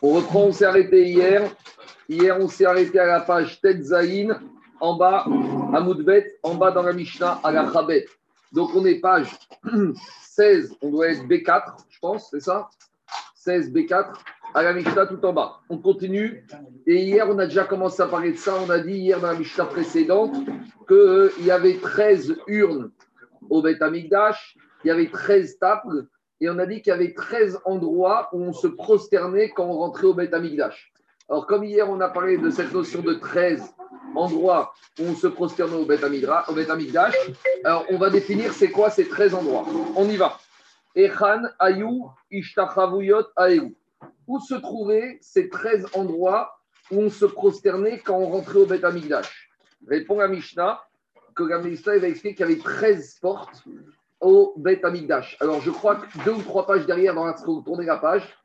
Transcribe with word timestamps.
On 0.00 0.14
reprend, 0.14 0.44
on 0.44 0.52
s'est 0.52 0.64
arrêté 0.64 1.08
hier. 1.08 1.50
Hier, 2.08 2.38
on 2.40 2.48
s'est 2.48 2.64
arrêté 2.64 2.98
à 2.98 3.06
la 3.06 3.20
page 3.20 3.60
Tetzaïn, 3.60 4.40
en 4.80 4.96
bas, 4.96 5.24
à 5.74 5.80
Moudbet, 5.80 6.38
en 6.42 6.54
bas 6.54 6.70
dans 6.70 6.82
la 6.82 6.92
Mishnah, 6.92 7.40
à 7.42 7.50
la 7.50 7.72
Chabet. 7.72 8.06
Donc, 8.52 8.70
on 8.74 8.84
est 8.86 9.00
page 9.00 9.36
16, 10.22 10.76
on 10.82 10.90
doit 10.90 11.08
être 11.08 11.24
B4, 11.24 11.74
je 11.90 11.98
pense, 11.98 12.30
c'est 12.30 12.40
ça? 12.40 12.68
16 13.34 13.72
B4, 13.72 14.12
à 14.54 14.62
la 14.62 14.72
Mishnah 14.72 15.06
tout 15.06 15.24
en 15.24 15.32
bas. 15.32 15.60
On 15.68 15.78
continue. 15.78 16.46
Et 16.86 17.04
hier, 17.04 17.26
on 17.28 17.38
a 17.38 17.46
déjà 17.46 17.64
commencé 17.64 18.00
à 18.00 18.06
parler 18.06 18.32
de 18.32 18.38
ça. 18.38 18.54
On 18.64 18.70
a 18.70 18.78
dit 18.78 18.94
hier 18.94 19.20
dans 19.20 19.28
la 19.28 19.38
Mishnah 19.38 19.66
précédente 19.66 20.36
qu'il 20.86 21.44
y 21.44 21.50
avait 21.50 21.76
13 21.76 22.36
urnes 22.46 22.90
au 23.50 23.62
Beth 23.62 23.82
Amikdash, 23.82 24.56
il 24.84 24.88
y 24.88 24.90
avait 24.90 25.08
13 25.10 25.58
tables 25.58 26.06
et 26.40 26.48
on 26.48 26.58
a 26.58 26.66
dit 26.66 26.82
qu'il 26.82 26.92
y 26.92 26.94
avait 26.94 27.14
13 27.14 27.60
endroits 27.64 28.28
où 28.32 28.42
on 28.42 28.52
se 28.52 28.68
prosternait 28.68 29.50
quand 29.50 29.66
on 29.66 29.78
rentrait 29.78 30.06
au 30.06 30.14
Beth 30.14 30.32
Amikdash. 30.32 30.92
Alors, 31.28 31.46
comme 31.46 31.64
hier, 31.64 31.90
on 31.90 32.00
a 32.00 32.08
parlé 32.08 32.38
de 32.38 32.50
cette 32.50 32.72
notion 32.72 33.02
de 33.02 33.14
13 33.14 33.74
endroits 34.14 34.72
où 34.98 35.04
on 35.04 35.14
se 35.14 35.26
prosternait 35.26 35.76
au 35.76 35.84
Beth, 35.84 36.02
Amikdash, 36.02 37.14
alors 37.64 37.84
on 37.90 37.98
va 37.98 38.10
définir 38.10 38.52
c'est 38.52 38.70
quoi 38.70 38.90
ces 38.90 39.08
13 39.08 39.34
endroits. 39.34 39.66
On 39.96 40.08
y 40.08 40.16
va. 40.16 40.38
Echan, 40.94 41.42
Ayou, 41.58 42.10
Ishtachavuyot, 42.30 43.26
Aeu. 43.36 43.74
Où 44.26 44.40
se 44.40 44.54
trouvaient 44.54 45.18
ces 45.20 45.48
13 45.48 45.86
endroits 45.94 46.58
où 46.90 47.00
on 47.00 47.10
se 47.10 47.24
prosternait 47.26 47.98
quand 47.98 48.16
on 48.16 48.28
rentrait 48.28 48.60
au 48.60 48.66
Beth 48.66 48.84
Amikdash 48.84 49.50
Répond 49.86 50.18
la 50.18 50.28
Mishnah 50.28 50.82
que 51.34 51.44
la 51.44 51.58
Mishnah 51.58 51.98
va 51.98 52.08
expliquer 52.08 52.34
qu'il 52.34 52.48
y 52.48 52.52
avait 52.52 52.62
13 52.62 53.18
portes 53.20 53.64
au 54.20 54.54
Beth 54.56 54.84
Amigdash. 54.84 55.36
Alors, 55.40 55.60
je 55.60 55.70
crois 55.70 55.96
que 55.96 56.24
deux 56.24 56.32
ou 56.32 56.42
trois 56.42 56.66
pages 56.66 56.86
derrière, 56.86 57.14
dans 57.14 57.24
la, 57.24 57.34
tournez 57.34 57.86
la 57.86 57.98
page, 57.98 58.38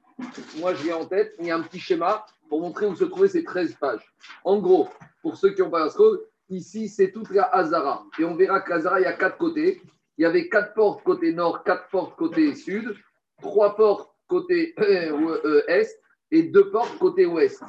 moi 0.60 0.74
je 0.74 0.86
l'ai 0.86 0.94
en 0.94 1.06
tête, 1.06 1.34
il 1.40 1.48
y 1.48 1.52
a 1.52 1.58
un 1.58 1.62
petit 1.62 1.80
schéma 1.80 2.26
pour 2.50 2.62
montrer 2.62 2.86
où 2.86 2.96
se 2.96 3.04
trouvaient 3.04 3.28
ces 3.28 3.44
13 3.44 3.76
pages. 3.76 4.14
En 4.44 4.60
gros, 4.60 4.88
pour 5.22 5.38
ceux 5.38 5.52
qui 5.52 5.62
n'ont 5.62 5.70
pas 5.70 5.80
la 5.80 5.90
scroll, 5.90 6.20
ici 6.50 6.88
c'est 6.88 7.12
toute 7.12 7.32
la 7.32 7.44
Hazara. 7.44 8.06
Et 8.20 8.26
on 8.26 8.36
verra 8.36 8.62
qu'Hazara, 8.62 9.00
il 9.00 9.04
y 9.04 9.08
a 9.08 9.14
quatre 9.14 9.38
côtés. 9.38 9.82
Il 10.18 10.22
y 10.22 10.26
avait 10.26 10.48
quatre 10.48 10.74
portes 10.76 11.04
côté 11.04 11.34
nord, 11.34 11.64
quatre 11.64 11.90
portes 11.90 12.16
côté 12.16 12.54
sud, 12.54 12.96
trois 13.42 13.76
portes 13.76 14.12
côté 14.28 14.76
euh, 14.80 15.64
est 15.68 16.00
et 16.30 16.44
deux 16.44 16.70
portes 16.70 16.98
côté 17.00 17.26
ouest. 17.26 17.64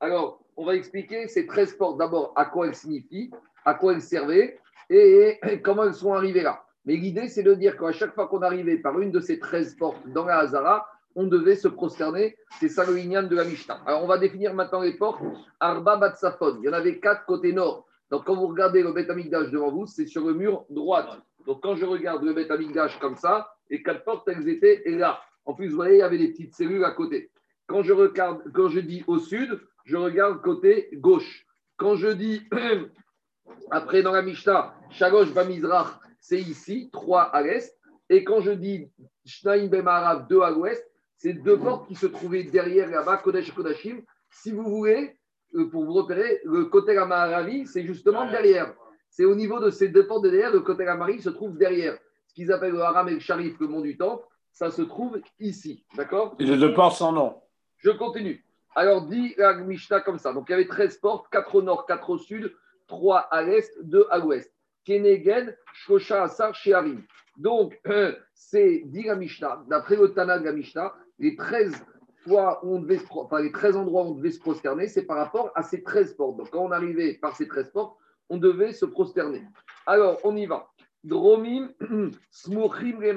Alors, 0.00 0.42
on 0.56 0.64
va 0.64 0.74
expliquer 0.74 1.28
ces 1.28 1.46
13 1.46 1.74
portes 1.74 1.98
d'abord 1.98 2.32
à 2.36 2.46
quoi 2.46 2.66
elles 2.66 2.74
signifient, 2.74 3.30
à 3.64 3.74
quoi 3.74 3.92
elles 3.92 4.02
servaient 4.02 4.58
et 4.88 5.38
comment 5.62 5.84
elles 5.84 5.94
sont 5.94 6.14
arrivées 6.14 6.42
là. 6.42 6.64
Mais 6.90 6.96
l'idée, 6.96 7.28
c'est 7.28 7.44
de 7.44 7.54
dire 7.54 7.78
qu'à 7.78 7.92
chaque 7.92 8.16
fois 8.16 8.26
qu'on 8.26 8.42
arrivait 8.42 8.76
par 8.76 8.98
une 8.98 9.12
de 9.12 9.20
ces 9.20 9.38
13 9.38 9.76
portes 9.76 10.08
dans 10.08 10.24
la 10.24 10.38
Hazara, 10.38 10.88
on 11.14 11.28
devait 11.28 11.54
se 11.54 11.68
prosterner. 11.68 12.36
C'est 12.58 12.68
ça 12.68 12.84
de 12.84 13.36
la 13.36 13.44
Mishnah. 13.44 13.80
Alors, 13.86 14.02
on 14.02 14.08
va 14.08 14.18
définir 14.18 14.54
maintenant 14.54 14.80
les 14.80 14.94
portes. 14.94 15.22
Arba 15.60 15.98
Batsafon. 15.98 16.58
Il 16.58 16.64
y 16.64 16.68
en 16.68 16.72
avait 16.72 16.98
quatre 16.98 17.26
côté 17.26 17.52
nord. 17.52 17.86
Donc, 18.10 18.24
quand 18.24 18.34
vous 18.34 18.48
regardez 18.48 18.82
le 18.82 18.90
Beth 18.90 19.08
Amikdash 19.08 19.52
devant 19.52 19.70
vous, 19.70 19.86
c'est 19.86 20.06
sur 20.06 20.26
le 20.26 20.34
mur 20.34 20.64
droit. 20.68 21.06
Donc, 21.46 21.62
quand 21.62 21.76
je 21.76 21.84
regarde 21.84 22.24
le 22.24 22.32
Beth 22.32 22.50
Amikdash 22.50 22.98
comme 22.98 23.14
ça, 23.14 23.54
les 23.70 23.84
quatre 23.84 24.02
portes, 24.02 24.26
elles 24.26 24.48
étaient 24.48 24.82
là. 24.86 25.20
En 25.44 25.54
plus, 25.54 25.68
vous 25.68 25.76
voyez, 25.76 25.94
il 25.94 26.00
y 26.00 26.02
avait 26.02 26.18
des 26.18 26.32
petites 26.32 26.56
cellules 26.56 26.84
à 26.84 26.90
côté. 26.90 27.30
Quand 27.68 27.84
je, 27.84 27.92
regarde, 27.92 28.42
quand 28.52 28.68
je 28.68 28.80
dis 28.80 29.04
au 29.06 29.20
sud, 29.20 29.60
je 29.84 29.96
regarde 29.96 30.42
côté 30.42 30.88
gauche. 30.94 31.46
Quand 31.76 31.94
je 31.94 32.08
dis, 32.08 32.42
après 33.70 34.02
dans 34.02 34.10
la 34.10 34.22
Mishnah, 34.22 34.74
Shagosh 34.90 35.32
Bamizrach, 35.32 36.00
c'est 36.20 36.40
ici, 36.40 36.90
3 36.92 37.22
à 37.22 37.42
l'est. 37.42 37.76
Et 38.08 38.24
quand 38.24 38.40
je 38.40 38.50
dis 38.50 38.90
Shnaim 39.24 39.68
Bemarav, 39.68 40.26
2 40.28 40.40
à 40.42 40.50
l'ouest, 40.50 40.84
c'est 41.16 41.34
deux 41.34 41.58
portes 41.58 41.86
qui 41.86 41.94
se 41.94 42.06
trouvaient 42.06 42.44
derrière 42.44 42.88
là-bas, 42.90 43.18
Kodesh 43.18 43.52
Kodashim. 43.52 44.00
Si 44.30 44.52
vous 44.52 44.64
voulez, 44.64 45.18
euh, 45.54 45.68
pour 45.68 45.84
vous 45.84 45.92
repérer, 45.92 46.40
le 46.44 46.64
côté 46.66 46.96
Amaravi, 46.96 47.66
c'est 47.66 47.84
justement 47.84 48.30
derrière. 48.30 48.72
C'est 49.10 49.24
au 49.24 49.34
niveau 49.34 49.58
de 49.58 49.70
ces 49.70 49.88
deux 49.88 50.06
portes 50.06 50.24
de 50.24 50.30
derrière, 50.30 50.52
le 50.52 50.60
côté 50.60 50.86
Amari 50.86 51.20
se 51.20 51.30
trouve 51.30 51.58
derrière. 51.58 51.98
Ce 52.26 52.34
qu'ils 52.34 52.52
appellent 52.52 52.72
le 52.72 52.80
Haram 52.80 53.08
et 53.08 53.14
le 53.14 53.20
Sharif, 53.20 53.58
le 53.58 53.66
mont 53.66 53.80
du 53.80 53.96
Temple, 53.96 54.24
ça 54.52 54.70
se 54.70 54.82
trouve 54.82 55.20
ici. 55.40 55.84
D'accord? 55.96 56.36
Et 56.38 56.44
les 56.44 56.56
deux 56.56 56.72
portes 56.72 56.96
sans 56.96 57.12
nom. 57.12 57.40
Je 57.78 57.90
continue. 57.90 58.44
Alors, 58.76 59.06
dit 59.06 59.34
la 59.36 59.54
Mishnah 59.54 60.00
comme 60.00 60.18
ça. 60.18 60.32
Donc, 60.32 60.46
il 60.48 60.52
y 60.52 60.54
avait 60.54 60.68
13 60.68 60.98
portes, 60.98 61.26
4 61.32 61.54
au 61.56 61.62
nord, 61.62 61.86
4 61.86 62.10
au 62.10 62.18
sud, 62.18 62.54
3 62.86 63.18
à 63.18 63.42
l'est, 63.42 63.76
2 63.82 64.06
à 64.10 64.18
l'ouest. 64.18 64.52
Kenegen, 64.84 65.54
Shosha, 65.72 66.24
Asar, 66.24 66.54
Shearim. 66.54 67.02
Donc, 67.36 67.80
c'est, 68.34 68.82
dit 68.86 69.04
la 69.04 69.16
Mishnah, 69.16 69.64
d'après 69.68 69.96
le 69.96 70.12
Tana 70.12 70.38
de 70.38 70.44
la 70.44 70.52
Mishnah, 70.52 70.92
les 71.18 71.36
13 71.36 71.72
fois 72.24 72.60
où 72.64 72.76
on 72.76 72.80
devait 72.80 73.00
enfin, 73.10 73.40
les 73.40 73.52
13 73.52 73.76
endroits 73.76 74.04
où 74.04 74.10
on 74.10 74.14
devait 74.14 74.30
se 74.30 74.40
prosterner, 74.40 74.88
c'est 74.88 75.04
par 75.04 75.16
rapport 75.16 75.50
à 75.54 75.62
ces 75.62 75.82
13 75.82 76.14
portes. 76.14 76.36
Donc, 76.36 76.50
quand 76.50 76.64
on 76.64 76.70
arrivait 76.70 77.14
par 77.14 77.36
ces 77.36 77.48
13 77.48 77.70
portes, 77.70 77.96
on 78.28 78.36
devait 78.36 78.72
se 78.72 78.84
prosterner. 78.84 79.42
Alors, 79.86 80.20
on 80.24 80.36
y 80.36 80.46
va. 80.46 80.68
Dromim, 81.02 81.70
Smuchim, 82.30 83.00
les 83.00 83.16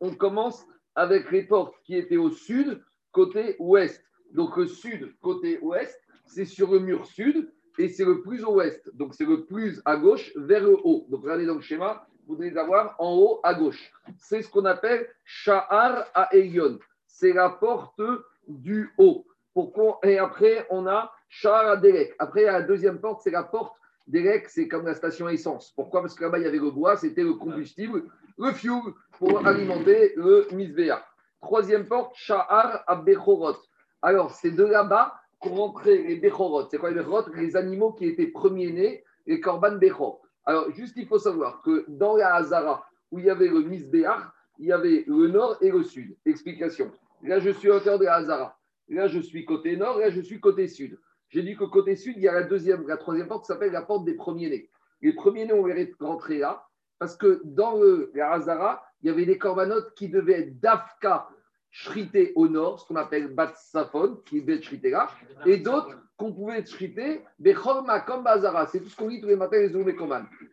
On 0.00 0.14
commence 0.14 0.64
avec 0.94 1.30
les 1.30 1.42
portes 1.42 1.74
qui 1.84 1.96
étaient 1.96 2.16
au 2.16 2.30
sud, 2.30 2.82
côté 3.12 3.56
ouest. 3.58 4.02
Donc, 4.32 4.56
le 4.56 4.66
sud, 4.66 5.14
côté 5.20 5.58
ouest, 5.60 6.00
c'est 6.26 6.44
sur 6.44 6.72
le 6.72 6.80
mur 6.80 7.06
sud 7.06 7.50
et 7.78 7.88
c'est 7.88 8.04
le 8.04 8.22
plus 8.22 8.44
au 8.44 8.56
ouest. 8.56 8.90
Donc, 8.94 9.14
c'est 9.14 9.24
le 9.24 9.44
plus 9.44 9.80
à 9.84 9.96
gauche 9.96 10.32
vers 10.36 10.62
le 10.62 10.76
haut. 10.84 11.06
Donc, 11.08 11.22
regardez 11.22 11.46
dans 11.46 11.54
le 11.54 11.60
schéma, 11.60 12.06
vous 12.26 12.36
devez 12.36 12.56
avoir 12.58 12.96
en 12.98 13.14
haut 13.14 13.40
à 13.42 13.54
gauche. 13.54 13.92
C'est 14.18 14.42
ce 14.42 14.50
qu'on 14.50 14.64
appelle 14.64 15.08
Sha'ar 15.24 16.06
à 16.14 16.28
Elion. 16.34 16.78
C'est 17.06 17.32
la 17.32 17.50
porte 17.50 18.00
du 18.48 18.92
haut. 18.98 19.26
Et 20.02 20.18
après, 20.18 20.66
on 20.70 20.86
a 20.86 21.12
Sha'ar 21.28 21.68
à 21.68 21.76
Derek. 21.76 22.14
Après, 22.18 22.44
la 22.44 22.62
deuxième 22.62 23.00
porte, 23.00 23.22
c'est 23.22 23.30
la 23.30 23.42
porte 23.42 23.76
Derek, 24.06 24.48
c'est 24.48 24.68
comme 24.68 24.86
la 24.86 24.94
station 24.94 25.28
essence. 25.28 25.72
Pourquoi? 25.74 26.00
Parce 26.00 26.14
que 26.14 26.22
là-bas, 26.22 26.38
il 26.38 26.44
y 26.44 26.46
avait 26.46 26.58
le 26.58 26.70
bois, 26.70 26.96
c'était 26.96 27.24
le 27.24 27.34
combustible, 27.34 28.04
le 28.38 28.52
fuel 28.52 28.80
pour 29.18 29.44
alimenter 29.46 30.12
le 30.16 30.46
misbéa. 30.52 31.04
Troisième 31.40 31.86
porte, 31.86 32.14
Sha'ar 32.14 32.84
à 32.86 32.96
Bechorot. 32.96 33.56
Alors, 34.02 34.30
c'est 34.32 34.50
de 34.50 34.64
là-bas 34.64 35.14
pour 35.40 35.56
rentrer 35.56 36.02
les 36.02 36.16
Bechorot. 36.16 36.68
C'est 36.70 36.78
quoi 36.78 36.90
les 36.90 36.96
Bechorot 36.96 37.30
Les 37.34 37.56
animaux 37.56 37.92
qui 37.92 38.06
étaient 38.06 38.26
premiers-nés, 38.26 39.04
les 39.26 39.40
Korban 39.40 39.76
Bechor. 39.76 40.20
Alors, 40.44 40.70
juste, 40.72 40.96
il 40.96 41.06
faut 41.06 41.18
savoir 41.18 41.60
que 41.62 41.84
dans 41.88 42.16
la 42.16 42.34
Hazara, 42.34 42.86
où 43.10 43.18
il 43.18 43.26
y 43.26 43.30
avait 43.30 43.48
le 43.48 43.62
Misbéach, 43.62 44.22
il 44.58 44.66
y 44.66 44.72
avait 44.72 45.04
le 45.06 45.28
nord 45.28 45.56
et 45.60 45.70
le 45.70 45.82
sud. 45.82 46.16
Explication. 46.24 46.90
Là, 47.22 47.40
je 47.40 47.50
suis 47.50 47.70
à 47.70 47.76
hauteur 47.76 47.98
de 47.98 48.04
la 48.04 48.14
Hazara. 48.16 48.58
Là, 48.88 49.08
je 49.08 49.18
suis 49.18 49.44
côté 49.44 49.76
nord, 49.76 49.98
là, 49.98 50.10
je 50.10 50.20
suis 50.20 50.40
côté 50.40 50.68
sud. 50.68 50.98
J'ai 51.28 51.42
dit 51.42 51.56
que 51.56 51.64
côté 51.64 51.96
sud, 51.96 52.14
il 52.16 52.22
y 52.22 52.28
a 52.28 52.32
la 52.32 52.44
deuxième, 52.44 52.86
la 52.86 52.96
troisième 52.96 53.26
porte 53.26 53.42
qui 53.42 53.48
s'appelle 53.48 53.72
la 53.72 53.82
porte 53.82 54.04
des 54.04 54.14
premiers-nés. 54.14 54.70
Les 55.02 55.12
premiers-nés, 55.12 55.52
on 55.52 55.66
les 55.66 55.92
rentrer 55.98 56.38
là, 56.38 56.66
parce 56.98 57.16
que 57.16 57.42
dans 57.44 57.76
le, 57.76 58.10
la 58.14 58.32
Hazara, 58.32 58.82
il 59.02 59.08
y 59.08 59.10
avait 59.10 59.26
des 59.26 59.38
corbanotes 59.38 59.92
qui 59.94 60.08
devaient 60.08 60.40
être 60.40 60.60
d'Afka 60.60 61.28
shrité 61.76 62.32
au 62.36 62.48
nord, 62.48 62.80
ce 62.80 62.88
qu'on 62.88 62.96
appelle 62.96 63.34
Batsafon, 63.34 64.22
qui 64.24 64.38
est 64.38 64.62
shrité 64.62 64.88
là, 64.88 65.10
et 65.44 65.58
d'autres 65.58 65.94
qu'on 66.16 66.32
pouvait 66.32 66.64
shriter 66.64 67.20
Bechorma 67.38 68.00
comme. 68.00 68.24
C'est 68.72 68.80
tout 68.80 68.88
ce 68.88 68.96
qu'on 68.96 69.08
dit 69.08 69.20
tous 69.20 69.28
les 69.28 69.36
matins 69.36 69.58
les 69.58 69.70
journées 69.70 69.94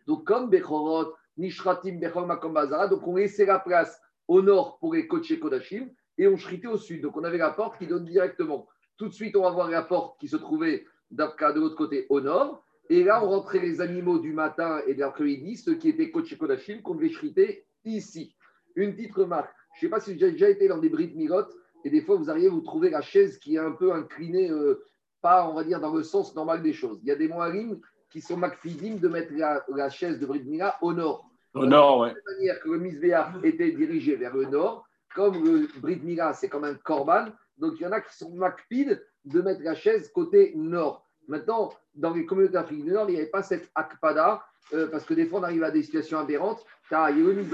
Donc, 0.06 0.24
comme 0.24 0.50
Bechorot, 0.50 1.14
Nishratim, 1.38 1.98
Bechorma 1.98 2.36
comme 2.36 2.52
Bazara, 2.52 2.88
donc 2.88 3.06
on 3.06 3.16
laissait 3.16 3.46
la 3.46 3.58
place 3.58 3.98
au 4.28 4.42
nord 4.42 4.78
pour 4.78 4.92
les 4.92 5.08
Koché 5.08 5.38
Kodashim 5.38 5.88
et 6.18 6.28
on 6.28 6.36
shritait 6.36 6.66
au 6.66 6.76
sud. 6.76 7.00
Donc, 7.00 7.16
on 7.16 7.24
avait 7.24 7.38
la 7.38 7.50
porte 7.52 7.78
qui 7.78 7.86
donne 7.86 8.04
directement. 8.04 8.68
Tout 8.98 9.08
de 9.08 9.14
suite, 9.14 9.34
on 9.34 9.44
va 9.44 9.50
voir 9.50 9.70
la 9.70 9.82
porte 9.82 10.20
qui 10.20 10.28
se 10.28 10.36
trouvait 10.36 10.84
d'Afka 11.10 11.52
de 11.52 11.60
l'autre 11.60 11.76
côté 11.76 12.04
au 12.10 12.20
nord. 12.20 12.62
Et 12.90 13.02
là, 13.02 13.24
on 13.24 13.30
rentrait 13.30 13.60
les 13.60 13.80
animaux 13.80 14.18
du 14.18 14.34
matin 14.34 14.82
et 14.86 14.92
de 14.92 15.00
l'après-midi, 15.00 15.56
ceux 15.56 15.76
qui 15.76 15.88
étaient 15.88 16.10
Koché 16.10 16.36
Kodashim, 16.36 16.82
qu'on 16.82 16.96
devait 16.96 17.08
shriter 17.08 17.64
ici. 17.86 18.36
Une 18.76 18.94
petite 18.94 19.14
remarque 19.14 19.54
je 19.74 19.86
ne 19.86 19.88
sais 19.88 19.90
pas 19.90 20.00
si 20.00 20.18
j'ai 20.18 20.32
déjà 20.32 20.48
été 20.48 20.68
dans 20.68 20.78
des 20.78 20.88
brides 20.88 21.16
mirotes 21.16 21.54
et 21.84 21.90
des 21.90 22.00
fois 22.00 22.16
vous 22.16 22.30
arrivez, 22.30 22.48
vous 22.48 22.60
trouvez 22.60 22.90
la 22.90 23.02
chaise 23.02 23.38
qui 23.38 23.56
est 23.56 23.58
un 23.58 23.72
peu 23.72 23.92
inclinée, 23.92 24.50
euh, 24.50 24.84
pas 25.20 25.48
on 25.48 25.54
va 25.54 25.64
dire 25.64 25.80
dans 25.80 25.92
le 25.92 26.02
sens 26.02 26.34
normal 26.34 26.62
des 26.62 26.72
choses. 26.72 27.00
Il 27.02 27.08
y 27.08 27.12
a 27.12 27.16
des 27.16 27.28
moines 27.28 27.80
qui 28.10 28.20
sont 28.20 28.36
macfidim 28.36 28.96
de 28.96 29.08
mettre 29.08 29.32
la, 29.34 29.90
chaise 29.90 30.18
de 30.18 30.26
Brit 30.26 30.44
Mila 30.44 30.76
au 30.80 30.92
nord. 30.92 31.28
Au 31.54 31.66
nord, 31.66 32.00
oui. 32.00 32.10
De 32.10 32.14
la 32.14 32.36
manière 32.36 32.60
que 32.60 32.68
le 32.70 32.78
Misbéach 32.78 33.34
était 33.42 33.72
dirigé 33.72 34.16
vers 34.16 34.34
le 34.34 34.46
nord, 34.46 34.86
comme 35.14 35.44
le 35.44 35.68
Brit 35.80 36.00
Mila, 36.02 36.32
c'est 36.32 36.48
comme 36.48 36.64
un 36.64 36.74
korban, 36.74 37.26
donc 37.58 37.74
il 37.78 37.82
y 37.82 37.86
en 37.86 37.92
a 37.92 38.00
qui 38.00 38.16
sont 38.16 38.30
macfides 38.34 39.04
de 39.24 39.40
mettre 39.40 39.62
la 39.62 39.74
chaise 39.74 40.10
côté 40.12 40.52
nord. 40.56 41.06
Maintenant, 41.28 41.72
dans 41.94 42.12
les 42.12 42.26
communautés 42.26 42.56
africaines 42.56 42.84
du 42.84 42.92
Nord, 42.92 43.08
il 43.08 43.14
n'y 43.14 43.20
avait 43.20 43.30
pas 43.30 43.42
cette 43.42 43.70
akpada, 43.74 44.44
euh, 44.72 44.88
parce 44.88 45.04
que 45.04 45.14
des 45.14 45.26
fois 45.26 45.40
on 45.40 45.42
arrive 45.42 45.62
à 45.62 45.70
des 45.70 45.82
situations 45.82 46.18
aberrantes. 46.18 46.64
Car 46.90 47.10
il 47.10 47.18
y 47.18 47.26
a 47.26 47.32
une 47.32 47.48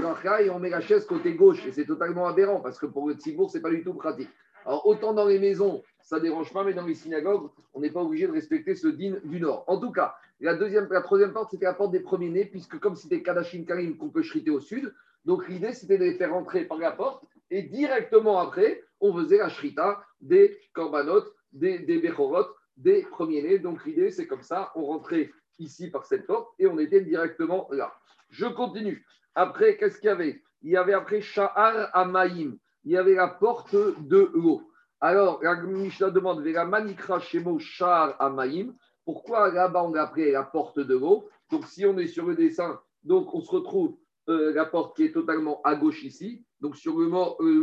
et 0.45 0.51
on 0.51 0.59
met 0.59 0.71
la 0.71 0.81
chaise 0.81 1.07
côté 1.07 1.35
gauche, 1.35 1.65
et 1.67 1.73
c'est 1.73 1.87
totalement 1.87 2.27
aberrant, 2.27 2.61
parce 2.61 2.79
que 2.79 2.87
pour 2.87 3.09
le 3.09 3.15
Tzibour, 3.15 3.51
ce 3.51 3.59
n'est 3.59 3.63
pas 3.63 3.71
du 3.71 3.85
tout 3.85 3.95
pratique. 3.95 4.29
Alors, 4.67 4.87
autant 4.87 5.15
dans 5.15 5.27
les 5.27 5.39
maisons, 5.39 5.83
ça 6.01 6.19
dérange 6.19 6.53
pas, 6.53 6.65
mais 6.65 6.75
dans 6.75 6.85
les 6.85 6.95
synagogues, 6.95 7.49
on 7.73 7.81
n'est 7.81 7.91
pas 7.91 8.03
obligé 8.03 8.27
de 8.27 8.33
respecter 8.33 8.75
ce 8.75 8.89
din 8.89 9.17
du 9.25 9.41
Nord. 9.41 9.65
En 9.69 9.79
tout 9.79 9.93
cas, 9.93 10.15
la, 10.41 10.55
deuxième, 10.55 10.89
la 10.91 11.01
troisième 11.01 11.33
porte, 11.33 11.51
c'était 11.51 11.67
la 11.67 11.75
porte 11.75 11.93
des 11.93 12.01
premiers-nés, 12.01 12.47
puisque 12.47 12.79
comme 12.81 12.97
c'était 12.97 13.23
Kadashim 13.23 13.65
Karim 13.65 13.97
qu'on 13.97 14.11
peut 14.11 14.23
chriter 14.23 14.51
au 14.51 14.61
sud, 14.61 14.93
donc 15.25 15.49
l'idée, 15.49 15.73
c'était 15.73 15.99
de 15.99 16.05
les 16.05 16.15
faire 16.15 16.33
rentrer 16.33 16.65
par 16.65 16.79
la 16.79 16.91
porte, 16.91 17.25
et 17.51 17.63
directement 17.63 18.39
après, 18.39 18.83
on 19.01 19.15
faisait 19.15 19.39
la 19.39 19.49
shrita 19.49 20.03
des 20.21 20.59
corbanotes 20.73 21.33
des, 21.53 21.79
des 21.79 21.99
Bechorot, 21.99 22.47
des 22.77 23.03
premiers-nés. 23.03 23.59
Donc 23.59 23.85
l'idée, 23.85 24.11
c'est 24.11 24.27
comme 24.27 24.43
ça, 24.43 24.73
on 24.75 24.85
rentrait 24.85 25.31
ici 25.61 25.91
par 25.91 26.05
cette 26.05 26.27
porte 26.27 26.49
et 26.59 26.67
on 26.67 26.79
était 26.79 27.01
directement 27.03 27.69
là. 27.71 27.93
Je 28.31 28.47
continue. 28.47 29.05
Après, 29.35 29.77
qu'est-ce 29.77 29.99
qu'il 29.99 30.09
y 30.09 30.11
avait? 30.11 30.43
Il 30.63 30.71
y 30.71 30.77
avait 30.77 30.93
après 30.93 31.21
Sha'ar 31.21 31.91
Amaïm. 31.95 32.59
Il 32.85 32.93
y 32.93 32.97
avait 32.97 33.15
la 33.15 33.29
porte 33.29 33.75
de 33.75 34.31
l'eau. 34.35 34.63
Alors, 35.01 35.43
la 35.43 35.57
Mishnah 35.57 36.11
demande 36.11 36.43
Vera 36.43 36.65
Manikra 36.65 37.21
Shemo 37.21 37.59
Sha'ar 37.59 38.21
Amaïm. 38.21 38.75
Pourquoi 39.05 39.51
là-bas 39.53 39.85
on 39.85 39.95
a 39.95 40.03
appelé 40.03 40.33
la 40.33 40.43
porte 40.43 40.79
de 40.79 40.95
l'eau 40.95 41.29
Donc, 41.51 41.67
si 41.67 41.87
on 41.87 41.99
est 41.99 42.07
sur 42.07 42.27
le 42.27 42.35
dessin, 42.35 42.81
donc 43.03 43.35
on 43.35 43.41
se 43.41 43.51
retrouve 43.51 43.97
euh, 44.29 44.53
la 44.53 44.67
porte 44.67 44.97
qui 44.97 45.05
est 45.05 45.13
totalement 45.13 45.61
à 45.63 45.75
gauche 45.75 46.05
ici, 46.05 46.45
donc 46.61 46.77
sur 46.77 46.99
le, 46.99 47.09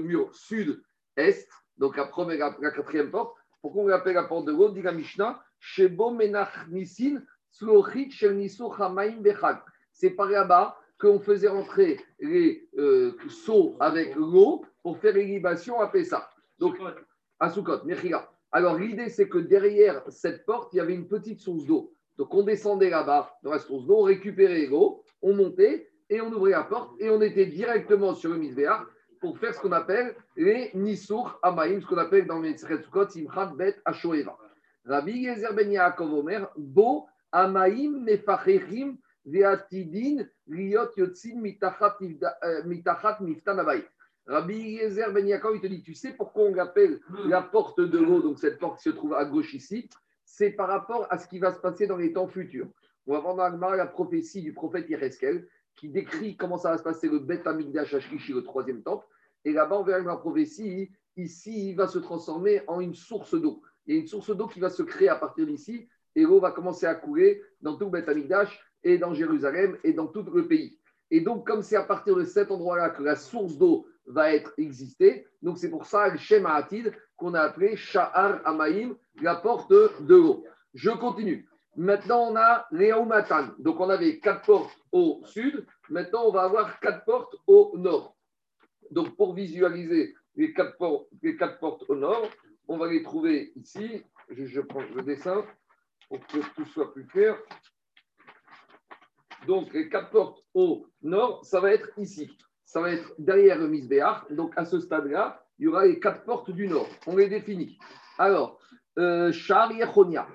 mur, 0.01 0.33
sud-est, 0.33 1.47
donc 1.77 1.95
la 1.95 2.05
première, 2.05 2.55
la, 2.59 2.71
quatrième 2.71 3.11
porte. 3.11 3.35
Pourquoi 3.61 3.83
on 3.83 3.87
l'appelle 3.87 4.15
la 4.15 4.23
porte 4.23 4.45
de 4.45 4.51
l'eau 4.51 4.69
Dit 4.69 4.81
la 4.81 4.91
Mishnah 4.91 5.41
Shebo 5.59 6.11
Menach 6.11 6.67
Nisin 6.69 7.21
c'est 9.91 10.09
par 10.11 10.29
là-bas 10.29 10.77
qu'on 10.99 11.19
faisait 11.19 11.47
rentrer 11.47 11.99
les 12.19 12.69
euh, 12.77 13.15
seaux 13.29 13.75
avec 13.79 14.15
l'eau 14.15 14.65
pour 14.81 14.97
faire 14.97 15.13
l'irrigation 15.13 15.79
à 15.79 15.87
Pessa. 15.87 16.29
Donc, 16.59 16.77
à 17.39 17.49
Soukot, 17.49 17.81
Alors, 18.51 18.77
l'idée, 18.77 19.09
c'est 19.09 19.29
que 19.29 19.37
derrière 19.37 20.01
cette 20.09 20.45
porte, 20.45 20.73
il 20.73 20.77
y 20.77 20.79
avait 20.79 20.95
une 20.95 21.07
petite 21.07 21.39
source 21.39 21.65
d'eau. 21.65 21.93
Donc, 22.17 22.33
on 22.33 22.41
descendait 22.43 22.89
là-bas 22.89 23.37
dans 23.43 23.51
la 23.51 23.59
source 23.59 23.85
d'eau, 23.85 23.97
on 23.99 24.03
récupérait 24.03 24.65
l'eau, 24.65 25.03
on 25.21 25.35
montait 25.35 25.89
et 26.09 26.21
on 26.21 26.31
ouvrait 26.31 26.51
la 26.51 26.63
porte 26.63 26.91
et 26.99 27.09
on 27.09 27.21
était 27.21 27.45
directement 27.45 28.13
sur 28.13 28.31
le 28.31 28.37
misbéar 28.37 28.87
pour 29.19 29.37
faire 29.37 29.53
ce 29.53 29.59
qu'on 29.59 29.71
appelle 29.71 30.15
les 30.35 30.71
Nisour 30.73 31.39
Amaïm, 31.43 31.81
ce 31.81 31.85
qu'on 31.85 31.97
appelle 31.97 32.25
dans 32.25 32.39
les 32.39 32.57
Soukot, 32.57 33.09
Simchat 33.09 33.53
Bet 33.55 33.75
Ashoeva. 33.85 34.37
Rabbi 34.85 35.19
Yezer 35.19 35.53
Ben 35.53 35.71
Yaakov 35.71 36.13
Omer, 36.13 36.49
Bo 36.55 37.07
Amaim 37.37 38.03
mefacherim 38.03 38.97
veatidin 39.25 40.25
liot 40.47 40.97
yotzin 40.97 41.39
mitachat 41.39 41.97
euh, 42.01 42.63
miftan 42.65 43.57
Rabbi 44.25 44.55
Yezer 44.55 45.13
Ben 45.13 45.25
Yaakov, 45.27 45.55
il 45.55 45.61
te 45.61 45.67
dit, 45.67 45.81
tu 45.81 45.93
sais 45.93 46.13
pourquoi 46.13 46.45
on 46.45 46.53
l'appelle 46.53 46.99
la 47.25 47.41
porte 47.41 47.79
de 47.79 47.97
l'eau, 47.97 48.21
donc 48.21 48.39
cette 48.39 48.59
porte 48.59 48.77
qui 48.77 48.83
se 48.83 48.89
trouve 48.89 49.13
à 49.13 49.23
gauche 49.23 49.53
ici, 49.53 49.87
c'est 50.25 50.51
par 50.51 50.67
rapport 50.67 51.07
à 51.09 51.17
ce 51.17 51.27
qui 51.27 51.39
va 51.39 51.53
se 51.53 51.59
passer 51.59 51.87
dans 51.87 51.95
les 51.95 52.11
temps 52.11 52.27
futurs. 52.27 52.67
On 53.05 53.13
va 53.13 53.19
voir 53.19 53.35
dans 53.57 53.69
la 53.69 53.85
prophétie 53.85 54.41
du 54.41 54.51
prophète 54.51 54.89
Yereskel, 54.89 55.47
qui 55.77 55.89
décrit 55.89 56.35
comment 56.35 56.57
ça 56.57 56.71
va 56.71 56.77
se 56.77 56.83
passer 56.83 57.07
le 57.07 57.19
Bet 57.19 57.47
Amigdash 57.47 57.93
Ashkishi, 57.93 58.33
le 58.33 58.43
troisième 58.43 58.81
temple. 58.83 59.05
Et 59.45 59.53
là-bas, 59.53 59.77
on 59.77 59.83
verra 59.83 60.01
dans 60.01 60.09
la 60.09 60.17
prophétie, 60.17 60.89
ici, 61.15 61.69
il 61.69 61.75
va 61.75 61.87
se 61.87 61.99
transformer 61.99 62.63
en 62.67 62.81
une 62.81 62.95
source 62.95 63.39
d'eau. 63.39 63.61
Il 63.85 63.95
y 63.95 63.97
a 63.97 64.01
une 64.01 64.07
source 64.07 64.35
d'eau 64.35 64.47
qui 64.47 64.59
va 64.59 64.69
se 64.69 64.83
créer 64.83 65.07
à 65.07 65.15
partir 65.15 65.45
d'ici, 65.45 65.87
et 66.17 66.23
l'eau 66.23 66.39
va 66.39 66.51
commencer 66.51 66.87
à 66.87 66.95
couler 66.95 67.43
dans 67.61 67.77
tout 67.77 67.89
Beth 67.91 68.09
Amikdash 68.09 68.59
et 68.83 68.97
dans 68.97 69.13
Jérusalem 69.13 69.77
et 69.83 69.93
dans 69.93 70.07
tout 70.07 70.23
le 70.23 70.47
pays. 70.47 70.79
Et 71.11 71.21
donc, 71.21 71.45
comme 71.45 71.61
c'est 71.61 71.75
à 71.75 71.83
partir 71.83 72.15
de 72.15 72.23
cet 72.23 72.49
endroit-là 72.49 72.89
que 72.89 73.03
la 73.03 73.15
source 73.15 73.55
d'eau 73.57 73.87
va 74.07 74.33
être 74.33 74.51
existée, 74.57 75.27
donc 75.43 75.59
c'est 75.59 75.69
pour 75.69 75.85
ça 75.85 76.09
le 76.09 76.17
Shem 76.17 76.47
Atid 76.47 76.91
qu'on 77.17 77.35
a 77.35 77.41
appelé 77.41 77.75
Sha'ar 77.75 78.41
Amaim, 78.45 78.95
la 79.21 79.35
porte 79.35 79.69
de 79.69 80.15
l'eau. 80.15 80.43
Je 80.73 80.89
continue. 80.89 81.47
Maintenant, 81.75 82.31
on 82.31 82.35
a 82.35 82.65
Léaumatan. 82.71 83.49
Donc, 83.59 83.79
on 83.79 83.89
avait 83.89 84.17
quatre 84.17 84.43
portes 84.43 84.75
au 84.91 85.21
sud. 85.23 85.67
Maintenant, 85.89 86.23
on 86.25 86.31
va 86.31 86.43
avoir 86.43 86.79
quatre 86.79 87.05
portes 87.05 87.35
au 87.45 87.73
nord. 87.77 88.17
Donc, 88.89 89.15
pour 89.15 89.35
visualiser 89.35 90.15
les 90.35 90.51
quatre 90.51 90.77
portes, 90.77 91.83
au 91.87 91.95
nord, 91.95 92.27
on 92.67 92.77
va 92.77 92.87
les 92.87 93.03
trouver 93.03 93.51
ici. 93.55 94.03
Je 94.29 94.61
prends 94.61 94.81
le 94.95 95.03
dessin 95.03 95.45
pour 96.09 96.19
que 96.27 96.37
tout 96.55 96.65
soit 96.65 96.93
plus 96.93 97.05
clair. 97.07 97.37
Donc, 99.45 99.73
les 99.73 99.89
quatre 99.89 100.09
portes 100.09 100.43
au 100.53 100.87
nord, 101.01 101.45
ça 101.45 101.59
va 101.59 101.71
être 101.73 101.89
ici. 101.97 102.29
Ça 102.65 102.81
va 102.81 102.91
être 102.91 103.13
derrière 103.17 103.57
le 103.57 103.67
Misbéach. 103.67 104.29
Donc, 104.31 104.53
à 104.57 104.65
ce 104.65 104.79
stade-là, 104.79 105.43
il 105.59 105.65
y 105.65 105.67
aura 105.67 105.85
les 105.85 105.99
quatre 105.99 106.23
portes 106.23 106.51
du 106.51 106.67
nord. 106.67 106.87
On 107.05 107.15
les 107.15 107.29
définit. 107.29 107.77
Alors, 108.17 108.59
euh, 108.97 109.31
Shar 109.31 109.71
Yechonia. 109.71 110.27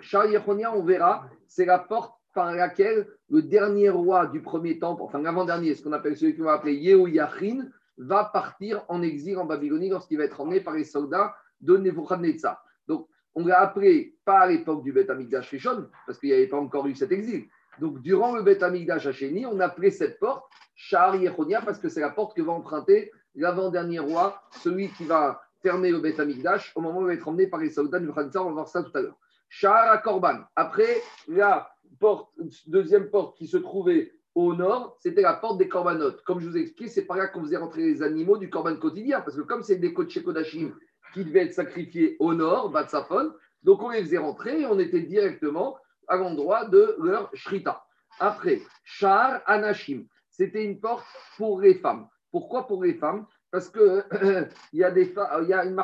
on 0.75 0.83
verra, 0.85 1.29
c'est 1.47 1.65
la 1.65 1.79
porte 1.79 2.15
par 2.33 2.55
laquelle 2.55 3.07
le 3.29 3.43
dernier 3.43 3.91
roi 3.91 4.27
du 4.27 4.41
premier 4.41 4.79
temple, 4.79 5.03
enfin 5.03 5.21
l'avant-dernier, 5.21 5.75
ce 5.75 5.83
qu'on 5.83 5.93
appelle 5.93 6.17
celui 6.17 6.37
qu'on 6.37 6.45
va 6.45 6.55
appeler 6.55 6.75
Yehoyachin, 6.75 7.69
va 7.99 8.25
partir 8.25 8.85
en 8.89 9.03
exil 9.03 9.37
en 9.39 9.45
Babylonie 9.45 9.91
lorsqu'il 9.91 10.19
va 10.19 10.25
être 10.25 10.41
emmené 10.41 10.61
par 10.61 10.75
les 10.75 10.85
soldats 10.85 11.35
de 11.61 11.77
Nebuchadnezzar. 11.77 12.65
Donc, 12.87 13.09
on 13.34 13.46
l'a 13.46 13.61
appelé 13.61 14.17
pas 14.25 14.40
à 14.40 14.46
l'époque 14.46 14.82
du 14.82 14.93
Beth 14.93 15.11
Amikdash 15.11 15.50
Rishon, 15.50 15.88
parce 16.06 16.19
qu'il 16.19 16.31
n'y 16.31 16.37
avait 16.37 16.49
pas 16.49 16.58
encore 16.58 16.87
eu 16.87 16.94
cet 16.94 17.12
exil. 17.12 17.46
Donc, 17.81 18.02
durant 18.02 18.34
le 18.34 18.43
Beth 18.43 18.62
Amikdash 18.62 19.06
Hachéni, 19.06 19.46
on 19.46 19.58
appelait 19.61 19.90
cette 19.90 20.19
porte 20.19 20.44
Shahar 20.75 21.17
Yechonia, 21.17 21.62
parce 21.62 21.79
que 21.79 21.88
c'est 21.88 22.00
la 22.00 22.11
porte 22.11 22.37
que 22.37 22.43
va 22.43 22.52
emprunter 22.52 23.11
l'avant-dernier 23.34 23.99
roi, 23.99 24.43
celui 24.62 24.88
qui 24.90 25.05
va 25.05 25.40
fermer 25.62 25.90
le 25.90 26.00
Beth 26.00 26.20
Amikdash 26.20 26.73
au 26.75 26.81
moment 26.81 26.99
où 26.99 27.02
il 27.02 27.06
va 27.06 27.14
être 27.14 27.29
emmené 27.29 27.46
par 27.46 27.61
les 27.61 27.70
soldats 27.70 28.00
du 28.00 28.12
Khansa. 28.12 28.43
On 28.43 28.46
va 28.46 28.52
voir 28.52 28.69
ça 28.69 28.82
tout 28.82 28.90
à 28.94 29.00
l'heure. 29.00 29.17
Shahar 29.49 30.02
Korban. 30.02 30.40
Après, 30.56 31.00
la 31.29 31.70
porte, 31.99 32.31
deuxième 32.67 33.11
porte 33.11 33.37
qui 33.38 33.46
se 33.46 33.56
trouvait 33.56 34.12
au 34.34 34.55
nord, 34.55 34.96
c'était 35.00 35.23
la 35.23 35.34
porte 35.34 35.58
des 35.58 35.69
Korbanot. 35.69 36.12
Comme 36.26 36.40
je 36.40 36.49
vous 36.49 36.56
ai 36.56 36.61
expliqué, 36.61 36.90
c'est 36.90 37.05
par 37.05 37.17
là 37.17 37.29
qu'on 37.29 37.43
faisait 37.43 37.58
rentrer 37.58 37.82
les 37.82 38.02
animaux 38.02 38.38
du 38.38 38.49
Korban 38.50 38.76
quotidien, 38.76 39.20
parce 39.20 39.37
que 39.37 39.43
comme 39.43 39.62
c'est 39.62 39.76
des 39.76 39.93
Kodashim 39.93 40.75
qui 41.12 41.25
devaient 41.25 41.47
être 41.47 41.55
sacrifiés 41.55 42.17
au 42.19 42.35
nord, 42.35 42.70
Batsafon. 42.70 43.32
Donc 43.62 43.82
on 43.82 43.91
les 43.91 44.03
faisait 44.03 44.19
rentrer 44.19 44.61
et 44.61 44.67
on 44.67 44.79
était 44.79 45.03
directement 45.03 45.76
à 46.09 46.17
l'endroit 46.17 46.67
de 46.67 46.97
leur 47.03 47.31
shrita. 47.35 47.85
Après, 48.19 48.61
Shar 48.85 49.41
Anashim, 49.47 50.06
c'était 50.31 50.64
une 50.64 50.81
porte 50.81 51.06
pour 51.37 51.61
les 51.61 51.75
femmes. 51.75 52.09
Pourquoi 52.31 52.67
pour 52.67 52.82
les 52.82 52.94
femmes? 52.94 53.26
Parce 53.50 53.69
qu'il 53.69 54.05
y, 54.73 54.85
a 54.85 54.91
des 54.91 55.14
y 55.47 55.53
a 55.53 55.64
une 55.64 55.81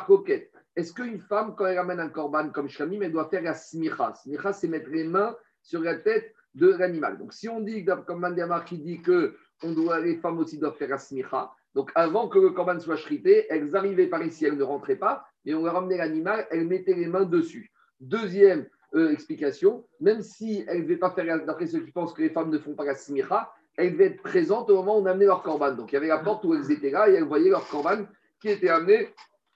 Est-ce 0.75 0.93
qu'une 0.93 1.19
femme, 1.19 1.55
quand 1.55 1.67
elle 1.67 1.77
amène 1.77 1.99
un 1.99 2.09
korban 2.09 2.49
comme 2.49 2.67
Shamim, 2.67 3.01
elle 3.01 3.11
doit 3.11 3.29
faire 3.29 3.43
la 3.43 3.53
smicha? 3.53 4.13
Smicha, 4.15 4.53
c'est 4.53 4.67
mettre 4.67 4.89
les 4.89 5.03
mains 5.03 5.35
sur 5.61 5.81
la 5.81 5.95
tête 5.95 6.33
de 6.55 6.75
l'animal. 6.75 7.17
Donc 7.17 7.33
si 7.33 7.47
on 7.47 7.59
dit, 7.59 7.85
comme 7.85 8.19
Mandiamar 8.19 8.65
qui 8.65 8.79
dit 8.79 9.01
que 9.01 9.35
on 9.61 9.73
doit, 9.73 9.99
les 9.99 10.17
femmes 10.17 10.39
aussi 10.39 10.57
doivent 10.57 10.77
faire 10.77 10.89
la 10.89 10.97
smicha, 10.97 11.51
donc 11.75 11.91
avant 11.95 12.27
que 12.27 12.39
le 12.39 12.49
corban 12.49 12.79
soit 12.79 12.95
shrité, 12.95 13.45
elles 13.49 13.75
arrivaient 13.75 14.07
par 14.07 14.23
ici, 14.23 14.45
elles 14.45 14.57
ne 14.57 14.63
rentraient 14.63 14.95
pas, 14.95 15.25
et 15.45 15.53
on 15.53 15.63
leur 15.63 15.75
ramenait 15.75 15.97
l'animal, 15.97 16.47
elles 16.51 16.67
mettaient 16.67 16.95
les 16.95 17.07
mains 17.07 17.25
dessus. 17.25 17.71
Deuxième 17.99 18.67
euh, 18.95 19.11
explication, 19.11 19.85
même 19.99 20.21
si 20.21 20.65
elles 20.67 20.79
ne 20.79 20.83
devaient 20.83 20.97
pas 20.97 21.11
faire, 21.11 21.45
d'après 21.45 21.67
ceux 21.67 21.81
qui 21.81 21.91
pensent 21.91 22.13
que 22.13 22.21
les 22.21 22.29
femmes 22.29 22.49
ne 22.49 22.57
font 22.57 22.73
pas 22.73 22.85
la 22.85 22.95
smicha, 22.95 23.51
elles 23.77 23.93
devaient 23.93 24.07
être 24.07 24.23
présentes 24.23 24.69
au 24.69 24.75
moment 24.75 24.97
où 24.97 25.01
on 25.01 25.05
amenait 25.05 25.25
leur 25.25 25.43
corban. 25.43 25.71
Donc 25.73 25.91
il 25.91 25.95
y 25.95 25.97
avait 25.97 26.07
la 26.07 26.17
porte 26.17 26.43
où 26.43 26.53
elles 26.53 26.71
étaient 26.71 26.89
là 26.89 27.09
et 27.09 27.13
elles 27.13 27.23
voyaient 27.23 27.49
leur 27.49 27.67
corban 27.67 28.05
qui 28.41 28.49
était 28.49 28.69
amené 28.69 29.09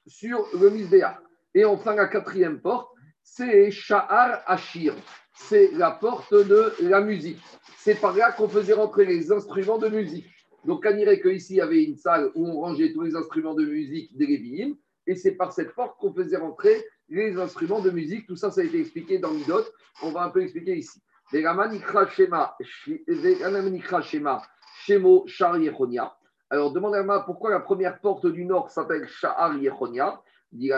sur 0.07 0.45
le 0.59 0.69
misbéa. 0.69 1.19
Et 1.55 1.65
enfin, 1.65 1.95
la 1.95 2.07
quatrième 2.07 2.59
porte, 2.59 2.89
c'est 3.21 3.71
Sha'ar 3.71 4.41
Ashir. 4.45 4.93
C'est 5.35 5.71
la 5.73 5.91
porte 5.91 6.33
de 6.33 6.73
la 6.81 7.01
musique. 7.01 7.41
C'est 7.77 7.99
par 7.99 8.15
là 8.15 8.31
qu'on 8.31 8.47
faisait 8.47 8.73
rentrer 8.73 9.05
les 9.05 9.31
instruments 9.31 9.77
de 9.77 9.89
musique. 9.89 10.27
Donc, 10.65 10.85
on 10.89 10.95
dirait 10.95 11.19
qu'ici, 11.19 11.53
il 11.53 11.57
y 11.57 11.61
avait 11.61 11.83
une 11.83 11.97
salle 11.97 12.31
où 12.35 12.47
on 12.47 12.61
rangeait 12.61 12.93
tous 12.93 13.01
les 13.01 13.15
instruments 13.15 13.53
de 13.53 13.65
musique 13.65 14.15
des 14.15 14.25
Lévi'im, 14.25 14.75
et 15.05 15.15
c'est 15.15 15.33
par 15.33 15.51
cette 15.51 15.73
porte 15.75 15.97
qu'on 15.99 16.13
faisait 16.13 16.37
rentrer 16.37 16.85
les 17.09 17.37
instruments 17.37 17.81
de 17.81 17.91
musique. 17.91 18.25
Tout 18.27 18.35
ça, 18.35 18.51
ça 18.51 18.61
a 18.61 18.63
été 18.63 18.79
expliqué 18.79 19.19
dans 19.19 19.31
Midot. 19.31 19.65
On 20.01 20.11
va 20.11 20.23
un 20.23 20.29
peu 20.29 20.41
expliquer 20.41 20.77
ici. 20.77 21.01
Alors, 26.49 26.71
demandez 26.71 26.97
à 26.97 27.19
pourquoi 27.19 27.51
la 27.51 27.59
première 27.59 27.99
porte 27.99 28.27
du 28.27 28.45
nord 28.45 28.69
s'appelle 28.69 29.07
Sha'ar 29.07 29.57
Yechonia? 29.57 30.21
Dit 30.51 30.71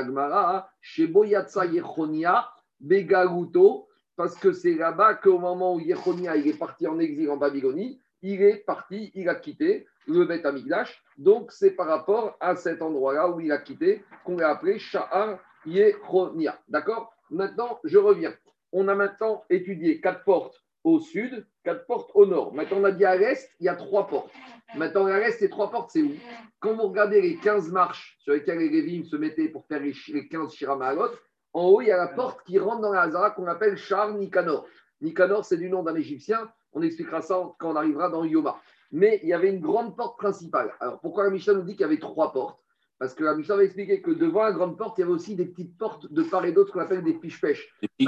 parce 4.15 4.35
que 4.37 4.53
c'est 4.53 4.75
là-bas 4.75 5.15
qu'au 5.15 5.39
moment 5.39 5.75
où 5.75 5.79
Yechonia 5.81 6.37
est 6.37 6.57
parti 6.57 6.87
en 6.87 6.99
exil 6.99 7.29
en 7.29 7.35
Babylonie, 7.37 7.99
il 8.25 8.41
est 8.41 8.65
parti, 8.65 9.11
il 9.13 9.29
a 9.29 9.35
quitté 9.35 9.85
le 10.07 10.25
Beth 10.25 10.45
Amigdash. 10.45 11.03
Donc, 11.17 11.51
c'est 11.51 11.71
par 11.71 11.85
rapport 11.85 12.35
à 12.39 12.55
cet 12.55 12.81
endroit-là 12.81 13.29
où 13.29 13.39
il 13.39 13.51
a 13.51 13.59
quitté 13.59 14.03
qu'on 14.23 14.37
l'a 14.37 14.49
appelé 14.49 14.79
Sha'ar 14.79 15.39
Yechonia. 15.65 16.59
D'accord? 16.67 17.13
Maintenant, 17.29 17.79
je 17.83 17.99
reviens. 17.99 18.33
On 18.71 18.87
a 18.87 18.95
maintenant 18.95 19.43
étudié 19.49 20.01
quatre 20.01 20.23
portes 20.23 20.59
au 20.83 20.99
sud, 20.99 21.45
quatre 21.63 21.85
portes 21.85 22.11
au 22.15 22.25
nord. 22.25 22.53
Maintenant, 22.53 22.77
on 22.79 22.83
a 22.85 22.91
dit 22.91 23.05
à 23.05 23.15
l'est, 23.15 23.49
il 23.59 23.65
y 23.65 23.69
a 23.69 23.75
trois 23.75 24.07
portes. 24.07 24.31
Maintenant, 24.75 25.05
à 25.05 25.19
l'est, 25.19 25.31
ces 25.31 25.49
trois 25.49 25.69
portes, 25.69 25.91
c'est 25.91 26.01
où? 26.01 26.13
Quand 26.59 26.75
vous 26.75 26.87
regardez 26.87 27.21
les 27.21 27.37
15 27.37 27.71
marches 27.71 28.17
sur 28.19 28.33
lesquelles 28.33 28.59
les 28.59 28.69
Lévim 28.69 29.03
se 29.03 29.15
mettaient 29.15 29.49
pour 29.49 29.65
faire 29.67 29.81
les 29.81 30.27
15 30.27 30.51
Shiramalot, 30.51 31.11
en 31.53 31.67
haut, 31.67 31.81
il 31.81 31.87
y 31.87 31.91
a 31.91 31.97
la 31.97 32.07
porte 32.07 32.43
qui 32.43 32.57
rentre 32.59 32.81
dans 32.81 32.91
la 32.91 33.01
Hazara 33.01 33.31
qu'on 33.31 33.47
appelle 33.47 33.77
Char 33.77 34.13
Nikanor. 34.13 34.67
Nikanor, 35.01 35.45
c'est 35.45 35.57
du 35.57 35.69
nom 35.69 35.83
d'un 35.83 35.95
Égyptien. 35.95 36.51
On 36.75 36.81
expliquera 36.81 37.21
ça 37.21 37.41
quand 37.57 37.71
on 37.71 37.75
arrivera 37.75 38.09
dans 38.09 38.23
Yoma. 38.23 38.59
Mais 38.91 39.19
il 39.23 39.29
y 39.29 39.33
avait 39.33 39.49
une 39.49 39.61
grande 39.61 39.95
porte 39.95 40.17
principale. 40.17 40.73
Alors 40.79 40.99
pourquoi 40.99 41.23
la 41.23 41.31
Mishnah 41.31 41.53
nous 41.53 41.63
dit 41.63 41.71
qu'il 41.71 41.81
y 41.81 41.85
avait 41.85 41.97
trois 41.97 42.31
portes? 42.31 42.59
Parce 42.99 43.13
que 43.13 43.23
la 43.23 43.35
Mishnah 43.35 43.55
va 43.55 43.63
expliquer 43.63 44.01
que 44.01 44.11
devant 44.11 44.43
la 44.43 44.51
grande 44.51 44.77
porte, 44.77 44.97
il 44.97 45.01
y 45.01 45.03
avait 45.03 45.13
aussi 45.13 45.35
des 45.35 45.45
petites 45.45 45.77
portes 45.77 46.11
de 46.11 46.23
part 46.23 46.45
et 46.45 46.51
d'autre 46.51 46.71
qu'on 46.71 46.79
appelle 46.79 47.03
des 47.03 47.13
fiches-pêches. 47.13 47.73
Des 47.99 48.05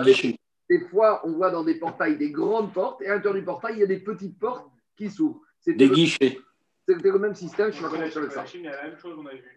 Des 0.70 0.80
fois, 0.90 1.22
on 1.26 1.32
voit 1.32 1.50
dans 1.50 1.64
des 1.64 1.76
portails 1.76 2.18
des 2.18 2.32
grandes 2.32 2.74
portes 2.74 3.02
et 3.02 3.08
à 3.08 3.16
l'intérieur 3.16 3.40
du 3.40 3.44
portail, 3.44 3.76
il 3.76 3.80
y 3.80 3.84
a 3.84 3.88
des 3.88 4.00
petites 4.00 4.38
portes 4.38 4.70
qui 4.96 5.10
s'ouvrent. 5.10 5.42
Des 5.66 5.90
guichets. 5.90 6.40
C'était 6.88 7.12
le 7.12 7.20
même 7.20 7.36
système, 7.36 7.70
je 7.70 7.84
ne 7.84 7.90
sais 7.90 7.90
pas 7.90 8.10
comment 8.10 8.30
ça 8.30 8.46
ça. 8.48 8.60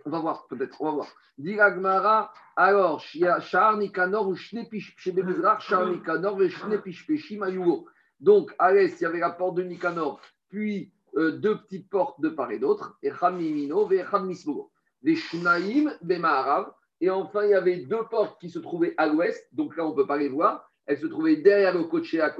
On 0.04 0.10
va 0.10 0.18
voir, 0.18 0.48
peut-être, 0.48 0.80
on 0.80 0.86
va 0.86 0.90
voir. 0.90 1.06
Diragmara, 1.38 2.32
alors, 2.56 3.00
Shar 3.00 3.76
Nikanor 3.76 4.26
ou 4.26 4.34
Shnepish 4.34 4.96
Shebemizrach, 4.96 5.60
Shar 5.60 5.86
Nikanor 5.86 6.42
et 6.42 6.50
Shnepish 6.50 7.06
Peshim 7.06 7.44
Ayugo. 7.44 7.86
Donc, 8.20 8.54
à 8.58 8.72
l'est, 8.72 9.00
il 9.00 9.02
y 9.02 9.06
avait 9.06 9.18
la 9.18 9.30
porte 9.30 9.56
de 9.56 9.62
Nikanor, 9.62 10.20
puis 10.48 10.92
euh, 11.16 11.32
deux 11.32 11.58
petites 11.58 11.88
portes 11.88 12.20
de 12.20 12.28
part 12.28 12.50
et 12.52 12.58
d'autre, 12.58 12.98
et 13.02 13.10
Chamimino, 13.10 13.90
et 13.90 14.04
Chamismogo. 14.04 14.70
Des 15.02 15.16
Shnaim, 15.16 15.92
Bemaharav, 16.02 16.72
et 17.00 17.08
enfin, 17.08 17.44
il 17.44 17.50
y 17.50 17.54
avait 17.54 17.78
deux 17.78 18.04
portes 18.10 18.38
qui 18.40 18.50
se 18.50 18.58
trouvaient 18.58 18.94
à 18.98 19.06
l'ouest, 19.06 19.48
donc 19.52 19.76
là, 19.76 19.86
on 19.86 19.90
ne 19.90 19.94
peut 19.94 20.06
pas 20.06 20.18
les 20.18 20.28
voir. 20.28 20.70
Elles 20.86 20.98
se 20.98 21.06
trouvaient 21.06 21.36
derrière 21.36 21.74
le 21.74 21.84
Koché 21.84 22.20
à 22.20 22.34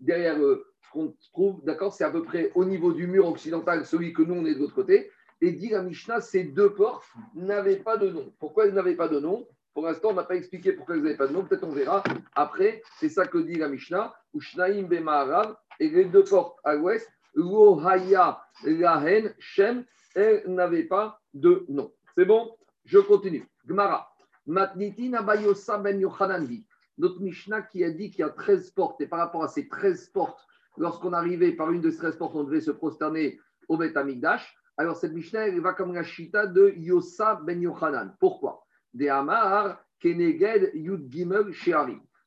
derrière 0.00 0.38
le 0.38 0.64
qu'on 0.94 1.14
trouve, 1.32 1.62
d'accord, 1.64 1.92
c'est 1.92 2.04
à 2.04 2.10
peu 2.10 2.22
près 2.22 2.52
au 2.54 2.64
niveau 2.64 2.92
du 2.92 3.08
mur 3.08 3.26
occidental, 3.26 3.84
celui 3.84 4.12
que 4.12 4.22
nous, 4.22 4.34
on 4.34 4.46
est 4.46 4.54
de 4.54 4.60
l'autre 4.60 4.74
côté. 4.74 5.10
Et 5.40 5.50
dit 5.50 5.68
la 5.68 5.82
Mishnah, 5.82 6.20
ces 6.20 6.44
deux 6.44 6.72
portes 6.72 7.04
n'avaient 7.34 7.82
pas 7.82 7.96
de 7.96 8.08
nom. 8.08 8.32
Pourquoi 8.38 8.66
elles 8.66 8.74
n'avaient 8.74 8.94
pas 8.94 9.08
de 9.08 9.18
nom? 9.18 9.46
Pour 9.74 9.84
l'instant, 9.84 10.10
on 10.10 10.14
n'a 10.14 10.22
pas 10.22 10.36
expliqué 10.36 10.72
pourquoi 10.72 10.94
elles 10.94 11.02
n'avaient 11.02 11.16
pas 11.16 11.26
de 11.26 11.32
nom. 11.32 11.44
Peut-être 11.44 11.64
on 11.64 11.72
verra 11.72 12.04
après. 12.36 12.80
C'est 13.00 13.08
ça 13.08 13.26
que 13.26 13.38
dit 13.38 13.56
la 13.56 13.68
Mishnah. 13.68 14.14
Ushnaim 14.32 14.84
Bemaharav, 14.84 15.56
et 15.80 15.88
les 15.88 16.04
deux 16.04 16.22
portes 16.22 16.58
à 16.62 16.74
l'ouest, 16.74 17.08
Lohaya 17.34 18.40
Lahen 18.64 19.34
Shem, 19.40 19.84
elles 20.14 20.44
n'avaient 20.46 20.84
pas 20.84 21.20
de 21.34 21.66
nom. 21.68 21.92
C'est 22.16 22.24
bon? 22.24 22.56
Je 22.84 22.98
continue. 23.00 23.48
Gmara. 23.66 24.08
Matniti 24.46 25.08
Nabayosa 25.08 25.78
Ben 25.78 25.98
Yochananvi. 25.98 26.64
Notre 26.98 27.20
Mishnah 27.20 27.62
qui 27.62 27.82
a 27.82 27.90
dit 27.90 28.10
qu'il 28.10 28.20
y 28.20 28.22
a 28.22 28.30
13 28.30 28.70
portes. 28.70 29.00
Et 29.00 29.08
par 29.08 29.18
rapport 29.18 29.42
à 29.42 29.48
ces 29.48 29.68
13 29.68 30.10
portes, 30.10 30.46
lorsqu'on 30.76 31.12
arrivait 31.12 31.50
par 31.50 31.72
une 31.72 31.80
de 31.80 31.90
ces 31.90 32.16
portes, 32.16 32.36
on 32.36 32.44
devait 32.44 32.60
se 32.60 32.70
prosterner 32.70 33.40
au 33.68 33.76
Beth 33.76 33.96
Amikdash. 33.96 34.56
Alors 34.76 34.96
cette 34.96 35.12
Mishnah, 35.12 35.48
elle 35.48 35.60
va 35.60 35.72
comme 35.72 35.94
la 35.94 36.04
chita 36.04 36.46
de 36.46 36.74
Yosa 36.76 37.40
ben 37.42 37.60
Yochanan. 37.60 38.14
Pourquoi? 38.20 38.64
De 38.94 39.08
Amar, 39.08 39.84
Keneged, 40.00 40.70
Yud 40.74 41.10
Gimel. 41.10 41.52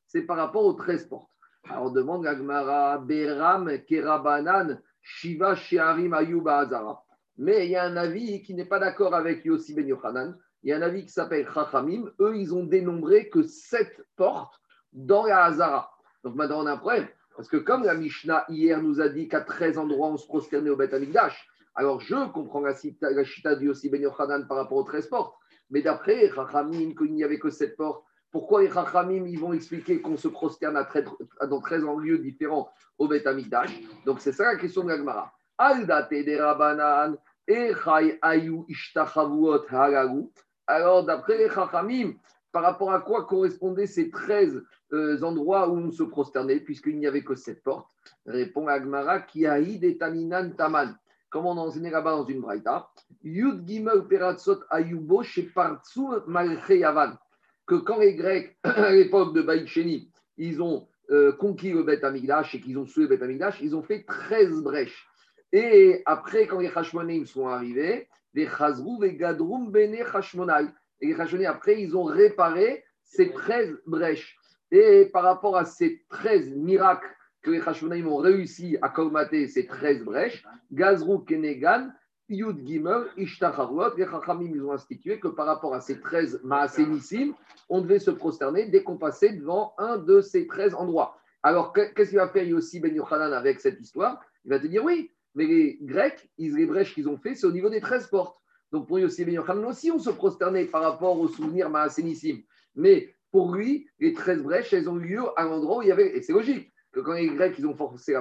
C'est 0.06 0.22
par 0.22 0.36
rapport 0.36 0.64
aux 0.64 0.74
13 0.74 1.08
portes. 1.08 1.30
Alors 1.68 1.90
demande 1.90 2.26
à 2.26 2.34
Gmara, 2.34 2.98
Beram, 2.98 3.70
Kerabanan, 3.86 4.80
Shiva, 5.02 5.54
Shearim, 5.54 6.14
Ayuba, 6.14 6.58
Azara. 6.58 7.02
Mais 7.36 7.66
il 7.66 7.72
y 7.72 7.76
a 7.76 7.84
un 7.84 7.96
avis 7.96 8.42
qui 8.42 8.54
n'est 8.54 8.64
pas 8.64 8.78
d'accord 8.78 9.14
avec 9.14 9.44
Yossi 9.44 9.74
ben 9.74 9.86
Yochanan. 9.86 10.36
Il 10.62 10.70
y 10.70 10.72
a 10.72 10.76
un 10.76 10.82
avis 10.82 11.04
qui 11.04 11.12
s'appelle 11.12 11.48
Chachamim. 11.52 12.10
Eux, 12.20 12.36
ils 12.36 12.54
ont 12.54 12.64
dénombré 12.64 13.28
que 13.28 13.42
7 13.42 14.04
portes 14.16 14.60
dans 14.92 15.26
la 15.26 15.44
Hazara. 15.44 15.90
Donc 16.24 16.34
maintenant, 16.34 16.62
on 16.62 16.66
a 16.66 16.72
un 16.72 16.78
problème. 16.78 17.08
Parce 17.36 17.48
que 17.48 17.56
comme 17.56 17.84
la 17.84 17.94
Mishnah 17.94 18.44
hier 18.48 18.82
nous 18.82 19.00
a 19.00 19.08
dit 19.08 19.28
qu'à 19.28 19.42
13 19.42 19.78
endroits 19.78 20.08
on 20.08 20.16
se 20.16 20.26
prosternait 20.26 20.70
au 20.70 20.76
Beth 20.76 20.92
Amikdash, 20.92 21.48
alors 21.76 22.00
je 22.00 22.28
comprends 22.32 22.60
la, 22.60 22.74
la 23.00 23.24
chita 23.24 23.54
du 23.54 23.66
Yossi 23.66 23.88
Ben 23.88 24.02
Yochanan 24.02 24.48
par 24.48 24.56
rapport 24.56 24.78
aux 24.78 24.82
13 24.82 25.06
portes. 25.06 25.37
Mais 25.70 25.82
d'après 25.82 26.30
Chachamim, 26.30 26.94
qu'il 26.94 27.12
n'y 27.12 27.24
avait 27.24 27.38
que 27.38 27.50
7 27.50 27.76
portes, 27.76 28.04
pourquoi 28.30 28.62
les 28.62 28.70
Chachamim 28.70 29.26
ils 29.26 29.38
vont 29.38 29.52
expliquer 29.52 30.00
qu'on 30.00 30.16
se 30.16 30.28
prosterne 30.28 30.76
à 30.76 30.84
13, 30.84 31.04
dans 31.48 31.60
13 31.60 31.84
lieux 31.98 32.18
différents 32.18 32.70
au 32.98 33.08
Beth 33.08 33.26
Donc 34.04 34.20
c'est 34.20 34.32
ça 34.32 34.44
la 34.52 34.56
question 34.56 34.84
de. 34.84 34.92
Aldate 35.56 36.10
de 36.10 36.40
Rabanan, 36.40 37.16
Ayu 38.22 38.64
Ishtachavuot 38.68 39.64
Haragu. 39.70 40.28
Alors 40.66 41.04
d'après 41.04 41.38
les 41.38 41.50
Chachamim, 41.50 42.12
par 42.52 42.62
rapport 42.62 42.92
à 42.92 43.00
quoi 43.00 43.24
correspondaient 43.24 43.86
ces 43.86 44.10
13 44.10 44.62
euh, 44.92 45.22
endroits 45.22 45.68
où 45.68 45.76
on 45.76 45.90
se 45.90 46.02
prosternait, 46.02 46.60
puisqu'il 46.60 46.98
n'y 46.98 47.06
avait 47.06 47.24
que 47.24 47.34
cette 47.34 47.62
porte 47.62 47.90
Répond 48.26 48.66
Agmara, 48.66 49.20
qui 49.20 49.46
a 49.46 49.58
et 49.58 49.98
Taminan 49.98 50.50
Taman. 50.50 50.96
Comme 51.30 51.46
on 51.46 51.56
enseignait 51.58 51.90
là-bas 51.90 52.12
dans 52.12 52.24
une 52.24 52.40
braïta, 52.40 52.90
Yud 53.22 53.66
Gimel 53.66 54.06
Peratzot 54.08 54.60
Ayubo 54.70 55.22
chez 55.22 55.50
Malcheyavan. 56.26 57.18
Que 57.66 57.74
quand 57.74 57.98
les 57.98 58.14
Grecs, 58.14 58.56
à 58.62 58.92
l'époque 58.92 59.34
de 59.34 59.42
Baïcheni, 59.42 60.10
ils 60.38 60.62
ont 60.62 60.88
euh, 61.10 61.32
conquis 61.32 61.70
le 61.70 61.82
Beth 61.82 62.04
Amigdash 62.04 62.54
et 62.54 62.60
qu'ils 62.60 62.78
ont 62.78 62.86
souillé 62.86 63.06
le 63.08 63.16
Beth 63.16 63.22
Amigdash, 63.22 63.60
ils 63.60 63.76
ont 63.76 63.82
fait 63.82 64.04
13 64.04 64.62
brèches. 64.62 65.06
Et 65.52 66.02
après, 66.06 66.46
quand 66.46 66.60
les 66.60 66.70
Hashmonaïm 66.74 67.26
sont 67.26 67.48
arrivés, 67.48 68.08
les 68.34 68.46
Chazrou, 68.46 69.00
les 69.02 69.16
Gadrum, 69.16 69.70
Bene 69.70 69.96
Hashmonai. 70.12 70.68
Et 71.00 71.08
les 71.08 71.20
Hashmonaïm, 71.20 71.50
après, 71.50 71.80
ils 71.80 71.96
ont 71.96 72.04
réparé 72.04 72.84
ces 73.04 73.30
13 73.32 73.82
brèches. 73.86 74.36
Et 74.70 75.06
par 75.06 75.22
rapport 75.22 75.56
à 75.56 75.64
ces 75.64 76.04
13 76.10 76.54
miracles 76.54 77.08
que 77.42 77.50
les 77.50 77.60
Hashmonaïm 77.60 78.08
ont 78.08 78.16
réussi 78.16 78.76
à 78.82 78.88
colmater 78.88 79.46
ces 79.46 79.66
13 79.66 80.04
brèches, 80.04 80.44
Gazrou 80.72 81.20
Kenegan, 81.20 81.92
Yud 82.28 82.66
Gimel, 82.66 83.06
Ishtachavot, 83.16 83.96
les 83.96 84.04
Chachamim, 84.04 84.50
ils 84.54 84.62
ont 84.62 84.72
institué 84.72 85.18
que 85.18 85.28
par 85.28 85.46
rapport 85.46 85.74
à 85.74 85.80
ces 85.80 85.98
13 86.00 86.42
Maasénissim, 86.44 87.34
on 87.68 87.80
devait 87.80 87.98
se 87.98 88.10
prosterner 88.10 88.66
dès 88.66 88.82
qu'on 88.82 88.98
passait 88.98 89.32
devant 89.32 89.74
un 89.78 89.96
de 89.96 90.20
ces 90.20 90.46
13 90.46 90.74
endroits. 90.74 91.18
Alors, 91.42 91.72
qu'est-ce 91.72 92.10
qu'il 92.10 92.18
va 92.18 92.28
faire 92.28 92.44
Yossi 92.44 92.80
Ben 92.80 92.94
Yochanan 92.94 93.32
avec 93.32 93.60
cette 93.60 93.80
histoire? 93.80 94.20
Il 94.44 94.50
va 94.50 94.58
te 94.58 94.66
dire 94.66 94.84
oui, 94.84 95.10
mais 95.34 95.46
les 95.46 95.78
Grecs, 95.82 96.28
les 96.36 96.66
brèches 96.66 96.94
qu'ils 96.94 97.08
ont 97.08 97.16
fait, 97.16 97.34
c'est 97.34 97.46
au 97.46 97.52
niveau 97.52 97.70
des 97.70 97.80
13 97.80 98.08
portes. 98.08 98.36
Donc, 98.72 98.88
pour 98.88 98.98
Yossi 98.98 99.24
Ben 99.24 99.34
Yochanan 99.34 99.64
aussi, 99.64 99.90
on 99.90 99.98
se 99.98 100.10
prosternait 100.10 100.66
par 100.66 100.82
rapport 100.82 101.18
aux 101.18 101.28
souvenirs 101.28 101.70
Maasénissim. 101.70 102.42
Mais 102.74 103.14
pour 103.30 103.54
lui, 103.54 103.88
les 104.00 104.12
13 104.12 104.42
brèches, 104.42 104.72
elles 104.74 104.90
ont 104.90 104.98
eu 104.98 105.14
lieu 105.14 105.22
à 105.36 105.44
l'endroit 105.44 105.78
où 105.78 105.82
il 105.82 105.88
y 105.88 105.92
avait. 105.92 106.14
Et 106.16 106.22
c'est 106.22 106.32
logique 106.32 106.72
quand 107.00 107.14
les 107.14 107.28
Grecs 107.28 107.54
ils 107.58 107.66
ont 107.66 107.74
forcé 107.74 108.14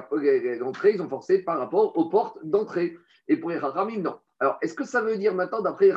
l'entrée, 0.60 0.94
ils 0.94 1.02
ont 1.02 1.10
forcé 1.10 1.44
par 1.44 1.58
rapport 1.58 1.98
aux 1.98 2.10
portes 2.10 2.40
d'entrée. 2.44 2.98
Et 3.28 3.38
pour 3.38 3.50
les 3.50 3.60
non. 3.98 4.20
Alors, 4.40 4.58
est-ce 4.62 4.74
que 4.74 4.86
ça 4.86 5.02
veut 5.02 5.18
dire 5.18 5.34
maintenant, 5.34 5.62
d'après 5.62 5.88
les 5.88 5.94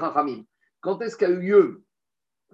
quand 0.80 1.02
est-ce 1.02 1.16
qu'a 1.16 1.28
eu 1.28 1.40
lieu 1.40 1.82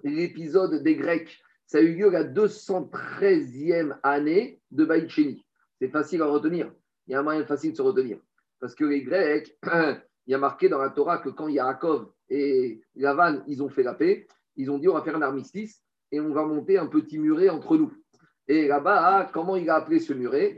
l'épisode 0.03 0.83
des 0.83 0.95
Grecs 0.95 1.39
Ça 1.65 1.77
a 1.77 1.81
eu 1.81 1.95
lieu 1.95 2.09
la 2.09 2.25
213e 2.25 3.97
année 4.03 4.61
de 4.71 4.85
Baïcheni. 4.85 5.45
C'est 5.79 5.89
facile 5.89 6.21
à 6.21 6.25
retenir. 6.25 6.71
Il 7.07 7.13
y 7.13 7.15
a 7.15 7.19
un 7.19 7.23
moyen 7.23 7.45
facile 7.45 7.71
de 7.71 7.77
se 7.77 7.81
retenir. 7.81 8.19
Parce 8.59 8.75
que 8.75 8.83
les 8.83 9.03
Grecs, 9.03 9.57
il 9.65 10.31
y 10.31 10.33
a 10.33 10.37
marqué 10.37 10.67
dans 10.67 10.79
la 10.79 10.89
Torah 10.89 11.19
que 11.19 11.29
quand 11.29 11.47
Yaakov 11.47 12.11
et 12.29 12.81
Lavan, 12.95 13.43
ils 13.47 13.63
ont 13.63 13.69
fait 13.69 13.83
la 13.83 13.93
paix, 13.93 14.27
ils 14.57 14.69
ont 14.69 14.77
dit 14.77 14.89
on 14.89 14.93
va 14.93 15.03
faire 15.03 15.15
un 15.15 15.21
armistice 15.21 15.81
et 16.11 16.19
on 16.19 16.33
va 16.33 16.45
monter 16.45 16.77
un 16.77 16.87
petit 16.87 17.17
muret 17.17 17.49
entre 17.49 17.77
nous. 17.77 17.93
Et 18.49 18.67
là-bas, 18.67 19.29
comment 19.33 19.57
il 19.57 19.69
a 19.69 19.75
appelé 19.75 19.99
ce 19.99 20.13
muret 20.13 20.57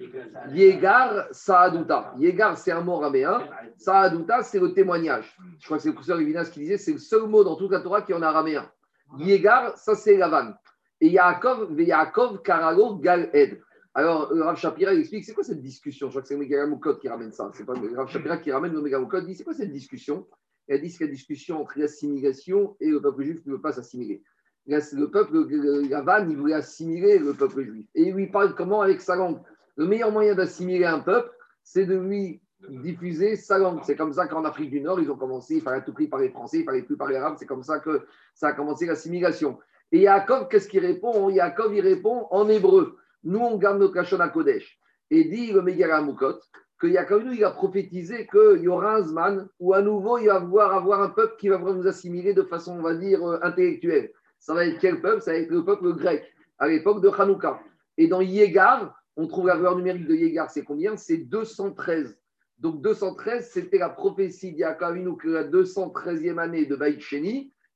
Yegar 0.51 1.27
Saaduta. 1.31 2.13
Yegar, 2.19 2.55
c'est 2.55 2.72
un 2.72 2.81
mot 2.81 2.98
araméen. 2.98 3.41
Saaduta, 3.77 4.43
c'est 4.43 4.60
le 4.60 4.74
témoignage. 4.74 5.36
Je 5.58 5.65
crois 5.65 5.77
que 5.77 5.84
c'est 5.84 5.89
le 5.89 5.96
professeur 5.96 6.17
Levinas 6.17 6.46
qui 6.46 6.60
disait 6.60 6.77
c'est 6.77 6.93
le 6.93 7.00
seul 7.00 7.27
mot 7.27 7.43
dans 7.43 7.55
toute 7.55 7.72
la 7.72 7.79
Torah 7.79 8.03
qui 8.03 8.12
est 8.12 8.15
en 8.15 8.22
araméen. 8.22 8.69
Yegar, 9.17 9.75
ça 9.75 9.96
c'est 9.96 10.17
Lavan. 10.17 10.53
Et 11.01 11.10
Yaakov, 11.10 11.79
Yaakov, 11.81 12.41
Karago, 12.43 12.98
Gal 12.98 13.31
Ed. 13.34 13.60
Alors, 13.96 14.29
Rav 14.29 14.55
Shapira 14.55 14.93
il 14.93 15.00
explique 15.00 15.25
c'est 15.25 15.34
quoi 15.34 15.43
cette 15.43 15.62
discussion? 15.62 16.08
Je 16.08 16.12
crois 16.12 16.22
que 16.22 16.27
c'est 16.27 16.38
Megamukot 16.38 16.98
qui 16.98 17.10
ramène 17.10 17.31
ça. 17.31 17.50
C'est 17.55 17.65
pas 17.65 17.74
Rav 17.74 18.08
Shapira 18.08 18.38
qui 18.38 18.51
ramène 18.51 18.74
le 18.74 18.81
Megamukot. 18.81 19.19
Il 19.22 19.25
dit 19.25 19.36
c'est 19.36 19.43
quoi 19.43 19.55
cette 19.55 19.72
discussion? 19.72 20.27
Il 20.67 20.79
dit 20.79 20.91
c'est 20.91 21.05
la 21.05 21.10
discussion 21.10 21.62
entre 21.62 21.79
l'assimilation 21.79 22.77
et 22.79 22.91
le 22.91 23.01
peuple 23.01 23.24
juif 23.24 23.41
qui 23.41 23.50
ne 23.50 23.55
veut 23.55 23.62
pas 23.62 23.72
s'assimiler 23.72 24.22
le 24.69 25.05
peuple, 25.05 25.47
Yavan, 25.89 26.29
il 26.29 26.38
voulait 26.38 26.55
assimiler 26.55 27.19
le 27.19 27.33
peuple 27.33 27.63
juif. 27.63 27.88
Et 27.95 28.03
il 28.03 28.13
lui 28.13 28.27
parle 28.27 28.55
comment 28.55 28.81
avec 28.81 29.01
sa 29.01 29.15
langue. 29.15 29.39
Le 29.75 29.85
meilleur 29.85 30.11
moyen 30.11 30.35
d'assimiler 30.35 30.85
un 30.85 30.99
peuple, 30.99 31.31
c'est 31.63 31.85
de 31.85 31.97
lui 31.97 32.41
diffuser 32.69 33.35
sa 33.35 33.57
langue. 33.57 33.79
C'est 33.83 33.95
comme 33.95 34.13
ça 34.13 34.27
qu'en 34.27 34.43
Afrique 34.43 34.69
du 34.69 34.81
Nord, 34.81 34.99
ils 34.99 35.09
ont 35.09 35.17
commencé, 35.17 35.55
il 35.55 35.61
fallait 35.61 35.83
tout 35.83 35.93
prix 35.93 36.07
par 36.07 36.19
les 36.19 36.29
Français, 36.29 36.59
il 36.59 36.65
fallait 36.65 36.83
plus 36.83 36.97
parler 36.97 37.15
arabe. 37.15 37.35
C'est 37.39 37.45
comme 37.45 37.63
ça 37.63 37.79
que 37.79 38.05
ça 38.33 38.49
a 38.49 38.53
commencé 38.53 38.85
l'assimilation. 38.85 39.57
Et 39.91 40.01
Yaakov, 40.01 40.49
qu'est-ce 40.49 40.67
qu'il 40.67 40.85
répond? 40.85 41.29
Yaakov, 41.29 41.73
il 41.73 41.81
répond 41.81 42.27
en 42.29 42.47
hébreu. 42.49 42.97
Nous, 43.23 43.39
on 43.39 43.57
garde 43.57 43.79
nos 43.79 43.89
cachons 43.89 44.19
à 44.19 44.29
Kodesh. 44.29 44.79
Et 45.09 45.23
dit 45.23 45.51
le 45.51 45.61
Megara 45.61 46.01
Moukot 46.01 46.39
que 46.79 46.88
Yaakov, 46.88 47.33
il 47.33 47.43
a 47.43 47.51
prophétisé 47.51 48.27
qu'il 48.27 48.61
y 48.61 48.67
aura 48.67 48.95
un 48.95 49.03
Zman 49.03 49.49
où 49.59 49.73
à 49.73 49.81
nouveau 49.81 50.17
il 50.17 50.27
va 50.27 50.35
avoir, 50.35 50.73
avoir 50.73 51.01
un 51.01 51.09
peuple 51.09 51.35
qui 51.38 51.49
va 51.49 51.57
nous 51.57 51.88
assimiler 51.88 52.33
de 52.33 52.43
façon, 52.43 52.77
on 52.77 52.81
va 52.81 52.93
dire, 52.93 53.21
euh, 53.27 53.39
intellectuelle 53.41 54.11
ça 54.39 54.53
va 54.53 54.65
être 54.65 54.79
quel 54.79 55.01
peuple? 55.01 55.22
Ça 55.22 55.31
va 55.31 55.38
être 55.38 55.51
le 55.51 55.63
peuple 55.63 55.93
grec, 55.93 56.24
à 56.58 56.67
l'époque 56.67 57.01
de 57.01 57.10
Hanouka. 57.10 57.60
Et 57.98 58.08
dans 58.08 58.22
Yégar, 58.22 58.96
on 59.15 59.27
trouve 59.27 59.48
la 59.48 59.55
valeur 59.55 59.75
numérique 59.75 60.08
de 60.08 60.15
Yégar, 60.15 60.50
c'est 60.50 60.63
combien? 60.63 60.96
C'est 60.98 61.17
213. 61.17 62.17
Donc 62.58 62.81
213, 62.81 63.50
c'était 63.50 63.77
la 63.77 63.89
prophétie 63.89 64.53
d'Yakavinu 64.53 65.17
que 65.17 65.29
la 65.29 65.43
213e 65.46 66.39
année 66.39 66.65
de 66.65 66.75
Baït 66.75 67.01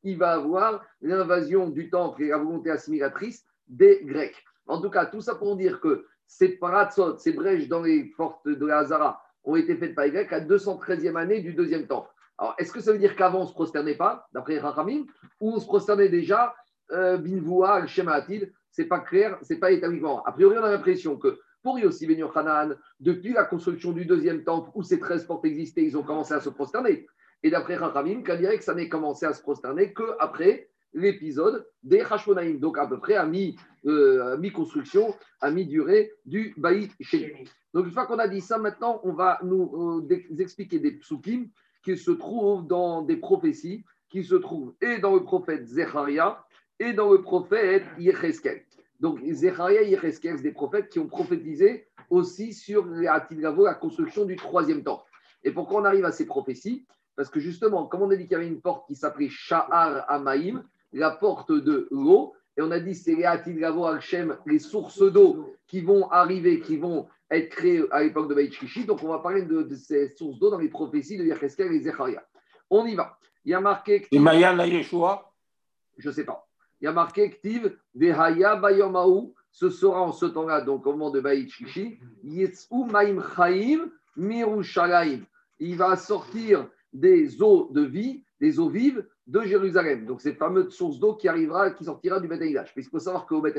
il 0.05 0.17
va 0.17 0.33
avoir 0.33 0.85
l'invasion 1.01 1.69
du 1.69 1.89
temple 1.89 2.23
et 2.23 2.27
la 2.29 2.37
volonté 2.37 2.69
assimilatrice 2.69 3.45
des 3.67 4.01
Grecs. 4.03 4.35
En 4.67 4.81
tout 4.81 4.89
cas, 4.89 5.05
tout 5.05 5.21
ça 5.21 5.35
pour 5.35 5.55
dire 5.55 5.79
que 5.79 6.05
ces 6.27 6.49
paratsot, 6.49 7.17
ces 7.17 7.31
brèches 7.31 7.67
dans 7.67 7.81
les 7.81 8.09
fortes 8.17 8.47
de 8.47 8.65
la 8.65 8.79
Hazara, 8.79 9.21
ont 9.45 9.55
été 9.55 9.75
faites 9.77 9.95
par 9.95 10.05
les 10.05 10.11
Grecs 10.11 10.33
à 10.33 10.41
213e 10.41 11.15
année 11.15 11.41
du 11.41 11.53
deuxième 11.53 11.87
temple. 11.87 12.09
Alors, 12.37 12.55
est-ce 12.57 12.71
que 12.71 12.79
ça 12.81 12.91
veut 12.91 12.97
dire 12.97 13.15
qu'avant, 13.15 13.39
on 13.39 13.43
ne 13.43 13.47
se 13.47 13.53
prosternait 13.53 13.95
pas, 13.95 14.27
d'après 14.33 14.59
Rachamim, 14.59 15.05
ou 15.39 15.53
on 15.53 15.59
se 15.59 15.65
prosternait 15.65 16.09
déjà, 16.09 16.53
euh, 16.91 17.17
Binvoua, 17.17 17.85
schéma 17.87 18.25
C'est 18.71 18.85
pas 18.85 18.99
clair, 18.99 19.37
c'est 19.41 19.59
pas 19.59 19.71
établi. 19.71 20.01
A 20.25 20.31
priori, 20.31 20.57
on 20.57 20.63
a 20.63 20.71
l'impression 20.71 21.17
que 21.17 21.39
pour 21.61 21.79
Yossi 21.79 22.05
Ben 22.05 22.27
depuis 22.99 23.33
la 23.33 23.45
construction 23.45 23.93
du 23.93 24.05
deuxième 24.05 24.43
temple 24.43 24.69
où 24.75 24.83
ces 24.83 24.99
13 24.99 25.25
portes 25.25 25.45
existaient, 25.45 25.83
ils 25.83 25.97
ont 25.97 26.03
commencé 26.03 26.33
à 26.33 26.41
se 26.41 26.49
prosterner. 26.49 27.07
Et 27.41 27.49
d'après 27.49 27.75
Rachamim, 27.75 28.23
qu'on 28.23 28.35
dirait 28.35 28.57
que 28.57 28.63
ça 28.63 28.73
n'est 28.73 28.89
commencé 28.89 29.25
à 29.25 29.33
se 29.33 29.41
prosterner 29.41 29.93
qu'après 29.93 30.69
l'épisode 30.93 31.65
des 31.81 32.01
Hashmonaïm, 32.01 32.59
donc 32.59 32.77
à 32.77 32.85
peu 32.85 32.99
près 32.99 33.15
à 33.15 33.25
euh, 33.25 34.37
mi-construction, 34.37 35.15
à 35.41 35.51
mi-durée 35.51 36.11
du 36.25 36.53
Baït 36.57 36.91
Sheni. 37.01 37.49
Donc 37.73 37.85
une 37.87 37.91
fois 37.91 38.05
qu'on 38.05 38.19
a 38.19 38.27
dit 38.27 38.41
ça, 38.41 38.57
maintenant 38.57 39.01
on 39.03 39.13
va 39.13 39.39
nous 39.43 40.03
euh, 40.09 40.39
expliquer 40.39 40.79
des 40.79 40.91
psukim 40.91 41.47
qui 41.83 41.97
se 41.97 42.11
trouvent 42.11 42.65
dans 42.65 43.01
des 43.01 43.17
prophéties, 43.17 43.83
qui 44.09 44.23
se 44.23 44.35
trouvent 44.35 44.73
et 44.81 44.99
dans 44.99 45.13
le 45.15 45.23
prophète 45.23 45.67
Zecharia 45.67 46.45
et 46.79 46.93
dans 46.93 47.11
le 47.11 47.21
prophète 47.21 47.83
Yecheskel. 47.97 48.63
Donc 48.99 49.19
Zecharia 49.23 49.81
et 49.81 49.89
Yecheskel, 49.89 50.37
c'est 50.37 50.43
des 50.43 50.51
prophètes 50.51 50.89
qui 50.89 50.99
ont 50.99 51.07
prophétisé 51.07 51.87
aussi 52.09 52.53
sur 52.53 52.85
la 52.85 53.19
construction 53.75 54.25
du 54.25 54.35
troisième 54.35 54.83
temple. 54.83 55.09
Et 55.43 55.51
pourquoi 55.51 55.81
on 55.81 55.85
arrive 55.85 56.05
à 56.05 56.11
ces 56.11 56.25
prophéties? 56.25 56.85
Parce 57.15 57.29
que 57.29 57.39
justement, 57.39 57.85
comme 57.85 58.01
on 58.01 58.11
a 58.11 58.15
dit 58.15 58.23
qu'il 58.23 58.33
y 58.33 58.35
avait 58.35 58.47
une 58.47 58.61
porte 58.61 58.87
qui 58.87 58.95
s'appelait 58.95 59.29
Sha'ar 59.29 60.09
Amaim, 60.09 60.63
la 60.93 61.11
porte 61.11 61.51
de 61.51 61.87
l'eau, 61.91 62.33
et 62.57 62.61
on 62.61 62.71
a 62.71 62.79
dit 62.79 62.95
c'est 62.95 63.15
les 63.15 63.23
Al-Shem, 63.23 64.37
les 64.45 64.59
sources 64.59 65.01
d'eau 65.01 65.55
qui 65.67 65.81
vont 65.81 66.09
arriver, 66.09 66.59
qui 66.59 66.77
vont 66.77 67.07
être 67.37 67.49
créées 67.49 67.83
à 67.91 68.03
l'époque 68.03 68.29
de 68.29 68.35
Baïchishi. 68.35 68.85
Donc 68.85 69.03
on 69.03 69.09
va 69.09 69.19
parler 69.19 69.43
de, 69.43 69.67
ces 69.75 70.09
sources 70.09 70.39
d'eau 70.39 70.49
dans 70.49 70.59
les 70.59 70.69
prophéties 70.69 71.17
de 71.17 71.25
Yecheskel 71.25 71.71
et 71.73 71.79
Zecharia. 71.81 72.23
On 72.69 72.85
y 72.85 72.95
va. 72.95 73.17
Il 73.45 73.51
y 73.51 73.53
a 73.53 73.61
marqué. 73.61 74.07
Et 74.11 74.19
Maya 74.19 74.53
la 74.53 74.67
Yeshua? 74.67 75.31
Je 75.97 76.09
ne 76.09 76.13
sais 76.13 76.25
pas. 76.25 76.47
Il 76.81 76.85
y 76.85 76.87
a 76.87 76.91
marqué 76.91 77.29
Ktiv, 77.29 77.77
Vehaya 77.95 78.55
Bayomaou, 78.55 79.33
ce 79.51 79.69
sera 79.69 80.01
en 80.01 80.11
ce 80.11 80.25
temps-là, 80.25 80.61
donc 80.61 80.85
au 80.85 80.91
moment 80.91 81.11
de 81.11 81.21
Baïchishi, 81.21 81.99
Yetzou 82.23 82.85
Maim 82.85 83.21
Chaim 83.35 83.89
Mirushalayim. 84.17 85.21
Il 85.59 85.77
va 85.77 85.95
sortir 85.95 86.67
des 86.91 87.41
eaux 87.41 87.69
de 87.71 87.81
vie, 87.81 88.23
des 88.39 88.59
eaux 88.59 88.69
vives 88.69 89.05
de 89.27 89.41
Jérusalem. 89.41 90.05
Donc, 90.05 90.21
cette 90.21 90.37
fameuse 90.37 90.73
source 90.73 90.99
d'eau 90.99 91.15
qui 91.15 91.27
arrivera, 91.27 91.71
qui 91.71 91.85
sortira 91.85 92.19
du 92.19 92.27
Beth 92.27 92.41
Puisqu'il 92.73 92.91
faut 92.91 92.99
savoir 92.99 93.25
qu'au 93.25 93.41
Beth 93.41 93.55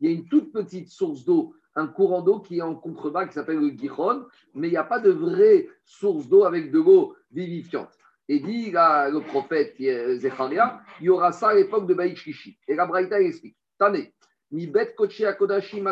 il 0.00 0.08
y 0.08 0.12
a 0.12 0.14
une 0.14 0.28
toute 0.28 0.52
petite 0.52 0.88
source 0.88 1.24
d'eau, 1.24 1.54
un 1.78 1.86
courant 1.86 2.22
d'eau 2.22 2.40
qui 2.40 2.58
est 2.58 2.62
en 2.62 2.74
contrebas, 2.74 3.26
qui 3.26 3.34
s'appelle 3.34 3.60
le 3.60 3.70
Giron, 3.70 4.26
mais 4.54 4.68
il 4.68 4.72
n'y 4.72 4.76
a 4.76 4.84
pas 4.84 4.98
de 4.98 5.10
vraie 5.10 5.68
source 5.84 6.28
d'eau 6.28 6.44
avec 6.44 6.72
de 6.72 6.78
l'eau 6.78 7.14
vivifiante. 7.30 7.96
Et 8.28 8.40
dit 8.40 8.72
le 8.72 9.20
prophète 9.20 9.76
Zecharia, 10.18 10.80
il 11.00 11.06
y 11.06 11.08
aura 11.08 11.32
ça 11.32 11.48
à 11.48 11.54
l'époque 11.54 11.86
de 11.86 11.94
Baïch 11.94 12.58
Et 12.66 12.74
la 12.74 12.84
Braïta 12.84 13.20
explique 13.20 13.56
Tane, 13.78 14.08
mi 14.50 14.66
bet 14.66 14.94
kodashim 14.94 15.88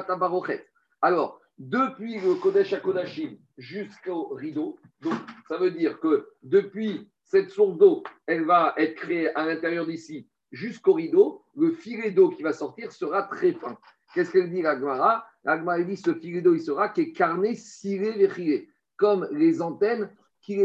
Alors, 1.00 1.40
depuis 1.56 2.20
le 2.20 2.34
Kodesh 2.34 2.74
Akodashim 2.74 3.38
jusqu'au 3.56 4.28
rideau, 4.34 4.78
donc 5.00 5.14
ça 5.48 5.56
veut 5.56 5.70
dire 5.70 5.98
que 6.00 6.28
depuis 6.42 7.08
cette 7.22 7.50
source 7.50 7.78
d'eau, 7.78 8.02
elle 8.26 8.44
va 8.44 8.74
être 8.76 8.96
créée 8.96 9.34
à 9.34 9.46
l'intérieur 9.46 9.86
d'ici 9.86 10.28
jusqu'au 10.52 10.94
rideau. 10.94 11.42
Le 11.56 11.70
filet 11.70 12.10
d'eau 12.10 12.30
qui 12.30 12.42
va 12.42 12.52
sortir 12.52 12.92
sera 12.92 13.22
très 13.22 13.52
fin. 13.52 13.78
Qu'est-ce 14.14 14.32
qu'elle 14.32 14.50
dit, 14.50 14.62
l'Agmara 14.62 15.26
L'Agmara 15.46 15.80
dit 15.82 15.96
ce 15.96 16.12
filet 16.12 16.42
d'eau, 16.42 16.54
il 16.54 16.60
sera 16.60 16.88
qui 16.88 17.02
est 17.02 17.12
carné, 17.12 17.54
ciré, 17.54 18.10
véchiré, 18.10 18.68
comme 18.96 19.28
les 19.30 19.62
antennes 19.62 20.10
qui, 20.42 20.56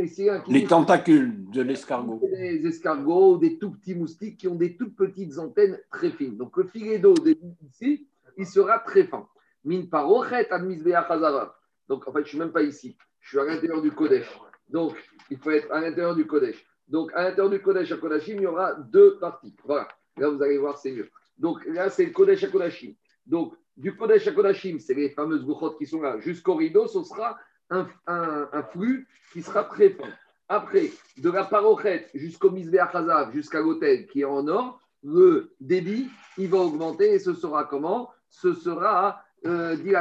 les 0.48 0.66
tentacules 0.66 1.50
de 1.52 1.62
l'escargot. 1.62 2.20
Les 2.34 2.66
escargots, 2.68 3.38
des 3.38 3.58
tout 3.58 3.72
petits 3.72 3.96
moustiques 3.96 4.38
qui 4.38 4.48
ont 4.48 4.56
des 4.56 4.76
toutes 4.76 4.96
petites 4.96 5.40
antennes 5.40 5.80
très 5.92 6.12
fines. 6.12 6.38
Donc 6.38 6.56
le 6.58 6.66
filet 6.66 7.00
d'eau 7.00 7.16
ici, 7.68 8.08
il 8.38 8.46
sera 8.46 8.80
très 8.80 9.06
fin. 9.06 9.28
Min 9.64 9.86
parochet 9.86 10.48
Donc 11.88 12.08
en 12.08 12.12
fait, 12.12 12.20
je 12.20 12.24
ne 12.24 12.28
suis 12.28 12.38
même 12.38 12.52
pas 12.52 12.62
ici. 12.64 12.96
Je 13.20 13.30
suis 13.30 13.40
à 13.40 13.46
l'intérieur 13.46 13.82
du 13.82 13.92
Kodesh. 13.92 14.28
Donc, 14.70 14.96
il 15.30 15.38
faut 15.38 15.52
être 15.52 15.72
à 15.72 15.82
l'intérieur 15.82 16.16
du 16.16 16.26
Kodesh. 16.26 16.66
Donc, 16.88 17.12
à 17.14 17.24
l'intérieur 17.24 17.50
du 17.50 17.62
Kodesh 17.62 17.92
à 17.92 17.98
Kodashim, 17.98 18.36
il 18.38 18.44
y 18.44 18.48
aura 18.48 18.74
deux 18.74 19.18
parties. 19.20 19.56
Voilà. 19.64 19.88
Là, 20.18 20.30
vous 20.30 20.42
allez 20.42 20.58
voir, 20.58 20.78
c'est 20.78 20.92
mieux. 20.92 21.10
Donc, 21.38 21.66
là, 21.66 21.90
c'est 21.90 22.06
le 22.06 22.12
Kodesh 22.12 22.44
à 22.44 22.48
Kodashim. 22.48 22.94
Donc, 23.26 23.56
du 23.82 23.96
Kodesh 23.96 24.28
à 24.28 24.32
Kodashim, 24.32 24.80
c'est 24.80 24.94
les 24.94 25.10
fameuses 25.10 25.44
bouchottes 25.44 25.78
qui 25.78 25.88
sont 25.88 26.02
là, 26.02 26.20
jusqu'au 26.20 26.56
rideau, 26.56 26.88
ce 26.88 27.04
sera 27.04 27.38
un, 27.72 27.88
un, 28.06 28.64
flux 28.72 29.08
qui 29.34 29.42
sera 29.42 29.64
très 29.64 29.90
fin. 29.90 30.10
Après, 30.48 30.92
de 31.18 31.32
la 31.32 31.46
parochette 31.46 32.10
jusqu'au 32.14 32.52
Misbeh 32.52 32.84
jusqu'à 33.34 33.60
l'hôtel 33.60 34.06
qui 34.08 34.22
est 34.22 34.26
en 34.26 34.48
or, 34.48 34.80
le 35.04 35.56
débit, 35.60 36.10
il 36.38 36.50
va 36.50 36.60
augmenter 36.60 37.14
et 37.14 37.20
ce 37.20 37.34
sera 37.34 37.64
comment? 37.64 38.12
Ce 38.30 38.54
sera 38.54 39.24
euh, 39.48 39.76
dit 39.76 39.94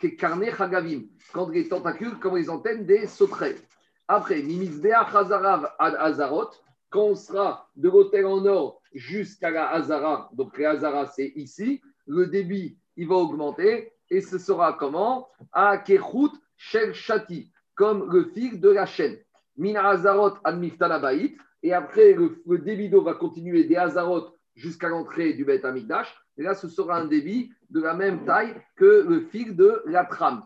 qui 0.00 0.06
est 0.06 0.16
carné 0.16 0.50
chagavim, 0.50 1.02
quand 1.32 1.48
les 1.50 1.68
tentacules, 1.68 2.18
comme 2.18 2.36
les 2.36 2.50
antennes 2.50 2.84
des 2.84 3.06
sauterelles. 3.06 3.60
Après, 4.08 4.42
mimizbea 4.42 5.06
chazarav 5.12 5.70
ad 5.78 5.94
azarot, 6.00 6.50
quand 6.90 7.04
on 7.04 7.14
sera 7.14 7.68
de 7.76 7.88
l'hôtel 7.88 8.26
en 8.26 8.44
or 8.46 8.80
jusqu'à 8.92 9.50
la 9.50 9.70
Hazara, 9.70 10.30
donc 10.32 10.58
la 10.58 10.70
Hazara 10.70 11.06
c'est 11.06 11.32
ici, 11.36 11.80
le 12.06 12.26
débit 12.26 12.78
il 12.96 13.08
va 13.08 13.16
augmenter 13.16 13.92
et 14.10 14.20
ce 14.20 14.38
sera 14.38 14.74
comment? 14.74 15.28
A 15.52 15.78
kechut 15.78 16.32
shel 16.56 16.94
shati, 16.94 17.50
comme 17.74 18.10
le 18.12 18.24
fil 18.24 18.60
de 18.60 18.70
la 18.70 18.86
chaîne. 18.86 19.16
Min 19.56 19.76
Hazarot 19.76 20.34
ad 20.44 20.58
miftanabait, 20.58 21.36
et 21.62 21.72
après 21.72 22.12
le, 22.12 22.58
débit 22.58 22.88
d'eau 22.88 23.02
va 23.02 23.14
continuer 23.14 23.64
des 23.64 23.76
Hazarot 23.76 24.34
jusqu'à 24.54 24.88
l'entrée 24.88 25.32
du 25.32 25.44
Beth 25.44 25.64
Amikdash. 25.64 26.14
Et 26.36 26.42
là, 26.42 26.54
ce 26.54 26.68
sera 26.68 26.98
un 26.98 27.06
débit 27.06 27.52
de 27.70 27.80
la 27.80 27.94
même 27.94 28.24
taille 28.24 28.54
que 28.76 29.04
le 29.08 29.20
fil 29.20 29.56
de 29.56 29.82
la 29.86 30.04
trame, 30.04 30.42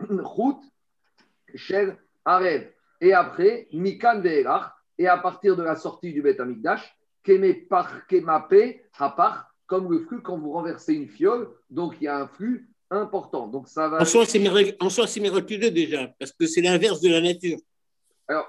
route, 0.00 0.62
Shel, 1.54 1.96
Arev. 2.24 2.68
Et 3.00 3.12
après, 3.12 3.68
Mikan 3.72 4.20
Ve'elach, 4.20 4.72
et 4.98 5.08
à 5.08 5.16
partir 5.18 5.56
de 5.56 5.62
la 5.62 5.76
sortie 5.76 6.12
du 6.12 6.20
Beth 6.20 6.40
Amikdash, 6.40 6.96
Keme 7.22 7.66
par 7.68 8.06
Kemape, 8.06 8.82
Hapar, 8.98 9.53
comme 9.66 9.90
le 9.90 10.00
flux 10.00 10.22
quand 10.22 10.38
vous 10.38 10.52
renversez 10.52 10.94
une 10.94 11.08
fiole. 11.08 11.48
Donc, 11.70 11.96
il 12.00 12.04
y 12.04 12.08
a 12.08 12.18
un 12.18 12.26
flux 12.26 12.68
important. 12.90 13.48
Donc, 13.48 13.68
ça 13.68 13.88
va. 13.88 14.00
En 14.00 14.04
soi, 14.04 14.26
c'est 14.26 15.20
miraculeux 15.20 15.70
déjà, 15.70 16.08
parce 16.18 16.32
que 16.32 16.46
c'est 16.46 16.60
l'inverse 16.60 17.00
de 17.00 17.10
la 17.10 17.20
nature. 17.20 17.58
Alors, 18.28 18.48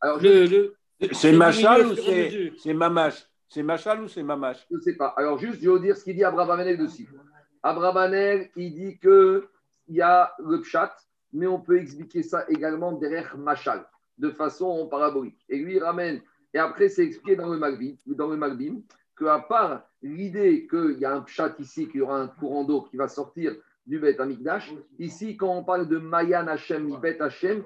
alors, 0.00 0.18
euh, 0.24 0.74
c'est 1.12 1.32
Machal 1.32 1.86
ou 1.86 1.94
c'est 1.94 2.74
Mamash? 2.74 3.26
C'est 3.48 3.62
Machal 3.62 4.02
ou 4.02 4.08
c'est 4.08 4.22
Mamash? 4.22 4.66
Je 4.70 4.76
ne 4.76 4.80
sais 4.80 4.96
pas. 4.96 5.14
Alors, 5.16 5.38
juste, 5.38 5.56
je 5.56 5.60
vais 5.60 5.66
vous 5.68 5.78
dire 5.78 5.96
ce 5.96 6.04
qu'il 6.04 6.16
dit 6.16 6.24
Abravanel 6.24 6.78
dessus. 6.78 7.08
Abravanel, 7.62 8.50
il 8.56 8.74
dit 8.74 8.98
qu'il 8.98 9.42
y 9.88 10.00
a 10.00 10.32
le 10.38 10.60
pshat, 10.60 10.94
mais 11.32 11.46
on 11.46 11.60
peut 11.60 11.78
expliquer 11.78 12.22
ça 12.22 12.44
également 12.48 12.92
derrière 12.92 13.36
Machal, 13.36 13.86
de 14.18 14.30
façon 14.30 14.88
parabolique. 14.88 15.38
Et 15.48 15.58
lui, 15.58 15.76
il 15.76 15.82
ramène, 15.82 16.22
et 16.54 16.58
après, 16.58 16.88
c'est 16.88 17.04
expliqué 17.04 17.36
dans 17.36 17.48
le 17.48 17.58
Magbim, 17.58 17.94
dans 18.06 18.28
le 18.28 18.36
Magbim 18.36 18.82
qu'à 19.20 19.38
part 19.38 19.82
l'idée 20.02 20.66
qu'il 20.66 20.98
y 20.98 21.04
a 21.04 21.14
un 21.14 21.20
pshat 21.20 21.54
ici, 21.58 21.88
qu'il 21.88 22.00
y 22.00 22.02
aura 22.02 22.20
un 22.20 22.28
courant 22.28 22.64
d'eau 22.64 22.82
qui 22.82 22.96
va 22.96 23.08
sortir 23.08 23.54
du 23.86 23.98
Bet 23.98 24.20
Amikdash. 24.20 24.72
Ici, 24.98 25.36
quand 25.36 25.52
on 25.52 25.64
parle 25.64 25.88
de 25.88 25.98
Mayan 25.98 26.46
Hashem, 26.46 26.96
Bet 27.00 27.20
Hashem, 27.20 27.62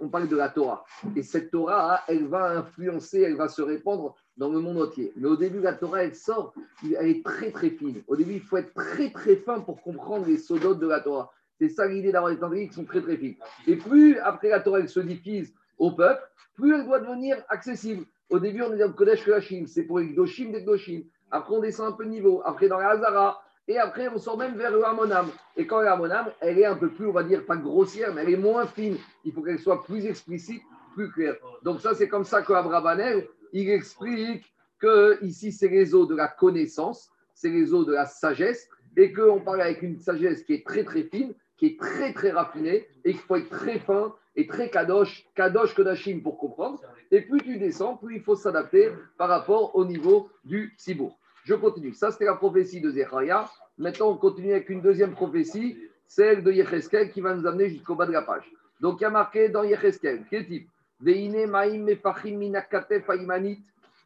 on 0.00 0.08
parle 0.08 0.28
de 0.28 0.36
la 0.36 0.50
Torah. 0.50 0.84
Et 1.16 1.22
cette 1.22 1.50
Torah, 1.50 2.02
elle 2.08 2.26
va 2.26 2.58
influencer, 2.58 3.22
elle 3.22 3.36
va 3.36 3.48
se 3.48 3.62
répandre 3.62 4.14
dans 4.36 4.50
le 4.50 4.60
monde 4.60 4.82
entier. 4.82 5.12
Mais 5.16 5.28
au 5.28 5.36
début, 5.36 5.60
la 5.60 5.72
Torah, 5.72 6.04
elle 6.04 6.14
sort, 6.14 6.54
elle 6.82 7.08
est 7.08 7.24
très 7.24 7.50
très 7.50 7.70
fine. 7.70 8.02
Au 8.06 8.16
début, 8.16 8.34
il 8.34 8.42
faut 8.42 8.58
être 8.58 8.74
très 8.74 9.10
très 9.10 9.36
fin 9.36 9.60
pour 9.60 9.82
comprendre 9.82 10.26
les 10.26 10.38
sodotes 10.38 10.78
de 10.78 10.86
la 10.86 11.00
Torah. 11.00 11.32
C'est 11.58 11.68
ça 11.68 11.86
l'idée 11.86 12.12
d'avoir 12.12 12.32
des 12.32 12.38
tendrilles 12.38 12.68
qui 12.68 12.74
sont 12.74 12.84
très 12.84 13.02
très 13.02 13.16
fines. 13.16 13.36
Et 13.66 13.76
plus 13.76 14.18
après 14.18 14.48
la 14.48 14.60
Torah, 14.60 14.80
elle 14.80 14.88
se 14.88 15.00
diffuse 15.00 15.52
au 15.78 15.92
peuple, 15.92 16.22
plus 16.54 16.74
elle 16.74 16.84
doit 16.84 17.00
devenir 17.00 17.42
accessible. 17.48 18.04
Au 18.30 18.38
début, 18.38 18.62
on 18.62 18.72
est 18.72 18.78
dans 18.78 18.86
le 18.86 18.92
Kodesh 18.92 19.24
Kodashim, 19.24 19.66
c'est 19.66 19.82
pour 19.82 19.98
les 19.98 20.06
Gdoshim 20.06 20.52
des 20.52 20.62
Gdoshim. 20.62 21.02
Après, 21.32 21.54
on 21.54 21.60
descend 21.60 21.92
un 21.92 21.96
peu 21.96 22.04
de 22.04 22.10
niveau. 22.10 22.42
Après, 22.44 22.68
dans 22.68 22.78
la 22.78 22.90
Hazara, 22.90 23.42
et 23.66 23.78
après, 23.78 24.08
on 24.08 24.18
sort 24.18 24.38
même 24.38 24.56
vers 24.56 24.70
le 24.70 24.84
Hamonam. 24.84 25.28
Et 25.56 25.66
quand 25.66 25.80
le 25.80 25.88
Hamonam, 25.88 26.26
elle 26.40 26.58
est 26.58 26.64
un 26.64 26.76
peu 26.76 26.90
plus, 26.90 27.06
on 27.06 27.12
va 27.12 27.24
dire, 27.24 27.44
pas 27.44 27.56
grossière, 27.56 28.14
mais 28.14 28.22
elle 28.22 28.30
est 28.30 28.36
moins 28.36 28.66
fine. 28.66 28.96
Il 29.24 29.32
faut 29.32 29.42
qu'elle 29.42 29.58
soit 29.58 29.82
plus 29.84 30.06
explicite, 30.06 30.62
plus 30.94 31.10
claire. 31.10 31.36
Donc 31.62 31.80
ça, 31.80 31.94
c'est 31.94 32.08
comme 32.08 32.24
ça 32.24 32.42
que 32.42 32.52
Abravanel, 32.52 33.28
il 33.52 33.68
explique 33.70 34.44
que 34.78 35.22
ici, 35.24 35.52
c'est 35.52 35.68
les 35.68 35.94
eaux 35.94 36.06
de 36.06 36.14
la 36.14 36.28
connaissance, 36.28 37.10
c'est 37.34 37.50
les 37.50 37.72
eaux 37.72 37.84
de 37.84 37.92
la 37.92 38.06
sagesse, 38.06 38.68
et 38.96 39.12
qu'on 39.12 39.40
parle 39.40 39.60
avec 39.60 39.82
une 39.82 39.98
sagesse 39.98 40.42
qui 40.42 40.54
est 40.54 40.66
très 40.66 40.84
très 40.84 41.02
fine, 41.04 41.34
qui 41.56 41.66
est 41.66 41.80
très 41.80 42.12
très 42.12 42.30
raffinée, 42.30 42.86
et 43.04 43.12
qu'il 43.12 43.20
faut 43.20 43.36
être 43.36 43.50
très 43.50 43.78
fin 43.78 44.14
et 44.36 44.46
très 44.46 44.70
kadosh, 44.70 45.26
kadosh 45.34 45.74
kodashim 45.74 46.20
pour 46.22 46.38
comprendre. 46.38 46.80
Et 47.10 47.22
plus 47.22 47.40
tu 47.40 47.58
descends, 47.58 47.96
plus 47.96 48.16
il 48.16 48.22
faut 48.22 48.36
s'adapter 48.36 48.90
par 49.18 49.28
rapport 49.28 49.74
au 49.74 49.84
niveau 49.84 50.30
du 50.44 50.72
cibourg. 50.76 51.18
Je 51.44 51.54
continue. 51.54 51.94
Ça, 51.94 52.10
c'était 52.10 52.26
la 52.26 52.34
prophétie 52.34 52.80
de 52.80 52.90
Zechariah. 52.90 53.48
Maintenant, 53.78 54.10
on 54.10 54.16
continue 54.16 54.52
avec 54.52 54.68
une 54.68 54.82
deuxième 54.82 55.12
prophétie, 55.12 55.76
celle 56.06 56.44
de 56.44 56.52
Yecheskel, 56.52 57.10
qui 57.10 57.20
va 57.20 57.34
nous 57.34 57.46
amener 57.46 57.70
jusqu'au 57.70 57.94
bas 57.94 58.06
de 58.06 58.12
la 58.12 58.22
page. 58.22 58.50
Donc, 58.80 59.00
il 59.00 59.04
y 59.04 59.06
a 59.06 59.10
marqué 59.10 59.48
dans 59.48 59.62
Yecheskel, 59.64 60.24
quel 60.30 60.46
type? 60.46 60.68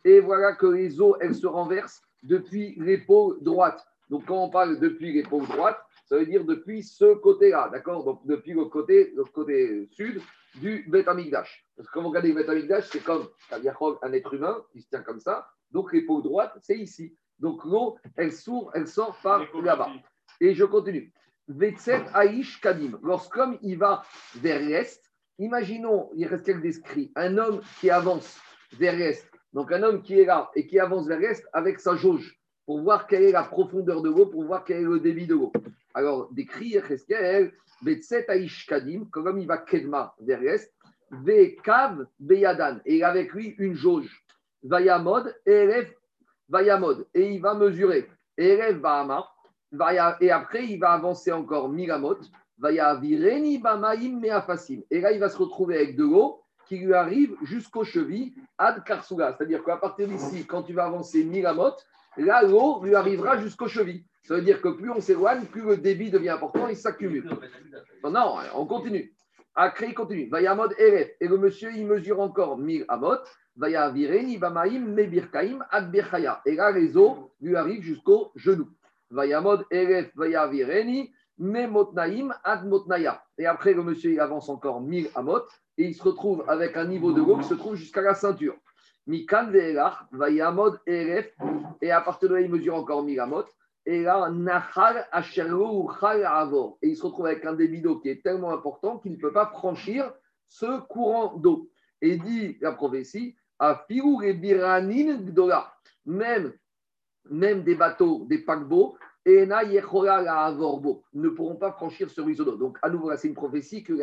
Et 0.04 0.20
voilà 0.20 0.52
que 0.52 0.66
les 0.66 1.00
eaux, 1.00 1.16
elles 1.20 1.34
se 1.34 1.46
renversent 1.46 2.02
depuis 2.22 2.74
l'épaule 2.78 3.42
droite. 3.42 3.84
Donc, 4.10 4.26
quand 4.26 4.44
on 4.44 4.48
parle 4.48 4.78
depuis 4.78 5.12
l'épaule 5.12 5.46
droite, 5.46 5.78
ça 6.04 6.18
veut 6.18 6.26
dire 6.26 6.44
depuis 6.44 6.82
ce 6.82 7.14
côté-là, 7.14 7.70
d'accord 7.72 8.04
Donc, 8.04 8.26
depuis 8.26 8.52
le 8.52 8.66
côté, 8.66 9.12
le 9.16 9.24
côté 9.24 9.88
sud 9.92 10.20
du 10.56 10.84
Beth 10.88 11.08
Amikdash. 11.08 11.66
Parce 11.76 11.88
que 11.88 11.94
quand 11.94 12.02
vous 12.02 12.08
regardez 12.08 12.28
le 12.28 12.34
Beth 12.34 12.48
Amikdash, 12.48 12.88
c'est 12.90 13.02
comme 13.02 13.26
un 13.50 14.12
être 14.12 14.34
humain 14.34 14.62
qui 14.72 14.82
se 14.82 14.88
tient 14.88 15.02
comme 15.02 15.20
ça. 15.20 15.48
Donc, 15.70 15.92
l'épaule 15.92 16.22
droite, 16.22 16.52
c'est 16.60 16.78
ici. 16.78 17.16
Donc, 17.38 17.64
l'eau, 17.64 17.96
elle 18.16 18.32
sort, 18.32 18.70
elle 18.74 18.86
sort 18.86 19.16
par 19.22 19.44
là-bas. 19.62 19.90
Et 20.40 20.54
je 20.54 20.64
continue. 20.64 21.12
Vetset 21.48 22.04
Aïsh 22.12 22.60
Kadim. 22.60 22.98
Lorsqu'homme 23.02 23.58
il 23.62 23.78
va 23.78 24.02
vers 24.36 24.60
l'est, 24.60 25.02
imaginons, 25.38 26.10
il 26.14 26.26
reste 26.26 26.46
quelques 26.46 26.62
décrit, 26.62 27.12
un 27.16 27.38
homme 27.38 27.60
qui 27.80 27.90
avance 27.90 28.40
vers 28.78 28.96
l'est. 28.96 29.28
Donc, 29.52 29.72
un 29.72 29.82
homme 29.82 30.02
qui 30.02 30.20
est 30.20 30.24
là 30.24 30.50
et 30.54 30.66
qui 30.66 30.78
avance 30.78 31.06
vers 31.06 31.18
l'est 31.18 31.46
avec 31.52 31.80
sa 31.80 31.96
jauge 31.96 32.38
pour 32.66 32.80
voir 32.80 33.06
quelle 33.06 33.24
est 33.24 33.32
la 33.32 33.44
profondeur 33.44 34.02
de 34.02 34.10
l'eau, 34.10 34.26
pour 34.26 34.44
voir 34.44 34.64
quel 34.64 34.78
est 34.78 34.84
le 34.84 35.00
débit 35.00 35.26
de 35.26 35.34
l'eau. 35.34 35.52
Alors, 35.94 36.28
décrit 36.32 36.76
Cheskel, 36.86 37.52
Betset 37.82 38.28
Aïsh 38.28 38.66
Kadim, 38.66 39.04
comme 39.10 39.38
il 39.38 39.46
va 39.46 39.58
Kedma 39.58 40.14
vers 40.20 40.40
l'est, 40.40 40.72
Kav 41.62 42.06
Beyadan, 42.18 42.80
et 42.84 43.04
avec 43.04 43.32
lui 43.32 43.54
une 43.58 43.74
jauge. 43.74 44.24
Vayamod, 44.64 45.34
Erev 45.46 45.88
Vayamod, 46.48 47.06
et 47.14 47.34
il 47.34 47.40
va 47.40 47.54
mesurer. 47.54 48.08
Erev 48.36 48.80
Bahama, 48.80 49.28
et 50.20 50.30
après 50.30 50.66
il 50.66 50.78
va 50.78 50.92
avancer 50.92 51.30
encore 51.32 51.68
Miramot, 51.68 52.18
Vayavireni 52.58 53.58
Bamaim 53.58 54.18
Meafasim. 54.20 54.82
Et 54.90 55.00
là, 55.00 55.12
il 55.12 55.20
va 55.20 55.28
se 55.28 55.38
retrouver 55.38 55.76
avec 55.76 55.96
de 55.96 56.04
l'eau 56.04 56.40
qui 56.66 56.78
lui 56.78 56.94
arrive 56.94 57.36
jusqu'aux 57.42 57.84
chevilles, 57.84 58.34
Ad 58.58 58.82
Karsula. 58.84 59.36
C'est-à-dire 59.36 59.62
qu'à 59.62 59.76
partir 59.76 60.08
d'ici, 60.08 60.46
quand 60.46 60.62
tu 60.62 60.72
vas 60.72 60.86
avancer 60.86 61.24
Miramot, 61.24 61.74
là, 62.16 62.42
l'eau 62.42 62.82
lui 62.82 62.94
arrivera 62.94 63.36
jusqu'aux 63.38 63.68
chevilles. 63.68 64.04
Ça 64.24 64.36
veut 64.36 64.42
dire 64.42 64.62
que 64.62 64.68
plus 64.68 64.90
on 64.90 65.00
s'éloigne, 65.00 65.44
plus 65.44 65.62
le 65.62 65.76
débit 65.76 66.10
devient 66.10 66.30
important, 66.30 66.68
il 66.68 66.76
s'accumule. 66.76 67.28
Non, 68.02 68.36
on 68.54 68.66
continue. 68.66 69.14
Il 69.82 69.94
continue. 69.94 70.28
Vayamod 70.30 70.74
Eref. 70.78 71.10
Et 71.20 71.28
le 71.28 71.36
monsieur, 71.36 71.70
il 71.74 71.86
mesure 71.86 72.20
encore 72.20 72.58
1000 72.58 72.86
amot. 72.88 73.18
Vayavireni 73.56 74.38
Bamaim 74.38 74.80
Mebirkaim 74.80 75.60
Ad 75.70 75.90
Birchaya. 75.90 76.40
Et 76.46 76.54
là, 76.54 76.72
les 76.72 76.96
eaux 76.96 77.30
lui 77.40 77.54
arrivent 77.54 77.82
jusqu'au 77.82 78.32
genou. 78.34 78.68
Vayamod 79.10 79.64
Eref 79.70 80.10
Vayavireni 80.16 81.12
Memotnaim 81.38 82.34
Ad 82.42 82.66
Motnaya. 82.66 83.22
Et 83.38 83.46
après, 83.46 83.74
le 83.74 83.82
monsieur, 83.82 84.10
il 84.10 84.20
avance 84.20 84.48
encore 84.48 84.80
1000 84.80 85.10
amot. 85.14 85.42
Et 85.76 85.84
il 85.84 85.94
se 85.94 86.02
retrouve 86.02 86.44
avec 86.48 86.76
un 86.76 86.86
niveau 86.86 87.12
de 87.12 87.20
l'eau 87.20 87.36
qui 87.36 87.44
se 87.44 87.54
trouve 87.54 87.76
jusqu'à 87.76 88.00
la 88.00 88.14
ceinture. 88.14 88.56
Mikan 89.06 89.50
Ve'elach 89.50 90.06
Vayamod 90.12 90.80
Eref. 90.86 91.30
Et 91.82 91.90
à 91.90 92.00
partir 92.00 92.30
de 92.30 92.34
là, 92.34 92.40
il 92.40 92.50
mesure 92.50 92.74
encore 92.74 93.02
1000 93.04 93.20
amot. 93.20 93.44
Et 93.86 94.02
là, 94.02 94.30
Nahal 94.30 95.06
ou 95.52 95.90
Avor. 96.00 96.78
Et 96.80 96.88
il 96.88 96.96
se 96.96 97.04
retrouve 97.04 97.26
avec 97.26 97.44
un 97.44 97.52
débit 97.52 97.82
d'eau 97.82 97.98
qui 97.98 98.08
est 98.08 98.22
tellement 98.22 98.52
important 98.52 98.98
qu'il 98.98 99.12
ne 99.12 99.18
peut 99.18 99.32
pas 99.32 99.46
franchir 99.46 100.12
ce 100.48 100.80
courant 100.86 101.36
d'eau. 101.36 101.70
Et 102.00 102.16
dit 102.16 102.58
la 102.60 102.72
prophétie, 102.72 103.36
à 103.58 103.86
et 103.88 104.34
Biranin 104.34 105.18
Gdola. 105.18 105.72
Même, 106.06 106.52
des 107.30 107.74
bateaux, 107.74 108.26
des 108.28 108.38
paquebots, 108.38 108.96
ne 109.26 111.28
pourront 111.30 111.56
pas 111.56 111.72
franchir 111.72 112.10
ce 112.10 112.20
ruisseau 112.20 112.44
d'eau. 112.44 112.56
Donc, 112.56 112.78
à 112.82 112.90
nouveau, 112.90 113.10
c'est 113.16 113.28
une 113.28 113.34
prophétie 113.34 113.82
que 113.82 113.94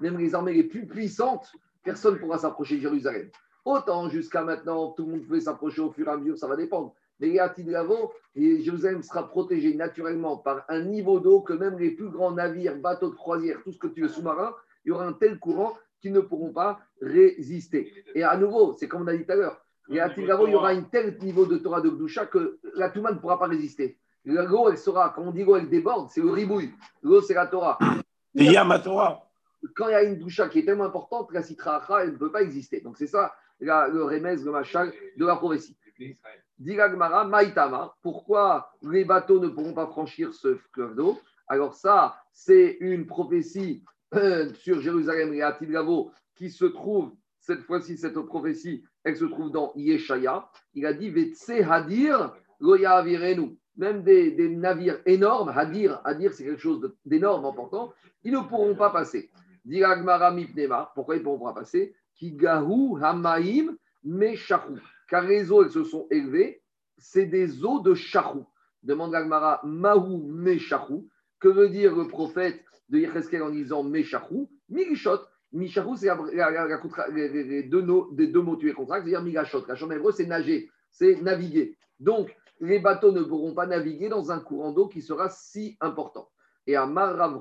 même 0.00 0.18
les 0.18 0.34
armées 0.34 0.54
les 0.54 0.64
plus 0.64 0.86
puissantes, 0.86 1.52
personne 1.82 2.14
ne 2.14 2.18
pourra 2.18 2.38
s'approcher 2.38 2.76
de 2.76 2.82
Jérusalem. 2.82 3.30
Autant 3.64 4.08
jusqu'à 4.08 4.42
maintenant, 4.42 4.92
tout 4.92 5.04
le 5.04 5.12
monde 5.12 5.26
pouvait 5.26 5.40
s'approcher 5.40 5.82
au 5.82 5.90
fur 5.90 6.08
et 6.08 6.10
à 6.10 6.16
mesure, 6.16 6.38
ça 6.38 6.46
va 6.46 6.56
dépendre. 6.56 6.94
Mais 7.20 7.36
et 8.36 8.62
Jérusalem 8.62 9.02
sera 9.02 9.28
protégé 9.28 9.74
naturellement 9.74 10.36
par 10.38 10.64
un 10.68 10.82
niveau 10.82 11.20
d'eau 11.20 11.40
que 11.40 11.52
même 11.52 11.78
les 11.78 11.90
plus 11.90 12.08
grands 12.08 12.32
navires, 12.32 12.76
bateaux 12.76 13.10
de 13.10 13.14
croisière, 13.14 13.58
tout 13.62 13.72
ce 13.72 13.78
que 13.78 13.88
tu 13.88 14.02
veux 14.02 14.08
sous-marin, 14.08 14.54
il 14.84 14.88
y 14.88 14.92
aura 14.92 15.06
un 15.06 15.12
tel 15.12 15.38
courant 15.38 15.74
qu'ils 16.00 16.12
ne 16.12 16.20
pourront 16.20 16.52
pas 16.52 16.80
résister. 17.02 17.92
Et 18.14 18.22
à 18.22 18.36
nouveau, 18.36 18.74
c'est 18.78 18.88
comme 18.88 19.02
on 19.02 19.06
a 19.06 19.16
dit 19.16 19.24
tout 19.24 19.32
à 19.32 19.36
l'heure, 19.36 19.60
il 19.88 19.96
y 19.96 20.54
aura 20.54 20.70
un 20.70 20.82
tel 20.82 21.18
niveau 21.18 21.46
de 21.46 21.58
Torah 21.58 21.80
de 21.80 21.90
Gdusha 21.90 22.26
que 22.26 22.58
la 22.74 22.90
Touma 22.90 23.12
ne 23.12 23.18
pourra 23.18 23.38
pas 23.38 23.48
résister. 23.48 23.98
L'eau, 24.24 24.70
elle 24.70 24.78
sera, 24.78 25.12
quand 25.14 25.22
on 25.22 25.30
dit 25.30 25.44
l'eau, 25.44 25.56
elle 25.56 25.68
déborde, 25.68 26.08
c'est 26.10 26.20
le 26.20 26.30
ribouille. 26.30 26.72
L'eau, 27.02 27.20
c'est 27.20 27.34
la 27.34 27.46
Torah. 27.46 27.78
Il 28.34 28.50
y 28.50 28.56
a 28.56 28.64
ma 28.64 28.78
Torah. 28.78 29.26
Quand 29.74 29.88
il 29.88 29.92
y 29.92 29.94
a 29.94 30.02
une 30.04 30.18
doucha 30.18 30.48
qui 30.48 30.60
est 30.60 30.64
tellement 30.64 30.84
importante, 30.84 31.32
la 31.32 31.42
citra 31.42 31.82
elle 32.02 32.12
ne 32.12 32.16
peut 32.16 32.30
pas 32.30 32.42
exister. 32.42 32.80
Donc 32.80 32.96
c'est 32.96 33.06
ça 33.06 33.32
le 33.60 34.04
remez, 34.04 34.36
le 34.36 34.50
machal 34.50 34.92
de 35.16 35.26
la 35.26 35.36
prophétie. 35.36 35.76
Diragmara, 36.60 37.24
Maïtama, 37.24 37.94
pourquoi 38.02 38.70
les 38.82 39.06
bateaux 39.06 39.40
ne 39.40 39.48
pourront 39.48 39.72
pas 39.72 39.86
franchir 39.86 40.34
ce 40.34 40.56
fleuve 40.72 40.94
d'eau? 40.94 41.18
Alors 41.48 41.74
ça, 41.74 42.16
c'est 42.32 42.76
une 42.80 43.06
prophétie 43.06 43.82
euh, 44.14 44.52
sur 44.52 44.78
Jérusalem 44.80 45.32
et 45.32 45.40
Atilgavo 45.40 46.12
qui 46.36 46.50
se 46.50 46.66
trouve, 46.66 47.12
cette 47.38 47.62
fois-ci, 47.62 47.96
cette 47.96 48.20
prophétie, 48.20 48.84
elle 49.04 49.16
se 49.16 49.24
trouve 49.24 49.50
dans 49.50 49.72
Yeshaya. 49.74 50.50
Il 50.74 50.84
a 50.84 50.92
dit, 50.92 51.08
Vetse 51.08 51.48
Hadir, 51.48 52.34
Avirenu. 52.86 53.56
Même 53.76 54.02
des, 54.02 54.32
des, 54.32 54.50
navires 54.50 55.00
énormes, 55.06 55.48
Hadir, 55.48 56.02
Hadir 56.04 56.34
c'est 56.34 56.44
quelque 56.44 56.60
chose 56.60 56.92
d'énorme, 57.06 57.46
important, 57.46 57.94
ils 58.22 58.32
ne 58.32 58.40
pourront 58.40 58.74
pas 58.74 58.90
passer. 58.90 59.30
Diragmara 59.64 60.30
Mipnema, 60.30 60.92
pourquoi 60.94 61.16
ils 61.16 61.20
ne 61.20 61.24
pourront 61.24 61.52
pas 61.54 61.60
passer? 61.60 61.94
Kigahu 62.16 63.02
Hamaim 63.02 63.76
Meshahu 64.04 64.78
car 65.10 65.24
les 65.24 65.50
eaux, 65.50 65.64
elles 65.64 65.72
se 65.72 65.82
sont 65.82 66.06
élevées, 66.10 66.62
c'est 66.96 67.26
des 67.26 67.64
eaux 67.64 67.80
de 67.80 67.94
Chachou. 67.94 68.46
Demande 68.82 69.14
Agmara, 69.14 69.60
Mahou 69.64 70.22
Meshachou. 70.28 71.08
Que 71.40 71.48
veut 71.48 71.68
dire 71.68 71.96
le 71.96 72.06
prophète 72.06 72.62
de 72.90 72.98
Yecheskel 72.98 73.42
en 73.42 73.50
disant 73.50 73.82
Meshachou 73.82 74.48
Migishot. 74.68 75.18
Mishachou, 75.52 75.96
c'est 75.96 76.10
les 77.12 77.62
deux, 77.64 77.82
mots 77.82 78.56
tués 78.56 78.72
contracts, 78.72 79.04
c'est-à-dire 79.04 79.22
Migashot. 79.22 79.66
La 79.66 79.74
chambre 79.74 79.94
hébreu, 79.94 80.12
c'est 80.12 80.26
nager, 80.26 80.70
c'est 80.92 81.20
naviguer. 81.20 81.76
Donc, 81.98 82.34
les 82.60 82.78
bateaux 82.78 83.10
ne 83.10 83.22
pourront 83.22 83.54
pas 83.54 83.66
naviguer 83.66 84.08
dans 84.08 84.30
un 84.30 84.38
courant 84.38 84.70
d'eau 84.70 84.86
qui 84.86 85.02
sera 85.02 85.28
si 85.28 85.76
important. 85.80 86.28
Et 86.66 86.76
à 86.76 86.86
Marav 86.86 87.40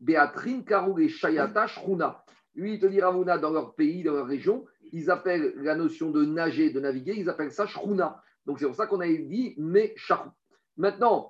Beatrin 0.00 0.62
Karou 0.62 0.98
et 0.98 1.08
Shayata 1.08 1.66
Shruna. 1.66 2.24
Lui, 2.54 2.74
il 2.74 2.80
te 2.80 2.86
dit 2.86 3.00
Ravuna, 3.02 3.36
dans 3.36 3.50
leur 3.50 3.74
pays, 3.74 4.02
dans 4.02 4.14
leur 4.14 4.26
région, 4.26 4.64
ils 4.92 5.10
appellent 5.10 5.54
la 5.56 5.74
notion 5.74 6.10
de 6.10 6.24
nager, 6.24 6.70
de 6.70 6.80
naviguer, 6.80 7.14
ils 7.16 7.28
appellent 7.28 7.52
ça 7.52 7.66
shruna. 7.66 8.22
Donc 8.46 8.58
c'est 8.58 8.66
pour 8.66 8.74
ça 8.74 8.86
qu'on 8.86 9.00
a 9.00 9.06
dit 9.06 9.54
mais 9.58 9.92
charou. 9.96 10.30
Maintenant, 10.76 11.28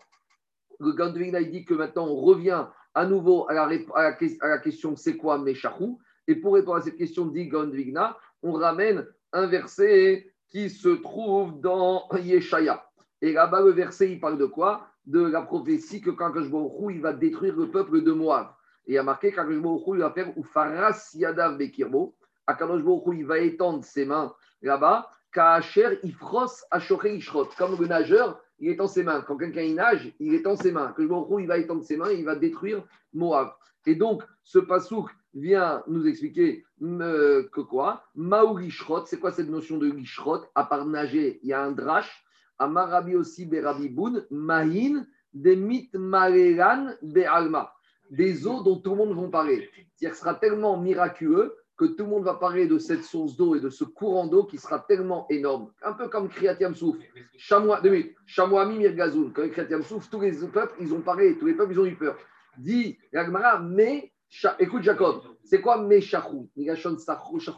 le 0.81 0.93
Gandvigna 0.93 1.43
dit 1.43 1.65
que 1.65 1.75
maintenant 1.75 2.07
on 2.07 2.17
revient 2.17 2.67
à 2.95 3.07
nouveau 3.07 3.49
à 3.49 3.55
la, 3.55 4.59
question 4.59 4.97
c'est 4.97 5.17
quoi 5.17 5.39
mais 5.39 5.55
charou 5.55 6.01
Et 6.27 6.37
pour 6.37 6.55
répondre 6.55 6.79
à 6.79 6.83
cette 6.83 6.97
question, 6.97 7.27
dit 7.27 7.49
Gandvigna, 7.49 8.17
on 8.43 8.53
ramène 8.53 9.07
un 9.33 9.47
verset 9.47 10.33
qui 10.49 10.71
se 10.71 10.89
trouve 10.89 11.61
dans 11.61 12.09
Yeshaya. 12.17 12.85
Et 13.23 13.33
là-bas, 13.33 13.63
le 13.63 13.71
verset, 13.71 14.13
il 14.13 14.21
parle 14.21 14.39
de 14.39 14.47
quoi? 14.47 14.89
De 15.07 15.21
la 15.21 15.43
prophétie 15.43 16.01
que 16.01 16.11
quand 16.11 16.31
Baruch 16.31 16.95
il 16.95 17.01
va 17.01 17.13
détruire 17.13 17.57
le 17.57 17.71
peuple 17.71 18.03
de 18.03 18.13
Moab. 18.13 18.49
Et 18.87 18.93
il 18.93 18.95
y 18.95 18.99
a 18.99 19.03
marqué 19.03 19.33
quand 19.33 19.49
il 19.49 19.99
va 19.99 20.11
faire 20.11 20.33
Ufaras 20.37 21.11
Yadav 21.15 21.57
Bekirbo. 21.57 22.15
Akadosh 22.47 22.83
Baruch 22.83 23.15
il 23.19 23.27
va 23.27 23.39
étendre 23.39 23.85
ses 23.85 24.05
mains 24.05 24.35
là-bas, 24.63 25.11
Kaacher 25.33 25.99
Ifros 26.03 26.65
Ashore 26.71 27.07
Ishrot. 27.07 27.49
Comme 27.59 27.79
le 27.79 27.87
nageur, 27.87 28.41
il 28.59 28.71
étend 28.71 28.87
ses 28.87 29.03
mains. 29.03 29.21
Quand 29.21 29.37
quelqu'un 29.37 29.69
nage, 29.75 30.13
il 30.19 30.35
étend 30.35 30.57
ses 30.57 30.73
mains. 30.73 30.87
Akadosh 30.87 31.09
Baruch 31.09 31.41
il 31.41 31.47
va 31.47 31.59
étendre 31.59 31.85
ses 31.85 31.97
mains 31.97 32.11
et 32.11 32.19
il 32.19 32.25
va 32.25 32.37
détruire 32.37 32.83
Moab. 33.13 33.53
Et 33.87 33.95
donc, 33.95 34.23
ce 34.43 34.59
pasouk 34.59 35.11
vient 35.33 35.83
nous 35.87 36.07
expliquer 36.07 36.65
euh, 36.83 37.49
que 37.53 37.61
quoi? 37.61 38.05
Maorishrot, 38.15 39.07
c'est 39.07 39.21
quoi 39.21 39.31
cette 39.31 39.49
notion 39.49 39.79
de 39.79 39.89
Ishrot 39.89 40.41
À 40.55 40.65
part 40.65 40.87
nager, 40.87 41.39
il 41.43 41.51
y 41.51 41.53
a 41.53 41.63
un 41.63 41.73
drash. 41.73 42.25
Amarabi 42.59 43.15
aussi 43.15 43.47
Berabi 43.47 43.89
Boun, 43.89 44.27
Mahin, 44.31 45.07
Demit 45.35 45.91
Mareran 45.93 46.95
Be'alma. 47.03 47.73
Des 48.11 48.47
eaux 48.47 48.63
dont 48.63 48.79
tout 48.79 48.91
le 48.91 48.97
monde 48.97 49.21
va 49.21 49.29
parler. 49.29 49.69
C'est-à-dire 49.95 50.15
ce 50.15 50.21
sera 50.23 50.35
tellement 50.35 50.79
miraculeux 50.79 51.55
que 51.77 51.85
tout 51.85 52.05
le 52.05 52.11
monde 52.11 52.25
va 52.25 52.35
parler 52.35 52.67
de 52.67 52.79
cette 52.79 53.05
source 53.05 53.37
d'eau 53.37 53.55
et 53.55 53.61
de 53.61 53.69
ce 53.69 53.85
courant 53.85 54.27
d'eau 54.27 54.45
qui 54.45 54.59
sera 54.59 54.79
tellement 54.79 55.27
énorme. 55.29 55.71
Un 55.83 55.93
peu 55.93 56.09
comme 56.09 56.29
Kriyat 56.29 56.57
Souf. 56.75 56.97
Chamois, 57.37 57.83
Chamois 58.25 58.67
Mirgazoun. 58.67 59.33
Comme 59.33 59.51
Kriyat 59.51 59.83
Souf, 59.83 60.09
tous 60.09 60.21
les 60.21 60.33
peuples, 60.33 60.75
ils 60.81 60.95
ont 60.95 61.03
parlé, 61.03 61.37
tous 61.37 61.47
les 61.47 61.55
peuples, 61.55 61.73
ils 61.73 61.81
ont 61.81 61.87
eu 61.87 61.97
peur. 61.97 62.17
Dit 62.57 62.99
Yagmara, 63.13 63.61
mais, 63.61 64.13
écoute 64.59 64.83
Jacob, 64.83 65.21
c'est 65.45 65.61
quoi 65.61 65.83
mes 65.83 66.01
chachou 66.01 66.49
Migashon 66.57 66.97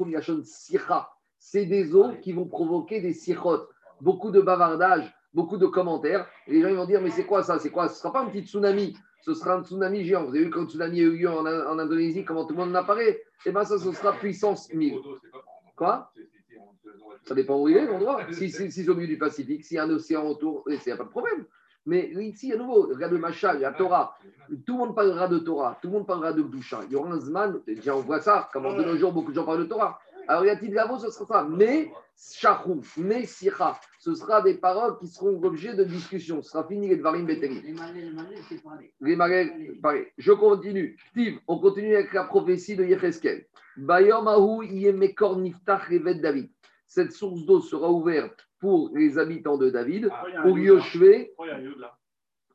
Migashon 0.04 0.42
Sicha. 0.42 1.08
C'est 1.38 1.66
des 1.66 1.94
eaux 1.94 2.14
qui 2.20 2.32
vont 2.32 2.46
provoquer 2.46 3.00
des 3.00 3.12
sichot, 3.12 3.68
beaucoup 4.00 4.32
de 4.32 4.40
bavardage, 4.40 5.14
beaucoup 5.32 5.56
de 5.56 5.66
commentaires. 5.66 6.28
les 6.48 6.60
gens 6.60 6.74
vont 6.74 6.86
dire, 6.86 7.00
mais 7.00 7.10
c'est 7.10 7.24
quoi 7.24 7.44
ça? 7.44 7.60
C'est 7.60 7.70
quoi? 7.70 7.88
Ce 7.88 7.94
ne 7.94 7.98
sera 7.98 8.12
pas 8.12 8.22
un 8.22 8.26
petit 8.26 8.44
tsunami, 8.44 8.96
ce 9.20 9.34
sera 9.34 9.54
un 9.54 9.64
tsunami 9.64 10.04
géant. 10.04 10.24
Vous 10.24 10.34
avez 10.34 10.44
vu 10.44 10.50
quand 10.50 10.62
le 10.62 10.68
tsunami 10.68 11.00
a 11.00 11.04
eu 11.04 11.16
lieu 11.16 11.30
en, 11.30 11.46
Indonésie, 11.46 12.24
comment 12.24 12.44
tout 12.44 12.54
le 12.54 12.60
monde 12.60 12.70
en 12.70 12.80
apparaît? 12.80 13.22
Eh 13.46 13.50
bien, 13.50 13.64
ça, 13.64 13.78
ce 13.78 13.92
sera 13.92 14.12
puissance 14.12 14.72
1000. 14.72 14.98
Quoi? 15.76 16.12
Ça 17.24 17.34
dépend 17.34 17.60
où 17.60 17.68
il 17.68 17.76
est, 17.76 17.86
l'endroit. 17.86 18.20
Si 18.32 18.50
c'est 18.50 18.88
au 18.88 18.94
milieu 18.94 19.08
du 19.08 19.18
Pacifique, 19.18 19.64
s'il 19.64 19.76
y 19.76 19.78
a 19.78 19.84
un 19.84 19.90
océan 19.90 20.26
autour, 20.26 20.64
il 20.68 20.78
n'y 20.84 20.92
a 20.92 20.96
pas 20.96 21.04
de 21.04 21.10
problème. 21.10 21.44
Mais 21.86 22.10
ici, 22.20 22.52
à 22.52 22.56
nouveau, 22.56 22.82
regarde 22.82 23.12
le 23.12 23.18
Machal, 23.18 23.60
la 23.60 23.72
Torah. 23.72 24.14
Tout 24.66 24.72
le 24.74 24.78
monde 24.78 24.94
parlera 24.94 25.26
de 25.26 25.38
Torah, 25.38 25.78
tout 25.80 25.88
le 25.88 25.94
monde 25.94 26.06
parlera 26.06 26.34
de 26.34 26.42
Boucha. 26.42 26.80
Il 26.84 26.92
y 26.92 26.96
aura 26.96 27.10
un 27.10 27.18
Zman, 27.18 27.60
déjà 27.66 27.96
on 27.96 28.00
voit 28.00 28.20
ça, 28.20 28.50
comme 28.52 28.64
de 28.76 28.82
nos 28.82 28.96
jours, 28.96 29.12
beaucoup 29.12 29.30
de 29.30 29.36
gens 29.36 29.44
parlent 29.44 29.60
de 29.60 29.64
Torah. 29.64 29.98
Alors, 30.28 30.44
il 30.44 30.48
y 30.48 30.50
a 30.50 30.56
Tidravo, 30.56 30.98
ce 30.98 31.10
sera 31.10 31.26
ça. 31.26 31.44
Mais 31.44 31.90
Shachou, 32.14 32.82
mais 32.98 33.24
Sira, 33.24 33.80
ce 33.98 34.14
sera 34.14 34.42
des 34.42 34.54
paroles 34.54 34.98
qui 34.98 35.06
seront 35.06 35.40
l'objet 35.40 35.74
de 35.74 35.84
discussion. 35.84 36.42
Ce 36.42 36.50
sera 36.50 36.68
fini 36.68 36.86
les 36.86 36.96
Dvarim 36.96 37.24
Beteri. 37.24 37.62
Les 39.00 39.16
malais, 39.16 39.50
pareil. 39.80 40.06
Je 40.18 40.32
continue. 40.32 40.98
Steve, 41.10 41.38
on 41.48 41.58
continue 41.58 41.94
avec 41.94 42.12
la 42.12 42.24
prophétie 42.24 42.76
de 42.76 42.84
Yecheskel. 42.84 43.46
Bayom 43.78 44.28
Ahou 44.28 44.62
Yemekor 44.62 45.38
Niftach 45.38 45.88
Revet 45.88 46.16
David. 46.16 46.50
Cette 46.86 47.12
source 47.12 47.46
d'eau 47.46 47.60
sera 47.60 47.90
ouverte 47.90 48.46
pour 48.60 48.90
les 48.94 49.18
habitants 49.18 49.56
de 49.56 49.70
David, 49.70 50.10
pour 50.42 50.58
Yoshvé. 50.58 51.32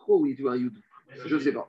Oh 0.07 0.19
oui, 0.21 0.35
tu 0.35 0.43
vois 0.43 0.53
un 0.53 0.57
Yud. 0.57 0.77
Je 1.25 1.35
ne 1.35 1.39
sais 1.39 1.53
pas. 1.53 1.67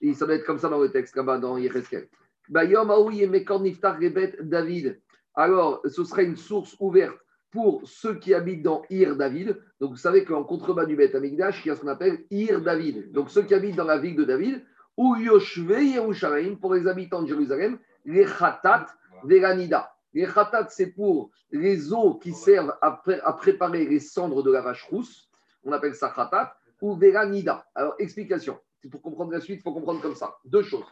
Et 0.00 0.14
ça 0.14 0.24
doit 0.24 0.36
être 0.36 0.46
comme 0.46 0.58
ça 0.58 0.70
dans 0.70 0.80
le 0.80 0.90
texte, 0.90 1.16
là-bas, 1.16 1.38
dans 1.38 1.58
Yecheskel. 1.58 2.08
Bayom 2.48 2.90
Ahou 2.90 3.10
Yemekor 3.10 3.60
Niftach 3.60 3.96
Revet 3.96 4.36
David 4.40 5.00
alors 5.34 5.80
ce 5.86 6.04
serait 6.04 6.24
une 6.24 6.36
source 6.36 6.76
ouverte 6.80 7.18
pour 7.50 7.82
ceux 7.84 8.18
qui 8.18 8.34
habitent 8.34 8.62
dans 8.62 8.82
Ir 8.90 9.16
David. 9.16 9.60
Donc 9.80 9.92
vous 9.92 9.96
savez 9.96 10.24
qu'en 10.24 10.42
contrebas 10.42 10.86
du 10.86 10.96
Beth 10.96 11.14
Amigdash, 11.14 11.64
il 11.64 11.68
y 11.68 11.70
a 11.70 11.76
ce 11.76 11.80
qu'on 11.80 11.88
appelle 11.88 12.24
Ir 12.30 12.60
David. 12.60 13.12
Donc 13.12 13.30
ceux 13.30 13.42
qui 13.42 13.54
habitent 13.54 13.76
dans 13.76 13.84
la 13.84 13.98
ville 13.98 14.16
de 14.16 14.24
David, 14.24 14.64
ou 14.96 15.16
Yoshve 15.16 15.70
Yerushalayim, 15.70 16.56
pour 16.56 16.74
les 16.74 16.86
habitants 16.86 17.22
de 17.22 17.28
Jérusalem, 17.28 17.78
les 18.04 18.24
Khatat 18.24 18.86
Veranida. 19.24 19.94
Les 20.12 20.26
Khatat, 20.26 20.68
c'est 20.70 20.88
pour 20.88 21.30
les 21.50 21.92
eaux 21.92 22.14
qui 22.14 22.32
servent 22.32 22.76
à, 22.80 23.00
préparer 23.32 23.86
les 23.86 24.00
cendres 24.00 24.42
de 24.42 24.50
la 24.50 24.60
vache 24.60 24.84
rousse. 24.90 25.30
On 25.64 25.72
appelle 25.72 25.94
ça 25.94 26.12
Khatat 26.14 26.56
ou 26.80 26.96
Veranida. 26.96 27.66
Alors, 27.74 27.94
explication. 27.98 28.58
Pour 28.90 29.00
comprendre 29.00 29.32
la 29.32 29.40
suite, 29.40 29.60
il 29.60 29.62
faut 29.62 29.72
comprendre 29.72 30.00
comme 30.02 30.14
ça. 30.14 30.36
Deux 30.44 30.62
choses. 30.62 30.84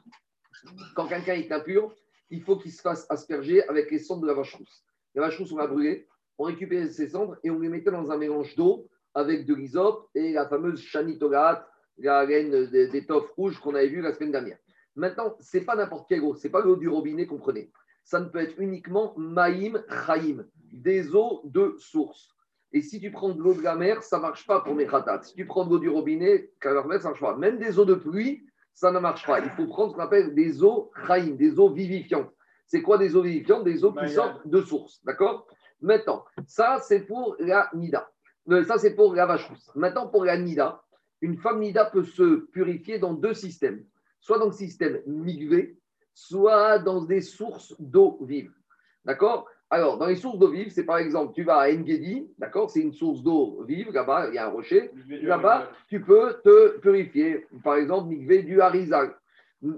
Quand 0.95 1.07
quelqu'un 1.07 1.35
est 1.35 1.51
impur, 1.53 1.93
il 2.33 2.42
faut 2.42 2.57
qu'il 2.57 2.73
se 2.73 2.81
fasse 2.81 3.07
asperger 3.11 3.62
avec 3.68 3.90
les 3.90 3.99
cendres 3.99 4.23
de 4.23 4.27
la 4.27 4.35
vache 4.35 4.55
rousse. 4.55 4.85
La 5.14 5.23
vache 5.23 5.38
rousse, 5.38 5.53
on 5.53 5.59
l'a 5.59 5.66
brûlée, 5.66 6.09
on 6.38 6.45
récupérait 6.45 6.88
ces 6.88 7.09
cendres 7.09 7.37
et 7.45 7.51
on 7.51 7.61
les 7.61 7.68
mettait 7.68 7.90
dans 7.90 8.11
un 8.11 8.16
mélange 8.16 8.57
d'eau 8.57 8.88
avec 9.14 9.45
de 9.45 9.55
l'hysope 9.55 10.09
et 10.14 10.33
la 10.33 10.49
fameuse 10.49 10.81
chanitolate, 10.81 11.68
la 11.99 12.25
laine 12.25 12.66
d'étoffe 12.71 13.31
rouge 13.37 13.61
qu'on 13.61 13.75
avait 13.75 13.88
vue 13.88 14.01
la 14.01 14.14
semaine 14.14 14.33
dernière. 14.33 14.57
Maintenant, 14.97 15.37
ce 15.40 15.59
n'est 15.59 15.64
pas 15.64 15.77
n'importe 15.77 16.09
quelle 16.09 16.23
eau, 16.23 16.35
ce 16.35 16.47
n'est 16.47 16.51
pas 16.51 16.62
l'eau 16.62 16.77
du 16.77 16.88
robinet 16.88 17.27
qu'on 17.27 17.38
prenait. 17.38 17.71
Ça 18.05 18.18
ne 18.18 18.27
peut 18.27 18.40
être 18.40 18.59
uniquement 18.59 19.12
maïm, 19.16 19.85
chaim, 20.07 20.45
des 20.73 21.14
eaux 21.14 21.42
de 21.45 21.77
source. 21.79 22.31
Et 22.73 22.81
si 22.81 22.99
tu 22.99 23.11
prends 23.11 23.29
de 23.29 23.42
l'eau 23.42 23.53
de 23.53 23.62
la 23.62 23.77
mer, 23.77 24.03
ça 24.03 24.18
marche 24.18 24.47
pas 24.47 24.61
pour 24.61 24.75
mes 24.75 24.87
khatat. 24.87 25.23
Si 25.23 25.35
tu 25.35 25.45
prends 25.45 25.66
de 25.66 25.71
l'eau 25.71 25.79
du 25.79 25.90
robinet, 25.90 26.51
ça 26.62 26.73
marche 26.73 27.21
pas. 27.21 27.37
Même 27.37 27.59
des 27.59 27.79
eaux 27.79 27.85
de 27.85 27.95
pluie, 27.95 28.47
ça 28.75 28.91
ne 28.91 28.99
marche 28.99 29.27
pas. 29.27 29.41
Il 29.41 29.51
faut 29.51 29.67
prendre 29.67 29.93
ce 29.93 29.97
qu'on 29.97 30.03
appelle 30.03 30.35
des 30.35 30.63
eaux 30.63 30.91
chaim, 31.07 31.35
des 31.37 31.59
eaux 31.59 31.71
vivifiantes. 31.71 32.31
C'est 32.67 32.83
quoi 32.83 32.99
des 32.99 33.15
eaux 33.17 33.23
vivifiantes? 33.23 33.65
Des 33.65 33.85
eaux 33.85 33.93
qui 33.93 34.09
sortent 34.09 34.47
de 34.47 34.63
source. 34.63 35.03
D'accord? 35.05 35.47
Maintenant, 35.81 36.25
ça, 36.47 36.79
c'est 36.81 37.01
pour 37.01 37.37
la 37.39 37.69
nida. 37.75 38.09
Euh, 38.51 38.65
ça, 38.65 38.79
c'est 38.79 38.95
pour 38.95 39.15
la 39.15 39.27
vache 39.27 39.49
rousse. 39.49 39.71
Maintenant, 39.75 40.09
pour 40.09 40.25
la 40.25 40.39
nida, 40.39 40.83
une 41.21 41.37
femme 41.37 41.61
nida 41.61 41.85
peut 41.87 42.05
se 42.05 42.47
purifier 42.47 42.99
dans 42.99 43.15
deux 43.15 43.35
systèmes. 43.35 43.85
Soit 44.21 44.39
dans 44.39 44.47
le 44.47 44.53
système 44.53 45.01
migvé, 45.07 45.79
soit 46.15 46.79
dans 46.79 47.03
des 47.03 47.21
sources 47.21 47.75
d'eau 47.79 48.19
vive. 48.23 48.53
D'accord? 49.05 49.49
Alors, 49.73 49.97
dans 49.97 50.05
les 50.05 50.17
sources 50.17 50.39
d'eau 50.39 50.51
vive, 50.51 50.69
c'est 50.69 50.85
par 50.85 50.99
exemple, 50.99 51.33
tu 51.35 51.45
vas 51.45 51.61
à 51.61 51.73
Engedi, 51.73 52.29
d'accord 52.37 52.69
C'est 52.69 52.83
une 52.83 52.93
source 52.93 53.23
d'eau 53.23 53.65
vive, 53.67 53.91
là-bas, 53.91 54.29
il 54.29 54.35
y 54.35 54.39
a 54.39 54.45
un 54.45 54.51
rocher. 54.51 54.91
Là-bas, 55.09 55.71
tu 55.89 56.03
peux 56.03 56.35
te 56.45 56.77
purifier. 56.81 57.47
Par 57.65 57.77
exemple, 57.77 58.11
migvé 58.11 58.43
du 58.43 58.61
harizal. 58.61 59.17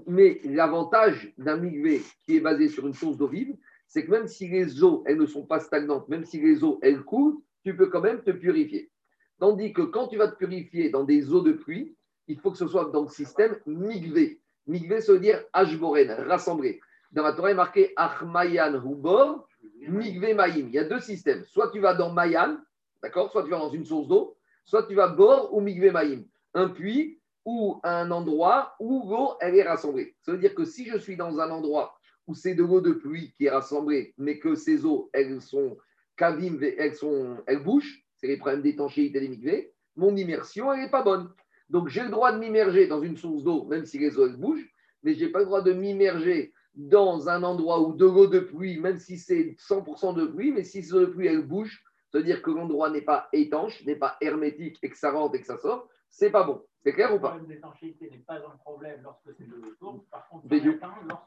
Mais 0.05 0.41
l'avantage 0.43 1.33
d'un 1.37 1.55
migvé 1.55 2.01
qui 2.25 2.35
est 2.35 2.41
basé 2.41 2.67
sur 2.67 2.85
une 2.85 2.93
source 2.93 3.15
d'eau 3.15 3.29
vive, 3.29 3.55
c'est 3.87 4.05
que 4.05 4.11
même 4.11 4.27
si 4.27 4.49
les 4.49 4.83
eaux, 4.83 5.01
elles 5.05 5.17
ne 5.17 5.25
sont 5.25 5.45
pas 5.45 5.61
stagnantes, 5.61 6.09
même 6.09 6.25
si 6.25 6.41
les 6.41 6.61
eaux, 6.61 6.77
elles 6.81 7.01
coulent, 7.01 7.37
tu 7.63 7.73
peux 7.73 7.87
quand 7.87 8.01
même 8.01 8.21
te 8.21 8.31
purifier. 8.31 8.91
Tandis 9.39 9.71
que 9.71 9.83
quand 9.83 10.09
tu 10.09 10.17
vas 10.17 10.27
te 10.27 10.35
purifier 10.35 10.89
dans 10.89 11.05
des 11.05 11.31
eaux 11.31 11.41
de 11.41 11.53
pluie, 11.53 11.95
il 12.27 12.37
faut 12.41 12.51
que 12.51 12.57
ce 12.57 12.67
soit 12.67 12.91
dans 12.91 13.03
le 13.03 13.09
système 13.09 13.55
migvé. 13.65 14.41
Migvé, 14.67 14.99
ça 14.99 15.13
veut 15.13 15.19
dire 15.19 15.41
ashboren, 15.53 16.11
rassemblé. 16.27 16.81
Dans 17.13 17.23
la 17.23 17.31
Torah, 17.31 17.49
il 17.49 17.53
est 17.53 17.55
marqué 17.55 17.93
Achmayan 17.95 18.73
Hubor, 18.73 19.47
Migve 19.87 20.33
Maïm. 20.35 20.67
Il 20.67 20.73
y 20.73 20.79
a 20.79 20.83
deux 20.83 20.99
systèmes. 20.99 21.43
Soit 21.45 21.71
tu 21.71 21.79
vas 21.79 21.93
dans 21.93 22.11
Mayan, 22.11 22.57
d'accord 23.01 23.31
Soit 23.31 23.43
tu 23.43 23.49
vas 23.49 23.59
dans 23.59 23.71
une 23.71 23.85
source 23.85 24.07
d'eau, 24.07 24.35
soit 24.65 24.83
tu 24.83 24.95
vas 24.95 25.07
bord 25.07 25.53
ou 25.53 25.61
Migve 25.61 25.91
Maïm. 25.91 26.25
Un 26.53 26.69
puits 26.69 27.19
ou 27.45 27.79
un 27.83 28.09
endroit 28.11 28.75
où 28.79 29.09
l'eau, 29.09 29.33
elle 29.39 29.55
est 29.55 29.63
rassemblée. 29.63 30.15
Ça 30.21 30.31
veut 30.31 30.39
dire 30.39 30.55
que 30.55 30.65
si 30.65 30.85
je 30.85 30.97
suis 30.97 31.15
dans 31.15 31.39
un 31.39 31.51
endroit 31.51 31.97
où 32.27 32.33
c'est 32.33 32.55
de 32.55 32.63
l'eau 32.63 32.81
de 32.81 32.91
pluie 32.91 33.33
qui 33.37 33.45
est 33.45 33.51
rassemblée, 33.51 34.13
mais 34.17 34.39
que 34.39 34.55
ces 34.55 34.85
eaux, 34.85 35.09
elles 35.13 35.41
sont 35.41 35.77
kavim, 36.17 36.57
elles, 36.61 36.95
sont, 36.95 37.37
elles 37.45 37.63
bouchent, 37.63 38.03
c'est 38.15 38.27
les 38.27 38.37
problèmes 38.37 38.61
d'étanchéité 38.61 39.19
des 39.19 39.29
migvés, 39.29 39.73
mon 39.95 40.15
immersion, 40.15 40.73
elle 40.73 40.81
n'est 40.81 40.89
pas 40.89 41.03
bonne. 41.03 41.29
Donc 41.69 41.89
j'ai 41.89 42.03
le 42.03 42.09
droit 42.09 42.31
de 42.31 42.39
m'immerger 42.39 42.87
dans 42.87 43.01
une 43.01 43.17
source 43.17 43.43
d'eau, 43.43 43.65
même 43.65 43.85
si 43.85 43.99
les 43.99 44.17
eaux, 44.17 44.25
elles 44.25 44.37
bougent, 44.37 44.67
mais 45.03 45.13
je 45.13 45.25
n'ai 45.25 45.31
pas 45.31 45.39
le 45.39 45.45
droit 45.45 45.61
de 45.61 45.73
m'immerger 45.73 46.53
dans 46.75 47.29
un 47.29 47.43
endroit 47.43 47.81
où 47.81 47.93
de 47.93 48.05
l'eau 48.05 48.27
de 48.27 48.39
pluie, 48.39 48.79
même 48.79 48.97
si 48.97 49.17
c'est 49.17 49.55
100% 49.57 50.15
de 50.15 50.25
pluie, 50.25 50.51
mais 50.51 50.63
si 50.63 50.81
l'eau 50.89 51.01
de 51.01 51.05
pluie 51.05 51.27
elle 51.27 51.45
bouge, 51.45 51.83
c'est-à-dire 52.11 52.41
que 52.41 52.51
l'endroit 52.51 52.89
n'est 52.89 53.01
pas 53.01 53.27
étanche, 53.33 53.83
n'est 53.85 53.95
pas 53.95 54.17
hermétique 54.21 54.77
et 54.83 54.89
que 54.89 54.97
ça 54.97 55.11
rentre 55.11 55.35
et 55.35 55.41
que 55.41 55.47
ça 55.47 55.57
sort, 55.57 55.87
c'est 56.09 56.31
pas 56.31 56.43
bon. 56.43 56.61
C'est 56.83 56.93
clair 56.93 57.13
ou 57.15 57.19
pas? 57.19 57.33
Le 57.33 57.39
problème 57.39 57.55
d'étanchéité 57.55 58.09
n'est 58.11 58.19
pas 58.19 58.35
un 58.35 58.57
problème 58.57 59.01
lorsque 59.03 59.33
c'est 59.35 59.47
de 59.49 59.55
l'eau 59.55 59.71
de 59.71 60.09
par 60.11 60.29
contre, 60.29 60.47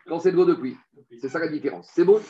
quand 0.07 0.21
c'est 0.21 0.31
de 0.31 0.37
l'eau 0.37 0.45
de 0.45 0.55
pluie. 0.55 0.77
C'est 1.21 1.29
ça 1.29 1.41
la 1.41 1.49
différence. 1.49 1.91
C'est 1.93 2.05
bon? 2.05 2.21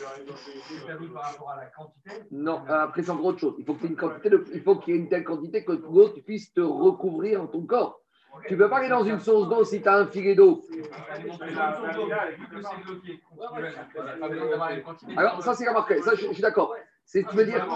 Par 1.12 1.22
rapport 1.24 1.50
à 1.50 1.57
la 1.57 1.66
quantité? 1.66 2.11
Non, 2.31 2.62
après 2.66 3.02
c'est 3.02 3.11
encore 3.11 3.26
autre 3.26 3.38
chose. 3.38 3.54
Il 3.59 3.66
faut 3.66 3.74
qu'il 3.74 3.85
y 3.85 3.87
ait 3.87 3.90
une 3.90 3.96
quantité 3.96 4.31
il 4.54 4.62
faut 4.62 4.76
qu'il 4.76 4.94
y 4.94 4.96
ait 4.96 5.00
une 5.00 5.09
telle 5.09 5.24
quantité 5.24 5.62
que 5.64 5.72
l'eau 5.72 6.09
puisse 6.24 6.52
te 6.54 6.62
recouvrir 6.62 7.42
en 7.42 7.46
ton 7.48 7.66
corps. 7.66 8.00
Tu 8.46 8.55
ne 8.55 8.59
peux 8.59 8.68
pas 8.68 8.79
aller 8.79 8.88
dans 8.88 9.05
une 9.05 9.20
source 9.20 9.48
d'eau 9.48 9.64
si 9.64 9.81
tu 9.83 9.88
as 9.88 9.96
un 9.96 10.07
filet 10.07 10.35
d'eau. 10.35 10.62
Alors, 15.16 15.42
ça, 15.42 15.55
c'est 15.55 15.68
remarqué. 15.68 16.01
Ça, 16.03 16.14
je, 16.14 16.27
suis 16.33 16.42
d'accord. 16.42 16.74
Tu 17.11 17.22
veux 17.22 17.44
dire, 17.44 17.66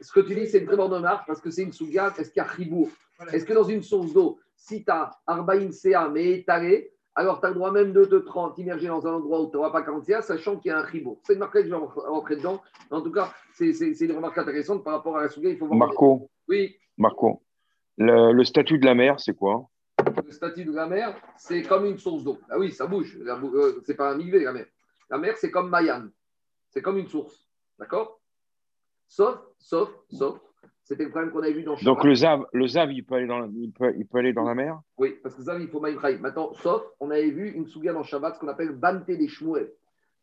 ce 0.00 0.12
que 0.12 0.20
tu 0.20 0.34
dis, 0.34 0.46
c'est 0.46 0.58
une 0.58 0.66
très 0.66 0.76
bonne 0.76 0.92
remarque 0.92 1.26
parce 1.26 1.40
que 1.40 1.50
c'est 1.50 1.62
une 1.62 1.72
souga. 1.72 2.12
Est-ce 2.18 2.30
qu'il 2.30 2.42
y 2.42 2.44
a 2.44 2.48
ribour 2.48 2.88
Est-ce 3.32 3.44
que 3.44 3.54
dans 3.54 3.64
une 3.64 3.82
source 3.82 4.12
d'eau, 4.12 4.38
si 4.56 4.84
tu 4.84 4.90
as 4.90 5.10
Arbaïn 5.26 5.72
CA 5.72 6.08
mais 6.08 6.32
étalé, 6.32 6.92
alors 7.14 7.40
tu 7.40 7.46
as 7.46 7.48
le 7.48 7.54
droit 7.56 7.72
même 7.72 7.92
de 7.92 8.04
te 8.04 8.54
t'immerger 8.54 8.88
dans 8.88 9.06
un 9.06 9.14
endroit 9.14 9.40
où 9.40 9.50
tu 9.50 9.56
n'auras 9.56 9.70
pas 9.70 9.82
40 9.82 10.04
CA, 10.04 10.22
sachant 10.22 10.56
qu'il 10.56 10.70
y 10.70 10.72
a 10.72 10.78
un 10.78 10.82
ribour. 10.82 11.18
C'est 11.24 11.32
une 11.32 11.40
marque 11.40 11.54
que 11.54 11.64
je 11.64 11.68
vais 11.68 11.76
rentrer 11.76 12.36
dedans. 12.36 12.62
En 12.90 13.00
tout 13.00 13.10
cas, 13.10 13.32
c'est 13.54 13.70
une 13.72 14.12
remarque 14.12 14.38
intéressante 14.38 14.84
par 14.84 14.94
rapport 14.94 15.16
à 15.16 15.22
la 15.22 15.28
souga. 15.28 15.50
Il 15.50 15.56
faut 15.56 15.66
Marco. 15.66 16.30
Oui. 16.48 16.76
Marco. 16.96 17.42
le 17.96 18.44
statut 18.44 18.78
de 18.78 18.84
la 18.84 18.94
mer, 18.94 19.18
c'est 19.18 19.34
quoi? 19.34 19.68
Le 20.28 20.34
statut 20.34 20.64
de 20.66 20.72
la 20.72 20.86
mer, 20.86 21.18
c'est 21.38 21.62
comme 21.62 21.86
une 21.86 21.96
source 21.96 22.22
d'eau. 22.22 22.38
Ah 22.50 22.58
oui, 22.58 22.70
ça 22.70 22.86
bouge. 22.86 23.18
Euh, 23.18 23.80
c'est 23.84 23.96
pas 23.96 24.12
un 24.12 24.16
mivé, 24.16 24.44
la 24.44 24.52
mer. 24.52 24.66
La 25.08 25.16
mer, 25.16 25.36
c'est 25.38 25.50
comme 25.50 25.70
Mayan. 25.70 26.06
C'est 26.68 26.82
comme 26.82 26.98
une 26.98 27.08
source. 27.08 27.48
D'accord? 27.78 28.20
Sauf, 29.06 29.38
sauf, 29.58 29.88
sauf. 30.10 30.38
C'était 30.84 31.04
le 31.04 31.10
problème 31.10 31.32
qu'on 31.32 31.42
avait 31.42 31.52
vu 31.52 31.62
dans 31.62 31.76
Donc 31.76 32.04
le 32.04 32.14
Zav, 32.14 32.44
le 32.52 32.66
Zav 32.66 32.92
il, 32.92 33.04
peut 33.04 33.14
aller 33.14 33.26
dans, 33.26 33.50
il, 33.54 33.72
peut, 33.72 33.94
il 33.96 34.06
peut 34.06 34.18
aller 34.18 34.34
dans 34.34 34.44
la 34.44 34.54
mer? 34.54 34.80
Oui, 34.98 35.16
parce 35.22 35.34
que 35.34 35.42
Zav, 35.42 35.60
il 35.62 35.68
faut 35.68 35.80
Maïmraïm. 35.80 36.20
Maintenant, 36.20 36.52
sauf, 36.54 36.82
on 37.00 37.10
avait 37.10 37.30
vu 37.30 37.50
une 37.50 37.66
souga 37.66 37.94
dans 37.94 38.02
Shabbat, 38.02 38.34
ce 38.34 38.40
qu'on 38.40 38.48
appelle 38.48 38.72
Bante 38.72 39.06
des 39.06 39.28
Shmuel. 39.28 39.72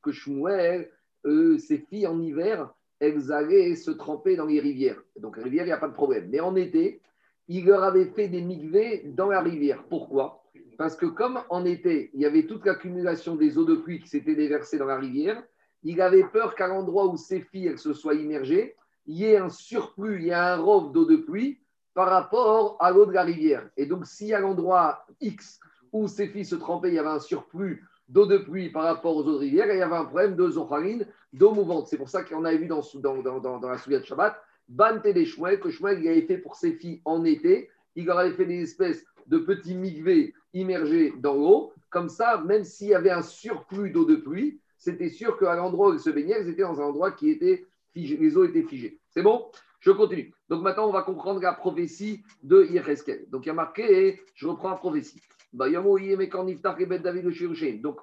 Que 0.03 0.11
Shmuel, 0.11 0.91
euh, 1.25 1.57
ses 1.57 1.79
filles 1.79 2.05
en 2.05 2.19
hiver, 2.21 2.71
elles 2.99 3.31
allaient 3.31 3.75
se 3.75 3.89
tremper 3.89 4.35
dans 4.35 4.45
les 4.45 4.59
rivières. 4.59 5.01
Donc, 5.17 5.37
les 5.37 5.43
rivières, 5.43 5.65
il 5.65 5.67
n'y 5.67 5.73
a 5.73 5.77
pas 5.77 5.87
de 5.87 5.93
problème. 5.93 6.29
Mais 6.29 6.39
en 6.39 6.55
été, 6.55 7.01
il 7.47 7.65
leur 7.65 7.83
avait 7.83 8.05
fait 8.05 8.27
des 8.27 8.41
migvés 8.41 9.03
dans 9.05 9.29
la 9.29 9.41
rivière. 9.41 9.83
Pourquoi? 9.89 10.43
Parce 10.77 10.95
que 10.95 11.05
comme 11.05 11.41
en 11.49 11.65
été, 11.65 12.09
il 12.13 12.21
y 12.21 12.25
avait 12.25 12.47
toute 12.47 12.65
l'accumulation 12.65 13.35
des 13.35 13.57
eaux 13.57 13.65
de 13.65 13.75
pluie 13.75 13.99
qui 13.99 14.09
s'étaient 14.09 14.35
déversées 14.35 14.77
dans 14.77 14.85
la 14.85 14.97
rivière, 14.97 15.41
il 15.83 16.01
avait 16.01 16.23
peur 16.23 16.55
qu'à 16.55 16.67
l'endroit 16.67 17.07
où 17.07 17.17
ses 17.17 17.41
filles 17.41 17.77
se 17.77 17.93
soient 17.93 18.15
immergées, 18.15 18.75
il 19.05 19.17
y 19.17 19.25
ait 19.25 19.37
un 19.37 19.49
surplus, 19.49 20.19
il 20.19 20.25
y 20.25 20.31
a 20.31 20.55
un 20.55 20.57
rove 20.57 20.91
d'eau 20.91 21.05
de 21.05 21.17
pluie 21.17 21.59
par 21.93 22.09
rapport 22.09 22.77
à 22.79 22.91
l'eau 22.91 23.05
de 23.05 23.11
la 23.11 23.23
rivière. 23.23 23.69
Et 23.77 23.85
donc, 23.85 24.05
si 24.05 24.33
à 24.33 24.39
l'endroit 24.39 25.05
X 25.21 25.59
où 25.91 26.07
ses 26.07 26.27
filles 26.27 26.45
se 26.45 26.55
trempaient, 26.55 26.89
il 26.89 26.95
y 26.95 26.99
avait 26.99 27.09
un 27.09 27.19
surplus 27.19 27.85
d'eau 28.09 28.25
de 28.25 28.37
pluie 28.37 28.69
par 28.69 28.83
rapport 28.83 29.15
aux 29.15 29.23
eaux 29.23 29.33
de 29.33 29.39
rivière, 29.39 29.67
il 29.71 29.77
y 29.77 29.81
avait 29.81 29.95
un 29.95 30.05
problème 30.05 30.35
de 30.35 30.49
zocharine, 30.49 31.07
d'eau 31.33 31.53
mouvante. 31.53 31.87
C'est 31.87 31.97
pour 31.97 32.09
ça 32.09 32.23
qu'on 32.23 32.45
avait 32.45 32.57
vu 32.57 32.67
dans, 32.67 32.81
dans, 32.95 33.59
la 33.59 33.77
souillette 33.77 34.01
de 34.01 34.07
Shabbat 34.07 34.35
Bante 34.67 35.03
des 35.03 35.25
Shmuel, 35.25 35.59
que 35.59 35.69
Shmuel 35.69 36.01
il 36.01 36.07
avait 36.07 36.21
fait 36.21 36.37
pour 36.37 36.55
ses 36.55 36.73
filles 36.73 37.01
en 37.05 37.23
été. 37.23 37.69
Il 37.95 38.05
leur 38.05 38.19
avait 38.19 38.33
fait 38.33 38.45
des 38.45 38.61
espèces 38.61 39.05
de 39.27 39.37
petits 39.37 39.75
migvés 39.75 40.33
immergés 40.53 41.13
dans 41.19 41.35
l'eau. 41.35 41.73
Comme 41.89 42.09
ça, 42.09 42.41
même 42.45 42.63
s'il 42.63 42.89
y 42.89 42.93
avait 42.93 43.11
un 43.11 43.21
surplus 43.21 43.91
d'eau 43.91 44.05
de 44.05 44.15
pluie, 44.15 44.59
c'était 44.77 45.09
sûr 45.09 45.37
qu'à 45.37 45.55
l'endroit 45.55 45.89
où 45.89 45.93
ils 45.93 45.99
se 45.99 46.09
baignaient, 46.09 46.41
ils 46.41 46.49
étaient 46.49 46.63
dans 46.63 46.81
un 46.81 46.85
endroit 46.85 47.11
qui 47.11 47.29
était 47.29 47.65
figé, 47.93 48.17
les 48.17 48.37
eaux 48.37 48.45
étaient 48.45 48.63
figées. 48.63 48.99
C'est 49.09 49.23
bon? 49.23 49.45
Je 49.79 49.91
continue. 49.91 50.33
Donc 50.49 50.63
maintenant, 50.63 50.87
on 50.87 50.91
va 50.91 51.03
comprendre 51.03 51.41
la 51.41 51.53
prophétie 51.53 52.23
de 52.43 52.65
Yecheskel. 52.65 53.29
Donc 53.29 53.45
il 53.45 53.47
y 53.47 53.51
a 53.51 53.53
marqué, 53.53 54.21
je 54.33 54.47
reprends 54.47 54.71
la 54.71 54.77
prophétie. 54.77 55.21
Donc 55.53 55.73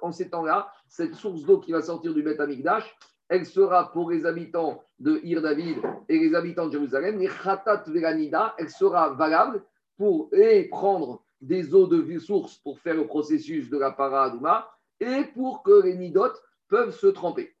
en 0.01 0.11
ces 0.11 0.29
temps-là, 0.29 0.71
cette 0.87 1.13
source 1.13 1.43
d'eau 1.43 1.59
qui 1.59 1.71
va 1.71 1.81
sortir 1.81 2.13
du 2.13 2.23
Beth 2.23 2.39
Amikdash, 2.39 2.97
elle 3.33 3.47
sera 3.47 3.91
pour 3.91 4.11
les 4.11 4.27
habitants 4.27 4.83
de 4.99 5.19
Ir 5.23 5.41
David 5.41 5.77
et 6.07 6.19
les 6.19 6.35
habitants 6.35 6.67
de 6.67 6.73
Jérusalem, 6.73 7.19
elle 7.19 8.69
sera 8.69 9.09
valable 9.09 9.63
pour 9.97 10.29
prendre 10.69 11.23
des 11.41 11.73
eaux 11.73 11.87
de 11.87 12.19
source 12.19 12.57
pour 12.59 12.79
faire 12.79 12.93
le 12.93 13.07
processus 13.07 13.71
de 13.71 13.79
la 13.79 13.89
paradouma 13.89 14.69
et 14.99 15.23
pour 15.33 15.63
que 15.63 15.81
les 15.81 15.97
nidotes 15.97 16.39
peuvent 16.69 16.95
se 16.95 17.07
tremper. 17.07 17.55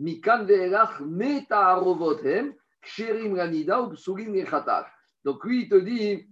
Mikan 0.00 0.44
Donc 5.24 5.44
lui, 5.44 5.62
il 5.62 5.68
te 5.68 5.76
dit, 5.76 6.26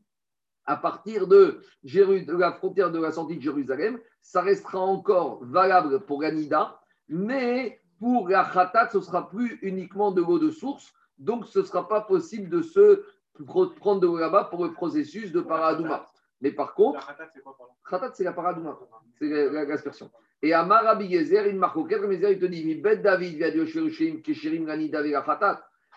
à 0.66 0.76
partir 0.76 1.26
de, 1.26 1.60
la 1.84 2.52
frontière 2.52 2.90
de 2.90 3.00
la 3.00 3.12
sortie 3.12 3.36
de 3.36 3.42
Jérusalem, 3.42 3.98
ça 4.20 4.42
restera 4.42 4.80
encore 4.80 5.44
valable 5.44 6.00
pour 6.00 6.20
Ganida, 6.20 6.80
mais 7.08 7.80
pour 8.00 8.28
la 8.28 8.44
Khatat, 8.44 8.90
ce 8.90 9.00
sera 9.00 9.28
plus 9.28 9.58
uniquement 9.62 10.10
de 10.10 10.20
l'eau 10.20 10.38
de 10.38 10.50
source, 10.50 10.92
donc 11.18 11.46
ce 11.46 11.60
ne 11.60 11.64
sera 11.64 11.88
pas 11.88 12.00
possible 12.00 12.48
de 12.48 12.62
se 12.62 13.04
prendre 13.80 14.00
de 14.00 14.06
l'eau 14.06 14.18
là-bas 14.18 14.44
pour 14.44 14.64
le 14.64 14.72
processus 14.72 15.32
de 15.32 15.40
Paradouma. 15.40 16.06
Mais 16.40 16.50
par 16.50 16.74
contre, 16.74 17.06
Khatat, 17.88 18.12
c'est 18.14 18.24
la 18.24 18.32
Paradouma, 18.32 18.78
c'est 19.18 19.28
l'aspersion. 19.50 20.10
Et 20.42 20.52
à 20.52 20.64
Marabi 20.64 21.10
Gezer, 21.10 21.46
il 21.46 21.56
marque 21.56 21.76
au 21.76 21.88
il 21.88 21.98
te 22.38 22.46
dit 22.46 22.80
David 22.80 24.22
Keshirim. 24.22 24.66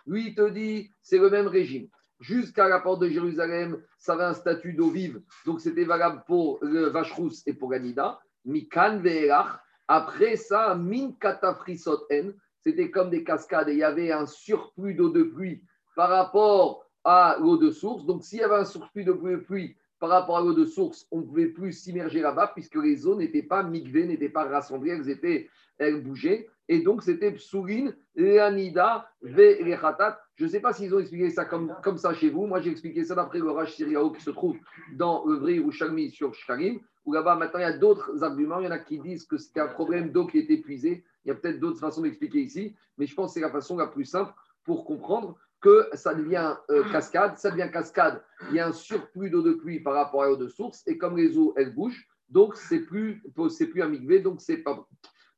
Lui, 0.08 0.28
il 0.28 0.36
te 0.36 0.50
dit 0.50 0.92
c'est 1.02 1.18
le 1.18 1.30
même 1.30 1.48
régime. 1.48 1.90
Jusqu'à 2.20 2.68
la 2.68 2.80
porte 2.80 3.02
de 3.02 3.10
Jérusalem, 3.10 3.82
ça 3.98 4.14
avait 4.14 4.24
un 4.24 4.34
statut 4.34 4.74
d'eau 4.74 4.90
vive. 4.90 5.22
Donc 5.46 5.62
c'était 5.62 5.86
valable 5.86 6.24
pour 6.28 6.60
le 6.62 6.88
Vachrous 6.88 7.32
et 7.46 7.54
pour 7.54 7.70
Ganida. 7.70 8.20
Mikan 8.46 9.00
Ve'elach. 9.00 9.60
Après 9.88 10.36
ça, 10.36 10.76
Min 10.76 11.14
Katafrisot 11.20 12.08
En. 12.12 12.32
C'était 12.62 12.92
comme 12.92 13.10
des 13.10 13.24
cascades 13.24 13.70
et 13.70 13.74
il 13.74 13.78
y 13.80 13.84
avait 13.84 14.12
un 14.12 14.26
surplus 14.26 14.94
d'eau 14.94 15.10
de 15.10 15.24
pluie 15.24 15.64
par 15.96 16.10
rapport 16.10 16.86
à 17.06 17.38
l'eau 17.40 17.58
de 17.58 17.72
source. 17.72 18.06
Donc 18.06 18.24
s'il 18.24 18.40
y 18.40 18.44
avait 18.44 18.56
un 18.56 18.66
surplus 18.66 19.06
d'eau 19.06 19.16
de 19.16 19.38
pluie 19.38 19.78
par 20.00 20.10
rapport 20.10 20.38
à 20.38 20.42
l'eau 20.42 20.54
de 20.54 20.66
source, 20.66 21.08
on 21.12 21.20
ne 21.20 21.24
pouvait 21.24 21.48
plus 21.48 21.72
s'immerger 21.72 22.20
là-bas 22.20 22.52
puisque 22.54 22.76
les 22.76 23.08
eaux 23.08 23.16
n'étaient 23.16 23.44
pas 23.44 23.64
migvées, 23.64 24.06
n'étaient 24.06 24.30
pas 24.30 24.44
rassemblées, 24.44 24.92
elles, 24.92 25.10
étaient, 25.10 25.50
elles 25.78 26.04
bougeaient. 26.04 26.50
Et 26.68 26.82
donc, 26.82 27.02
c'était 27.02 27.32
Psoulin, 27.32 27.92
Léanida, 28.16 29.10
Ve'lechatat. 29.22 30.22
Je 30.40 30.46
ne 30.46 30.50
sais 30.50 30.62
pas 30.62 30.72
s'ils 30.72 30.96
ont 30.96 31.00
expliqué 31.00 31.30
ça 31.32 31.44
comme, 31.44 31.98
ça 31.98 32.14
chez 32.14 32.30
vous. 32.30 32.46
Moi, 32.46 32.62
j'ai 32.62 32.72
expliqué 32.72 33.04
ça 33.04 33.14
d'après 33.14 33.40
le 33.40 33.52
Rach 33.52 33.76
Siriao 33.76 34.10
qui 34.12 34.22
se 34.22 34.30
trouve 34.30 34.56
dans 34.94 35.26
le 35.26 35.36
vrai 35.36 35.60
Rouchalmi 35.60 36.12
sur 36.12 36.34
Shkarim, 36.34 36.80
où 37.04 37.12
là-bas, 37.12 37.36
maintenant, 37.36 37.60
il 37.60 37.64
y 37.64 37.66
a 37.66 37.78
d'autres 37.78 38.24
arguments. 38.24 38.62
Il 38.62 38.64
y 38.64 38.68
en 38.70 38.72
a 38.72 38.80
qui 38.80 39.00
disent 39.00 39.26
que 39.26 39.36
c'était 39.36 39.60
un 39.60 39.68
problème 39.68 40.14
d'eau 40.14 40.28
qui 40.28 40.38
était 40.38 40.54
épuisé. 40.54 41.04
Il 41.26 41.28
y 41.28 41.32
a 41.32 41.36
peut-être 41.36 41.60
d'autres 41.60 41.82
façons 41.82 42.04
d'expliquer 42.04 42.40
ici, 42.40 42.74
mais 42.98 43.06
je 43.06 43.14
pense 43.16 43.32
que 43.32 43.34
c'est 43.34 43.46
la 43.46 43.52
façon 43.52 43.76
la 43.76 43.88
plus 43.88 44.06
simple 44.06 44.32
pour 44.64 44.86
comprendre 44.86 45.38
que 45.60 45.90
ça 45.92 46.14
devient 46.14 46.56
euh, 46.72 46.90
cascade. 46.90 47.38
Ça 47.38 47.52
devient 47.52 47.70
cascade. 47.70 48.24
Il 48.50 48.56
y 48.56 48.62
a 48.62 48.68
un 48.68 48.72
surplus 48.72 49.30
d'eau 49.30 49.42
de 49.42 49.52
pluie 49.52 49.82
par 49.82 49.94
rapport 49.94 50.24
à 50.24 50.28
l'eau 50.28 50.38
de 50.38 50.48
source. 50.48 50.88
Et 50.88 50.98
comme 50.98 51.18
les 51.18 51.38
eaux, 51.38 51.54
elles 51.58 51.76
bougent, 51.76 52.08
donc 52.30 52.56
c'est 52.56 52.80
plus, 52.80 53.22
plus 53.34 53.82
amigvé, 53.82 54.22
donc 54.22 54.40
c'est 54.40 54.60
pas 54.60 54.74
bon. 54.74 54.86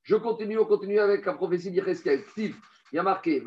Je 0.04 0.16
continue, 0.16 0.60
on 0.60 0.66
continue 0.66 1.00
avec 1.00 1.26
la 1.26 1.34
prophétie 1.34 1.72
d'Ireskel. 1.72 2.24
Steve, 2.30 2.56
il 2.92 2.98
y 2.98 3.00
a 3.00 3.04
marqué, 3.04 3.42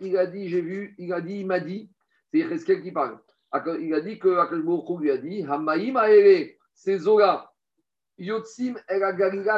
il 0.00 0.16
a 0.16 0.26
dit, 0.26 0.48
j'ai 0.48 0.60
vu, 0.60 0.94
il 0.98 1.12
a 1.12 1.20
dit, 1.20 1.40
il 1.40 1.46
m'a 1.46 1.60
dit, 1.60 1.90
c'est 2.30 2.38
Ireskel 2.38 2.82
qui 2.82 2.92
parle. 2.92 3.18
Il 3.80 3.94
a 3.94 4.00
dit 4.00 4.18
que 4.18 4.36
Akashbourkou 4.36 4.98
lui 4.98 5.10
a 5.10 5.16
dit, 5.16 5.44
Hamaïm 5.44 5.96
Aere, 5.96 6.50
ces 6.72 7.06
eaux-là, 7.06 7.52
Yotsim 8.18 8.74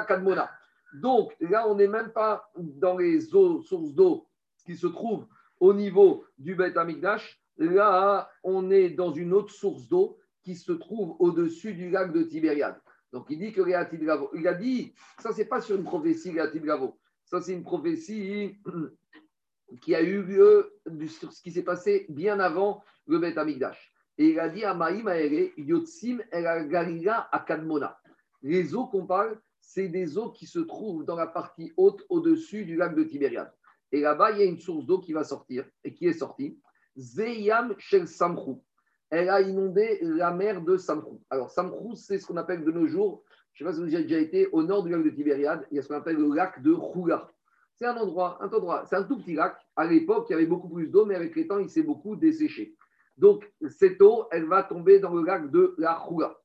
Kadmona. 0.08 0.50
Donc 0.94 1.34
là, 1.40 1.68
on 1.68 1.74
n'est 1.74 1.88
même 1.88 2.10
pas 2.12 2.50
dans 2.54 2.96
les 2.96 3.34
eaux, 3.34 3.62
sources 3.62 3.92
d'eau 3.92 4.26
qui 4.64 4.76
se 4.76 4.86
trouvent 4.86 5.26
au 5.60 5.72
niveau 5.72 6.24
du 6.38 6.54
Beth 6.54 6.76
Amikdash, 6.76 7.40
là, 7.58 8.30
on 8.42 8.70
est 8.70 8.90
dans 8.90 9.12
une 9.12 9.32
autre 9.32 9.52
source 9.52 9.88
d'eau 9.88 10.18
qui 10.42 10.54
se 10.54 10.72
trouve 10.72 11.16
au-dessus 11.18 11.74
du 11.74 11.90
lac 11.90 12.12
de 12.12 12.22
Tibériade. 12.22 12.80
Donc 13.12 13.26
il 13.30 13.38
dit 13.38 13.52
que 13.52 13.62
il 13.66 14.48
a 14.48 14.54
dit, 14.54 14.94
ça 15.18 15.32
c'est 15.32 15.46
pas 15.46 15.60
sur 15.60 15.76
une 15.76 15.84
prophétie 15.84 16.32
Réatib 16.32 16.64
Gavo, 16.64 16.98
ça 17.26 17.40
c'est 17.40 17.52
une 17.52 17.62
prophétie 17.62 18.56
qui 19.82 19.94
a 19.94 20.00
eu 20.00 20.22
lieu 20.22 20.72
sur 21.08 21.32
ce 21.32 21.42
qui 21.42 21.50
s'est 21.50 21.64
passé 21.64 22.06
bien 22.08 22.40
avant 22.40 22.82
le 23.06 23.18
Beth 23.18 23.36
Amikdash. 23.36 23.92
Et 24.18 24.30
il 24.30 24.40
a 24.40 24.48
dit 24.48 24.64
à 24.64 24.72
Maïm 24.72 25.10
Yotzim 25.58 26.22
El 26.30 26.68
Galila 26.68 27.28
Akadmona. 27.32 27.98
Les 28.42 28.74
eaux 28.74 28.86
qu'on 28.86 29.06
parle, 29.06 29.38
c'est 29.60 29.88
des 29.88 30.16
eaux 30.16 30.30
qui 30.30 30.46
se 30.46 30.60
trouvent 30.60 31.04
dans 31.04 31.16
la 31.16 31.26
partie 31.26 31.72
haute 31.76 32.04
au-dessus 32.08 32.64
du 32.64 32.76
lac 32.76 32.94
de 32.94 33.02
Tibériade. 33.02 33.52
Et 33.92 34.00
là-bas, 34.00 34.32
il 34.32 34.38
y 34.38 34.42
a 34.42 34.46
une 34.46 34.58
source 34.58 34.86
d'eau 34.86 35.00
qui 35.00 35.12
va 35.12 35.24
sortir 35.24 35.66
et 35.84 35.92
qui 35.92 36.06
est 36.06 36.12
sortie. 36.12 36.58
Zeyam 36.96 37.74
Shel 37.78 38.08
Samchrou. 38.08 38.62
Elle 39.10 39.28
a 39.28 39.40
inondé 39.40 39.98
la 40.00 40.32
mer 40.32 40.62
de 40.62 40.76
Samchrou. 40.76 41.20
Alors, 41.30 41.50
Samchrou, 41.50 41.94
c'est 41.94 42.18
ce 42.18 42.26
qu'on 42.26 42.36
appelle 42.36 42.64
de 42.64 42.72
nos 42.72 42.86
jours, 42.86 43.22
je 43.56 43.64
ne 43.64 43.70
sais 43.70 43.72
pas 43.72 43.82
si 43.82 43.88
vous 43.88 43.94
avez 43.94 44.04
déjà 44.04 44.20
été 44.20 44.48
au 44.52 44.62
nord 44.62 44.82
du 44.82 44.90
lac 44.90 45.02
de 45.02 45.08
Tibériade, 45.08 45.66
il 45.70 45.76
y 45.76 45.78
a 45.78 45.82
ce 45.82 45.88
qu'on 45.88 45.94
appelle 45.94 46.16
le 46.16 46.34
lac 46.34 46.60
de 46.60 46.74
Khoula. 46.74 47.30
C'est 47.74 47.86
un 47.86 47.96
endroit, 47.96 48.36
un 48.42 48.48
endroit, 48.48 48.84
c'est 48.84 48.96
un 48.96 49.02
tout 49.02 49.16
petit 49.16 49.34
lac. 49.34 49.56
À 49.76 49.86
l'époque, 49.86 50.26
il 50.28 50.32
y 50.32 50.36
avait 50.36 50.46
beaucoup 50.46 50.68
plus 50.68 50.88
d'eau, 50.88 51.06
mais 51.06 51.14
avec 51.14 51.34
les 51.34 51.46
temps, 51.46 51.58
il 51.58 51.70
s'est 51.70 51.82
beaucoup 51.82 52.16
desséché. 52.16 52.76
Donc, 53.16 53.50
cette 53.70 54.02
eau, 54.02 54.26
elle 54.30 54.44
va 54.44 54.62
tomber 54.62 54.98
dans 54.98 55.14
le 55.14 55.24
lac 55.24 55.50
de 55.50 55.74
la 55.78 55.98
Khoula. 56.06 56.38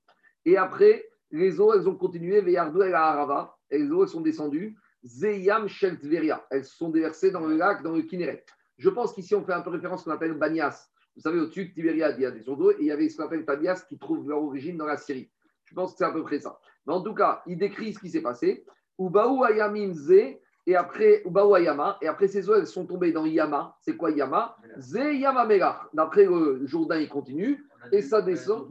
Et 0.46 0.56
après, 0.56 1.06
les 1.32 1.60
eaux, 1.60 1.74
elles 1.74 1.90
ont 1.90 1.96
continué 1.96 2.40
vers 2.40 2.54
Yardou 2.54 2.82
et 2.82 2.90
la 2.90 3.04
Harava. 3.04 3.58
Et 3.70 3.80
les 3.80 3.92
eaux, 3.92 4.04
elles 4.04 4.10
sont 4.10 4.22
descendues 4.22 4.78
Zeyam 5.04 5.68
Sheltveria. 5.68 6.46
Elles 6.50 6.64
sont 6.64 6.92
déversées 6.92 7.32
dans 7.32 7.46
le 7.46 7.58
lac, 7.58 7.84
dans 7.84 7.94
le 7.94 8.04
Kinneret. 8.04 8.46
Je 8.78 8.90
pense 8.90 9.12
qu'ici, 9.12 9.36
on 9.36 9.44
fait 9.44 9.52
un 9.52 9.62
peu 9.62 9.70
référence 9.70 10.00
à 10.00 10.04
ce 10.04 10.10
qu'on 10.10 10.16
appelle 10.16 10.34
Banias. 10.36 10.90
Vous 11.18 11.22
savez, 11.22 11.42
au-dessus 11.42 11.66
de 11.66 11.74
Tibériade, 11.74 12.16
il 12.18 12.22
y 12.22 12.26
a 12.26 12.32
des 12.32 12.48
eaux 12.48 12.56
d'eau 12.56 12.72
et 12.72 12.78
il 12.80 12.86
y 12.86 12.92
avait 12.92 13.10
ce 13.10 13.18
qu'on 13.18 13.26
appelle 13.26 13.44
Banias 13.44 13.84
qui 13.90 14.00
trouve 14.00 14.30
leur 14.30 14.42
origine 14.42 14.78
dans 14.78 14.86
la 14.86 14.96
Syrie. 14.96 15.30
Je 15.66 15.76
pense 15.76 15.92
que 15.92 15.98
c'est 15.98 16.06
à 16.06 16.12
peu 16.12 16.24
près 16.24 16.40
ça. 16.40 16.58
Mais 16.86 16.94
en 16.94 17.02
tout 17.02 17.14
cas, 17.14 17.42
il 17.46 17.58
décrit 17.58 17.94
ce 17.94 18.00
qui 18.00 18.10
s'est 18.10 18.22
passé. 18.22 18.66
Ubaou 19.00 19.44
Ayamin 19.44 19.94
Ze, 19.94 20.38
et 20.68 20.76
après 20.76 21.24
Ubaou 21.26 21.56
Ayama, 21.56 21.98
et 22.02 22.08
après 22.08 22.28
ces 22.28 22.50
eaux, 22.50 22.56
elles 22.56 22.68
sont 22.68 22.86
tombées 22.86 23.12
dans 23.12 23.26
Yama. 23.26 23.76
C'est 23.82 23.98
quoi 23.98 24.12
Yama 24.12 24.56
Ze 24.78 25.16
Yama 25.16 25.46
Melach. 25.46 25.88
D'après 25.94 26.26
le 26.26 26.66
Jourdain, 26.66 27.00
il 27.00 27.10
continue, 27.10 27.66
et 27.92 28.02
ça 28.02 28.22
descend. 28.22 28.68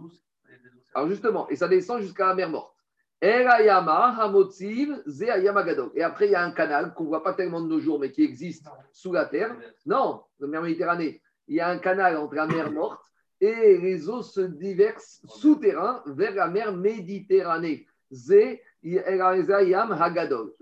Alors 0.94 1.08
justement, 1.08 1.48
et 1.48 1.56
ça 1.56 1.68
descend 1.68 2.00
jusqu'à 2.00 2.26
la 2.26 2.34
mer 2.34 2.50
morte. 2.50 2.74
Et 3.22 3.32
après, 3.32 3.64
il 3.64 3.66
y 6.30 6.34
a 6.34 6.42
un 6.42 6.52
canal 6.52 6.94
qu'on 6.94 7.04
ne 7.04 7.08
voit 7.08 7.22
pas 7.22 7.34
tellement 7.34 7.60
de 7.60 7.68
nos 7.68 7.78
jours, 7.78 8.00
mais 8.00 8.10
qui 8.10 8.22
existe 8.22 8.66
sous 8.92 9.12
la 9.12 9.26
terre. 9.26 9.54
Non, 9.84 10.22
la 10.38 10.46
mer 10.46 10.62
Méditerranée. 10.62 11.20
Il 11.46 11.56
y 11.56 11.60
a 11.60 11.68
un 11.68 11.78
canal 11.78 12.16
entre 12.16 12.34
la 12.34 12.46
mer 12.46 12.72
morte 12.72 13.04
et 13.40 13.76
les 13.78 14.08
eaux 14.08 14.22
se 14.22 14.40
diversent 14.40 15.20
souterrain 15.26 16.02
vers 16.06 16.34
la 16.34 16.48
mer 16.48 16.74
Méditerranée. 16.74 17.86
Zé 18.12 18.62
Hagadol. 20.00 20.54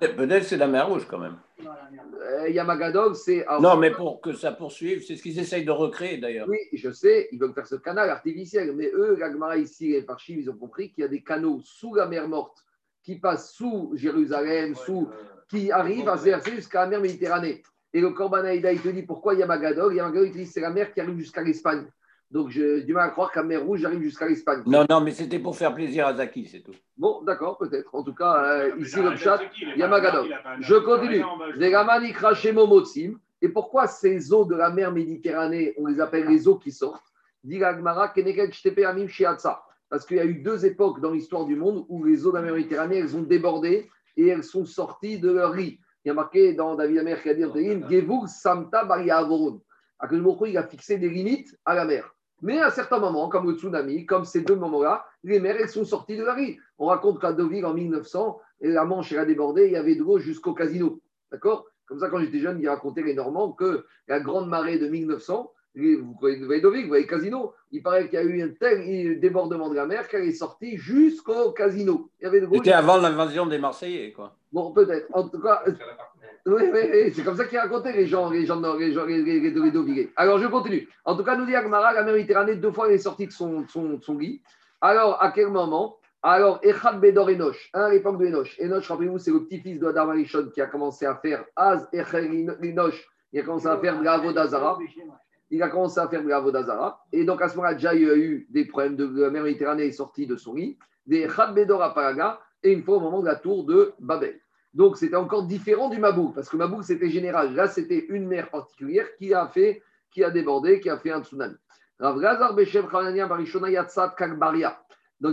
Peut-être 0.00 0.44
c'est 0.44 0.56
la 0.56 0.66
mer 0.66 0.88
Rouge 0.88 1.06
quand 1.08 1.18
même. 1.18 1.36
Euh, 1.60 2.48
Yamagadol, 2.48 3.14
c'est. 3.14 3.44
Non, 3.60 3.76
mais 3.76 3.90
pour 3.90 4.20
que 4.20 4.32
ça 4.32 4.52
poursuive, 4.52 5.02
c'est 5.04 5.16
ce 5.16 5.22
qu'ils 5.22 5.38
essayent 5.38 5.64
de 5.64 5.70
recréer 5.70 6.18
d'ailleurs. 6.18 6.48
Oui, 6.48 6.58
je 6.72 6.90
sais, 6.90 7.28
ils 7.32 7.38
veulent 7.38 7.52
faire 7.52 7.66
ce 7.66 7.74
canal 7.76 8.08
artificiel, 8.08 8.72
mais 8.74 8.90
eux, 8.94 9.16
l'Agmara 9.18 9.56
ici, 9.56 9.88
les 9.88 10.02
Parchim, 10.02 10.36
ils 10.38 10.48
ont 10.50 10.56
compris 10.56 10.92
qu'il 10.92 11.02
y 11.02 11.04
a 11.04 11.08
des 11.08 11.22
canaux 11.22 11.60
sous 11.62 11.94
la 11.94 12.06
mer 12.06 12.28
morte 12.28 12.64
qui 13.02 13.18
passent 13.18 13.52
sous 13.52 13.92
Jérusalem, 13.94 14.74
sous, 14.74 15.08
qui 15.48 15.72
arrivent 15.72 16.08
à 16.08 16.16
se 16.16 16.24
verser 16.24 16.52
jusqu'à 16.52 16.82
la 16.82 16.86
mer 16.86 17.00
Méditerranée. 17.00 17.62
Et 17.92 18.00
le 18.00 18.10
Korban 18.10 18.46
il 18.46 18.62
te 18.62 18.88
dit 18.88 19.02
pourquoi 19.02 19.34
Yamagadol 19.34 19.94
Yamagadol, 19.94 20.28
il 20.28 20.32
te 20.32 20.38
dit 20.38 20.46
c'est 20.46 20.60
la 20.60 20.70
mer 20.70 20.92
qui 20.92 21.00
arrive 21.00 21.18
jusqu'à 21.18 21.42
l'Espagne. 21.42 21.86
Donc, 22.30 22.50
j'ai 22.50 22.82
du 22.84 22.92
mal 22.92 23.08
à 23.08 23.10
croire 23.10 23.32
qu'à 23.32 23.42
mer 23.42 23.64
Rouge, 23.64 23.80
j'arrive 23.80 24.02
jusqu'à 24.02 24.28
l'Espagne. 24.28 24.62
Non, 24.64 24.86
non, 24.88 25.00
mais 25.00 25.10
c'était 25.10 25.40
pour 25.40 25.56
faire 25.56 25.74
plaisir 25.74 26.06
à 26.06 26.14
Zaki, 26.14 26.46
c'est 26.46 26.60
tout. 26.60 26.74
Bon, 26.96 27.22
d'accord, 27.22 27.58
peut-être. 27.58 27.92
En 27.92 28.04
tout 28.04 28.14
cas, 28.14 28.44
euh, 28.44 28.76
ici, 28.78 29.02
le 29.02 29.16
chat, 29.16 29.40
Yamagadov. 29.76 30.28
Je 30.60 30.76
continue. 30.76 31.24
Et 33.42 33.48
pourquoi 33.48 33.88
ces 33.88 34.32
eaux 34.32 34.44
de 34.44 34.54
la 34.54 34.70
mer 34.70 34.92
Méditerranée, 34.92 35.74
on 35.76 35.86
les 35.86 36.00
appelle 36.00 36.28
les 36.28 36.46
eaux 36.46 36.56
qui 36.56 36.70
sortent? 36.70 37.06
Parce 39.88 40.06
qu'il 40.06 40.16
y 40.18 40.20
a 40.20 40.24
eu 40.24 40.34
deux 40.34 40.66
époques 40.66 41.00
dans 41.00 41.10
l'histoire 41.10 41.46
du 41.46 41.56
monde 41.56 41.84
où 41.88 42.04
les 42.04 42.26
eaux 42.26 42.30
de 42.30 42.36
la 42.36 42.42
mer 42.42 42.54
Méditerranée, 42.54 42.98
elles 42.98 43.16
ont 43.16 43.22
débordé 43.22 43.90
et 44.16 44.28
elles 44.28 44.44
sont 44.44 44.64
sorties 44.64 45.18
de 45.18 45.32
leur 45.32 45.52
riz. 45.52 45.80
Il 46.04 46.08
y 46.08 46.10
a 46.10 46.14
marqué 46.14 46.52
dans 46.54 46.76
David 46.76 46.98
Amer 46.98 47.20
qui 47.20 47.28
a 47.28 47.34
dit 47.34 47.42
Gevur 47.42 48.28
Samta 48.28 48.86
il 50.12 50.56
a 50.56 50.62
fixé 50.66 50.96
des 50.96 51.08
limites 51.08 51.58
à 51.64 51.74
la 51.74 51.84
mer. 51.84 52.14
Mais 52.42 52.58
à 52.60 52.70
certains 52.70 52.98
moments, 52.98 53.28
comme 53.28 53.50
le 53.50 53.56
tsunami, 53.56 54.06
comme 54.06 54.24
ces 54.24 54.42
deux 54.42 54.56
moments-là, 54.56 55.04
les 55.24 55.40
mers 55.40 55.56
elles 55.58 55.68
sont 55.68 55.84
sorties 55.84 56.16
de 56.16 56.24
la 56.24 56.34
riz. 56.34 56.58
On 56.78 56.86
raconte 56.86 57.20
qu'à 57.20 57.32
Deauville, 57.32 57.66
en 57.66 57.74
1900, 57.74 58.40
la 58.62 58.84
Manche 58.84 59.12
a 59.12 59.24
débordé, 59.24 59.66
il 59.66 59.72
y 59.72 59.76
avait 59.76 59.94
de 59.94 60.00
l'eau 60.00 60.18
jusqu'au 60.18 60.54
casino. 60.54 61.00
D'accord? 61.30 61.66
Comme 61.86 61.98
ça, 61.98 62.08
quand 62.08 62.20
j'étais 62.20 62.38
jeune, 62.38 62.60
il 62.60 62.68
racontait 62.68 63.02
les 63.02 63.14
Normands 63.14 63.52
que 63.52 63.84
la 64.08 64.20
grande 64.20 64.48
marée 64.48 64.78
de 64.78 64.88
1900, 64.88 65.52
vous 65.76 66.16
voyez 66.20 66.60
Deauville, 66.60 66.82
vous 66.82 66.88
voyez 66.88 67.06
casino, 67.06 67.52
il 67.70 67.82
paraît 67.82 68.08
qu'il 68.08 68.18
y 68.18 68.22
a 68.22 68.24
eu 68.24 68.42
un 68.42 68.48
tel 68.48 69.20
débordement 69.20 69.68
de 69.68 69.76
la 69.76 69.86
mer 69.86 70.08
qu'elle 70.08 70.24
est 70.24 70.32
sortie 70.32 70.76
jusqu'au 70.76 71.52
casino. 71.52 72.10
C'était 72.20 72.72
avant 72.72 72.96
l'invasion 72.96 73.46
des 73.46 73.58
Marseillais, 73.58 74.12
quoi. 74.12 74.36
Bon, 74.52 74.72
peut-être. 74.72 75.06
En 75.12 75.28
tout 75.28 75.40
cas, 75.40 75.62
oui, 76.54 76.70
oui, 76.72 77.12
c'est 77.14 77.22
comme 77.22 77.36
ça 77.36 77.44
qu'il 77.44 77.58
racontait 77.58 77.92
les 77.92 78.06
gens, 78.06 78.30
les 78.30 78.46
gens, 78.46 78.60
les 78.76 78.92
gens, 78.92 79.04
les, 79.04 79.22
les, 79.22 79.40
les 79.40 80.12
Alors, 80.16 80.38
je 80.38 80.46
continue. 80.46 80.88
En 81.04 81.16
tout 81.16 81.24
cas, 81.24 81.36
nous 81.36 81.46
dit 81.46 81.54
Agmara, 81.54 81.92
la 81.92 82.02
Méditerranée, 82.02 82.56
deux 82.56 82.72
fois, 82.72 82.88
elle 82.88 82.94
est 82.94 82.98
sortie 82.98 83.26
de 83.26 83.32
son, 83.32 83.66
son, 83.68 84.00
son 84.00 84.18
lit. 84.18 84.42
Alors, 84.80 85.22
à 85.22 85.30
quel 85.32 85.48
moment? 85.48 85.98
Alors, 86.22 86.60
Echad 86.62 87.00
Bedor 87.00 87.28
Enoch, 87.30 87.56
hein, 87.72 87.84
à 87.84 87.90
l'époque 87.90 88.18
de 88.18 88.26
Enoch. 88.26 88.56
Enoch, 88.60 88.84
rappelez-vous, 88.84 89.18
c'est 89.18 89.30
le 89.30 89.44
petit-fils 89.44 89.78
de 89.78 89.86
Adam 89.86 90.10
Arishon 90.10 90.50
qui 90.52 90.60
a 90.60 90.66
commencé 90.66 91.06
à 91.06 91.16
faire 91.16 91.44
Az 91.56 91.88
Echel 91.92 92.30
Enoch. 92.62 93.08
Il 93.32 93.40
a 93.40 93.42
commencé 93.42 93.66
à 93.68 93.78
faire 93.78 93.98
de 93.98 94.04
la 94.04 94.18
Vodazara. 94.18 94.78
Il 95.50 95.62
a 95.62 95.68
commencé 95.68 95.98
à 95.98 96.08
faire 96.08 96.22
de 96.22 96.28
la 96.28 96.40
Vodazara. 96.40 97.04
Et 97.12 97.24
donc, 97.24 97.40
à 97.40 97.48
ce 97.48 97.56
moment-là, 97.56 97.74
déjà, 97.74 97.94
il 97.94 98.02
y 98.02 98.10
a 98.10 98.16
eu 98.16 98.46
des 98.50 98.66
problèmes 98.66 98.96
de 98.96 99.22
la 99.22 99.30
mer 99.30 99.44
Méditerranée 99.44 99.86
est 99.86 99.92
sortie 99.92 100.26
de 100.26 100.36
son 100.36 100.54
lit. 100.54 100.78
Des 101.06 101.20
Echad 101.20 101.54
Bedor 101.54 101.82
Aparaga. 101.82 102.40
Et 102.62 102.72
une 102.72 102.82
fois 102.82 102.96
au 102.96 103.00
moment 103.00 103.20
de 103.20 103.26
la 103.26 103.36
tour 103.36 103.64
de 103.64 103.94
Babel. 103.98 104.38
Donc, 104.72 104.96
c'était 104.96 105.16
encore 105.16 105.46
différent 105.46 105.88
du 105.88 105.98
Mabouk, 105.98 106.34
parce 106.34 106.48
que 106.48 106.56
Mabouk, 106.56 106.84
c'était 106.84 107.10
général. 107.10 107.54
Là, 107.54 107.66
c'était 107.66 108.06
une 108.08 108.26
mer 108.26 108.50
particulière 108.50 109.06
qui 109.16 109.34
a 109.34 109.48
fait, 109.48 109.82
qui 110.10 110.22
a 110.22 110.30
débordé, 110.30 110.80
qui 110.80 110.88
a 110.88 110.96
fait 110.98 111.10
un 111.10 111.22
tsunami. 111.22 111.56
Donc, 112.00 112.16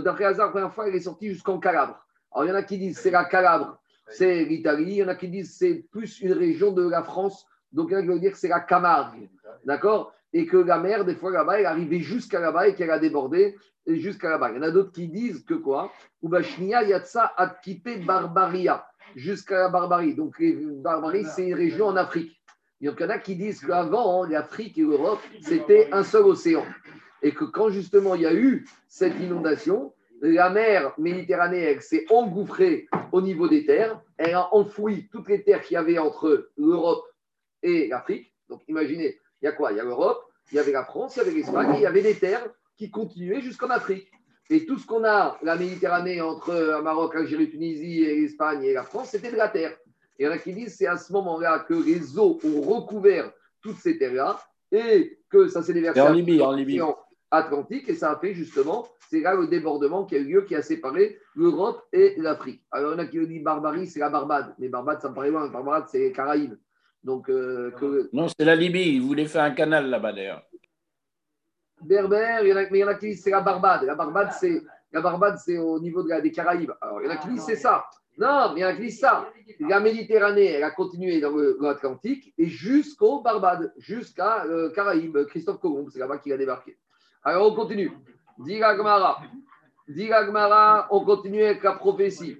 d'après 0.04 0.24
Hazar, 0.24 0.46
la 0.46 0.52
première 0.52 0.74
fois, 0.74 0.88
il 0.88 0.94
est 0.94 1.00
sorti 1.00 1.28
jusqu'en 1.28 1.58
Calabre. 1.58 2.04
Alors, 2.32 2.46
il 2.46 2.48
y 2.48 2.52
en 2.52 2.56
a 2.56 2.62
qui 2.62 2.78
disent 2.78 2.98
c'est 2.98 3.10
la 3.10 3.24
Calabre, 3.24 3.80
c'est 4.08 4.44
l'Italie. 4.44 4.84
Il 4.84 4.96
y 4.96 5.04
en 5.04 5.08
a 5.08 5.14
qui 5.14 5.28
disent 5.28 5.56
c'est 5.56 5.86
plus 5.90 6.20
une 6.20 6.32
région 6.32 6.72
de 6.72 6.88
la 6.88 7.02
France. 7.02 7.46
Donc, 7.72 7.90
il 7.90 7.92
y 7.92 7.96
en 7.96 8.00
a 8.00 8.02
qui 8.02 8.08
vont 8.08 8.16
dire 8.16 8.32
que 8.32 8.38
c'est 8.38 8.48
la 8.48 8.60
Camargue. 8.60 9.30
D'accord? 9.64 10.12
Et 10.32 10.46
que 10.46 10.56
la 10.56 10.78
mer, 10.78 11.04
des 11.04 11.14
fois, 11.14 11.30
là-bas, 11.30 11.60
elle 11.60 11.66
arrivait 11.66 12.00
jusqu'à 12.00 12.40
là-bas 12.40 12.68
et 12.68 12.74
qu'elle 12.74 12.90
a 12.90 12.98
débordé 12.98 13.56
jusqu'à 13.86 14.28
là-bas. 14.28 14.50
Il 14.50 14.56
y 14.56 14.58
en 14.58 14.62
a 14.62 14.70
d'autres 14.70 14.92
qui 14.92 15.08
disent 15.08 15.44
que 15.44 15.54
quoi? 15.54 15.90
Ubashnia 16.22 16.82
Yatsa 16.82 17.32
Atkipe 17.36 18.04
Barbaria 18.04 18.84
jusqu'à 19.16 19.58
la 19.58 19.68
Barbarie. 19.68 20.14
Donc, 20.14 20.36
la 20.38 20.52
Barbarie, 20.82 21.24
c'est 21.24 21.48
une 21.48 21.54
région 21.54 21.86
en 21.86 21.96
Afrique. 21.96 22.38
Il 22.80 22.86
y 22.86 23.04
en 23.04 23.08
a 23.08 23.18
qui 23.18 23.34
disent 23.34 23.60
qu'avant, 23.60 24.22
hein, 24.22 24.28
l'Afrique 24.30 24.78
et 24.78 24.82
l'Europe, 24.82 25.20
c'était 25.40 25.88
un 25.92 26.04
seul 26.04 26.22
océan. 26.22 26.64
Et 27.22 27.32
que 27.32 27.44
quand 27.44 27.70
justement 27.70 28.14
il 28.14 28.22
y 28.22 28.26
a 28.26 28.34
eu 28.34 28.68
cette 28.86 29.18
inondation, 29.18 29.92
la 30.20 30.50
mer 30.50 30.94
Méditerranée 30.98 31.80
s'est 31.80 32.06
engouffrée 32.08 32.86
au 33.10 33.20
niveau 33.20 33.48
des 33.48 33.64
terres. 33.66 34.00
Elle 34.16 34.34
a 34.34 34.54
enfoui 34.54 35.08
toutes 35.10 35.28
les 35.28 35.42
terres 35.42 35.62
qu'il 35.62 35.74
y 35.74 35.76
avait 35.76 35.98
entre 35.98 36.50
l'Europe 36.56 37.04
et 37.64 37.88
l'Afrique. 37.88 38.32
Donc 38.48 38.62
imaginez, 38.68 39.18
il 39.42 39.46
y 39.46 39.48
a 39.48 39.52
quoi? 39.52 39.72
Il 39.72 39.78
y 39.78 39.80
a 39.80 39.84
l'Europe, 39.84 40.24
il 40.52 40.56
y 40.56 40.58
avait 40.60 40.72
la 40.72 40.84
France, 40.84 41.16
il 41.16 41.18
y 41.18 41.22
avait 41.22 41.32
l'Espagne, 41.32 41.72
il 41.74 41.82
y 41.82 41.86
avait 41.86 42.02
des 42.02 42.14
terres 42.14 42.46
qui 42.76 42.90
continuaient 42.90 43.40
jusqu'en 43.40 43.70
Afrique. 43.70 44.10
Et 44.50 44.64
tout 44.64 44.78
ce 44.78 44.86
qu'on 44.86 45.04
a, 45.04 45.38
la 45.42 45.56
Méditerranée, 45.56 46.20
entre 46.22 46.50
euh, 46.50 46.80
Maroc, 46.80 47.14
Algérie, 47.14 47.50
Tunisie, 47.50 48.02
et 48.02 48.20
l'Espagne 48.20 48.64
et 48.64 48.72
la 48.72 48.82
France, 48.82 49.10
c'était 49.10 49.30
de 49.30 49.36
la 49.36 49.48
terre. 49.48 49.76
Et 50.18 50.24
il 50.24 50.26
y 50.26 50.28
en 50.28 50.32
a 50.32 50.38
qui 50.38 50.52
disent 50.52 50.76
c'est 50.76 50.86
à 50.86 50.96
ce 50.96 51.12
moment-là 51.12 51.60
que 51.68 51.74
les 51.74 52.18
eaux 52.18 52.38
ont 52.42 52.60
recouvert 52.62 53.30
toutes 53.62 53.76
ces 53.76 53.98
terres-là 53.98 54.40
et 54.72 55.18
que 55.30 55.48
ça 55.48 55.62
s'est 55.62 55.74
déversé 55.74 56.00
en 56.00 56.12
Libye, 56.12 56.40
en 56.42 56.52
Libye. 56.52 56.80
Atlantique 57.30 57.90
et 57.90 57.94
ça 57.94 58.12
a 58.12 58.18
fait 58.18 58.32
justement, 58.32 58.88
c'est 59.10 59.20
là 59.20 59.34
le 59.34 59.46
débordement 59.48 60.06
qui 60.06 60.16
a 60.16 60.18
eu 60.18 60.24
lieu, 60.24 60.42
qui 60.42 60.54
a 60.54 60.62
séparé 60.62 61.18
l'Europe 61.36 61.82
et 61.92 62.14
l'Afrique. 62.16 62.62
Alors 62.70 62.92
il 62.92 62.94
y 62.94 62.96
en 62.96 62.98
a 63.00 63.06
qui 63.06 63.26
disent 63.26 63.42
Barbarie, 63.42 63.86
c'est 63.86 64.00
la 64.00 64.08
Barbade. 64.08 64.54
Mais 64.58 64.68
Barbade, 64.68 65.02
ça 65.02 65.10
me 65.10 65.14
paraît 65.14 65.30
loin. 65.30 65.46
Barbade, 65.48 65.84
c'est 65.88 65.98
les 65.98 66.12
Caraïbes. 66.12 66.54
Donc, 67.04 67.28
euh, 67.28 67.70
Non, 68.12 68.28
c'est 68.28 68.44
la 68.44 68.56
Libye. 68.56 68.94
Ils 68.94 69.02
voulaient 69.02 69.26
faire 69.26 69.44
un 69.44 69.50
canal 69.50 69.88
là-bas 69.90 70.12
d'ailleurs 70.12 70.47
berbère, 71.82 72.42
il 72.42 72.48
y 72.48 72.52
en 72.52 72.56
a, 72.56 72.62
mais 72.62 72.78
il 72.78 72.80
y 72.80 72.84
en 72.84 72.88
a 72.88 72.94
qui 72.94 73.08
disent 73.08 73.22
c'est 73.22 73.30
la 73.30 73.40
Barbade. 73.40 73.84
La 73.84 73.94
Barbade, 73.94 74.32
c'est, 74.32 74.62
la 74.92 75.00
Barbade, 75.00 75.38
c'est 75.38 75.58
au 75.58 75.78
niveau 75.80 76.02
des 76.02 76.32
Caraïbes. 76.32 76.72
Alors, 76.80 77.00
il 77.02 77.06
y 77.06 77.08
en 77.08 77.12
a 77.12 77.16
qui 77.16 77.28
disent 77.28 77.44
c'est 77.44 77.56
ça. 77.56 77.84
Non, 78.16 78.52
mais 78.52 78.60
il 78.60 78.62
y 78.62 78.64
en 78.64 78.68
a 78.68 78.74
qui 78.74 78.82
disent 78.82 79.00
ça. 79.00 79.28
La 79.60 79.80
Méditerranée, 79.80 80.46
elle 80.46 80.64
a 80.64 80.70
continué 80.70 81.20
dans 81.20 81.34
l'Atlantique 81.60 82.34
et 82.36 82.46
jusqu'au 82.46 83.20
Barbade, 83.22 83.72
jusqu'à 83.78 84.44
euh, 84.44 84.70
Caraïbes. 84.70 85.24
Christophe 85.26 85.60
Colomb, 85.60 85.88
c'est 85.90 85.98
là-bas 85.98 86.18
qu'il 86.18 86.32
a 86.32 86.36
débarqué. 86.36 86.76
Alors, 87.22 87.52
on 87.52 87.54
continue. 87.54 87.92
Diga 88.38 88.74
Gmara. 88.76 89.20
Diga 89.88 90.24
Gmara, 90.24 90.88
on 90.90 91.04
continue 91.04 91.44
avec 91.44 91.62
la 91.62 91.72
prophétie. 91.72 92.38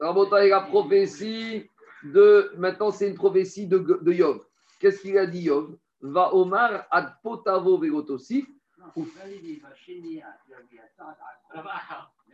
la 0.00 0.60
prophétie 0.60 1.70
de. 2.02 2.52
Maintenant, 2.56 2.90
c'est 2.90 3.08
une 3.08 3.16
prophétie 3.16 3.66
de, 3.66 3.78
de. 3.78 4.40
Qu'est-ce 4.78 5.00
qu'il 5.00 5.18
a 5.18 5.26
dit 5.26 5.42
Yov 5.42 5.76
Va 6.00 6.34
Omar 6.34 6.86
ad 6.90 7.14
potavo 7.22 7.78
vegotosif 7.78 8.46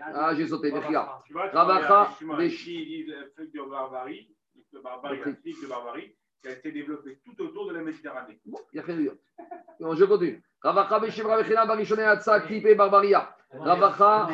ah, 0.00 0.34
j'ai 0.34 0.46
sauté, 0.46 0.70
Ravacha, 0.70 2.16
des 2.38 2.48
disent 2.48 3.06
de 3.06 3.70
barbarie, 3.70 4.28
de 4.72 4.78
barbarie, 4.78 5.18
de 5.18 5.66
barbarie, 5.68 6.14
qui 6.40 6.48
a 6.48 6.52
été 6.52 6.72
développé 6.72 7.20
tout 7.24 7.40
autour 7.42 7.68
de 7.68 7.74
la 7.74 7.82
Méditerranée. 7.82 8.40
Bon, 8.44 8.58
il 8.72 8.76
y 8.76 8.80
a 8.80 8.82
rien 8.82 8.96
de 8.96 9.18
bon, 9.80 9.94
Je 9.94 10.04
continue. 10.04 10.42
Ravacha, 10.60 10.98
Barbaria. 12.74 13.36
Ravacha, 13.52 14.28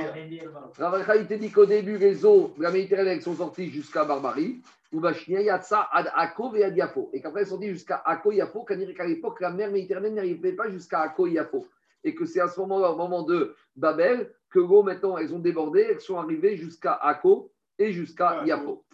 Ravacha, 0.79 1.17
il 1.17 1.27
te 1.27 1.35
dit 1.35 1.51
qu'au 1.51 1.67
début, 1.67 1.99
les 1.99 2.25
eaux 2.25 2.55
de 2.57 2.63
la 2.63 2.71
Méditerranée 2.71 3.21
sont 3.21 3.35
sorties 3.35 3.69
jusqu'à 3.71 4.05
Barbarie. 4.05 4.63
Ou 4.91 5.01
Bashnia, 5.01 5.43
Yatsa, 5.43 5.87
Ad 5.93 6.11
Ako, 6.15 6.55
et 6.55 6.65
Ad 6.65 6.75
Yafo. 6.75 7.11
Et 7.13 7.21
qu'après, 7.21 7.43
ils 7.43 7.49
sont 7.49 7.61
jusqu'à 7.61 7.97
Ako, 8.07 8.33
Yafo, 8.33 8.65
qu'à 8.65 8.75
l'époque, 8.75 9.41
la 9.41 9.51
mer 9.51 9.71
Méditerranée 9.71 10.11
n'arrivait 10.11 10.53
pas 10.53 10.71
jusqu'à 10.71 11.01
Ako, 11.01 11.27
Yafo 11.27 11.67
et 12.05 12.15
que 12.15 12.25
c'est 12.25 12.41
à 12.41 12.49
ce 12.49 12.61
moment-là, 12.61 12.93
au 12.93 12.97
moment 12.97 13.23
de 13.23 13.55
Babel, 13.77 14.33
que 14.51 14.59
l'eau, 14.59 14.83
maintenant, 14.83 15.19
elles 15.19 15.35
ont 15.35 15.39
débordé, 15.39 15.81
elles 15.81 16.01
sont 16.01 16.19
arrivées 16.19 16.57
jusqu'à 16.57 16.95
Akko 16.95 17.53
et 17.79 17.93
jusqu'à 17.93 18.45
Yafo. 18.45 18.85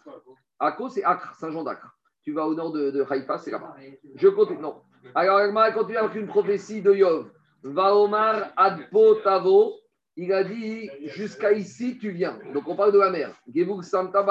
Akko, 0.59 0.89
c'est 0.89 1.05
Acre, 1.05 1.35
Saint-Jean 1.37 1.65
d'Acre. 1.65 1.97
Tu 2.23 2.33
vas 2.33 2.47
au 2.47 2.55
nord 2.55 2.73
de, 2.73 2.91
de 2.91 3.05
Haïfa, 3.09 3.39
c'est 3.39 3.51
là-bas. 3.51 3.77
Je 4.15 4.29
continue. 4.29 4.61
Non. 4.61 4.83
Alors, 5.15 5.41
elle 5.41 5.75
continue 5.75 5.99
avec 5.99 6.15
une 6.15 6.27
prophétie 6.27 6.81
de 6.81 6.93
Yov. 6.95 7.31
Vaomar 7.63 8.53
Adpo 8.57 9.17
Tavo. 9.17 9.75
Il 10.17 10.33
a 10.33 10.45
dit 10.45 10.89
jusqu'à 11.03 11.53
ici, 11.53 11.99
tu 11.99 12.11
viens. 12.11 12.39
Donc, 12.53 12.67
on 12.69 12.77
parle 12.77 12.93
de 12.93 12.99
la 12.99 13.11
mer. 13.11 13.35
Gevuk 13.53 13.85
Santa. 13.85 14.25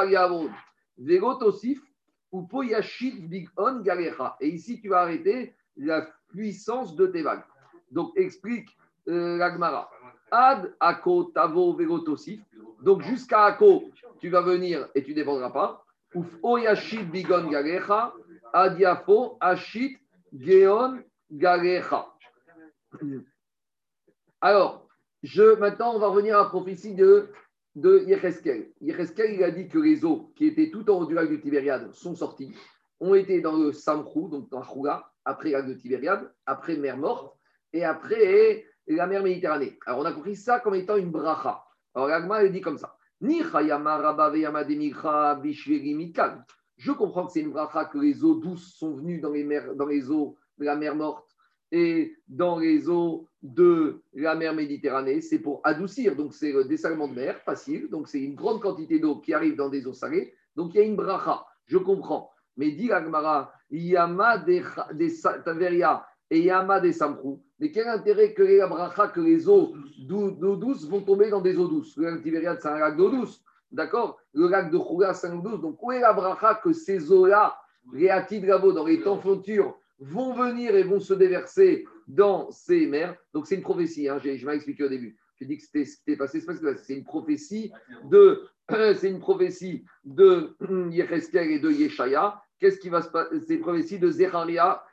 Vego 0.98 1.36
Tosif. 1.36 1.82
Ou 2.32 2.48
Poyashit 2.48 3.30
Big 3.30 3.48
On 3.58 3.82
Galecha. 3.82 4.36
Et 4.40 4.48
ici, 4.48 4.82
tu 4.82 4.90
vas 4.90 5.02
arrêter 5.02 5.56
la 5.78 6.08
puissance 6.30 6.96
de 6.96 7.06
tes 7.06 7.22
vagues. 7.22 7.44
Donc, 7.94 8.12
explique 8.16 8.70
euh, 9.08 9.38
l'Agmara. 9.38 9.90
Ad 10.32 10.74
Ako 10.80 11.26
Tavo 11.26 11.74
Verotosif. 11.74 12.42
Donc, 12.82 13.04
jusqu'à 13.04 13.46
Ako, 13.46 13.92
tu 14.20 14.30
vas 14.30 14.42
venir 14.42 14.90
et 14.96 15.04
tu 15.04 15.12
ne 15.12 15.16
dépendras 15.16 15.52
pas. 15.52 15.86
Uf 16.16 16.26
Oyashit 16.42 17.06
Bigon 17.06 17.50
Garecha. 17.50 18.14
Adiafo 18.52 19.38
Ashit 19.40 19.98
Geon 20.34 21.00
Garecha. 21.32 22.08
Alors, 24.42 24.88
je, 25.22 25.56
maintenant, 25.56 25.96
on 25.96 26.00
va 26.00 26.08
revenir 26.08 26.38
à 26.38 26.44
la 26.44 26.50
prophétie 26.50 26.96
de, 26.96 27.30
de 27.76 28.04
Yecheskel. 28.06 28.72
Il 28.82 29.44
a 29.44 29.52
dit 29.52 29.68
que 29.68 29.80
les 29.80 30.04
eaux 30.04 30.32
qui 30.36 30.46
étaient 30.46 30.70
tout 30.70 30.90
en 30.92 31.00
haut 31.00 31.06
du 31.06 31.14
lac 31.14 31.30
de 31.30 31.38
Tibériade 31.38 31.92
sont 31.94 32.16
sorties, 32.16 32.54
ont 33.00 33.16
été 33.16 33.42
dans 33.42 33.56
le 33.58 33.72
Samrou, 33.72 34.28
donc 34.28 34.50
dans 34.50 34.64
Choula, 34.64 35.12
après 35.26 35.52
lac 35.52 35.68
de 35.68 35.74
Tibériade, 35.74 36.32
après 36.46 36.76
mer 36.76 36.98
morte, 36.98 37.36
et 37.74 37.84
après 37.84 38.66
la 38.88 39.08
mer 39.08 39.24
Méditerranée. 39.24 39.78
Alors 39.86 40.00
on 40.00 40.06
a 40.06 40.14
compris 40.14 40.36
ça 40.36 40.60
comme 40.60 40.76
étant 40.76 40.96
une 40.96 41.12
bracha. 41.12 41.64
Alors 41.96 42.08
l'agma 42.08 42.44
elle 42.44 42.52
dit 42.52 42.62
comme 42.62 42.78
ça. 42.78 42.96
Je 46.78 46.92
comprends 46.92 47.26
que 47.26 47.32
c'est 47.32 47.42
une 47.42 47.52
bracha 47.52 47.86
que 47.86 47.98
les 47.98 48.24
eaux 48.24 48.36
douces 48.36 48.76
sont 48.76 48.96
venues 48.96 49.20
dans 49.20 49.32
les, 49.32 49.44
mers, 49.44 49.76
dans 49.76 49.86
les 49.86 50.12
eaux 50.12 50.38
de 50.58 50.66
la 50.66 50.76
mer 50.76 50.96
morte 50.96 51.30
et 51.72 52.16
dans 52.28 52.60
les 52.60 52.90
eaux 52.90 53.30
de 53.42 54.02
la 54.14 54.36
mer 54.36 54.54
Méditerranée. 54.54 55.22
C'est 55.22 55.40
pour 55.40 55.62
adoucir, 55.64 56.16
donc 56.16 56.34
c'est 56.34 56.52
le 56.52 56.66
dessalement 56.66 57.08
de 57.08 57.16
mer 57.16 57.40
facile. 57.42 57.90
Donc 57.90 58.08
c'est 58.08 58.22
une 58.22 58.36
grande 58.36 58.62
quantité 58.62 59.00
d'eau 59.00 59.20
qui 59.20 59.34
arrive 59.34 59.56
dans 59.56 59.70
des 59.70 59.88
eaux 59.88 59.94
salées. 59.94 60.34
Donc 60.56 60.74
il 60.74 60.78
y 60.78 60.82
a 60.82 60.86
une 60.86 60.96
bracha. 60.96 61.46
Je 61.66 61.78
comprends. 61.78 62.30
Mais 62.58 62.72
dit 62.72 62.88
l'agmara, 62.88 63.54
Yama 63.72 64.38
des 64.38 64.62
Taveria 65.46 66.06
et 66.34 66.42
Yama 66.42 66.80
des 66.80 66.94
Samrou. 66.94 67.44
Mais 67.60 67.72
quel 67.72 67.88
intérêt 67.88 68.34
que 68.34 68.42
les 68.42 68.60
bracha, 68.68 69.08
que 69.10 69.22
les 69.22 69.48
eaux 69.48 69.76
d'eau 70.00 70.56
douce 70.56 70.88
vont 70.90 71.02
tomber 71.02 71.30
dans 71.30 71.42
des 71.42 71.56
eaux 71.58 71.68
douces? 71.68 71.96
Le 71.96 72.10
lac 72.10 72.24
Tibériade, 72.24 72.58
c'est 72.60 72.70
un 72.70 72.80
lac 72.80 72.98
d'eau 72.98 73.12
douce. 73.12 73.44
D'accord? 73.72 74.20
Le 74.34 74.48
lac 74.48 74.72
de 74.72 74.78
Khoula, 74.78 75.14
c'est 75.14 75.28
un 75.28 75.36
lac 75.36 75.44
douce. 75.44 75.62
Donc, 75.62 75.82
où 75.82 75.92
est 75.92 76.00
la 76.00 76.12
bracha 76.12 76.56
que 76.56 76.74
ces 76.74 77.12
eaux-là, 77.12 77.56
les 77.94 78.08
dans 78.08 78.86
les 78.86 79.02
temps 79.02 79.20
futurs, 79.20 79.78
vont 80.00 80.34
venir 80.34 80.76
et 80.76 80.84
vont 80.84 81.00
se 81.00 81.14
déverser 81.14 81.86
dans 82.08 82.50
ces 82.50 82.88
mers? 82.88 83.16
Donc, 83.32 83.46
c'est 83.46 83.56
une 83.56 83.62
prophétie. 83.62 84.10
Hein, 84.10 84.20
je 84.24 84.46
m'ai 84.46 84.56
expliqué 84.56 84.84
au 84.86 84.90
début. 84.90 85.16
J'ai 85.40 85.46
dit 85.46 85.58
que 85.58 85.64
c'était 85.64 86.18
passé, 86.18 86.42
c'est 86.42 86.94
une 86.96 87.04
prophétie 87.04 87.72
de, 88.06 88.44
c'est 88.96 89.10
une 89.10 89.20
prophétie 89.20 89.86
de 90.04 90.56
Yecheskel 90.90 91.52
et 91.52 91.60
de 91.60 91.70
Yeshaya. 91.70 92.42
Qu'est-ce 92.60 92.80
qui 92.80 92.90
va 92.90 93.02
se 93.02 93.10
passer 93.10 93.40
C'est 93.42 93.56
une 93.56 93.62
prophétie 93.62 94.00
de 94.00 94.10
Zecharia. 94.10 94.84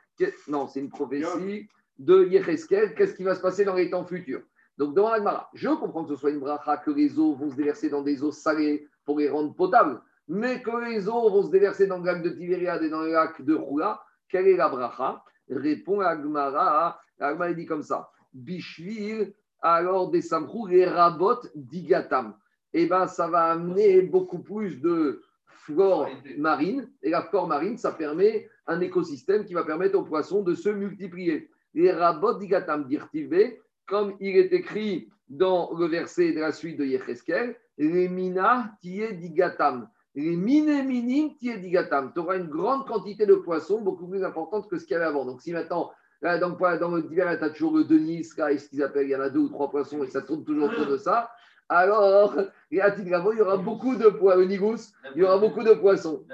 Non, 0.47 0.67
c'est 0.67 0.79
une 0.79 0.89
prophétie 0.89 1.67
de 1.97 2.25
Yecheskel. 2.25 2.95
Qu'est-ce 2.95 3.13
qui 3.13 3.23
va 3.23 3.35
se 3.35 3.41
passer 3.41 3.65
dans 3.65 3.75
les 3.75 3.89
temps 3.89 4.05
futurs? 4.05 4.41
Donc, 4.77 4.95
devant 4.95 5.11
Agmara, 5.11 5.49
je 5.53 5.69
comprends 5.69 6.03
que 6.03 6.09
ce 6.09 6.15
soit 6.15 6.31
une 6.31 6.39
bracha, 6.39 6.77
que 6.77 6.91
les 6.91 7.19
eaux 7.19 7.35
vont 7.35 7.49
se 7.49 7.55
déverser 7.55 7.89
dans 7.89 8.01
des 8.01 8.23
eaux 8.23 8.31
salées 8.31 8.87
pour 9.05 9.19
les 9.19 9.29
rendre 9.29 9.53
potables, 9.53 10.01
mais 10.27 10.61
que 10.61 10.89
les 10.89 11.07
eaux 11.07 11.29
vont 11.29 11.43
se 11.43 11.51
déverser 11.51 11.87
dans 11.87 11.99
le 11.99 12.05
lac 12.05 12.23
de 12.23 12.29
Tibériade 12.29 12.81
et 12.83 12.89
dans 12.89 13.01
le 13.01 13.11
lac 13.11 13.41
de 13.41 13.53
Roula. 13.53 14.01
Quelle 14.29 14.47
est 14.47 14.55
la 14.55 14.69
bracha? 14.69 15.23
Répond 15.49 15.99
Agmara. 15.99 16.99
Agmara 17.19 17.53
dit 17.53 17.65
comme 17.65 17.83
ça. 17.83 18.09
Bishvil 18.33 19.33
alors 19.61 20.09
des 20.09 20.21
samrou, 20.21 20.65
les 20.67 20.85
rabot 20.85 21.39
digatam. 21.53 22.35
Eh 22.73 22.85
bien, 22.85 23.05
ça 23.07 23.27
va 23.27 23.51
amener 23.51 24.01
beaucoup 24.01 24.39
plus 24.39 24.79
de 24.81 25.21
flore 25.51 26.09
marine. 26.37 26.89
Et 27.01 27.09
la 27.09 27.23
flore 27.23 27.47
marine, 27.47 27.77
ça 27.77 27.91
permet 27.91 28.49
un 28.67 28.79
écosystème 28.81 29.45
qui 29.45 29.53
va 29.53 29.63
permettre 29.63 29.97
aux 29.97 30.03
poissons 30.03 30.41
de 30.41 30.53
se 30.53 30.69
multiplier. 30.69 31.49
Les 31.73 31.91
rabot 31.91 32.35
digatam 32.35 32.87
dirtivé, 32.87 33.61
comme 33.87 34.15
il 34.19 34.37
est 34.37 34.53
écrit 34.53 35.09
dans 35.29 35.71
le 35.77 35.85
verset 35.85 36.33
de 36.33 36.39
la 36.39 36.51
suite 36.51 36.77
de 36.77 36.85
Yecheskel, 36.85 37.55
les 37.77 38.09
mina 38.09 38.71
tiye 38.81 39.13
digatam. 39.13 39.89
Les 40.13 40.35
mine 40.35 40.85
minim 40.85 41.35
tiye 41.37 41.57
digatam. 41.57 42.11
Tu 42.13 42.19
auras 42.19 42.37
une 42.37 42.49
grande 42.49 42.85
quantité 42.85 43.25
de 43.25 43.35
poissons, 43.35 43.81
beaucoup 43.81 44.07
plus 44.07 44.23
importante 44.23 44.69
que 44.69 44.77
ce 44.77 44.85
qu'il 44.85 44.93
y 44.93 44.97
avait 44.97 45.05
avant. 45.05 45.25
Donc, 45.25 45.41
si 45.41 45.53
maintenant 45.53 45.91
dans, 46.21 46.77
dans 46.77 46.95
le 46.95 47.01
divers, 47.01 47.37
tu 47.37 47.43
as 47.43 47.49
toujours 47.49 47.75
le 47.75 47.83
Denis, 47.83 48.23
ce 48.23 48.35
qu'ils 48.35 48.83
appellent, 48.83 49.07
il 49.07 49.11
y 49.11 49.15
en 49.15 49.21
a 49.21 49.29
deux 49.29 49.39
ou 49.39 49.49
trois 49.49 49.71
poissons 49.71 50.03
et 50.03 50.07
ça 50.07 50.21
tourne 50.21 50.43
toujours 50.43 50.69
autour 50.69 50.85
de 50.85 50.97
ça. 50.97 51.31
Alors, 51.73 52.35
et 52.69 52.81
à 52.81 52.93
il 52.97 53.07
y 53.07 53.41
aura 53.41 53.55
beaucoup 53.55 53.95
de 53.95 54.09
poissons. 54.09 54.45
Nigus, 54.45 54.93
il 55.15 55.21
y 55.21 55.23
aura 55.23 55.37
beaucoup 55.37 55.63
de 55.63 55.73
poissons. 55.73 56.25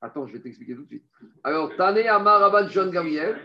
Attends, 0.00 0.26
je 0.26 0.32
vais 0.32 0.40
t'expliquer 0.40 0.74
tout 0.74 0.84
de 0.84 0.86
suite. 0.86 1.04
Alors, 1.42 1.76
Tane 1.76 1.98
Amar 1.98 2.40
Rabban 2.40 2.68
John 2.68 2.90
Gabriel, 2.90 3.36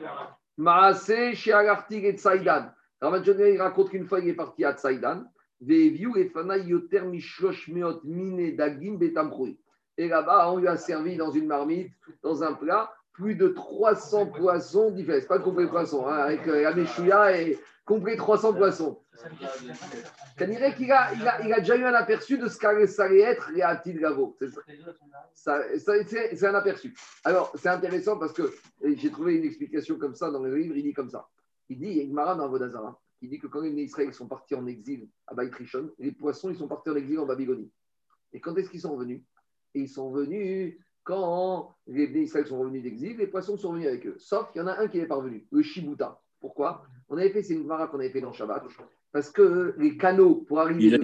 Maase 0.55 1.33
Sheagartig 1.33 2.05
et 2.05 2.13
Tzaidan. 2.13 2.71
Rabban 3.01 3.21
John 3.21 3.35
Gabriel 3.35 3.61
raconte 3.61 3.89
qu'une 3.89 4.07
fois 4.07 4.21
il 4.21 4.29
est 4.29 4.33
parti 4.33 4.63
à 4.63 4.71
Tzaidan, 4.71 5.25
Veviu 5.59 6.17
et 6.17 6.29
Fana 6.29 6.57
Yoter 6.57 7.01
Mishlosh 7.01 7.67
Meot 7.67 7.99
Mine 8.05 8.55
Dagim 8.55 8.95
Betamchoui. 8.95 9.59
Et 9.97 10.07
là-bas, 10.07 10.53
on 10.53 10.57
lui 10.57 10.69
a 10.69 10.77
servi 10.77 11.17
dans 11.17 11.31
une 11.31 11.47
marmite, 11.47 11.91
dans 12.23 12.43
un 12.43 12.53
plat, 12.53 12.93
plus 13.19 13.35
de 13.35 13.49
300 13.49 14.27
poissons 14.27 14.91
différents. 14.91 15.19
Ce 15.21 15.27
pas 15.27 15.39
complet 15.39 15.67
poisson, 15.67 16.07
hein, 16.07 16.19
avec 16.19 16.47
euh, 16.47 16.61
la 16.61 16.73
méchouilla 16.73 17.37
et 17.37 17.59
complet 17.83 18.15
300 18.15 18.53
poissons. 18.53 19.01
Dirait 20.37 20.73
qu'il 20.73 20.89
a, 20.89 21.13
il 21.13 21.27
a, 21.27 21.45
il 21.45 21.51
a, 21.53 21.59
déjà 21.59 21.75
eu 21.75 21.83
un 21.83 21.93
aperçu 21.93 22.37
de 22.37 22.47
ce 22.47 22.57
qu'allait 22.57 23.19
être 23.19 23.51
Réatil 23.53 23.99
Gavo. 23.99 24.37
C'est 25.35 26.43
un 26.45 26.55
aperçu. 26.55 26.95
Alors, 27.25 27.51
c'est 27.55 27.67
intéressant 27.67 28.17
parce 28.17 28.31
que 28.31 28.53
j'ai 28.81 29.11
trouvé 29.11 29.35
une 29.35 29.43
explication 29.43 29.97
comme 29.97 30.15
ça 30.15 30.31
dans 30.31 30.41
le 30.41 30.55
livre. 30.55 30.77
Il 30.77 30.83
dit 30.83 30.93
comme 30.93 31.09
ça. 31.09 31.27
Il 31.67 31.77
dit, 31.77 31.87
il 31.87 31.97
y 31.97 31.99
a 31.99 32.03
une 32.03 32.13
marade 32.13 32.37
dans 32.37 32.47
Vodazara. 32.47 32.97
Il 33.21 33.29
dit 33.29 33.39
que 33.39 33.47
quand 33.47 33.59
les 33.59 33.71
Israéliens 33.71 34.13
sont 34.13 34.29
partis 34.29 34.55
en 34.55 34.65
exil 34.65 35.09
à 35.27 35.33
Baït 35.33 35.53
les 35.99 36.13
poissons, 36.13 36.51
ils 36.51 36.57
sont 36.57 36.69
partis 36.69 36.89
en 36.89 36.95
exil 36.95 37.19
en 37.19 37.25
Babylonie. 37.25 37.69
Et 38.31 38.39
quand 38.39 38.55
est-ce 38.57 38.69
qu'ils 38.69 38.79
sont 38.79 38.93
revenus? 38.93 39.23
Et 39.75 39.81
ils 39.81 39.89
sont 39.89 40.09
venus 40.09 40.77
quand 41.09 41.75
les 41.87 42.05
Israël 42.21 42.45
sont 42.45 42.59
revenus 42.59 42.83
d'exil, 42.83 43.17
les 43.17 43.25
poissons 43.25 43.57
sont 43.57 43.73
venus 43.73 43.87
avec 43.87 44.05
eux. 44.05 44.15
Sauf 44.19 44.51
qu'il 44.51 44.61
y 44.61 44.63
en 44.63 44.67
a 44.67 44.77
un 44.77 44.87
qui 44.87 44.99
est 44.99 45.07
parvenu, 45.07 45.47
le 45.51 45.63
Shibuta. 45.63 46.21
Pourquoi? 46.39 46.83
On 47.09 47.17
avait 47.17 47.31
fait, 47.31 47.41
c'est 47.41 47.55
une 47.55 47.67
qu'on 47.67 47.99
avait 47.99 48.11
fait 48.11 48.21
dans 48.21 48.31
Shabbat, 48.31 48.63
parce 49.11 49.31
que 49.31 49.73
les 49.79 49.97
canaux 49.97 50.35
pour 50.47 50.59
arriver 50.59 50.99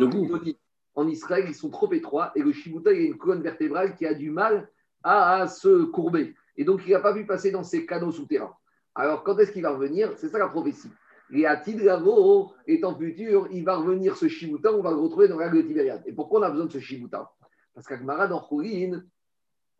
en 0.93 1.07
Israël, 1.07 1.45
ils 1.47 1.55
sont 1.55 1.71
trop 1.71 1.91
étroits, 1.91 2.31
et 2.35 2.43
le 2.43 2.51
Shibuta, 2.51 2.93
il 2.93 3.01
a 3.01 3.05
une 3.05 3.17
colonne 3.17 3.41
vertébrale 3.41 3.95
qui 3.95 4.05
a 4.05 4.13
du 4.13 4.29
mal 4.29 4.69
à, 5.01 5.47
se 5.47 5.85
courber. 5.85 6.35
Et 6.55 6.65
donc, 6.65 6.81
il 6.85 6.91
n'a 6.91 6.99
pas 6.99 7.13
pu 7.13 7.25
passer 7.25 7.49
dans 7.49 7.63
ces 7.63 7.87
canaux 7.87 8.11
souterrains. 8.11 8.53
Alors, 8.93 9.23
quand 9.23 9.39
est-ce 9.39 9.51
qu'il 9.51 9.63
va 9.63 9.71
revenir? 9.71 10.13
C'est 10.17 10.29
ça 10.29 10.37
la 10.37 10.49
prophétie. 10.49 10.91
Et 11.33 11.47
à 11.47 11.57
Tidravo, 11.57 12.53
étant 12.67 12.95
futur, 12.95 13.47
il 13.51 13.65
va 13.65 13.77
revenir 13.77 14.15
ce 14.17 14.27
Shibuta, 14.27 14.71
on 14.71 14.83
va 14.83 14.91
le 14.91 14.97
retrouver 14.97 15.27
dans 15.27 15.39
la 15.39 15.49
de 15.49 15.61
Tibériade. 15.63 16.03
Et 16.05 16.13
pourquoi 16.13 16.41
on 16.41 16.43
a 16.43 16.51
besoin 16.51 16.67
de 16.67 16.71
ce 16.71 16.79
Shibuta 16.79 17.31
Parce 17.73 17.87
qu'Agmara, 17.87 18.27
dans 18.27 18.39
Khourin, 18.39 19.01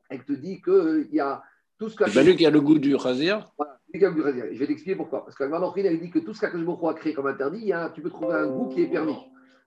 elle 0.10 0.24
te 0.24 0.34
dit 0.34 0.62
qu'il 0.62 1.10
y 1.12 1.20
a 1.20 1.44
tout 1.78 1.90
ce 1.90 1.96
que. 1.96 2.10
C'est 2.10 2.24
lui 2.24 2.36
qui 2.36 2.46
a 2.46 2.50
le 2.50 2.62
goût 2.62 2.78
du 2.78 2.98
chazir 2.98 3.48
Voilà, 3.58 3.80
Je 3.94 4.58
vais 4.60 4.68
t'expliquer 4.68 4.96
pourquoi. 4.96 5.26
Parce 5.26 5.36
que 5.36 5.44
elle 5.44 6.00
dit 6.00 6.12
que 6.12 6.20
tout 6.20 6.34
ce 6.34 6.42
qu'Akashboko 6.42 6.90
a 6.90 6.94
créé 6.94 7.14
comme 7.14 7.28
interdit, 7.28 7.72
tu 7.94 8.02
peux 8.02 8.10
trouver 8.10 8.36
un 8.36 8.48
goût 8.48 8.70
qui 8.70 8.82
est 8.82 8.88
permis. 8.88 9.18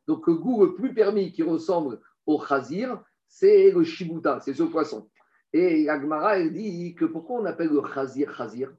Donc 0.07 0.27
le 0.27 0.35
goût 0.35 0.65
le 0.65 0.75
plus 0.75 0.95
permis 0.95 1.33
qui 1.33 1.43
ressemble 1.43 2.01
au 2.27 2.41
chazir, 2.41 3.03
c'est 3.27 3.71
le 3.71 3.85
shibuta, 3.85 4.41
c'est 4.41 4.55
ce 4.55 4.63
poisson. 4.63 5.09
Et 5.53 5.89
Agmara, 5.89 6.39
elle 6.39 6.53
dit 6.53 6.95
que 6.95 7.05
pourquoi 7.05 7.41
on 7.41 7.45
appelle 7.45 7.69
le 7.69 7.83
chazir 7.95 8.35
chazir 8.37 8.73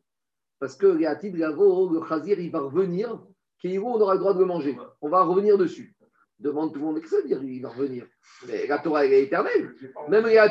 Parce 0.60 0.76
que 0.76 0.88
le 0.88 1.00
chazir, 2.08 2.40
il 2.40 2.52
va 2.52 2.60
revenir, 2.60 3.20
on 3.64 4.02
aura 4.02 4.14
le 4.14 4.20
droit 4.20 4.34
de 4.34 4.40
le 4.40 4.46
manger. 4.46 4.78
On 5.02 5.10
va 5.10 5.24
revenir 5.24 5.58
dessus 5.58 5.96
demande 6.40 6.74
tout 6.74 6.80
le 6.80 6.86
monde, 6.86 7.02
que 7.02 7.10
ça 7.10 7.18
veut 7.18 7.28
dire 7.28 7.44
Il 7.44 7.62
va 7.62 7.70
revenir? 7.70 8.06
Mais 8.48 8.68
la 8.68 8.80
Torah, 8.80 9.06
elle 9.06 9.14
est 9.14 9.24
éternelle. 9.24 9.76
Même 10.08 10.26
il 10.28 10.34
y 10.34 10.38
a 10.38 10.50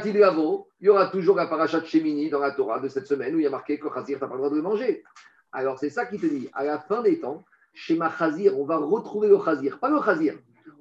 il 0.80 0.86
y 0.86 0.88
aura 0.88 1.06
toujours 1.06 1.36
la 1.36 1.46
paracha 1.46 1.80
de 1.80 1.86
Shemini 1.86 2.30
dans 2.30 2.40
la 2.40 2.52
Torah 2.52 2.80
de 2.80 2.88
cette 2.88 3.06
semaine 3.06 3.34
où 3.34 3.38
il 3.38 3.44
y 3.44 3.46
a 3.46 3.50
marqué 3.50 3.78
que 3.78 3.88
Khazir, 3.88 4.18
tu 4.18 4.24
n'as 4.24 4.28
pas 4.28 4.34
le 4.34 4.38
droit 4.38 4.50
de 4.50 4.56
le 4.56 4.62
manger. 4.62 5.02
Alors 5.52 5.78
c'est 5.78 5.90
ça 5.90 6.06
qui 6.06 6.18
te 6.18 6.26
dit, 6.26 6.48
à 6.52 6.64
la 6.64 6.78
fin 6.78 7.02
des 7.02 7.18
temps, 7.18 7.44
chez 7.74 7.96
ma 7.96 8.10
Khazir, 8.10 8.58
on 8.58 8.64
va 8.64 8.76
retrouver 8.76 9.28
le 9.28 9.38
Khazir. 9.38 9.78
Pas 9.78 9.88
le 9.88 10.00
Khazir. 10.00 10.34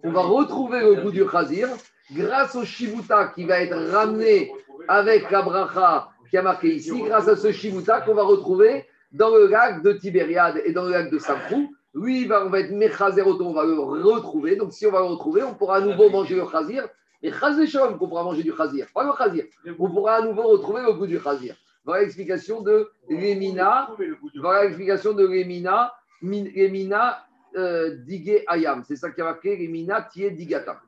On 0.04 0.12
va 0.12 0.22
retrouver 0.22 0.82
le 0.82 1.02
goût 1.02 1.12
du 1.12 1.26
Khazir 1.26 1.70
grâce 2.12 2.56
au 2.56 2.64
Shibuta 2.64 3.28
qui 3.28 3.46
va 3.46 3.62
être 3.62 3.78
ramené 3.92 4.52
avec 4.88 5.30
la 5.32 5.42
bracha 5.42 6.10
qui 6.30 6.38
a 6.38 6.42
marqué 6.42 6.76
ici, 6.76 7.02
grâce 7.04 7.28
à 7.28 7.36
ce 7.36 7.52
Shibuta 7.52 8.02
qu'on 8.02 8.14
va 8.14 8.24
retrouver 8.24 8.86
dans 9.12 9.30
le 9.30 9.48
lac 9.48 9.82
de 9.82 9.94
Tibériade 9.94 10.62
et 10.66 10.74
dans 10.74 10.84
le 10.84 10.92
lac 10.92 11.10
de 11.10 11.18
Samprou 11.18 11.74
lui, 11.98 12.30
on 12.32 12.50
va 12.50 12.60
être 12.60 12.72
Mechazer 12.72 13.26
on 13.26 13.54
va 13.54 13.66
le 13.66 13.80
retrouver. 13.80 14.56
Donc, 14.56 14.74
si 14.74 14.86
on 14.86 14.92
va 14.92 15.00
le 15.00 15.06
retrouver, 15.06 15.44
on 15.44 15.56
pourra 15.56 15.78
à 15.78 15.82
nouveau 15.82 16.10
manger 16.10 16.36
le 16.36 16.46
Khazir. 16.46 16.88
Et 17.28 17.32
Chazé 17.34 17.68
qu'on 18.00 18.08
pourra 18.08 18.24
manger 18.24 18.42
du 18.42 18.54
pas 18.54 19.04
le. 19.04 19.50
On 19.78 19.90
pourra 19.90 20.16
à 20.16 20.22
nouveau 20.22 20.44
retrouver 20.44 20.82
le 20.82 20.94
goût 20.94 21.08
du 21.08 21.20
Khazir. 21.20 21.58
Voilà 21.84 22.04
l'explication 22.04 22.62
de 22.62 22.90
Lemina. 23.10 23.90
Voilà 24.36 24.64
l'explication 24.64 25.12
de. 25.12 25.28
Lemina 26.22 27.28
euh, 27.58 27.98
Ayam. 28.48 28.82
C'est 28.88 28.96
ça 28.96 29.12
qui 29.12 29.20
a 29.20 29.26
marqué 29.26 29.58
Lemina 29.58 30.04
Tié 30.04 30.32
Digata. 30.32 30.82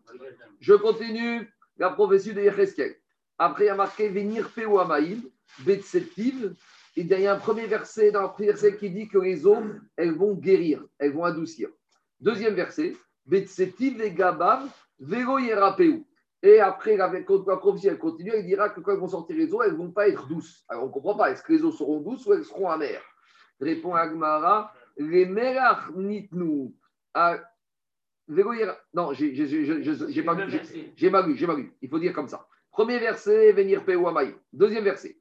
Je 0.62 0.76
continue 0.76 1.52
la 1.78 1.90
prophétie 1.90 2.34
de 2.34 2.42
Yecheskel. 2.42 2.96
Après, 3.38 3.66
il 3.66 3.68
y 3.68 3.72
a 3.72 3.76
marqué 3.76 4.08
Venir 4.08 4.50
Amaïm, 4.80 5.22
Betsetiv, 5.66 6.56
il 6.96 7.08
y 7.08 7.28
a 7.28 7.34
un 7.34 7.38
premier 7.38 7.68
verset 7.68 8.12
dans 8.12 8.22
le 8.22 8.30
premier 8.30 8.48
verset 8.48 8.78
qui 8.78 8.90
dit 8.90 9.10
que 9.10 9.18
les 9.18 9.46
eaux, 9.46 9.62
elles 9.98 10.14
vont 10.14 10.36
guérir, 10.36 10.86
elles 11.00 11.12
vont 11.12 11.26
adoucir. 11.26 11.68
Deuxième 12.22 12.54
verset, 12.54 12.96
et 15.40 16.06
après, 16.62 16.96
la, 16.96 17.10
prophétie, 17.58 17.88
elle 17.88 17.98
continue, 17.98 18.32
elle 18.34 18.46
dira 18.46 18.70
que 18.70 18.80
quand 18.80 18.94
elles 18.94 19.00
vont 19.00 19.08
sortir 19.08 19.36
les 19.36 19.54
eaux, 19.54 19.62
elles 19.62 19.74
ne 19.74 19.78
vont 19.78 19.92
pas 19.92 20.08
être 20.08 20.28
douces. 20.28 20.64
Alors 20.70 20.86
on 20.86 20.88
ne 20.88 20.92
comprend 20.92 21.16
pas, 21.16 21.32
est-ce 21.32 21.44
que 21.44 21.52
les 21.54 21.64
eaux 21.64 21.72
seront 21.72 22.00
douces 22.00 22.26
ou 22.26 22.34
elles 22.34 22.46
seront 22.46 22.70
amères? 22.70 23.04
Répond 23.60 23.94
Agmara, 23.94 24.74
les 24.98 25.26
merach 25.26 25.92
nitnu. 25.96 26.74
Non, 28.94 29.14
j'ai 29.14 30.24
mal 30.24 30.50
lu, 30.50 30.60
j'ai 30.96 31.10
mal 31.10 31.58
lu. 31.58 31.74
Il 31.82 31.90
faut 31.90 32.00
dire 32.00 32.14
comme 32.14 32.28
ça. 32.28 32.48
Premier 32.72 33.00
verset, 33.00 33.52
venir 33.52 33.84
peu 33.84 33.98
Deuxième 34.54 34.84
verset, 34.84 35.18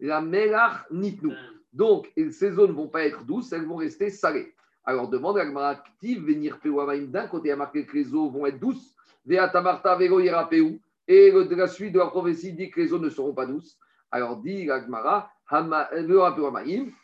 la 0.00 0.20
Melach 0.20 0.90
Nitnu. 0.90 1.32
Donc, 1.72 2.12
ces 2.16 2.52
zones 2.52 2.70
ne 2.70 2.76
vont 2.76 2.88
pas 2.88 3.06
être 3.06 3.24
douces, 3.24 3.52
elles 3.52 3.66
vont 3.66 3.76
rester 3.76 4.10
salées. 4.10 4.54
Alors, 4.86 5.08
demande 5.08 5.38
à 5.38 5.68
active 5.68 6.24
venir 6.24 6.58
D'un 6.62 7.26
côté, 7.26 7.48
il 7.48 7.50
y 7.50 7.52
a 7.52 7.56
marqué 7.56 7.84
que 7.84 7.96
les 7.96 8.14
eaux 8.14 8.30
vont 8.30 8.46
être 8.46 8.60
douces. 8.60 8.94
Veatamarta 9.26 9.96
Peu. 9.96 10.78
Et 11.08 11.32
la 11.32 11.66
suite 11.66 11.92
de 11.92 11.98
la 11.98 12.06
prophétie 12.06 12.52
dit 12.52 12.70
que 12.70 12.80
les 12.80 12.92
eaux 12.92 12.98
ne 12.98 13.10
seront 13.10 13.34
pas 13.34 13.46
douces. 13.46 13.76
Alors, 14.12 14.36
dit 14.36 14.70
Agmara, 14.70 15.30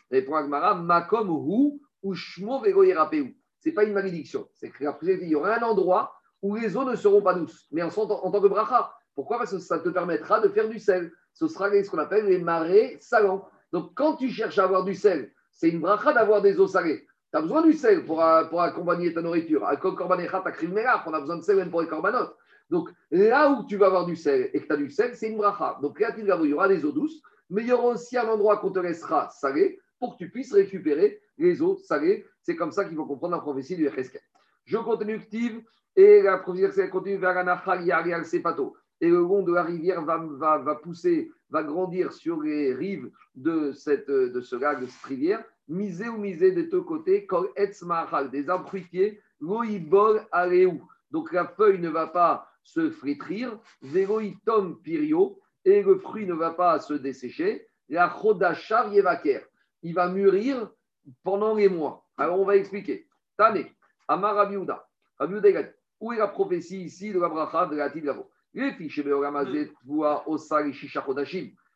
répond 0.09 0.35
Agmara, 0.35 0.75
Makom 0.75 1.29
Hu 1.29 1.81
Ushmo 2.03 2.61
Peu. 2.61 3.27
Ce 3.59 3.69
n'est 3.69 3.75
pas 3.75 3.83
une 3.83 3.93
malédiction. 3.93 4.47
C'est 4.53 4.71
qu'il 4.71 5.27
y 5.27 5.35
aura 5.35 5.57
un 5.57 5.63
endroit 5.63 6.13
où 6.41 6.55
les 6.55 6.77
eaux 6.77 6.85
ne 6.85 6.95
seront 6.95 7.21
pas 7.21 7.33
douces. 7.33 7.67
Mais 7.71 7.81
en, 7.83 7.89
en 7.89 8.31
tant 8.31 8.41
que 8.41 8.47
bracha, 8.47 8.93
pourquoi? 9.15 9.39
Parce 9.39 9.51
que 9.51 9.59
ça 9.59 9.79
te 9.79 9.89
permettra 9.89 10.39
de 10.39 10.47
faire 10.47 10.69
du 10.69 10.79
sel. 10.79 11.11
ce 11.33 11.47
sera 11.47 11.69
ce 11.69 11.89
qu'on 11.89 11.99
appelle 11.99 12.25
les 12.27 12.39
marais 12.39 12.97
salants. 13.01 13.47
Donc, 13.73 13.91
quand 13.95 14.15
tu 14.15 14.29
cherches 14.29 14.59
à 14.59 14.63
avoir 14.63 14.85
du 14.85 14.95
sel, 14.95 15.33
c'est 15.51 15.69
une 15.69 15.81
bracha 15.81 16.13
d'avoir 16.13 16.41
des 16.41 16.59
eaux 16.59 16.67
salées. 16.67 17.05
Tu 17.33 17.39
as 17.39 17.41
besoin 17.41 17.63
du 17.63 17.73
sel 17.73 18.05
pour, 18.05 18.23
euh, 18.23 18.43
accompagner 18.59 19.11
ta 19.11 19.23
nourriture. 19.23 19.63
On 19.63 19.65
a 19.65 21.19
besoin 21.19 21.37
de 21.37 21.41
sel 21.41 21.55
même 21.55 21.71
pour 21.71 21.81
les 21.81 21.87
corbanotes. 21.87 22.37
Donc, 22.69 22.89
là 23.09 23.49
où 23.49 23.65
tu 23.65 23.75
vas 23.75 23.87
avoir 23.87 24.05
du 24.05 24.15
sel 24.15 24.51
et 24.53 24.61
que 24.61 24.67
tu 24.67 24.71
as 24.71 24.77
du 24.77 24.91
sel, 24.91 25.15
c'est 25.15 25.29
une 25.29 25.37
bracha. 25.37 25.79
Donc, 25.81 25.97
il 25.99 26.27
y 26.27 26.53
aura 26.53 26.67
des 26.67 26.85
eaux 26.85 26.91
douces, 26.91 27.23
mais 27.49 27.63
il 27.63 27.69
y 27.69 27.71
aura 27.71 27.87
aussi 27.87 28.19
un 28.19 28.27
endroit 28.27 28.57
qu'on 28.57 28.69
te 28.69 28.77
laissera 28.77 29.29
salé 29.31 29.79
pour 29.99 30.13
que 30.13 30.23
tu 30.23 30.29
puisses 30.29 30.53
récupérer 30.53 31.21
les 31.39 31.59
eaux 31.59 31.75
salées. 31.77 32.23
C'est 32.43 32.55
comme 32.55 32.71
ça 32.71 32.85
qu'il 32.85 32.95
faut 32.95 33.05
comprendre 33.05 33.35
la 33.35 33.41
prophétie 33.41 33.75
du 33.77 33.87
Echeskel. 33.87 34.21
Je 34.65 34.77
continue 34.77 35.19
et 35.95 36.21
la 36.21 36.37
prophétie 36.37 36.87
continue 36.91 37.17
vers 37.17 37.43
la 37.43 38.23
Sepato. 38.23 38.75
Et 39.03 39.09
le 39.09 39.17
long 39.17 39.41
de 39.41 39.51
la 39.51 39.63
rivière 39.63 40.01
va, 40.05 40.75
pousser, 40.81 41.29
va 41.49 41.61
grandir 41.61 42.13
sur 42.13 42.39
les 42.39 42.73
rives 42.73 43.11
de, 43.35 43.73
cette, 43.73 44.09
de 44.09 44.39
ce 44.39 44.55
lac, 44.55 44.79
de 44.79 44.85
cette 44.85 45.03
rivière. 45.03 45.43
Misé 45.67 46.07
ou 46.07 46.15
misé 46.15 46.53
de 46.53 46.61
deux 46.61 46.83
côtés, 46.83 47.25
kol 47.25 47.49
des 48.31 48.49
arbres 48.49 48.65
fruitiers, 48.69 49.19
loïbol 49.41 50.25
areou. 50.31 50.81
Donc 51.11 51.33
la 51.33 51.45
feuille 51.45 51.79
ne 51.79 51.89
va 51.89 52.07
pas 52.07 52.47
se 52.63 52.91
flétrir, 52.91 53.59
tom 54.45 54.79
pirio, 54.81 55.37
et 55.65 55.83
le 55.83 55.97
fruit 55.97 56.25
ne 56.25 56.33
va 56.33 56.51
pas 56.51 56.79
se 56.79 56.93
dessécher. 56.93 57.67
La 57.89 58.09
chodashav 58.09 58.93
yevaker. 58.93 59.41
Il 59.81 59.95
va 59.95 60.07
mûrir 60.07 60.71
pendant 61.23 61.55
les 61.55 61.67
mois. 61.67 62.05
Alors 62.17 62.39
on 62.39 62.45
va 62.45 62.55
expliquer. 62.55 63.05
Tane, 63.35 63.65
Amar 64.07 64.35
Rabiouda. 64.35 64.87
Rabiouda, 65.19 65.49
où 65.99 66.13
est 66.13 66.17
la 66.19 66.29
prophétie 66.29 66.83
ici 66.83 67.11
de 67.11 67.19
la 67.19 67.27
bracha 67.27 67.65
de 67.65 67.75
la 67.75 67.89
fiches 67.89 68.05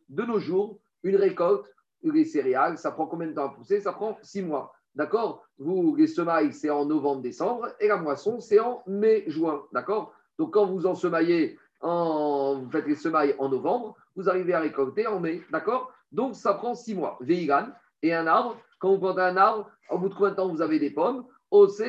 de 0.10 0.24
nos 0.24 0.40
jours, 0.40 0.80
une 1.04 1.16
récolte, 1.16 1.66
les 2.04 2.26
céréales, 2.26 2.78
ça 2.78 2.92
prend 2.92 3.08
combien 3.08 3.28
de 3.28 3.34
temps 3.34 3.46
à 3.46 3.50
pousser? 3.50 3.82
Ça 3.82 3.92
prend 3.92 4.18
six 4.22 4.42
mois. 4.42 4.74
D'accord? 4.96 5.44
Vous, 5.58 5.96
les 5.96 6.08
semailles, 6.08 6.54
c'est 6.54 6.70
en 6.70 6.86
novembre-décembre 6.86 7.70
et 7.80 7.88
la 7.88 7.98
moisson, 7.98 8.40
c'est 8.40 8.60
en 8.60 8.84
mai-juin. 8.88 9.64
D'accord? 9.72 10.14
Donc, 10.40 10.54
quand 10.54 10.66
vous 10.66 10.86
ensemaillez, 10.86 11.58
en, 11.82 12.60
vous 12.60 12.70
faites 12.72 12.88
les 12.88 12.96
semailles 12.96 13.36
en 13.38 13.50
novembre, 13.50 13.96
vous 14.16 14.30
arrivez 14.30 14.54
à 14.54 14.60
récolter 14.60 15.06
en 15.08 15.20
mai. 15.20 15.42
D'accord? 15.52 15.92
Donc, 16.12 16.36
ça 16.36 16.54
prend 16.54 16.74
six 16.74 16.96
mois. 16.96 17.18
Veigan 17.22 17.68
et 18.02 18.14
un 18.14 18.28
arbre. 18.28 18.58
Quand 18.80 18.92
vous 18.92 19.00
plantez 19.00 19.22
un 19.22 19.38
arbre, 19.38 19.70
au 19.90 19.98
bout 19.98 20.10
de 20.10 20.14
combien 20.14 20.32
de 20.32 20.36
temps 20.36 20.50
vous 20.50 20.62
avez 20.62 20.80
des 20.80 20.92
pommes? 20.92 21.26
Ose, 21.52 21.84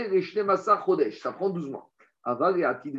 Massa, 0.45 0.83
Chodesh. 0.85 1.21
Ça 1.21 1.33
prend 1.33 1.51
12 1.51 1.71
mois. 1.71 1.91
Aval 2.25 2.59
et 2.59 2.65
Atid 2.65 2.95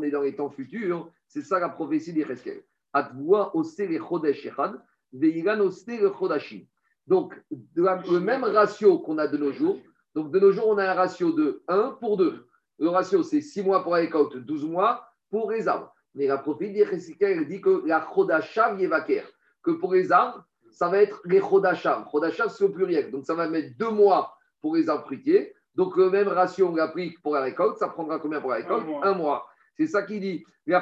mais 0.00 0.10
dans 0.10 0.22
les 0.22 0.34
temps 0.34 0.50
futurs, 0.50 1.08
c'est 1.28 1.42
ça 1.42 1.58
la 1.58 1.68
prophétie 1.68 2.12
des 2.12 2.24
Reskel. 2.24 2.62
Atvoa, 2.92 3.54
Ose, 3.54 3.76
les 3.78 3.98
Chodesh, 3.98 4.46
Echad. 4.46 4.80
Veigan, 5.12 5.60
Ose, 5.60 5.86
le 5.86 6.10
Chodashim. 6.10 6.66
Donc, 7.06 7.34
le 7.74 8.18
même 8.20 8.44
ratio 8.44 8.98
qu'on 8.98 9.18
a 9.18 9.28
de 9.28 9.36
nos 9.36 9.52
jours. 9.52 9.78
Donc, 10.14 10.30
de 10.30 10.38
nos 10.38 10.52
jours, 10.52 10.68
on 10.68 10.78
a 10.78 10.90
un 10.90 10.94
ratio 10.94 11.32
de 11.32 11.62
1 11.68 11.98
pour 12.00 12.16
2. 12.16 12.46
Le 12.78 12.88
ratio, 12.88 13.22
c'est 13.22 13.40
6 13.40 13.62
mois 13.62 13.82
pour 13.82 13.92
la 13.92 13.98
récolte, 13.98 14.36
12 14.36 14.64
mois 14.64 15.06
pour 15.30 15.50
les 15.50 15.68
arbres. 15.68 15.92
Mais 16.14 16.26
la 16.26 16.38
prophétie 16.38 16.84
elle 17.20 17.46
dit 17.46 17.60
que 17.60 17.82
la 17.86 18.06
Chodashav 18.14 18.80
Yevaker, 18.80 19.24
que 19.62 19.72
pour 19.72 19.92
les 19.92 20.12
arbres, 20.12 20.44
ça 20.70 20.88
va 20.88 20.98
être 20.98 21.20
les 21.24 21.40
Chodashav. 21.40 22.08
Chodashav, 22.10 22.48
c'est 22.48 22.64
au 22.64 22.68
pluriel. 22.68 23.10
Donc, 23.10 23.26
ça 23.26 23.34
va 23.34 23.48
mettre 23.48 23.76
2 23.76 23.90
mois 23.90 24.36
pour 24.60 24.76
les 24.76 24.88
arbres 24.88 25.04
fruitiers. 25.04 25.54
Donc, 25.74 25.96
le 25.96 26.08
même 26.10 26.28
ratio, 26.28 26.68
on 26.68 26.74
l'applique 26.74 27.20
pour 27.20 27.34
la 27.34 27.42
récolte. 27.42 27.78
Ça 27.78 27.88
prendra 27.88 28.18
combien 28.18 28.40
pour 28.40 28.50
la 28.50 28.56
récolte 28.56 28.86
Un 29.02 29.14
mois. 29.14 29.46
C'est 29.76 29.86
ça 29.86 30.02
qui 30.02 30.20
dit. 30.20 30.44
Les. 30.66 30.78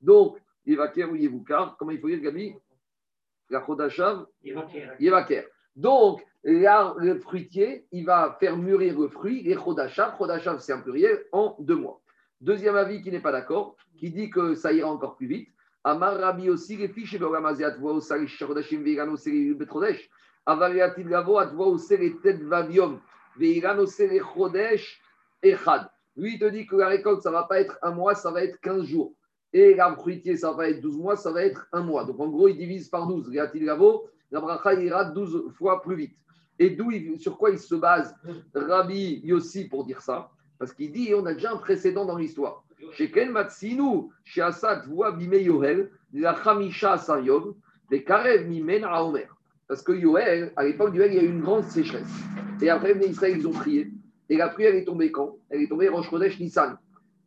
Donc, 0.00 0.38
Yevaker 0.66 1.10
ou 1.10 1.16
Yevukar. 1.16 1.76
Comment 1.78 1.90
il 1.90 2.00
faut 2.00 2.08
dire, 2.08 2.20
Gabi? 2.20 2.54
La 3.50 3.64
Chodashav 3.64 4.26
Yevaker. 4.98 5.44
Donc, 5.76 6.26
le 6.42 7.18
fruitier, 7.20 7.86
il 7.92 8.04
va 8.04 8.36
faire 8.40 8.56
mûrir 8.56 8.98
le 8.98 9.08
fruit, 9.08 9.42
les 9.42 9.54
Chodashav. 9.54 10.16
Chodashav, 10.16 10.58
c'est 10.60 10.72
un 10.72 10.80
pluriel, 10.80 11.24
en 11.32 11.56
deux 11.60 11.76
mois. 11.76 12.00
Deuxième 12.40 12.76
avis 12.76 13.02
qui 13.02 13.10
n'est 13.10 13.20
pas 13.20 13.32
d'accord, 13.32 13.76
qui 13.98 14.10
dit 14.10 14.30
que 14.30 14.54
ça 14.54 14.72
ira 14.72 14.90
encore 14.90 15.16
plus 15.16 15.26
vite. 15.26 15.48
Amar 15.84 16.18
Rabbi 16.18 16.48
aussi, 16.50 16.76
les 16.76 16.88
fiches. 16.88 17.16
Avariatil 20.46 21.08
Gavo, 21.08 21.38
Atvoa 21.38 21.78
Seri 21.78 22.18
Ted 22.20 22.42
Vavium, 22.44 23.00
Lui, 23.36 23.58
il 26.34 26.38
te 26.38 26.48
dit 26.50 26.66
que 26.66 26.76
la 26.76 26.88
récolte, 26.88 27.22
ça 27.22 27.30
ne 27.30 27.34
va 27.34 27.44
pas 27.44 27.60
être 27.60 27.78
un 27.82 27.92
mois, 27.92 28.14
ça 28.14 28.30
va 28.30 28.42
être 28.42 28.60
15 28.60 28.84
jours 28.84 29.14
et 29.52 29.74
l'arbre 29.74 30.00
fruitier, 30.00 30.36
ça 30.36 30.52
va 30.52 30.68
être 30.68 30.80
12 30.80 30.96
mois, 30.96 31.16
ça 31.16 31.32
va 31.32 31.42
être 31.44 31.66
un 31.72 31.82
mois. 31.82 32.04
Donc 32.04 32.20
en 32.20 32.28
gros, 32.28 32.48
il 32.48 32.56
divise 32.56 32.88
par 32.88 33.06
12. 33.06 33.32
La 33.32 34.40
bracha 34.40 34.74
ira 34.74 35.04
12 35.04 35.52
fois 35.56 35.82
plus 35.82 35.96
vite. 35.96 36.16
Et 36.58 36.70
d'où, 36.70 36.92
sur 37.16 37.36
quoi 37.38 37.50
il 37.50 37.58
se 37.58 37.74
base 37.74 38.14
Rabbi 38.54 39.20
Yossi 39.24 39.68
pour 39.68 39.84
dire 39.84 40.02
ça? 40.02 40.30
Parce 40.58 40.72
qu'il 40.72 40.92
dit, 40.92 41.12
on 41.14 41.26
a 41.26 41.34
déjà 41.34 41.52
un 41.52 41.56
précédent 41.56 42.04
dans 42.04 42.16
l'histoire. 42.16 42.64
Chez 42.92 43.10
Ken 43.10 43.30
Matsinu, 43.30 44.10
chez 44.24 44.42
Assad, 44.42 44.86
voit 44.86 45.12
Bime 45.12 45.34
Yohel, 45.34 45.90
la 46.12 46.34
Khamisha 46.34 46.98
Sayov, 46.98 47.54
des 47.90 48.04
Karev 48.04 48.46
Mimen 48.46 48.84
à 48.84 49.02
Omer. 49.04 49.36
Parce 49.70 49.82
que 49.82 49.92
Yohel, 49.92 50.52
à 50.56 50.64
l'époque 50.64 50.90
du 50.90 51.00
il 51.00 51.14
y 51.14 51.18
a 51.20 51.22
eu 51.22 51.28
une 51.28 51.42
grande 51.42 51.62
sécheresse. 51.62 52.10
Et 52.60 52.68
après, 52.68 52.92
les 52.92 53.06
ils 53.06 53.46
ont 53.46 53.52
prié. 53.52 53.92
Et 54.28 54.36
la 54.36 54.48
pluie, 54.48 54.64
est 54.64 54.84
tombée 54.84 55.12
quand? 55.12 55.36
Elle 55.48 55.62
est 55.62 55.68
tombée 55.68 55.88
Rosh 55.88 56.10
Chodesh 56.10 56.40
Nissan. 56.40 56.76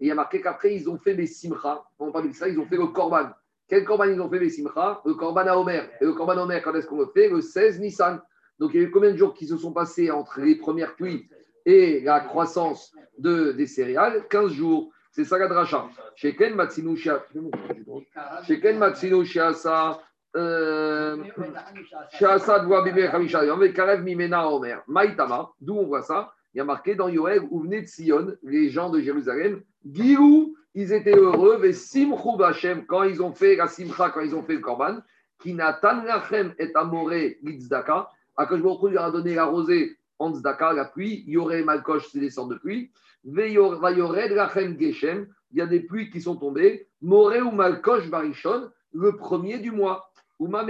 Et 0.01 0.05
il 0.05 0.07
y 0.09 0.11
a 0.11 0.15
marqué 0.15 0.41
qu'après, 0.41 0.75
ils 0.75 0.89
ont 0.89 0.97
fait 0.97 1.15
des 1.15 1.25
simcha. 1.25 1.85
On 1.99 2.11
parle 2.11 2.33
ça, 2.33 2.49
ils 2.49 2.59
ont 2.59 2.65
fait 2.65 2.75
le 2.75 2.87
korban. 2.87 3.29
Quel 3.69 3.85
korban 3.85 4.09
ils 4.09 4.19
ont 4.19 4.29
fait 4.29 4.39
les 4.39 4.49
simcha? 4.49 5.01
Le 5.05 5.13
korban 5.13 5.47
à 5.47 5.55
Omer. 5.55 5.89
Et 6.01 6.03
le 6.03 6.11
korban 6.11 6.33
à 6.33 6.43
Omer, 6.43 6.61
quand 6.61 6.75
est-ce 6.75 6.85
qu'on 6.85 6.99
le 6.99 7.07
fait? 7.13 7.29
Le 7.29 7.39
16 7.39 7.79
Nissan. 7.79 8.21
Donc 8.59 8.71
il 8.73 8.81
y 8.81 8.83
a 8.83 8.87
eu 8.87 8.91
combien 8.91 9.11
de 9.11 9.17
jours 9.17 9.33
qui 9.33 9.47
se 9.47 9.55
sont 9.55 9.71
passés 9.71 10.11
entre 10.11 10.41
les 10.41 10.55
premières 10.55 10.97
pluies 10.97 11.29
et 11.65 12.01
la 12.01 12.19
croissance 12.19 12.91
de, 13.17 13.53
des 13.53 13.67
céréales? 13.67 14.27
15 14.29 14.51
jours. 14.51 14.91
C'est 15.13 15.23
ça 15.23 15.37
la 15.37 15.47
dracha. 15.47 15.87
Chez 16.15 16.35
Ken 16.35 16.55
Matsinu 16.55 16.97
Shiasa. 16.97 17.25
D'où 25.61 25.75
on 25.75 25.85
voit 25.85 26.01
ça 26.01 26.33
il 26.53 26.59
y 26.59 26.61
a 26.61 26.65
marqué 26.65 26.93
dans 26.95 27.09
Yoel, 27.09 27.41
où 27.49 27.61
venez 27.61 27.81
de 27.81 27.87
Sion, 27.87 28.27
les 28.43 28.69
gens 28.69 28.91
de 28.91 28.99
Jérusalem, 28.99 29.61
Gilou, 29.91 30.55
ils 30.75 30.93
étaient 30.93 31.15
heureux, 31.15 31.57
mais 31.59 31.73
Simchou 31.73 32.37
Bachem, 32.37 32.85
quand 32.85 33.03
ils 33.03 33.21
ont 33.23 33.33
fait 33.33 33.55
la 33.55 33.67
Simcha, 33.67 34.11
quand 34.11 34.21
ils 34.21 34.35
ont 34.35 34.43
fait 34.43 34.53
le 34.53 34.59
Korban, 34.59 34.99
qui 35.39 35.53
Natan 35.55 36.03
Lachem 36.03 36.53
et 36.59 36.71
Amoré 36.75 37.39
Litzdaka, 37.41 38.07
à 38.37 38.45
que 38.45 38.57
je 38.57 38.87
lui 38.87 38.97
a 38.97 39.09
donné 39.09 39.33
la 39.35 39.45
rosée 39.45 39.97
en 40.19 40.33
Zdaka, 40.33 40.73
la 40.73 40.85
pluie, 40.85 41.23
Yoré 41.27 41.63
Malkosh, 41.63 42.09
c'est 42.11 42.19
des 42.19 42.29
sortes 42.29 42.49
de 42.49 42.55
pluie, 42.55 42.91
Vayored 43.23 43.81
Lachem 44.31 44.79
Geshem, 44.79 45.27
il 45.51 45.57
y 45.57 45.61
a 45.61 45.65
des 45.65 45.79
pluies 45.79 46.11
qui 46.11 46.21
sont 46.21 46.35
tombées, 46.35 46.87
Moré 47.01 47.41
ou 47.41 47.51
Malkosh 47.51 48.09
Barishon, 48.09 48.69
le 48.93 49.15
premier 49.15 49.57
du 49.57 49.71
mois. 49.71 50.11
Uma 50.43 50.65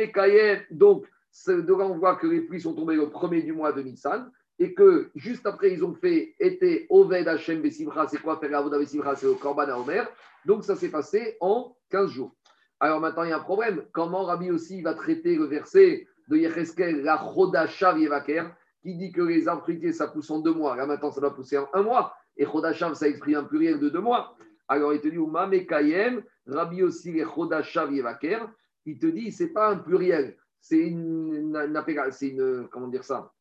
donc, 0.71 1.05
de 1.47 1.73
là 1.73 1.85
on 1.85 1.97
voit 1.97 2.15
que 2.15 2.27
les 2.27 2.41
pluies 2.41 2.61
sont 2.61 2.75
tombées 2.75 2.95
le 2.95 3.09
premier 3.09 3.41
du 3.41 3.53
mois 3.53 3.71
de 3.71 3.81
Nissan, 3.81 4.31
et 4.59 4.73
que 4.73 5.09
juste 5.15 5.45
après, 5.47 5.73
ils 5.73 5.83
ont 5.83 5.95
fait 5.95 6.35
été 6.39 6.85
Oved 6.89 7.27
Hashem 7.27 7.61
Bessimcha, 7.61 8.07
c'est 8.07 8.21
quoi 8.21 8.37
faire 8.37 8.55
Avoda 8.55 8.77
Bessimcha 8.77 9.15
C'est 9.15 9.25
le 9.25 9.33
Korban 9.33 9.63
à 9.63 9.77
Omer. 9.77 10.07
Donc 10.45 10.63
ça 10.63 10.75
s'est 10.75 10.89
passé 10.89 11.37
en 11.39 11.75
15 11.89 12.11
jours. 12.11 12.35
Alors 12.79 12.99
maintenant, 12.99 13.23
il 13.23 13.29
y 13.29 13.33
a 13.33 13.37
un 13.37 13.41
problème. 13.41 13.83
Comment 13.93 14.23
Rabbi 14.23 14.51
aussi 14.51 14.81
va 14.81 14.93
traiter 14.93 15.35
le 15.35 15.45
verset 15.45 16.07
de 16.27 16.37
Yecheskel, 16.37 17.01
la 17.03 17.17
Chodashav 17.17 17.99
Yevaker, 17.99 18.55
qui 18.81 18.95
dit 18.95 19.11
que 19.11 19.21
les 19.21 19.47
arbres 19.47 19.63
fruitiers, 19.63 19.93
ça 19.93 20.07
pousse 20.07 20.29
en 20.29 20.39
deux 20.39 20.53
mois. 20.53 20.75
Là 20.75 20.85
maintenant, 20.85 21.11
ça 21.11 21.21
doit 21.21 21.33
pousser 21.33 21.57
en 21.57 21.67
un 21.73 21.81
mois. 21.81 22.13
Et 22.37 22.45
Chodashav, 22.45 22.93
ça 22.93 23.07
exprime 23.07 23.37
un 23.37 23.43
pluriel 23.43 23.79
de 23.79 23.89
deux 23.89 24.01
mois. 24.01 24.35
Alors 24.67 24.93
il 24.93 25.01
te 25.01 25.07
dit, 25.07 25.17
Uma 25.17 25.47
Mekayem, 25.47 26.23
Rabbi 26.45 26.83
aussi, 26.83 27.11
les 27.11 27.25
Chodashav 27.25 27.91
Yevaker, 27.91 28.47
il 28.85 28.99
te 28.99 29.07
dit, 29.07 29.31
c'est 29.31 29.49
pas 29.49 29.69
un 29.69 29.77
pluriel. 29.77 30.37
C'est 30.59 30.79
une, 30.79 31.33
une, 31.33 31.83
c'est 32.11 32.29
une, 32.29 32.67
comment 32.71 32.87
dire 32.87 33.03
ça? 33.03 33.33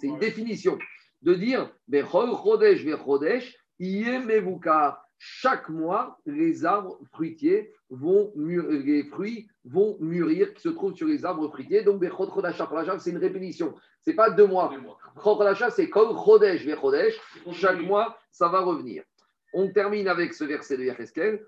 C'est 0.00 0.06
une 0.06 0.18
définition 0.18 0.78
de 1.22 1.34
dire 1.34 1.72
chaque 5.18 5.68
mois, 5.68 6.18
les 6.26 6.64
arbres 6.64 6.98
fruitiers 7.12 7.72
vont 7.88 8.32
mûrir, 8.34 8.84
les 8.84 9.04
fruits 9.04 9.48
vont 9.64 9.96
mûrir 10.00 10.52
qui 10.54 10.60
se 10.60 10.68
trouvent 10.68 10.94
sur 10.94 11.06
les 11.06 11.24
arbres 11.24 11.48
fruitiers. 11.48 11.82
Donc, 11.82 12.02
c'est 12.02 13.10
une 13.10 13.18
répétition. 13.18 13.74
Ce 14.02 14.10
n'est 14.10 14.16
pas 14.16 14.30
deux 14.30 14.46
mois. 14.46 14.70
c'est 15.70 15.88
comme 15.88 16.16
Chodesh, 16.16 16.68
Chaque 17.52 17.80
mois, 17.80 18.18
ça 18.30 18.48
va 18.48 18.60
revenir. 18.60 19.02
On 19.54 19.72
termine 19.72 20.08
avec 20.08 20.34
ce 20.34 20.44
verset 20.44 20.76
de 20.76 20.84
Yacheskel. 20.84 21.44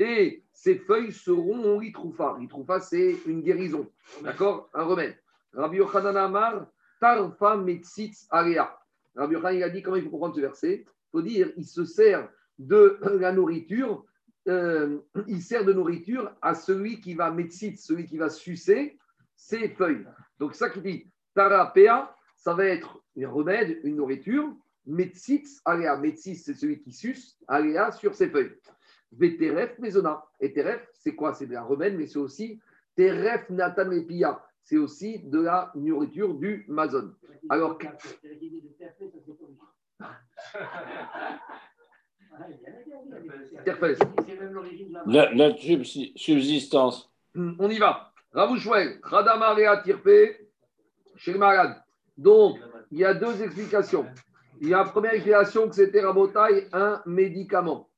Et 0.00 0.42
ces 0.50 0.78
feuilles 0.78 1.12
seront 1.12 1.78
Litroufa. 1.78 2.38
Litroufa, 2.40 2.80
c'est 2.80 3.18
une 3.26 3.42
guérison. 3.42 3.86
D'accord? 4.22 4.70
Un 4.72 4.84
remède. 4.84 5.14
Rabbi 5.52 5.76
Yochanan 5.76 6.16
Amar, 6.16 6.66
Tarfa 6.98 7.58
Metzitz 7.58 8.26
Area. 8.30 8.74
Rabbi 9.14 9.34
Yochanan, 9.34 9.56
il 9.56 9.62
a 9.62 9.68
dit 9.68 9.82
comment 9.82 9.96
il 9.96 10.04
faut 10.04 10.10
comprendre 10.10 10.34
ce 10.34 10.40
verset? 10.40 10.84
Il 10.86 11.10
faut 11.12 11.22
dire, 11.22 11.52
il 11.58 11.66
se 11.66 11.84
sert 11.84 12.30
de 12.58 12.98
la 13.18 13.30
nourriture, 13.32 14.06
euh, 14.48 15.00
il 15.26 15.42
sert 15.42 15.66
de 15.66 15.74
nourriture 15.74 16.32
à 16.40 16.54
celui 16.54 17.02
qui 17.02 17.14
va 17.14 17.30
médecine, 17.30 17.76
celui 17.76 18.06
qui 18.06 18.16
va 18.16 18.30
sucer 18.30 18.98
ses 19.36 19.68
feuilles. 19.68 20.06
Donc, 20.38 20.54
ça 20.54 20.70
qui 20.70 20.80
dit 20.80 21.12
tarapea, 21.34 22.16
ça 22.36 22.54
va 22.54 22.64
être 22.64 23.02
un 23.18 23.28
remède, 23.28 23.80
une 23.84 23.96
nourriture. 23.96 24.50
Metsit, 24.86 25.44
aléa. 25.66 25.98
Metsit, 25.98 26.36
c'est 26.36 26.54
celui 26.54 26.80
qui 26.80 26.92
suce, 26.92 27.36
aléa 27.46 27.92
sur 27.92 28.14
ses 28.14 28.30
feuilles. 28.30 28.56
Veteref, 29.12 29.78
mezona. 29.78 30.24
Et 30.40 30.52
teref, 30.52 30.86
c'est 30.92 31.14
quoi? 31.14 31.34
C'est 31.34 31.54
un 31.54 31.62
remède, 31.62 31.96
mais 31.96 32.06
c'est 32.06 32.18
aussi 32.18 32.60
teref 32.94 33.48
natan 33.50 33.90
epia. 33.90 34.40
C'est 34.62 34.76
aussi 34.76 35.18
de 35.24 35.40
la 35.40 35.72
nourriture 35.74 36.34
du 36.34 36.64
mazon. 36.68 37.14
Alors, 37.48 37.78
la, 45.06 45.32
la 45.34 45.56
subsistance. 45.56 47.10
On 47.34 47.68
y 47.68 47.78
va. 47.78 48.12
Ravouchouel, 48.32 49.00
Radamarea 49.02 49.78
Tirpe, 49.78 50.36
chez 51.16 51.32
le 51.32 51.38
malade. 51.38 51.82
Donc, 52.16 52.58
il 52.92 52.98
y 52.98 53.04
a 53.04 53.12
deux 53.12 53.42
explications. 53.42 54.06
Il 54.60 54.68
y 54.68 54.74
a 54.74 54.82
une 54.82 54.88
première 54.88 55.14
explication 55.14 55.68
que 55.68 55.74
c'était 55.74 56.00
Rabotaille, 56.00 56.68
un 56.72 57.02
médicament. 57.06 57.89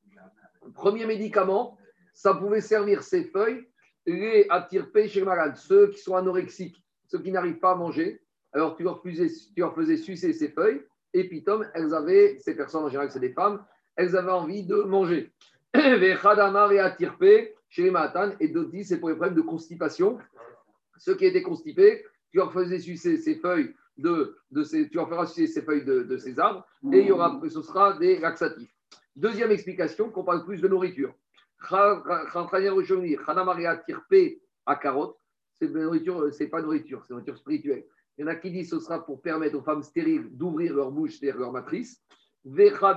Premier 0.75 1.07
médicament, 1.07 1.79
ça 2.15 2.35
pouvait 2.35 2.61
servir 2.61 3.03
ces 3.03 3.25
feuilles, 3.25 3.67
les 4.07 4.47
attirper 4.51 5.09
chez 5.09 5.21
le 5.21 5.27
malade, 5.27 5.57
ceux 5.57 5.89
qui 5.89 5.99
sont 5.99 6.17
anorexiques, 6.17 6.83
ceux 7.07 7.21
qui 7.21 7.31
n'arrivent 7.31 7.59
pas 7.59 7.73
à 7.73 7.77
manger. 7.77 8.23
Alors, 8.53 8.77
tu 8.77 8.83
leur, 8.83 9.03
faisais, 9.03 9.29
tu 9.29 9.97
sucer 9.97 10.33
ces 10.33 10.49
feuilles, 10.49 10.83
et 11.15 11.29
puis, 11.29 11.45
Tom, 11.45 11.67
elles 11.75 11.95
avaient, 11.95 12.39
ces 12.41 12.55
personnes 12.55 12.85
en 12.85 12.89
général, 12.89 13.11
c'est 13.11 13.21
des 13.21 13.33
femmes, 13.33 13.65
elles 13.97 14.17
avaient 14.17 14.33
envie 14.33 14.65
de 14.65 14.77
manger. 14.77 15.33
et 15.75 16.15
chez 17.69 17.85
les 17.85 17.91
matan, 17.91 18.33
et 18.39 18.49
d'autres 18.49 18.71
c'est 18.85 18.99
pour 18.99 19.09
les 19.09 19.15
problèmes 19.15 19.35
de 19.35 19.41
constipation. 19.41 20.19
Ceux 20.99 21.17
qui 21.17 21.25
étaient 21.25 21.43
constipés, 21.43 22.05
tu 22.31 22.37
leur 22.37 22.53
faisais 22.53 22.79
sucer 22.79 23.17
ces 23.17 23.37
feuilles 23.37 23.75
de, 23.97 24.37
de 24.51 24.63
ces, 24.63 24.89
tu 24.89 24.97
leur 24.97 25.09
feras 25.09 25.27
sucer 25.27 25.47
ces 25.47 25.63
feuilles 25.63 25.85
de, 25.85 26.03
de, 26.03 26.17
ces 26.19 26.39
arbres, 26.39 26.67
et 26.93 27.01
il 27.01 27.07
y 27.07 27.13
aura, 27.13 27.41
ce 27.49 27.63
sera 27.63 27.95
des 27.99 28.19
laxatifs. 28.19 28.75
Deuxième 29.17 29.51
explication, 29.51 30.11
qu'on 30.11 30.25
parle 30.25 30.45
plus 30.45 30.61
de 30.61 30.69
nourriture. 30.69 31.15
à 34.67 34.77
carotte, 34.77 35.17
c'est 35.55 35.71
nourriture, 35.71 36.33
c'est 36.33 36.49
pas 36.49 36.63
nourriture, 36.63 37.05
c'est 37.07 37.13
nourriture 37.13 37.37
spirituelle. 37.37 37.85
Il 38.17 38.23
y 38.23 38.25
en 38.25 38.29
a 38.29 38.37
qui 38.37 38.51
disent 38.51 38.71
que 38.71 38.79
ce 38.79 38.85
sera 38.85 39.05
pour 39.05 39.21
permettre 39.21 39.57
aux 39.57 39.63
femmes 39.63 39.83
stériles 39.83 40.29
d'ouvrir 40.33 40.75
leur 40.75 40.91
bouche, 40.91 41.19
c'est-à-dire 41.19 41.39
leur 41.39 41.53
matrice. 41.53 42.03
Ce 42.45 42.71
sera 42.71 42.95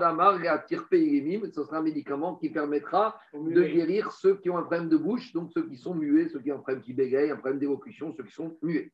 un 1.78 1.84
médicament 1.84 2.36
qui 2.36 2.50
permettra 2.50 3.20
de 3.34 3.64
guérir 3.64 4.12
ceux 4.12 4.38
qui 4.38 4.50
ont 4.50 4.58
un 4.58 4.64
problème 4.64 4.90
de 4.90 4.98
bouche, 4.98 5.34
donc 5.34 5.52
ceux 5.52 5.68
qui 5.68 5.78
sont 5.78 5.94
muets, 5.94 6.30
ceux 6.30 6.40
qui 6.40 6.52
ont 6.52 6.56
un 6.56 6.60
problème 6.60 6.82
qui 6.82 6.94
bégayent, 6.94 7.30
un 7.32 7.38
problème 7.38 7.60
d'élocution, 7.60 8.14
ceux 8.16 8.24
qui 8.24 8.34
sont 8.34 8.58
muets. 8.62 8.92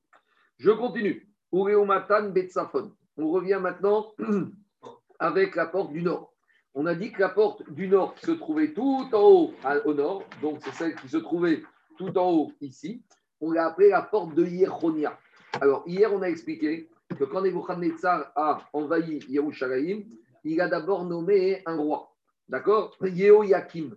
Je 0.58 0.72
continue. 0.72 1.30
On 1.54 1.64
revient 1.64 3.60
maintenant 3.62 4.14
avec 5.20 5.56
la 5.56 5.68
porte 5.68 5.94
du 5.94 6.02
nord. 6.02 6.31
On 6.74 6.86
a 6.86 6.96
dit 6.96 7.12
que 7.12 7.20
la 7.20 7.30
porte 7.30 7.70
du 7.72 7.88
nord 7.88 8.16
se 8.24 8.32
trouvait 8.32 8.74
tout 8.74 9.10
en 9.14 9.22
haut 9.22 9.54
au 9.86 9.94
nord, 9.94 10.24
donc 10.42 10.60
c'est 10.64 10.74
celle 10.74 10.96
qui 10.96 11.10
se 11.10 11.18
trouvait 11.18 11.64
tout 11.98 12.18
en 12.18 12.32
haut 12.32 12.52
ici. 12.62 13.04
On 13.42 13.52
l'a 13.52 13.68
appelée 13.68 13.90
la 13.90 14.04
porte 14.04 14.34
de 14.36 14.46
Yeronia. 14.46 15.18
Alors, 15.60 15.84
hier, 15.86 16.14
on 16.14 16.22
a 16.22 16.30
expliqué 16.30 16.90
que 17.10 17.26
quand 17.26 17.42
Nebuchadnezzar 17.42 18.32
a 18.36 18.70
envahi 18.72 19.20
Yerushalayim, 19.28 20.04
il 20.44 20.62
a 20.62 20.68
d'abord 20.68 21.06
nommé 21.06 21.62
un 21.66 21.76
roi. 21.76 22.16
D'accord? 22.48 22.96
Yehoyakim. 23.02 23.96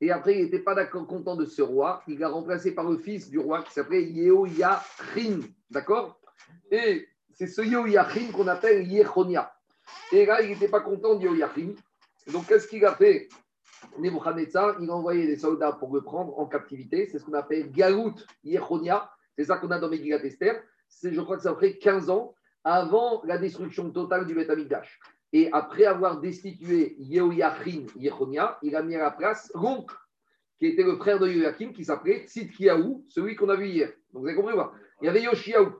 Et 0.00 0.10
après, 0.10 0.36
il 0.38 0.44
n'était 0.44 0.58
pas 0.58 0.84
content 0.86 1.36
de 1.36 1.44
ce 1.44 1.62
roi. 1.62 2.02
Il 2.08 2.18
l'a 2.18 2.28
remplacé 2.28 2.74
par 2.74 2.88
le 2.90 2.98
fils 2.98 3.30
du 3.30 3.38
roi 3.38 3.62
qui 3.62 3.72
s'appelait 3.72 4.04
Yehoyachin. 4.04 5.40
D'accord? 5.70 6.20
Et 6.70 7.08
c'est 7.32 7.46
ce 7.46 7.62
Yehoyachin 7.62 8.30
qu'on 8.32 8.48
appelle 8.48 8.86
Yechonia. 8.86 9.54
Et 10.12 10.26
là, 10.26 10.42
il 10.42 10.50
n'était 10.50 10.68
pas 10.68 10.80
content 10.80 11.14
de 11.14 11.22
Yehoyachin. 11.22 11.74
Donc, 12.32 12.46
qu'est-ce 12.46 12.68
qu'il 12.68 12.84
a 12.84 12.94
fait? 12.94 13.28
Nebuchadnezzar, 13.98 14.80
il 14.80 14.88
a 14.88 14.94
envoyé 14.94 15.26
des 15.26 15.36
soldats 15.36 15.72
pour 15.72 15.94
le 15.94 16.02
prendre 16.02 16.38
en 16.38 16.46
captivité. 16.46 17.06
C'est 17.06 17.18
ce 17.18 17.24
qu'on 17.24 17.34
appelle 17.34 17.70
Galut 17.70 18.14
Yechonia. 18.42 19.10
C'est 19.36 19.44
ça 19.44 19.58
qu'on 19.58 19.70
a 19.70 19.78
dans 19.78 19.88
Megillat 19.88 20.24
Esther. 20.24 20.62
Je 21.02 21.20
crois 21.20 21.36
que 21.36 21.42
ça 21.42 21.54
fait 21.56 21.76
15 21.76 22.08
ans 22.08 22.34
avant 22.62 23.22
la 23.24 23.36
destruction 23.36 23.90
totale 23.90 24.26
du 24.26 24.34
Beth 24.34 24.50
et 25.34 25.50
après 25.50 25.84
avoir 25.84 26.20
destitué 26.20 26.94
Yehoiachin 27.00 27.86
Yechonia, 27.96 28.56
il 28.62 28.76
a 28.76 28.82
mis 28.82 28.94
à 28.94 29.02
la 29.02 29.10
place 29.10 29.50
l'oncle, 29.54 29.96
qui 30.60 30.66
était 30.66 30.84
le 30.84 30.96
frère 30.96 31.18
de 31.18 31.26
Yehoiakim, 31.26 31.72
qui 31.72 31.84
s'appelait 31.84 32.24
Tzidkiaou, 32.28 33.04
celui 33.08 33.34
qu'on 33.34 33.48
a 33.48 33.56
vu 33.56 33.66
hier. 33.66 33.88
Donc 34.12 34.22
vous 34.22 34.28
avez 34.28 34.36
compris 34.36 34.54
quoi 34.54 34.72
Il 35.02 35.06
y 35.06 35.08
avait 35.08 35.22
Yoshiaou, 35.22 35.72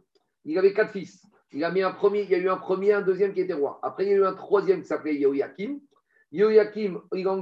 il 0.45 0.59
avait 0.59 0.73
quatre 0.73 0.91
fils. 0.91 1.25
Il, 1.53 1.63
a 1.63 1.71
mis 1.71 1.83
un 1.83 1.93
premier, 1.93 2.23
il 2.23 2.31
y 2.31 2.35
a 2.35 2.39
eu 2.39 2.49
un 2.49 2.57
premier, 2.57 2.95
un 2.95 3.01
deuxième 3.01 3.33
qui 3.33 3.43
était 3.43 3.55
roi. 3.55 3.79
Après, 3.85 4.05
il 4.05 4.11
y 4.11 4.13
a 4.13 4.17
eu 4.17 4.25
un 4.25 4.35
troisième 4.35 4.83
qui 4.83 4.89
s'appelait 4.89 5.15
Yehoiakim. 5.15 5.79
Yehoiakim, 6.35 7.01
il 7.15 7.29
a 7.29 7.37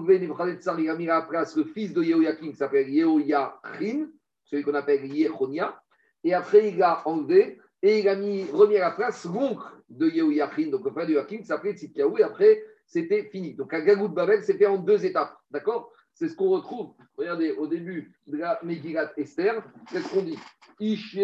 il 0.79 0.91
a 0.91 0.97
mis 0.97 1.09
à 1.09 1.21
la 1.21 1.23
place 1.23 1.57
le 1.57 1.65
fils 1.65 1.95
de 1.95 2.03
Yehoiakim 2.03 2.51
qui 2.51 2.57
s'appelle 2.57 2.91
Yehoiachin, 2.91 4.11
celui 4.45 4.63
qu'on 4.63 4.75
appelle 4.75 5.07
Yechonia. 5.07 5.83
Et 6.23 6.35
après, 6.35 6.69
il 6.69 6.83
a 6.83 7.09
enlevé 7.09 7.59
et 7.81 8.01
il 8.01 8.09
a 8.09 8.15
mis, 8.15 8.45
remis 8.53 8.77
à 8.77 8.81
la 8.81 8.91
place 8.91 9.25
l'oncle 9.25 9.65
de 9.89 10.11
Yehoiachin, 10.11 10.69
donc 10.69 10.85
le 10.85 10.91
frère 10.91 11.07
de 11.07 11.13
Yehoiachin, 11.13 11.39
qui 11.39 11.47
s'appelait 11.47 11.73
Tzidkiaou, 11.73 12.19
et 12.19 12.23
après, 12.23 12.63
c'était 12.85 13.25
fini. 13.25 13.55
Donc, 13.55 13.73
un 13.73 13.81
Gagout 13.81 14.11
Babel 14.11 14.43
s'est 14.43 14.59
fait 14.59 14.67
en 14.67 14.77
deux 14.77 15.07
étapes, 15.07 15.39
d'accord? 15.51 15.91
C'est 16.13 16.29
ce 16.29 16.37
qu'on 16.37 16.51
retrouve, 16.51 16.93
regardez, 17.17 17.53
au 17.53 17.67
début 17.67 18.15
de 18.27 18.37
la 18.37 18.61
Megillat 18.63 19.15
Esther, 19.17 19.65
qu'est-ce 19.91 20.09
qu'on 20.13 20.23
dit? 20.23 20.39
Ish 20.81 21.17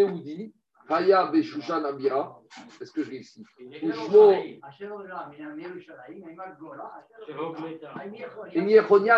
Haya 0.88 1.26
Beshushan 1.26 1.84
Abira, 1.84 2.40
est-ce 2.80 2.92
que 2.92 3.02
je 3.02 3.10
l'ai 3.10 3.18
ici 3.18 3.44
Ushmo, 3.82 4.32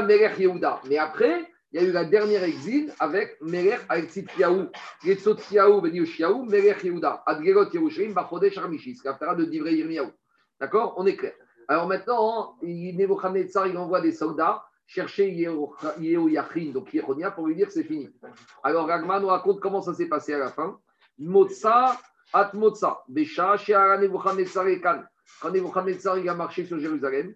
Melech 0.03 0.39
Yehuda. 0.39 0.81
Mais 0.89 0.99
après, 0.99 1.49
il 1.73 1.81
y 1.81 1.85
a 1.85 1.89
eu 1.89 1.93
la 1.93 2.05
dernière 2.05 2.43
exil 2.43 2.93
avec 2.99 3.41
Melech, 3.41 3.81
avec 3.89 4.11
Tzitkiaou, 4.11 4.69
Yetzotkiaou, 5.05 5.81
Ben 5.81 5.95
Yoshiaou, 5.95 6.45
Melech 6.45 6.83
Yehuda, 6.83 7.23
Adgerot 7.25 7.71
Yerushalim, 7.73 8.15
Bachodesh 8.15 8.59
Armishis, 8.59 9.01
l'Aftara 9.05 9.37
de 9.37 9.45
Divrei 9.45 9.77
Yirmiyahu. 9.77 10.11
D'accord 10.61 10.95
On 10.97 11.07
est 11.07 11.17
clair. 11.17 11.35
Alors 11.69 11.87
maintenant, 11.87 12.57
Nebuchadnezzar, 12.63 13.69
il 13.69 13.79
envoie 13.79 14.01
des 14.01 14.13
soldats 14.13 14.65
chercher 14.89 15.31
Yehoyachin, 15.31 16.73
donc 16.73 16.93
Yehonia, 16.93 17.31
pour 17.31 17.47
lui 17.47 17.55
dire 17.55 17.71
c'est 17.71 17.85
fini. 17.85 18.11
Alors 18.65 18.89
Ragman 18.89 19.23
nous 19.23 19.29
raconte 19.29 19.61
comment 19.61 19.81
ça 19.81 19.95
s'est 19.95 20.09
passé 20.09 20.35
à 20.35 20.39
la 20.39 20.49
fin. 20.49 20.81
Motsa, 21.21 22.01
At 22.33 22.53
Motsa, 22.55 23.05
Nebuchadnezzar 23.09 24.69
et 24.69 24.81
Kan. 24.81 25.05
Quand 25.43 25.53
il 25.53 26.29
a 26.29 26.35
marché 26.35 26.65
sur 26.65 26.79
Jérusalem, 26.79 27.35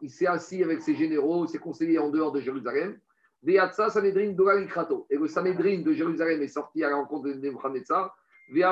il 0.00 0.10
s'est 0.10 0.26
assis 0.26 0.62
avec 0.62 0.80
ses 0.80 0.94
généraux, 0.94 1.46
ses 1.46 1.58
conseillers 1.58 1.98
en 1.98 2.10
dehors 2.10 2.30
de 2.32 2.40
Jérusalem. 2.40 2.98
Et 3.46 3.58
le 3.58 5.26
Sanhedrin 5.28 5.82
de 5.82 5.92
Jérusalem 5.92 6.42
est 6.42 6.48
sorti 6.48 6.84
à 6.84 6.90
la 6.90 6.96
rencontre 6.96 7.28
de 7.28 7.34
Nebuchadnezzar. 7.34 8.16
Le 8.48 8.62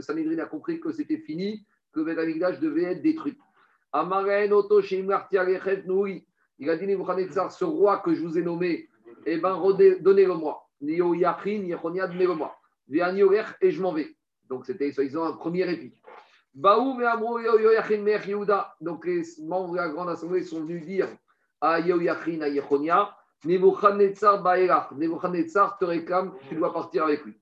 Sanhedrin 0.00 0.38
a 0.38 0.46
compris 0.46 0.80
que 0.80 0.92
c'était 0.92 1.18
fini, 1.18 1.66
que 1.92 2.00
le 2.00 2.58
devait 2.60 2.84
être 2.84 3.02
détruit. 3.02 3.38
Il 6.60 6.70
a 6.70 6.76
dit 6.76 6.86
Nebuchadnezzar, 6.86 7.50
ce 7.50 7.64
roi 7.64 7.98
que 7.98 8.14
je 8.14 8.20
vous 8.22 8.38
ai 8.38 8.42
nommé, 8.42 8.87
eh 9.26 9.38
ben, 9.38 9.60
donnez-le-moi. 10.00 10.68
donnez-le-moi. 10.80 12.56
Et 13.60 13.70
je 13.70 13.82
m'en 13.82 13.92
vais. 13.92 14.16
Donc, 14.48 14.64
c'était, 14.66 14.90
soi-disant, 14.92 15.24
un 15.24 15.32
premier 15.32 15.64
réplique. 15.64 15.94
Donc 16.54 16.74
les 19.06 19.22
membres 19.44 19.72
de 19.72 19.76
la 19.76 19.88
grande 19.90 20.08
assemblée 20.08 20.42
sont 20.42 20.60
venus 20.62 20.84
dire 20.84 21.08
à 21.60 21.78
Yoyachin, 21.78 22.40
à 22.40 22.48
Yechonia, 22.48 23.14
Nebuchadnezzar 23.44 24.42
Baerach, 24.42 24.90
Nebuchadnezzar 24.92 25.78
te 25.78 25.84
réclame, 25.84 26.32
tu 26.48 26.56
dois 26.56 26.72
partir 26.72 27.04
avec 27.04 27.24
lui. 27.24 27.36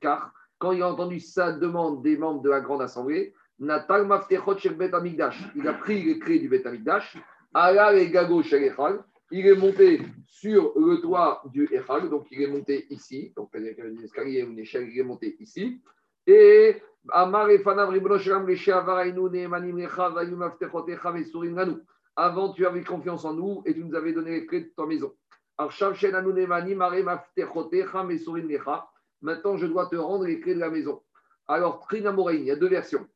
car 0.00 0.32
quand 0.58 0.72
il 0.72 0.82
a 0.82 0.88
entendu 0.88 1.18
sa 1.18 1.52
demande 1.52 2.02
des 2.02 2.16
membres 2.16 2.42
de 2.42 2.50
la 2.50 2.60
grande 2.60 2.82
assemblée, 2.82 3.34
Natal 3.58 4.06
Maftechot 4.06 4.56
Bet 4.76 4.94
Amigdash, 4.94 5.42
il 5.56 5.66
a 5.66 5.72
pris 5.72 6.02
les 6.04 6.18
clés 6.20 6.38
du 6.38 6.48
Bet 6.48 6.64
Amigdash, 6.66 7.16
Allah 7.54 7.94
et 7.94 8.08
Gago 8.10 8.42
Echal, 8.42 9.02
il 9.30 9.46
est 9.46 9.56
monté 9.56 10.00
sur 10.26 10.72
le 10.78 11.00
toit 11.00 11.42
du 11.46 11.64
Echal, 11.72 12.08
donc 12.08 12.26
il 12.30 12.42
est 12.42 12.46
monté 12.46 12.86
ici, 12.90 13.32
donc 13.36 13.50
il 13.54 13.64
y 13.64 14.04
escalier, 14.04 14.40
une 14.40 14.58
échelle, 14.58 14.88
il 14.88 14.98
est 14.98 15.04
monté 15.04 15.36
ici, 15.40 15.80
et 16.26 16.82
avant, 17.10 17.46
tu 22.52 22.66
avais 22.66 22.84
confiance 22.84 23.24
en 23.24 23.32
nous 23.32 23.62
et 23.64 23.72
tu 23.72 23.82
nous 23.82 23.94
avais 23.94 24.12
donné 24.12 24.32
les 24.32 24.46
clés 24.46 24.60
de 24.60 24.72
ta 24.76 24.84
maison. 24.84 25.14
Maintenant, 29.20 29.56
je 29.56 29.66
dois 29.66 29.86
te 29.86 29.96
rendre 29.96 30.24
les 30.24 30.40
clés 30.40 30.54
de 30.54 30.60
la 30.60 30.70
maison. 30.70 31.02
Alors, 31.46 31.80
Trinamorein, 31.80 32.34
il 32.34 32.44
y 32.44 32.50
a 32.50 32.56
deux 32.56 32.68
versions. 32.68 33.08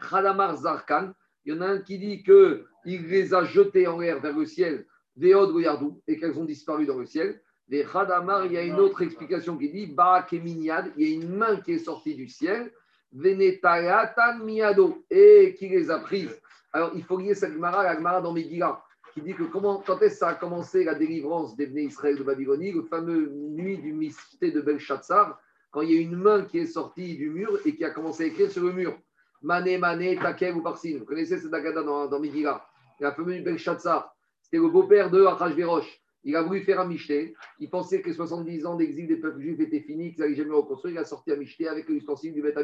Zarkan, 0.00 1.12
il 1.44 1.52
y 1.52 1.56
en 1.56 1.60
a 1.60 1.66
un 1.66 1.80
qui 1.80 1.98
dit 1.98 2.22
qu'il 2.22 2.66
les 2.86 3.34
a 3.34 3.44
jetés 3.44 3.86
en 3.86 3.98
l'air 3.98 4.20
vers 4.20 4.36
le 4.36 4.46
ciel, 4.46 4.86
Veod 5.16 5.54
Yardou, 5.60 6.00
et 6.06 6.18
qu'elles 6.18 6.38
ont 6.38 6.44
disparu 6.44 6.86
dans 6.86 6.98
le 6.98 7.06
ciel. 7.06 7.40
Des 7.68 7.84
Khadamar, 7.84 8.46
il 8.46 8.52
y 8.52 8.56
a 8.56 8.62
une 8.62 8.80
autre 8.80 9.02
explication 9.02 9.56
qui 9.56 9.70
dit 9.70 9.86
Barak 9.86 10.32
il 10.32 10.64
y 10.64 10.70
a 10.70 10.84
une 10.98 11.36
main 11.36 11.56
qui 11.60 11.72
est 11.72 11.78
sortie 11.78 12.16
du 12.16 12.26
ciel, 12.28 12.72
Venetayatan 13.12 14.44
Miado, 14.44 15.04
et 15.08 15.54
qui 15.58 15.68
les 15.68 15.90
a 15.90 15.98
prises. 16.00 16.40
Alors, 16.72 16.92
il 16.94 17.04
faut 17.04 17.18
lier 17.18 17.34
cette 17.34 17.52
Gemara 17.52 17.82
la 17.82 17.96
Gemara 17.96 18.20
dans 18.20 18.32
Megillah, 18.32 18.82
qui 19.12 19.22
dit 19.22 19.34
que 19.34 19.42
comment, 19.44 19.82
quand 19.84 20.00
est-ce 20.02 20.14
que 20.14 20.18
ça 20.18 20.28
a 20.28 20.34
commencé 20.34 20.84
la 20.84 20.94
délivrance 20.94 21.56
des 21.56 21.66
Israël 21.82 22.16
de 22.16 22.22
Babylonie, 22.22 22.72
le 22.72 22.82
fameux 22.82 23.28
nuit 23.30 23.78
du 23.78 23.92
mysté 23.92 24.50
de 24.50 24.60
Belshazzar, 24.60 25.40
quand 25.70 25.82
il 25.82 25.92
y 25.92 25.98
a 25.98 26.00
une 26.00 26.16
main 26.16 26.42
qui 26.42 26.58
est 26.58 26.66
sortie 26.66 27.16
du 27.16 27.30
mur 27.30 27.58
et 27.64 27.74
qui 27.74 27.84
a 27.84 27.90
commencé 27.90 28.24
à 28.24 28.26
écrire 28.26 28.50
sur 28.50 28.64
le 28.64 28.72
mur. 28.72 28.98
Mané, 29.42 29.78
Mané, 29.78 30.16
Takev 30.16 30.56
ou 30.56 30.62
Parsin. 30.62 30.96
Vous 30.98 31.04
connaissez 31.04 31.38
cette 31.38 31.54
Agada 31.54 31.82
dans, 31.82 32.06
dans 32.06 32.20
Megillah. 32.20 32.64
La 32.98 33.12
fameuse 33.12 33.42
Belshazzar. 33.42 34.14
C'était 34.50 34.64
le 34.64 34.68
beau-père 34.68 35.10
de 35.10 35.24
Achashverosh. 35.24 36.00
Il 36.24 36.34
a 36.34 36.42
voulu 36.42 36.62
faire 36.62 36.80
un 36.80 36.84
Michté. 36.84 37.34
Il 37.60 37.70
pensait 37.70 38.00
que 38.00 38.08
les 38.08 38.14
70 38.14 38.66
ans 38.66 38.74
d'exil 38.74 39.06
des 39.06 39.16
peuples 39.16 39.40
juifs 39.40 39.60
étaient 39.60 39.80
finis, 39.80 40.12
qu'ils 40.12 40.22
n'allaient 40.22 40.34
jamais 40.34 40.54
reconstruire. 40.54 40.94
Il 40.94 40.98
a 40.98 41.04
sorti 41.04 41.30
un 41.30 41.36
Michté 41.36 41.68
avec 41.68 41.88
l'ustensile 41.88 42.34
du 42.34 42.42
Beth. 42.42 42.58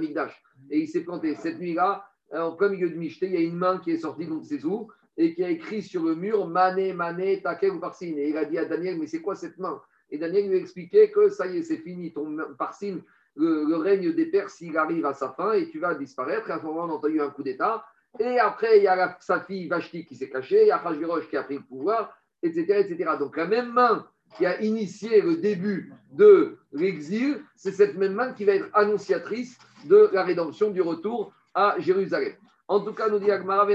Et 0.70 0.80
il 0.80 0.88
s'est 0.88 1.02
planté. 1.02 1.36
Cette 1.36 1.60
nuit-là, 1.60 2.04
en 2.32 2.52
plein 2.52 2.70
milieu 2.70 2.90
du 2.90 2.98
Michté, 2.98 3.26
il 3.26 3.32
y 3.34 3.36
a 3.36 3.40
une 3.40 3.54
main 3.54 3.78
qui 3.78 3.92
est 3.92 3.98
sortie 3.98 4.26
de 4.26 4.42
ses 4.42 4.58
sous 4.58 4.88
et 5.16 5.32
qui 5.32 5.44
a 5.44 5.48
écrit 5.48 5.80
sur 5.80 6.02
le 6.02 6.16
mur 6.16 6.48
Mané, 6.48 6.92
Mané, 6.92 7.40
Takev 7.40 7.76
ou 7.76 7.78
Parsin. 7.78 8.14
Et 8.16 8.30
il 8.30 8.36
a 8.36 8.44
dit 8.44 8.58
à 8.58 8.64
Daniel 8.64 8.98
Mais 8.98 9.06
c'est 9.06 9.22
quoi 9.22 9.36
cette 9.36 9.58
main? 9.58 9.80
Et 10.10 10.18
Daniel 10.18 10.48
lui 10.48 10.56
a 10.56 10.60
expliqué 10.60 11.12
que 11.12 11.28
ça 11.28 11.46
y 11.46 11.58
est, 11.58 11.62
c'est 11.62 11.78
fini. 11.78 12.12
Ton 12.12 12.36
Parsin, 12.58 12.98
le, 13.36 13.76
règne 13.76 14.12
des 14.12 14.26
Perses, 14.26 14.60
il 14.60 14.76
arrive 14.76 15.06
à 15.06 15.14
sa 15.14 15.30
fin 15.30 15.52
et 15.52 15.70
tu 15.70 15.78
vas 15.78 15.94
disparaître. 15.94 16.50
Et 16.50 16.52
à 16.52 16.58
ce 16.58 16.64
moment, 16.64 16.82
on 16.82 16.90
a 16.90 16.94
entendu 16.94 17.20
un 17.20 17.30
coup 17.30 17.44
d'État. 17.44 17.84
Et 18.18 18.38
après, 18.38 18.78
il 18.78 18.84
y 18.84 18.88
a 18.88 19.16
sa 19.20 19.40
fille 19.40 19.68
Vashti 19.68 20.04
qui 20.04 20.16
s'est 20.16 20.30
cachée, 20.30 20.62
il 20.62 20.68
y 20.68 20.70
a 20.70 20.76
Hachvirosh 20.76 21.28
qui 21.28 21.36
a 21.36 21.42
pris 21.42 21.56
le 21.56 21.62
pouvoir, 21.62 22.16
etc., 22.42 22.84
etc. 22.86 23.10
Donc 23.18 23.36
la 23.36 23.46
même 23.46 23.72
main 23.72 24.06
qui 24.36 24.46
a 24.46 24.60
initié 24.60 25.20
le 25.20 25.36
début 25.36 25.92
de 26.12 26.58
l'exil, 26.72 27.42
c'est 27.54 27.72
cette 27.72 27.96
même 27.96 28.14
main 28.14 28.32
qui 28.32 28.44
va 28.44 28.54
être 28.54 28.68
annonciatrice 28.74 29.58
de 29.84 30.10
la 30.12 30.24
rédemption 30.24 30.70
du 30.70 30.82
retour 30.82 31.32
à 31.54 31.76
Jérusalem. 31.78 32.34
En 32.68 32.80
tout 32.80 32.92
cas, 32.92 33.08
nous 33.08 33.18
dit 33.18 33.30
Agmara 33.30 33.66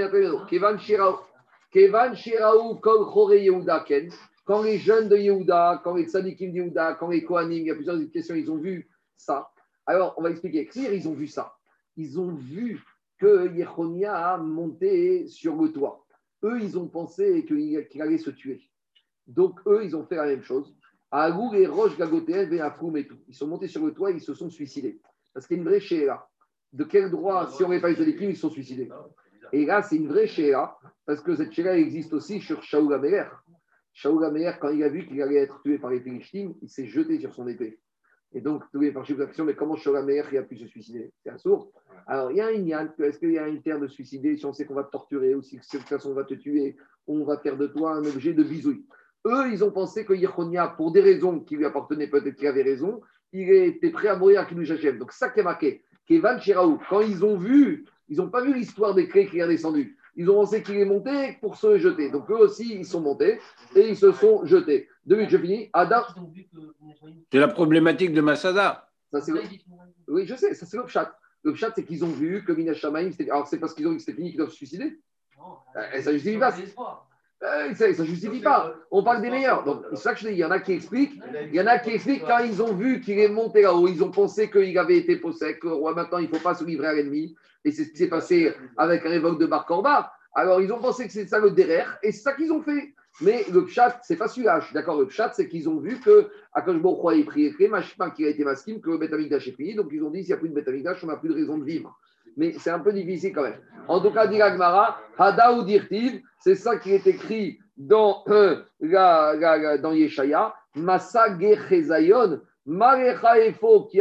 Kevan 1.72 2.14
Shiraou, 2.16 2.76
Kol 2.76 3.06
Chore 3.14 3.36
Yehuda 3.36 3.80
Ken, 3.88 4.12
quand 4.44 4.64
les 4.64 4.78
jeunes 4.78 5.08
de 5.08 5.16
Yehuda, 5.16 5.82
quand 5.84 5.96
les 5.96 6.06
tzadikim 6.06 6.52
de 6.52 6.58
Yehuda, 6.58 6.96
quand 7.00 7.08
les 7.08 7.24
Kohanim, 7.24 7.60
il 7.60 7.68
y 7.68 7.72
a 7.72 7.76
plusieurs 7.76 7.98
questions, 8.12 8.36
ils 8.36 8.52
ont 8.52 8.58
vu 8.58 8.90
ça. 9.16 9.50
Alors, 9.86 10.14
on 10.18 10.24
va 10.24 10.30
expliquer. 10.30 10.68
Ils 10.76 11.08
ont 11.08 11.14
vu 11.14 11.28
ça? 11.28 11.56
Ils 11.96 12.20
ont 12.20 12.34
vu 12.34 12.84
que 13.22 13.54
Yechonia 13.54 14.34
a 14.34 14.38
monté 14.38 15.28
sur 15.28 15.56
le 15.56 15.72
toit. 15.72 16.04
Eux, 16.44 16.60
ils 16.60 16.76
ont 16.80 16.88
pensé 16.88 17.46
qu'il 17.46 18.02
allait 18.02 18.18
se 18.18 18.32
tuer. 18.32 18.60
Donc, 19.28 19.60
eux, 19.68 19.86
ils 19.86 19.96
ont 19.96 20.04
fait 20.04 20.16
la 20.16 20.26
même 20.26 20.42
chose. 20.42 20.76
Agou 21.12 21.54
et 21.54 21.68
Roche 21.68 21.96
Gagotéen, 22.00 22.50
et 22.50 23.08
tout. 23.08 23.20
Ils 23.28 23.36
sont 23.36 23.46
montés 23.46 23.68
sur 23.68 23.86
le 23.86 23.94
toit 23.94 24.10
et 24.10 24.16
ils 24.16 24.22
se 24.22 24.34
sont 24.34 24.50
suicidés. 24.50 25.00
Parce 25.36 25.46
qu'il 25.46 25.58
y 25.58 25.60
a 25.60 25.62
une 25.62 25.70
vraie 25.70 25.80
chéra. 25.80 26.28
De 26.74 26.84
quel 26.84 27.12
droit, 27.12 27.48
si 27.52 27.64
on 27.64 27.70
n'avait 27.70 27.82
pas 27.82 27.92
eu 27.92 27.96
des 27.96 28.16
crimes, 28.16 28.32
ils 28.32 28.36
se 28.36 28.42
sont 28.42 28.50
suicidés? 28.50 28.90
Et 29.54 29.66
là, 29.66 29.84
c'est 29.84 29.98
une 29.98 30.08
vraie 30.08 30.26
chéra, 30.26 30.80
parce 31.06 31.22
que 31.22 31.36
cette 31.36 31.52
chéra 31.52 31.78
existe 31.78 32.14
aussi 32.14 32.40
sur 32.40 32.64
Shaoul 32.64 32.92
Améler. 32.92 33.26
Shaoul 33.94 34.26
Améler, 34.26 34.54
quand 34.60 34.70
il 34.70 34.82
a 34.84 34.90
vu 34.90 35.06
qu'il 35.06 35.22
allait 35.22 35.36
être 35.36 35.62
tué 35.62 35.78
par 35.78 35.92
les 35.92 36.00
Philistines, 36.00 36.56
il 36.64 36.70
s'est 36.70 36.88
jeté 36.88 37.20
sur 37.20 37.34
son 37.36 37.48
épée. 37.48 37.80
Et 38.34 38.42
donc, 38.42 38.64
tous 38.72 38.80
les 38.80 38.92
parchis 38.92 39.14
d'action, 39.14 39.44
mais 39.44 39.56
comment 39.56 39.76
Sholamer 39.76 40.24
il 40.32 40.38
a 40.38 40.44
pu 40.44 40.58
se 40.58 40.66
suicider? 40.66 41.12
C'est 41.24 41.32
un 41.32 41.38
sourd. 41.38 41.72
Alors, 42.08 42.32
il 42.32 42.38
y 42.38 42.42
a 42.42 42.48
un 42.48 42.52
yann, 42.52 42.92
est-ce 43.00 43.20
qu'il 43.20 43.32
y 43.32 43.38
a 43.38 43.44
un 43.44 43.58
terme 43.58 43.82
de 43.82 43.88
suicider 43.88 44.38
si 44.38 44.46
on 44.46 44.54
sait 44.54 44.66
qu'on 44.66 44.74
va 44.74 44.84
te 44.84 44.92
torturer 44.92 45.36
ou 45.36 45.42
si 45.42 45.58
de 45.58 45.62
toute 45.62 45.82
façon 45.82 46.12
on 46.12 46.14
va 46.14 46.24
te 46.24 46.34
tuer, 46.34 46.78
on 47.08 47.26
va 47.26 47.38
faire 47.38 47.58
de 47.58 47.68
toi 47.68 47.94
un 47.94 48.06
objet 48.06 48.34
de 48.34 48.44
bisouille? 48.44 48.86
Eux, 49.28 49.52
ils 49.52 49.64
ont 49.64 49.72
pensé 49.72 50.06
que 50.06 50.14
Yechonia, 50.14 50.68
pour 50.70 50.92
des 50.92 51.02
raisons 51.02 51.42
qui 51.42 51.58
lui 51.58 51.66
appartenaient, 51.66 52.08
peut-être 52.08 52.36
qu'il 52.36 52.48
avait 52.48 52.64
raison, 52.64 53.02
il 53.34 53.50
était 53.50 53.92
prêt 53.92 54.08
à 54.08 54.16
mourir 54.16 54.42
à 54.42 54.46
Kinouch 54.46 54.70
Donc, 54.98 55.12
ça 55.12 55.30
qui 55.30 55.42
est 55.42 55.44
marqué. 55.44 55.84
Kevan 56.08 56.40
quand 56.90 57.02
ils 57.02 57.24
ont 57.24 57.38
vu, 57.38 57.86
ils 58.10 58.18
n'ont 58.18 58.30
pas 58.30 58.42
vu 58.42 58.54
l'histoire 58.54 58.96
des 58.96 59.08
clés 59.08 59.28
qui 59.28 59.40
est 59.40 59.48
descendu. 59.48 59.98
Ils 60.16 60.30
ont 60.30 60.36
pensé 60.36 60.62
qu'il 60.62 60.76
est 60.76 60.86
monté 60.86 61.38
pour 61.40 61.56
se 61.56 61.78
jeter. 61.78 62.10
Donc 62.10 62.30
eux 62.30 62.38
aussi, 62.38 62.76
ils 62.76 62.86
sont 62.86 63.02
montés 63.02 63.40
et 63.76 63.90
ils 63.90 63.98
se 63.98 64.12
sont 64.12 64.46
jetés. 64.46 64.90
Deux 65.06 65.16
minutes, 65.16 65.32
je 65.32 65.38
finis. 65.38 65.70
Adam. 65.74 66.04
C'est 67.32 67.40
la 67.40 67.48
problématique 67.48 68.14
de 68.14 68.22
Masada. 68.22 68.90
Oui, 70.08 70.26
je 70.26 70.36
sais, 70.36 70.54
ça 70.54 70.66
c'est 70.66 70.78
le 70.78 70.88
chat. 70.88 71.18
Le 71.44 71.56
chat, 71.56 71.72
c'est 71.74 71.86
qu'ils 71.86 72.04
ont 72.04 72.10
vu 72.10 72.44
que 72.46 72.52
Mina 72.52 72.74
alors 73.30 73.48
c'est 73.48 73.58
parce 73.58 73.74
qu'ils 73.74 73.88
ont 73.88 73.92
vu 73.92 73.98
que 73.98 74.04
c'était 74.04 74.18
fini 74.18 74.30
qu'ils 74.30 74.38
doivent 74.38 74.52
se 74.52 74.56
suicider. 74.56 75.00
Et 75.94 76.02
ça 76.02 76.12
justifie 76.12 76.38
pas. 76.38 76.54
Ça 77.42 77.88
ne 77.88 78.06
justifie 78.06 78.40
pas. 78.40 78.76
On 78.92 79.04
parle 79.04 79.22
des 79.22 79.32
meilleurs. 79.32 79.64
Donc, 79.64 79.84
c'est 79.92 79.98
ça 79.98 80.14
que 80.14 80.20
je 80.20 80.28
dis. 80.28 80.34
Il 80.34 80.40
y 80.40 80.46
en 80.46 80.52
a 80.52 80.60
qui 80.60 80.74
expliquent. 80.74 81.20
Il 81.52 81.56
y 81.56 81.62
en 81.62 81.66
a 81.66 81.80
qui 81.80 81.90
expliquent 81.92 82.26
quand 82.28 82.40
ils 82.40 82.62
ont 82.62 82.74
vu 82.74 83.02
qu'il 83.02 83.18
est 83.18 83.30
monté 83.30 83.64
là-haut, 83.64 83.88
ils 83.88 84.04
ont 84.04 84.12
pensé 84.12 84.50
qu'il 84.52 84.78
avait 84.78 84.98
été 84.98 85.16
possède, 85.16 85.58
que 85.58 85.68
roi 85.68 85.96
maintenant 85.96 86.20
il 86.20 86.30
ne 86.30 86.36
faut 86.36 86.44
pas 86.44 86.54
se 86.54 86.64
livrer 86.64 86.88
à 86.88 86.94
l'ennemi. 86.94 87.36
Et 87.66 87.72
c'est 87.72 87.86
ce 87.86 87.92
qui 87.92 87.98
s'est 87.98 88.10
passé 88.10 88.54
avec 88.78 89.04
la 89.04 89.10
révoque 89.10 89.40
de 89.40 89.48
Bar 89.48 89.66
Alors, 90.36 90.62
ils 90.62 90.72
ont 90.72 90.80
pensé 90.80 91.08
que 91.08 91.12
c'est 91.12 91.28
ça 91.28 91.40
le 91.40 91.52
derrière, 91.52 91.98
et 92.04 92.12
c'est 92.12 92.22
ça 92.22 92.34
qu'ils 92.34 92.52
ont 92.52 92.62
fait. 92.62 92.94
Mais 93.22 93.44
le 93.52 93.68
chat, 93.68 94.00
c'est 94.04 94.16
pas 94.16 94.28
celui-là. 94.28 94.62
D'accord, 94.74 95.00
le 95.00 95.10
chat, 95.10 95.32
c'est 95.34 95.48
qu'ils 95.48 95.68
ont 95.68 95.80
vu 95.80 96.00
que 96.00 96.30
Akash 96.54 96.76
a 96.76 97.24
prié 97.26 97.54
qu'il 97.56 98.26
a 98.26 98.30
été 98.30 98.44
masqué, 98.44 98.80
que 98.80 98.90
le 98.90 98.98
Betamikdash 98.98 99.48
est 99.48 99.52
fini. 99.52 99.76
Donc, 99.76 99.90
ils 99.92 100.04
ont 100.04 100.12
dit 100.12 100.20
s'il 100.20 100.28
n'y 100.28 100.34
a 100.34 100.38
plus 100.38 100.50
de 100.50 100.54
Betamikdash, 100.54 101.04
on 101.04 101.08
n'a 101.08 101.18
plus 101.18 101.30
de 101.30 101.36
raison 101.36 101.58
de 101.58 101.66
vivre. 101.66 102.00
Mais 102.38 102.54
c'est 102.60 102.72
un 102.72 102.80
peu 102.80 102.94
difficile 102.94 103.34
quand 103.34 103.44
même. 103.44 103.60
En 103.88 104.00
tout 104.00 104.12
cas, 104.12 104.28
dit 104.28 104.42
Agmara, 104.42 105.00
Hada 105.18 105.50
c'est 106.40 106.56
ça 106.56 106.78
qui 106.78 106.92
est 106.92 107.06
écrit 107.08 107.60
dans, 107.78 108.24
euh, 108.30 108.64
dans 108.82 109.92
Yeshaya. 109.92 110.54
Masa 110.76 111.38
Gechezayon, 111.38 112.40
Marecha 112.66 113.40
Efo, 113.40 113.86
qui 113.86 114.00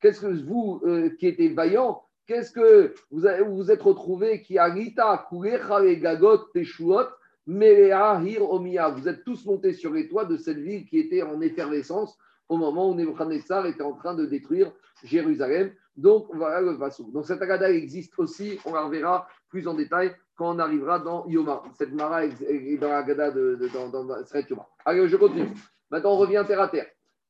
Qu'est-ce 0.00 0.20
que 0.20 0.44
vous, 0.44 0.80
euh, 0.84 1.10
qui 1.18 1.26
étiez 1.28 1.48
vaillant, 1.48 2.02
qu'est-ce 2.26 2.52
que 2.52 2.94
vous 3.10 3.26
vous 3.54 3.70
êtes 3.70 3.82
retrouvé 3.82 4.42
qui 4.42 4.58
Rita, 4.58 5.26
Kurecha 5.28 5.94
Gagot, 5.96 6.38
Teshuot, 6.54 7.06
Melea 7.46 8.20
Hir 8.22 8.50
Omiya. 8.50 8.90
Vous 8.90 9.08
êtes 9.08 9.24
tous 9.24 9.44
montés 9.46 9.72
sur 9.72 9.92
les 9.92 10.08
toits 10.08 10.24
de 10.24 10.36
cette 10.36 10.58
ville 10.58 10.86
qui 10.86 10.98
était 10.98 11.22
en 11.22 11.40
effervescence 11.40 12.16
au 12.48 12.56
moment 12.56 12.90
où 12.90 12.94
Nebuchadnezzar 12.94 13.66
était 13.66 13.82
en 13.82 13.92
train 13.92 14.14
de 14.14 14.26
détruire 14.26 14.72
Jérusalem. 15.04 15.72
Donc, 15.96 16.28
voilà 16.34 16.60
le 16.60 16.72
Vassou. 16.72 17.10
Donc, 17.12 17.26
cette 17.26 17.40
agada 17.40 17.70
existe 17.70 18.18
aussi, 18.18 18.58
on 18.64 18.74
la 18.74 18.82
reverra 18.82 19.26
plus 19.48 19.66
en 19.66 19.74
détail 19.74 20.14
quand 20.36 20.54
on 20.54 20.58
arrivera 20.58 20.98
dans 20.98 21.26
Yoma. 21.26 21.62
Cette 21.78 21.92
Mara 21.92 22.26
est 22.26 22.76
dans 22.78 22.90
l'agada 22.90 23.30
de, 23.30 23.56
de, 23.56 23.68
dans, 23.68 23.88
dans, 23.88 24.16
Yoma. 24.48 24.66
Allez, 24.84 25.08
je 25.08 25.16
continue. 25.16 25.52
Maintenant, 25.90 26.12
on 26.12 26.18
revient 26.18 26.44
terre 26.46 26.60
à 26.60 26.68
terre. 26.68 26.86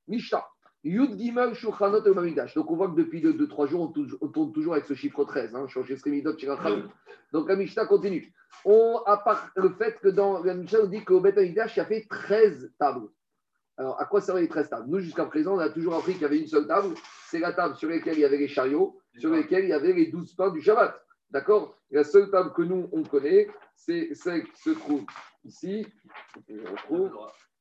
Mishnah. 0.09 0.45
Yud 0.87 1.19
Gimel 1.19 1.55
Shulchanot 1.55 2.07
et 2.07 2.35
Donc 2.55 2.71
on 2.71 2.77
voit 2.77 2.89
que 2.89 2.95
depuis 2.95 3.21
2-3 3.21 3.69
jours, 3.69 3.93
on, 4.21 4.29
tourne 4.29 4.53
toujours 4.53 4.75
avec 4.75 4.85
ce 4.87 4.95
chiffre 4.95 5.25
13. 5.25 5.57
Hein, 5.57 5.67
Donc 7.33 7.49
la 7.49 7.87
continue. 7.87 8.33
On, 8.65 8.99
à 9.05 9.17
part 9.17 9.51
le 9.57 9.71
fait 9.71 9.99
que 10.01 10.09
dans 10.09 10.45
la 10.45 10.55
on 10.55 10.87
dit 10.87 11.05
qu'au 11.05 11.21
Bet 11.21 11.35
il 11.45 11.55
y 11.55 11.61
a 11.61 11.67
fait 11.69 12.07
13 12.09 12.73
tables. 12.79 13.09
Alors, 13.79 14.01
à 14.01 14.07
quoi 14.07 14.21
servaient 14.21 14.41
les 14.41 14.49
13 14.49 14.71
tables? 14.71 14.89
Nous, 14.89 15.01
jusqu'à 15.01 15.27
présent, 15.27 15.55
on 15.55 15.59
a 15.59 15.69
toujours 15.69 15.95
appris 15.95 16.15
qu'il 16.15 16.23
y 16.23 16.27
avait 16.27 16.39
une 16.39 16.47
seule 16.47 16.67
table. 16.67 16.95
C'est 17.29 17.39
la 17.39 17.53
table 17.53 17.77
sur 17.77 17.91
laquelle 17.91 18.15
il 18.15 18.21
y 18.21 18.25
avait 18.25 18.39
les 18.39 18.49
chariots, 18.49 18.99
sur 19.19 19.31
laquelle 19.31 19.65
il 19.65 19.71
y 19.71 19.75
avait 19.75 19.93
les 19.93 20.07
12 20.07 20.35
pains 20.35 20.51
du 20.51 20.63
Shabbat. 20.63 20.99
D'accord? 21.31 21.77
La 21.91 22.05
seule 22.05 22.31
table 22.31 22.53
que 22.55 22.63
nous, 22.63 22.89
on 22.93 23.03
connaît, 23.03 23.49
c'est 23.75 24.15
celle 24.15 24.45
qui 24.45 24.63
se 24.63 24.71
trouve 24.71 25.05
ici. 25.45 25.87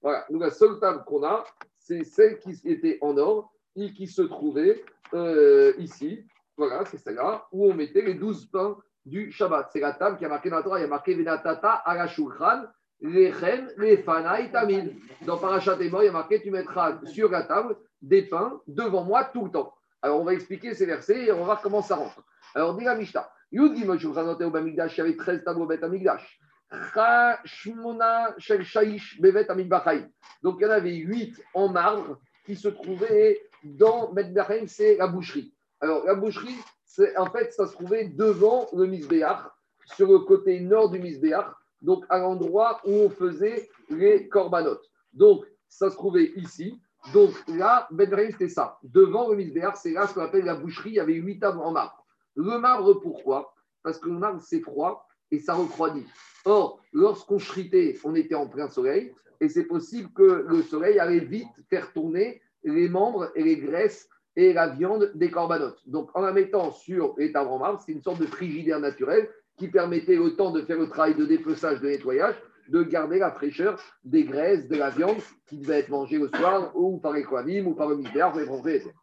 Voilà. 0.02 0.26
Nous, 0.30 0.40
la 0.40 0.52
seule 0.52 0.80
table 0.80 1.04
qu'on 1.06 1.24
a, 1.24 1.44
c'est 1.78 2.04
celle 2.04 2.40
qui 2.40 2.60
était 2.64 2.98
en 3.02 3.18
or 3.18 3.52
et 3.76 3.92
qui 3.92 4.08
se 4.08 4.22
trouvait 4.22 4.84
euh, 5.14 5.74
ici. 5.78 6.26
Voilà, 6.58 6.86
c'est 6.86 6.98
celle-là, 6.98 7.48
où 7.52 7.70
on 7.70 7.74
mettait 7.74 8.02
les 8.02 8.14
12 8.14 8.46
pains 8.48 8.78
du 9.06 9.32
Shabbat. 9.32 9.70
C'est 9.74 9.82
la 9.82 9.94
table 9.94 10.18
qui 10.18 10.26
a 10.26 10.30
marqué 10.30 10.50
dans 10.50 10.58
la 10.58 10.64
Torah, 10.64 10.80
il 10.80 10.84
y 10.84 10.86
a 10.86 10.88
marqué 10.88 11.14
Venatata 11.14 11.84
Arashulchan, 13.06 13.68
Lechen, 13.68 13.70
Lefanaï, 13.78 14.52
Tamid. 14.52 14.96
Dans 15.26 15.38
Parashat 15.38 15.78
Emor, 15.82 16.04
il 16.04 16.08
y 16.08 16.10
a 16.10 16.12
marqué 16.12 16.42
tu 16.42 16.52
mettras 16.52 17.00
sur 17.06 17.30
la 17.30 17.44
table 17.44 17.78
des 18.02 18.24
pains 18.24 18.62
devant 18.68 19.04
moi 19.04 19.26
tout 19.26 19.46
le 19.46 19.52
temps. 19.52 19.74
Alors 20.02 20.22
on 20.22 20.24
va 20.24 20.34
expliquer 20.34 20.74
ces 20.74 20.86
versets 20.86 21.26
et 21.26 21.32
on 21.32 21.40
va 21.40 21.46
voir 21.46 21.62
comment 21.62 21.82
ça 21.82 21.96
rentre. 21.96 22.22
Alors, 22.54 22.78
dit 22.78 22.86
la 22.86 22.96
Mishnah, 22.96 23.30
Yud 23.52 23.76
Gimel 23.76 24.00
Shulchan 24.00 24.36
Bamigdash, 24.50 24.98
il 24.98 25.00
y 25.00 25.02
avait 25.02 25.16
13 25.16 25.44
tableaux 25.44 25.66
Bet 25.66 25.84
Amigdash. 25.84 26.40
Donc 30.44 30.58
il 30.60 30.64
y 30.64 30.66
en 30.66 30.70
avait 30.70 30.96
huit 30.96 31.42
en 31.54 31.70
marbre 31.70 32.20
qui 32.46 32.56
se 32.56 32.68
trouvaient 32.68 33.42
dans 33.64 34.12
Bet 34.14 34.34
c'est 34.68 34.98
la 34.98 35.08
boucherie. 35.08 35.54
Alors 35.80 36.06
la 36.06 36.16
boucherie, 36.16 36.58
en 37.18 37.30
fait, 37.30 37.54
ça 37.54 37.68
se 37.68 37.74
trouvait 37.74 38.06
devant 38.06 38.68
le 38.74 38.86
Misbéach, 38.88 39.48
sur 39.96 40.12
le 40.12 40.20
côté 40.20 40.60
nord 40.60 40.90
du 40.90 41.00
Misbéach, 41.00 41.52
donc 41.86 42.04
à 42.10 42.18
l'endroit 42.20 42.82
où 42.86 42.92
on 42.92 43.10
faisait 43.10 43.70
les 43.90 44.28
corbanotes. 44.28 44.92
Donc 45.14 45.46
ça 45.70 45.90
se 45.90 45.96
trouvait 45.96 46.32
ici. 46.36 46.82
Donc 47.14 47.32
là, 47.48 47.88
Bet 47.92 48.10
c'était 48.32 48.50
ça. 48.50 48.80
Devant 48.84 49.30
le 49.30 49.38
Misbéach, 49.38 49.76
c'est 49.76 49.92
là 49.92 50.08
ce 50.08 50.14
qu'on 50.14 50.22
appelle 50.22 50.46
la 50.46 50.56
boucherie. 50.56 50.90
Il 50.90 50.96
y 50.96 51.00
avait 51.00 51.14
huit 51.14 51.40
tables 51.40 51.60
en 51.60 51.72
marbre. 51.72 52.04
Le 52.36 52.58
marbre, 52.58 52.96
pourquoi? 52.96 53.54
Parce 53.84 54.00
que 54.00 54.10
le 54.10 54.18
marbre, 54.18 54.42
c'est 54.42 54.62
froid 54.62 55.08
et 55.32 55.40
ça 55.40 55.54
refroidit. 55.54 56.06
Or, 56.46 56.80
lorsqu'on 56.92 57.38
shritait, 57.40 57.98
on 58.04 58.16
était 58.16 58.36
en 58.36 58.48
plein 58.48 58.68
soleil, 58.68 59.14
et 59.40 59.50
c'est 59.50 59.66
possible 59.66 60.12
que 60.14 60.46
le 60.48 60.62
soleil 60.64 61.00
allait 61.00 61.20
vite 61.20 61.48
faire 61.70 61.92
tourner 61.94 62.42
les 62.64 62.90
membres 62.90 63.32
et 63.36 63.44
les 63.44 63.58
graisses 63.58 64.10
et 64.36 64.54
la 64.54 64.68
viande 64.68 65.12
des 65.16 65.30
corbanotes. 65.30 65.82
Donc, 65.88 66.10
en 66.16 66.22
la 66.22 66.32
mettant 66.32 66.72
sur 66.72 67.14
les 67.18 67.32
tables 67.32 67.50
en 67.50 67.60
marbre, 67.60 67.82
c'est 67.86 67.92
une 67.92 68.02
sorte 68.02 68.20
de 68.20 68.26
frigidaire 68.26 68.80
naturel 68.80 69.30
qui 69.58 69.68
permettait 69.68 70.18
au 70.18 70.32
temps 70.32 70.52
de 70.52 70.62
faire 70.62 70.78
le 70.78 70.90
travail 70.90 71.16
de 71.16 71.26
dépeçage, 71.26 71.82
de 71.82 71.88
nettoyage, 71.88 72.36
de 72.70 72.84
garder 72.84 73.20
la 73.20 73.32
fraîcheur 73.32 73.80
des 74.04 74.24
graisses, 74.24 74.68
de 74.68 74.76
la 74.76 74.90
viande 74.90 75.18
qui 75.48 75.58
devait 75.58 75.80
être 75.80 75.90
mangée 75.90 76.18
le 76.18 76.30
soir 76.30 76.72
ou 76.76 76.98
par 76.98 77.14
les 77.14 77.24
koanim 77.24 77.68
ou 77.68 77.76
par 77.76 77.90
le 77.90 77.98
propriétaires. 78.46 78.94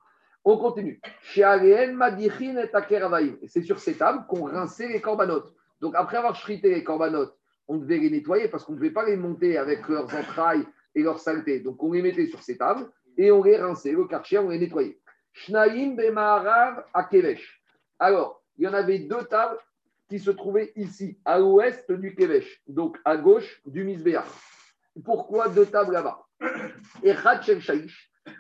On 0.45 0.59
continue. 0.59 1.01
Chez 1.21 1.43
et 1.43 3.49
C'est 3.49 3.63
sur 3.63 3.79
ces 3.79 3.95
tables 3.95 4.27
qu'on 4.29 4.45
rinçait 4.45 4.89
les 4.89 5.01
corbanotes. 5.01 5.55
Donc, 5.81 5.95
après 5.97 6.17
avoir 6.17 6.35
chrité 6.35 6.75
les 6.75 6.83
corbanotes, 6.83 7.37
on 7.69 7.79
devait 7.79 7.99
les 7.99 8.11
nettoyer 8.11 8.49
parce 8.49 8.65
qu'on 8.65 8.73
ne 8.73 8.79
devait 8.79 8.91
pas 8.91 9.07
les 9.07 9.17
monter 9.17 9.57
avec 9.57 9.89
leurs 9.89 10.13
entrailles 10.15 10.65
et 10.95 11.03
leurs 11.03 11.21
saletés. 11.21 11.61
Donc, 11.61 11.83
on 11.83 11.93
les 11.93 12.03
mettait 12.03 12.27
sur 12.27 12.43
ces 12.43 12.57
tables 12.57 12.91
et 13.17 13.31
on 13.31 13.43
les 13.43 13.57
rinçait. 13.57 13.93
Le 13.93 14.05
karcher, 14.07 14.39
on 14.39 14.49
les 14.49 14.59
nettoyait. 14.59 14.99
Shnaim 15.33 15.95
Bemaharav 15.95 16.85
à. 16.93 17.09
Alors, 18.01 18.43
il 18.59 18.65
y 18.65 18.69
en 18.69 18.75
avait 18.75 18.99
deux 18.99 19.25
tables 19.25 19.59
qui 20.13 20.19
se 20.19 20.31
trouvait 20.31 20.75
ici, 20.77 21.17
à 21.25 21.39
l'ouest 21.39 21.91
du 21.91 22.15
Kevesh, 22.15 22.63
donc 22.67 22.99
à 23.03 23.17
gauche 23.17 23.63
du 23.65 23.83
Misbéach. 23.83 24.27
Pourquoi 25.07 25.49
deux 25.49 25.65
tables 25.65 25.95
là-bas? 25.95 26.27
Et 27.03 27.15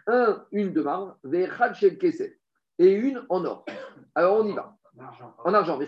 un, 0.06 0.44
une 0.52 0.72
de 0.74 0.82
marbre, 0.82 1.16
et 2.78 2.92
une 2.92 3.24
en 3.30 3.44
or. 3.46 3.64
Alors 4.14 4.44
on 4.44 4.46
y 4.46 4.52
va. 4.52 4.76
En 5.46 5.54
argent, 5.54 5.80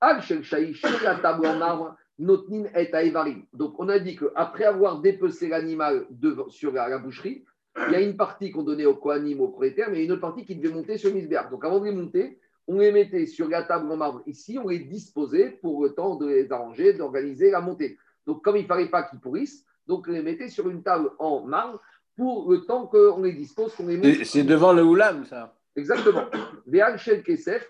Al 0.00 0.22
Shaish, 0.22 0.82
la 1.02 1.16
table 1.16 1.46
en 1.46 1.56
marbre, 1.56 1.96
Notnin 2.20 2.66
et 2.76 2.94
Aevarim. 2.94 3.44
Donc 3.52 3.74
on 3.80 3.88
a 3.88 3.98
dit 3.98 4.14
qu'après 4.14 4.66
avoir 4.66 5.00
dépecé 5.00 5.48
l'animal 5.48 6.06
sur 6.46 6.70
la, 6.70 6.96
boucherie, 6.98 7.44
il 7.88 7.92
y 7.92 7.96
a 7.96 8.00
une 8.00 8.16
partie 8.16 8.52
qu'on 8.52 8.62
donnait 8.62 8.86
au 8.86 8.94
Kohanim, 8.94 9.40
au 9.40 9.48
propriétaire, 9.48 9.88
mais 9.90 10.04
une 10.04 10.12
autre 10.12 10.20
partie 10.20 10.44
qui 10.44 10.54
devait 10.54 10.72
monter 10.72 10.96
sur 10.96 11.12
Misbéach. 11.12 11.50
Donc 11.50 11.64
avant 11.64 11.80
de 11.80 11.86
les 11.86 11.92
monter, 11.92 12.38
on 12.66 12.78
les 12.78 12.92
mettait 12.92 13.26
sur 13.26 13.48
la 13.48 13.62
table 13.62 13.90
en 13.90 13.96
marbre 13.96 14.22
ici, 14.26 14.58
on 14.58 14.68
les 14.68 14.78
disposait 14.78 15.50
pour 15.62 15.82
le 15.82 15.90
temps 15.90 16.16
de 16.16 16.26
les 16.26 16.50
arranger, 16.50 16.94
d'organiser 16.94 17.50
la 17.50 17.60
montée. 17.60 17.98
Donc, 18.26 18.42
comme 18.42 18.56
il 18.56 18.62
ne 18.62 18.68
fallait 18.68 18.88
pas 18.88 19.02
qu'ils 19.02 19.20
pourrissent, 19.20 19.64
donc 19.86 20.06
on 20.08 20.12
les 20.12 20.22
mettait 20.22 20.48
sur 20.48 20.68
une 20.68 20.82
table 20.82 21.10
en 21.18 21.42
marbre 21.42 21.80
pour 22.16 22.50
le 22.50 22.64
temps 22.64 22.86
qu'on 22.86 23.22
les 23.22 23.32
dispose, 23.32 23.74
qu'on 23.74 23.86
les 23.86 23.96
monte. 23.96 24.24
C'est 24.24 24.44
devant 24.44 24.72
le 24.72 24.82
houlam, 24.82 25.24
ça 25.24 25.54
Exactement. 25.76 26.24
Kesef, 27.24 27.68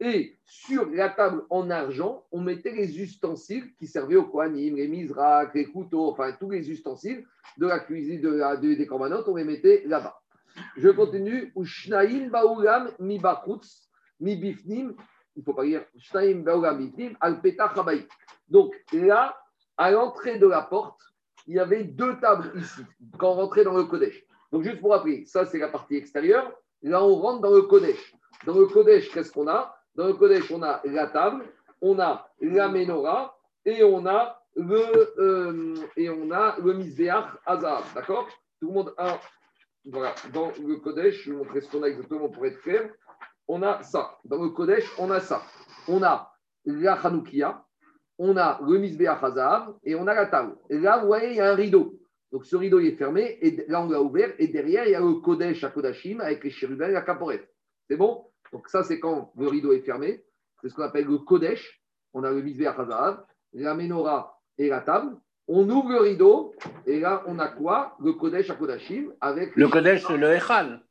Et 0.00 0.36
sur 0.44 0.90
la 0.90 1.08
table 1.08 1.44
en 1.48 1.70
argent, 1.70 2.24
on 2.32 2.40
mettait 2.40 2.72
les 2.72 3.00
ustensiles 3.00 3.72
qui 3.78 3.86
servaient 3.86 4.16
au 4.16 4.24
kohanim, 4.24 4.76
les 4.76 4.88
misrak, 4.88 5.54
les 5.54 5.66
couteaux, 5.66 6.10
enfin 6.10 6.32
tous 6.38 6.50
les 6.50 6.70
ustensiles 6.70 7.24
de 7.56 7.66
la 7.66 7.78
cuisine 7.80 8.20
de 8.20 8.30
la, 8.30 8.56
des 8.56 8.86
corbanotes, 8.86 9.28
on 9.28 9.36
les 9.36 9.44
mettait 9.44 9.82
là-bas. 9.86 10.20
Je 10.76 10.88
continue. 10.88 11.52
Mi 14.20 14.36
mi. 14.66 14.88
Il 15.36 15.44
faut 15.44 15.54
pas 15.54 15.64
dire 15.64 15.84
al 17.20 17.40
Donc 18.48 18.74
là, 18.92 19.36
à 19.76 19.90
l'entrée 19.92 20.38
de 20.38 20.46
la 20.48 20.62
porte, 20.62 21.00
il 21.46 21.54
y 21.54 21.60
avait 21.60 21.84
deux 21.84 22.18
tables 22.18 22.52
ici, 22.56 22.82
quand 23.18 23.30
on 23.30 23.34
rentrait 23.34 23.64
dans 23.64 23.76
le 23.76 23.84
Kodesh. 23.84 24.24
Donc 24.52 24.64
juste 24.64 24.80
pour 24.80 24.90
rappeler, 24.90 25.24
ça 25.26 25.46
c'est 25.46 25.58
la 25.58 25.68
partie 25.68 25.96
extérieure. 25.96 26.52
Là, 26.82 27.02
on 27.02 27.14
rentre 27.14 27.42
dans 27.42 27.54
le 27.54 27.62
Kodesh. 27.62 28.14
Dans 28.44 28.58
le 28.58 28.66
Kodesh, 28.66 29.10
qu'est-ce 29.10 29.32
qu'on 29.32 29.48
a? 29.48 29.74
Dans 29.94 30.06
le 30.06 30.14
Kodesh, 30.14 30.50
on 30.50 30.62
a 30.62 30.80
la 30.84 31.06
table, 31.06 31.44
on 31.80 31.98
a 31.98 32.28
la 32.40 32.68
menorah 32.68 33.36
et 33.64 33.82
on 33.84 34.06
a 34.06 34.42
le, 34.56 35.14
euh, 35.18 35.74
et 35.96 36.10
on 36.10 36.30
a 36.30 36.56
le 36.58 36.74
D'accord? 37.94 38.28
Tout 38.60 38.68
le 38.68 38.72
monde 38.72 38.94
a 38.98 39.18
voilà, 39.84 40.14
dans 40.32 40.52
le 40.64 40.76
Kodesh, 40.76 41.22
je 41.22 41.30
vais 41.30 41.36
vous 41.36 41.44
montrer 41.44 41.60
ce 41.60 41.70
qu'on 41.70 41.82
a 41.82 41.88
exactement 41.88 42.28
pour 42.28 42.44
être 42.46 42.60
clair. 42.60 42.92
On 43.46 43.62
a 43.62 43.82
ça. 43.82 44.18
Dans 44.24 44.42
le 44.42 44.50
Kodesh, 44.50 44.86
on 44.98 45.10
a 45.10 45.20
ça. 45.20 45.42
On 45.86 46.02
a 46.02 46.32
la 46.64 46.94
Hanoukia, 46.94 47.64
on 48.18 48.36
a 48.36 48.60
le 48.66 48.78
Misbéach 48.78 49.22
Hazav 49.22 49.74
et 49.84 49.94
on 49.94 50.06
a 50.06 50.14
la 50.14 50.26
table. 50.26 50.56
Et 50.68 50.78
là, 50.78 50.98
vous 50.98 51.06
voyez, 51.06 51.30
il 51.30 51.36
y 51.36 51.40
a 51.40 51.50
un 51.50 51.54
rideau. 51.54 51.98
Donc 52.30 52.44
ce 52.44 52.56
rideau 52.56 52.78
il 52.78 52.88
est 52.88 52.96
fermé 52.96 53.38
et 53.40 53.64
là 53.68 53.80
on 53.80 53.88
l'a 53.88 54.02
ouvert 54.02 54.34
et 54.38 54.48
derrière 54.48 54.84
il 54.84 54.90
y 54.90 54.94
a 54.94 55.00
le 55.00 55.14
Kodesh 55.14 55.64
à 55.64 55.70
Kodashim 55.70 56.20
avec 56.20 56.44
les 56.44 56.50
chérubins 56.50 56.88
et 56.88 56.92
la 56.92 57.00
caporette. 57.00 57.48
C'est 57.88 57.96
bon? 57.96 58.30
Donc 58.52 58.68
ça 58.68 58.82
c'est 58.82 59.00
quand 59.00 59.32
le 59.36 59.48
rideau 59.48 59.72
est 59.72 59.80
fermé. 59.80 60.22
C'est 60.60 60.68
ce 60.68 60.74
qu'on 60.74 60.82
appelle 60.82 61.06
le 61.06 61.18
Kodesh. 61.18 61.82
On 62.12 62.24
a 62.24 62.30
le 62.30 62.42
Misbéach 62.42 62.78
Hazav, 62.78 63.24
la 63.54 63.74
Menorah 63.74 64.38
et 64.58 64.68
la 64.68 64.80
table 64.80 65.16
on 65.48 65.68
ouvre 65.68 65.90
le 65.90 65.98
rideau 66.00 66.54
et 66.86 67.00
là, 67.00 67.24
on 67.26 67.38
a 67.38 67.48
quoi? 67.48 67.96
Le 68.00 68.12
Kodesh 68.12 68.50
à 68.50 68.54
Kodashim 68.54 69.12
avec. 69.20 69.56
Le 69.56 69.68
Kodesh, 69.68 70.04
c'est 70.06 70.16
le 70.16 70.32
Echal. 70.34 70.84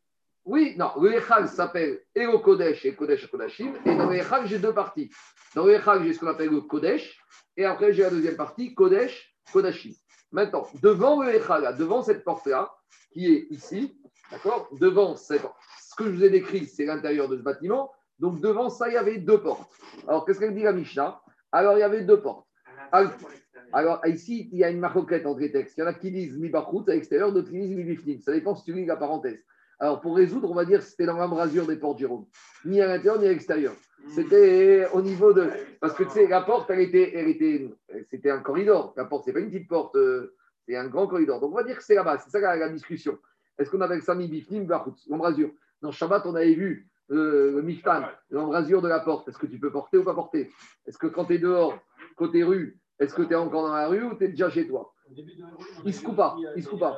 Oui, 0.46 0.76
non, 0.78 0.92
le 1.00 1.14
Echal 1.14 1.48
s'appelle 1.48 2.02
et 2.16 2.26
le 2.26 2.38
Kodesh 2.40 2.86
et 2.86 2.96
Kodesh 2.96 3.26
à 3.26 3.28
Kodashim. 3.28 3.74
Et 3.86 3.96
dans 3.96 4.10
le 4.10 4.16
Echal, 4.16 4.48
j'ai 4.48 4.58
deux 4.58 4.74
parties. 4.74 5.12
Dans 5.56 5.66
le 5.66 5.76
Echal, 5.76 6.04
j'ai 6.04 6.14
ce 6.14 6.20
qu'on 6.20 6.28
appelle 6.28 6.50
le 6.50 6.62
Kodesh. 6.62 7.20
Et 7.56 7.66
après, 7.66 7.94
j'ai 7.94 8.04
la 8.04 8.10
deuxième 8.10 8.36
partie, 8.36 8.74
Kodesh, 8.74 9.36
Kodashim. 9.54 9.94
Maintenant, 10.32 10.68
devant 10.82 11.22
le 11.22 11.36
Echal, 11.36 11.76
devant 11.78 12.02
cette 12.02 12.24
porte-là, 12.24 12.74
qui 13.14 13.32
est 13.34 13.48
ici, 13.52 14.00
d'accord? 14.32 14.70
Devant 14.80 15.16
cette, 15.16 15.46
ce 15.80 15.96
que 15.96 16.06
je 16.06 16.10
vous 16.10 16.24
ai 16.24 16.30
décrit, 16.30 16.66
c'est 16.66 16.86
l'intérieur 16.86 17.30
de 17.30 17.38
ce 17.38 17.44
bâtiment. 17.44 17.92
Donc, 18.20 18.42
devant 18.42 18.70
ça, 18.70 18.90
il 18.90 18.96
y 18.96 18.98
avait 18.98 19.20
deux 19.20 19.40
portes. 19.40 19.72
Alors, 20.08 20.26
qu'est-ce 20.26 20.40
qu'elle 20.40 20.56
dit 20.56 20.64
la 20.64 20.74
Mishnah? 20.74 21.22
Alors, 21.52 21.78
il 21.78 21.82
y 21.82 21.84
avait 21.84 22.02
deux 22.02 22.20
portes. 22.20 22.48
Alors 22.92 23.12
ici, 24.06 24.50
il 24.52 24.60
y 24.60 24.64
a 24.64 24.70
une 24.70 24.80
maroquette 24.80 25.26
entre 25.26 25.40
les 25.40 25.52
textes. 25.52 25.78
Il 25.78 25.82
y 25.82 25.84
en 25.84 25.88
a 25.88 25.94
qui 25.94 26.12
disent 26.12 26.38
mi 26.38 26.52
à 26.54 26.94
l'extérieur, 26.94 27.32
d'autres 27.32 27.50
qui 27.50 27.60
disent 27.60 27.76
mi 27.76 27.84
bifnim. 27.84 28.20
Ça 28.22 28.32
dépend 28.32 28.56
si 28.56 28.64
tu 28.64 28.74
lis 28.74 28.86
la 28.86 28.96
parenthèse. 28.96 29.40
Alors 29.80 30.02
pour 30.02 30.16
résoudre, 30.16 30.50
on 30.50 30.56
va 30.56 30.66
dire 30.66 30.80
que 30.80 30.86
c'était 30.86 31.06
dans 31.06 31.18
l'embrasure 31.18 31.68
des 31.68 31.76
portes 31.76 32.00
Jérôme. 32.00 32.26
Ni 32.66 32.82
à 32.82 32.88
l'intérieur, 32.88 33.20
ni 33.20 33.28
à 33.28 33.30
l'extérieur. 33.30 33.74
C'était 34.10 34.88
au 34.94 35.02
niveau 35.02 35.34
de. 35.34 35.50
Parce 35.80 35.94
que 35.94 36.04
tu 36.04 36.10
sais, 36.12 36.28
la 36.28 36.42
porte, 36.42 36.70
elle 36.70 36.80
était. 36.80 37.12
Elle 37.16 37.28
était... 37.28 37.70
C'était 38.10 38.32
un 38.32 38.40
corridor. 38.40 38.94
La 38.98 39.06
porte, 39.06 39.26
c'est 39.26 39.34
pas 39.34 39.40
une 39.40 39.50
petite 39.50 39.68
porte, 39.68 39.96
euh, 39.96 40.36
c'est 40.66 40.76
un 40.76 40.88
grand 40.88 41.08
corridor. 41.08 41.40
Donc 41.40 41.52
on 41.52 41.56
va 41.56 41.64
dire 41.64 41.78
que 41.78 41.84
c'est 41.84 41.96
là-bas. 41.96 42.18
C'est 42.20 42.30
ça 42.30 42.40
la, 42.40 42.70
discussion. 42.70 43.18
Est-ce 43.58 43.70
qu'on 43.70 43.82
appelle 43.82 44.02
ça 44.02 44.16
mi 44.16 44.28
bifnim, 44.28 44.68
l'embrasure? 45.10 45.52
Dans 45.82 45.92
Shabbat, 45.92 46.26
on 46.26 46.34
avait 46.34 46.56
vu 46.56 46.90
euh, 47.12 47.54
le 47.56 47.62
miftan, 47.62 48.02
l'embrasure 48.32 48.82
de 48.82 48.88
la 48.88 49.00
porte. 49.00 49.28
Est-ce 49.28 49.38
que 49.38 49.46
tu 49.46 49.60
peux 49.60 49.72
porter 49.72 49.98
ou 49.98 50.04
pas 50.04 50.16
porter? 50.16 50.52
Est-ce 50.88 50.98
que 50.98 51.08
quand 51.08 51.26
tu 51.26 51.36
es 51.36 51.38
dehors, 51.38 51.78
côté 52.16 52.44
rue, 52.44 52.80
est-ce 53.00 53.14
que 53.14 53.22
tu 53.22 53.34
es 53.34 53.36
encore 53.36 53.68
dans 53.68 53.76
la 53.76 53.88
rue 53.88 54.04
ou 54.04 54.16
tu 54.16 54.26
es 54.26 54.28
déjà 54.30 54.50
chez 54.50 54.68
toi 54.68 54.94
Il 55.86 55.94
se 55.94 56.04
coupe 56.04 56.16
pas. 56.16 56.36
Il 56.56 56.64
se 56.64 56.70
coupe 56.70 56.80
pas. 56.80 56.98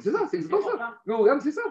C'est 0.00 0.10
ça, 0.10 0.26
c'est 0.30 0.36
exactement 0.38 0.78
ça. 0.78 0.98
Le 1.04 1.14
Oulam, 1.14 1.40
c'est 1.40 1.52
ça. 1.52 1.62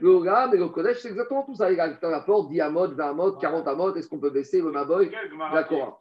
Le 0.00 0.14
Oulam 0.14 0.54
et 0.54 0.58
le 0.58 0.68
collège, 0.68 1.00
c'est 1.00 1.08
exactement 1.08 1.42
tout 1.42 1.54
ça. 1.54 1.70
Il 1.70 1.76
y 1.76 1.80
a 1.80 1.88
la 2.00 2.20
porte 2.20 2.48
10 2.48 2.60
amot, 2.60 2.88
20 2.88 3.10
amot, 3.10 3.32
40 3.32 3.68
amot. 3.68 3.94
Est-ce 3.94 4.08
qu'on 4.08 4.18
peut 4.18 4.30
baisser 4.30 4.62
le 4.62 4.70
Maboy 4.70 5.10
La 5.52 5.64
Korah. 5.64 5.98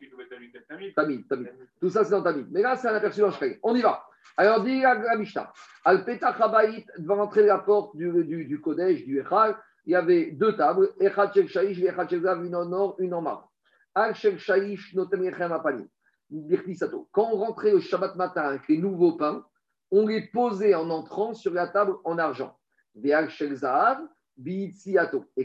Tamid, 0.95 1.28
Tamid. 1.28 1.53
Tout 1.82 1.89
ça, 1.89 2.03
c'est 2.03 2.11
dans 2.11 2.24
Tamid. 2.24 2.47
Mais 2.51 2.61
là, 2.61 2.76
c'est 2.76 2.88
un 2.88 2.95
aperçu 2.95 3.22
dans 3.22 3.32
Shkei. 3.32 3.59
On 3.63 3.76
y 3.76 3.82
va. 3.82 4.03
Alors, 4.38 4.63
dit 4.63 4.82
la 4.82 5.17
Mishnah. 5.17 5.51
Al 5.84 6.05
Petach 6.05 6.39
Habayit, 6.39 6.86
devant 6.97 7.15
l'entrée 7.15 7.41
de 7.41 7.47
la 7.47 7.57
porte 7.57 7.95
du, 7.97 8.24
du, 8.24 8.45
du 8.45 8.61
Kodesh, 8.61 9.03
du 9.03 9.20
Echal, 9.20 9.57
il 9.86 9.93
y 9.93 9.95
avait 9.95 10.32
deux 10.32 10.55
tables. 10.55 10.91
Echad 10.99 11.34
Shel 11.34 11.47
Shaish, 11.47 11.80
Echad 11.82 12.09
Shel 12.09 12.22
Zav, 12.22 12.45
une 12.45 12.55
en 12.55 12.72
or, 12.72 12.95
une 12.99 13.13
en 13.13 13.22
marbre. 13.22 13.49
Quand 17.11 17.29
on 17.31 17.37
rentrait 17.37 17.73
au 17.73 17.79
Shabbat 17.79 18.15
matin 18.15 18.41
avec 18.41 18.67
les 18.67 18.77
nouveaux 18.77 19.13
pains, 19.13 19.45
on 19.91 20.07
les 20.07 20.27
posait 20.27 20.75
en 20.75 20.89
entrant 20.89 21.33
sur 21.33 21.53
la 21.53 21.67
table 21.67 21.95
en 22.03 22.17
argent. 22.17 22.57
Et 22.95 23.11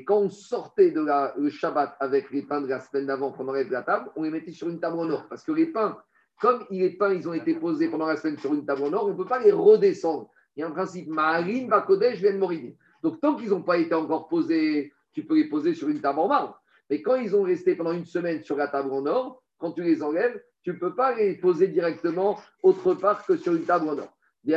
quand 0.04 0.18
on 0.18 0.30
sortait 0.30 0.90
de 0.90 1.00
la, 1.00 1.34
le 1.36 1.50
Shabbat 1.50 1.96
avec 2.00 2.30
les 2.30 2.42
pains 2.42 2.60
de 2.60 2.68
la 2.68 2.80
semaine 2.80 3.06
d'avant, 3.06 3.32
qu'on 3.32 3.48
enlève 3.48 3.70
la 3.70 3.82
table, 3.82 4.10
on 4.16 4.22
les 4.22 4.30
mettait 4.30 4.52
sur 4.52 4.68
une 4.68 4.80
table 4.80 4.98
en 4.98 5.10
or. 5.10 5.26
Parce 5.28 5.42
que 5.42 5.52
les 5.52 5.66
pains, 5.66 5.98
comme 6.40 6.64
les 6.70 6.90
pains 6.90 7.12
ils 7.12 7.28
ont 7.28 7.32
été 7.32 7.54
posés 7.54 7.88
pendant 7.88 8.06
la 8.06 8.16
semaine 8.16 8.38
sur 8.38 8.54
une 8.54 8.66
table 8.66 8.82
en 8.82 8.92
or, 8.92 9.06
on 9.06 9.12
ne 9.12 9.16
peut 9.16 9.26
pas 9.26 9.40
les 9.40 9.52
redescendre. 9.52 10.30
Il 10.56 10.60
y 10.60 10.62
a 10.62 10.68
un 10.68 10.70
principe, 10.70 11.08
Ma'arin, 11.08 11.66
Bakodesh, 11.66 12.18
viennent 12.18 12.38
Morini. 12.38 12.76
Donc 13.02 13.20
tant 13.20 13.34
qu'ils 13.34 13.50
n'ont 13.50 13.62
pas 13.62 13.78
été 13.78 13.94
encore 13.94 14.28
posés, 14.28 14.92
tu 15.12 15.24
peux 15.24 15.36
les 15.36 15.48
poser 15.48 15.74
sur 15.74 15.88
une 15.88 16.00
table 16.00 16.20
en 16.20 16.28
marbre. 16.28 16.60
Mais 16.94 17.02
quand 17.02 17.16
ils 17.16 17.34
ont 17.34 17.42
resté 17.42 17.74
pendant 17.74 17.90
une 17.90 18.04
semaine 18.04 18.44
sur 18.44 18.54
la 18.54 18.68
table 18.68 18.92
en 18.92 19.04
or, 19.06 19.42
quand 19.58 19.72
tu 19.72 19.82
les 19.82 20.00
enlèves, 20.00 20.40
tu 20.62 20.70
ne 20.70 20.76
peux 20.76 20.94
pas 20.94 21.12
les 21.16 21.34
poser 21.34 21.66
directement 21.66 22.38
autre 22.62 22.94
part 22.94 23.26
que 23.26 23.36
sur 23.36 23.52
une 23.52 23.64
table 23.64 23.88
en 23.88 23.98
or. 23.98 24.16
Et 24.46 24.56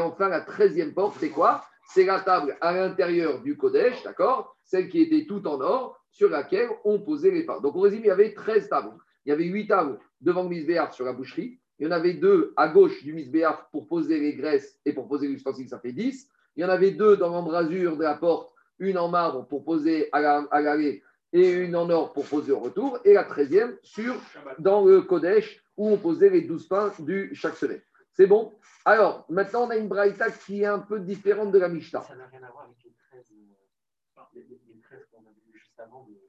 enfin, 0.00 0.28
la 0.30 0.40
treizième 0.40 0.94
porte, 0.94 1.16
c'est 1.20 1.28
quoi? 1.28 1.66
C'est 1.92 2.06
la 2.06 2.20
table 2.20 2.56
à 2.62 2.72
l'intérieur 2.72 3.42
du 3.42 3.54
Kodesh, 3.58 4.02
d'accord? 4.04 4.56
Celle 4.64 4.88
qui 4.88 5.02
était 5.02 5.26
toute 5.26 5.46
en 5.46 5.60
or, 5.60 6.00
sur 6.10 6.30
laquelle 6.30 6.70
on 6.84 6.98
posait 7.00 7.30
les 7.30 7.44
pains. 7.44 7.60
Donc, 7.60 7.76
au 7.76 7.80
résumé, 7.80 8.04
il 8.04 8.08
y 8.08 8.10
avait 8.10 8.32
13 8.32 8.70
tables. 8.70 8.96
Il 9.26 9.28
y 9.28 9.32
avait 9.32 9.44
8 9.44 9.66
tables 9.66 9.98
devant 10.22 10.48
le 10.48 10.92
sur 10.92 11.04
la 11.04 11.12
boucherie, 11.12 11.60
Il 11.78 11.86
y 11.86 11.88
en 11.88 11.92
avait 11.92 12.14
deux 12.14 12.52
à 12.56 12.68
gauche 12.68 13.02
du 13.04 13.12
misbéach 13.12 13.70
pour 13.70 13.86
poser 13.86 14.18
les 14.18 14.34
graisses 14.34 14.78
et 14.84 14.92
pour 14.92 15.06
poser 15.06 15.28
l'ustensile, 15.28 15.68
ça 15.68 15.78
fait 15.78 15.92
10. 15.92 16.28
Il 16.56 16.62
y 16.62 16.64
en 16.64 16.68
avait 16.68 16.90
deux 16.90 17.16
dans 17.16 17.28
l'embrasure 17.28 17.96
de 17.96 18.02
la 18.02 18.14
porte, 18.14 18.52
une 18.78 18.98
en 18.98 19.08
marbre 19.08 19.46
pour 19.46 19.64
poser 19.64 20.08
à 20.12 20.60
l'allée 20.60 21.02
et 21.32 21.50
une 21.50 21.76
en 21.76 21.88
or 21.90 22.12
pour 22.12 22.24
poser 22.24 22.52
au 22.52 22.58
retour, 22.58 22.98
et 23.04 23.12
la 23.12 23.24
treizième 23.24 23.76
sur, 23.82 24.14
dans 24.58 24.84
le 24.84 25.02
Kodesh 25.02 25.62
où 25.76 25.90
on 25.90 25.98
posait 25.98 26.30
les 26.30 26.42
douze 26.42 26.66
pains 26.66 26.92
du 26.98 27.30
chaque 27.34 27.56
semaine. 27.56 27.82
C'est 28.12 28.26
bon? 28.26 28.52
Alors, 28.84 29.26
maintenant, 29.28 29.66
on 29.66 29.70
a 29.70 29.76
une 29.76 29.88
braïta 29.88 30.30
qui 30.30 30.62
est 30.62 30.66
un 30.66 30.78
peu 30.78 30.98
différente 30.98 31.52
de 31.52 31.58
la 31.58 31.68
Mishnah. 31.68 32.02
Ça 32.02 32.16
n'a 32.16 32.26
rien 32.26 32.42
à 32.42 32.50
voir 32.50 32.64
avec 32.64 32.82
les 32.82 32.92
13, 33.10 33.32
euh, 33.32 34.96
qu'on 35.12 35.18
a 35.18 35.30
vu 35.30 35.52
juste 35.52 35.78
avant, 35.78 36.06
les 36.08 36.16
13. 36.16 36.27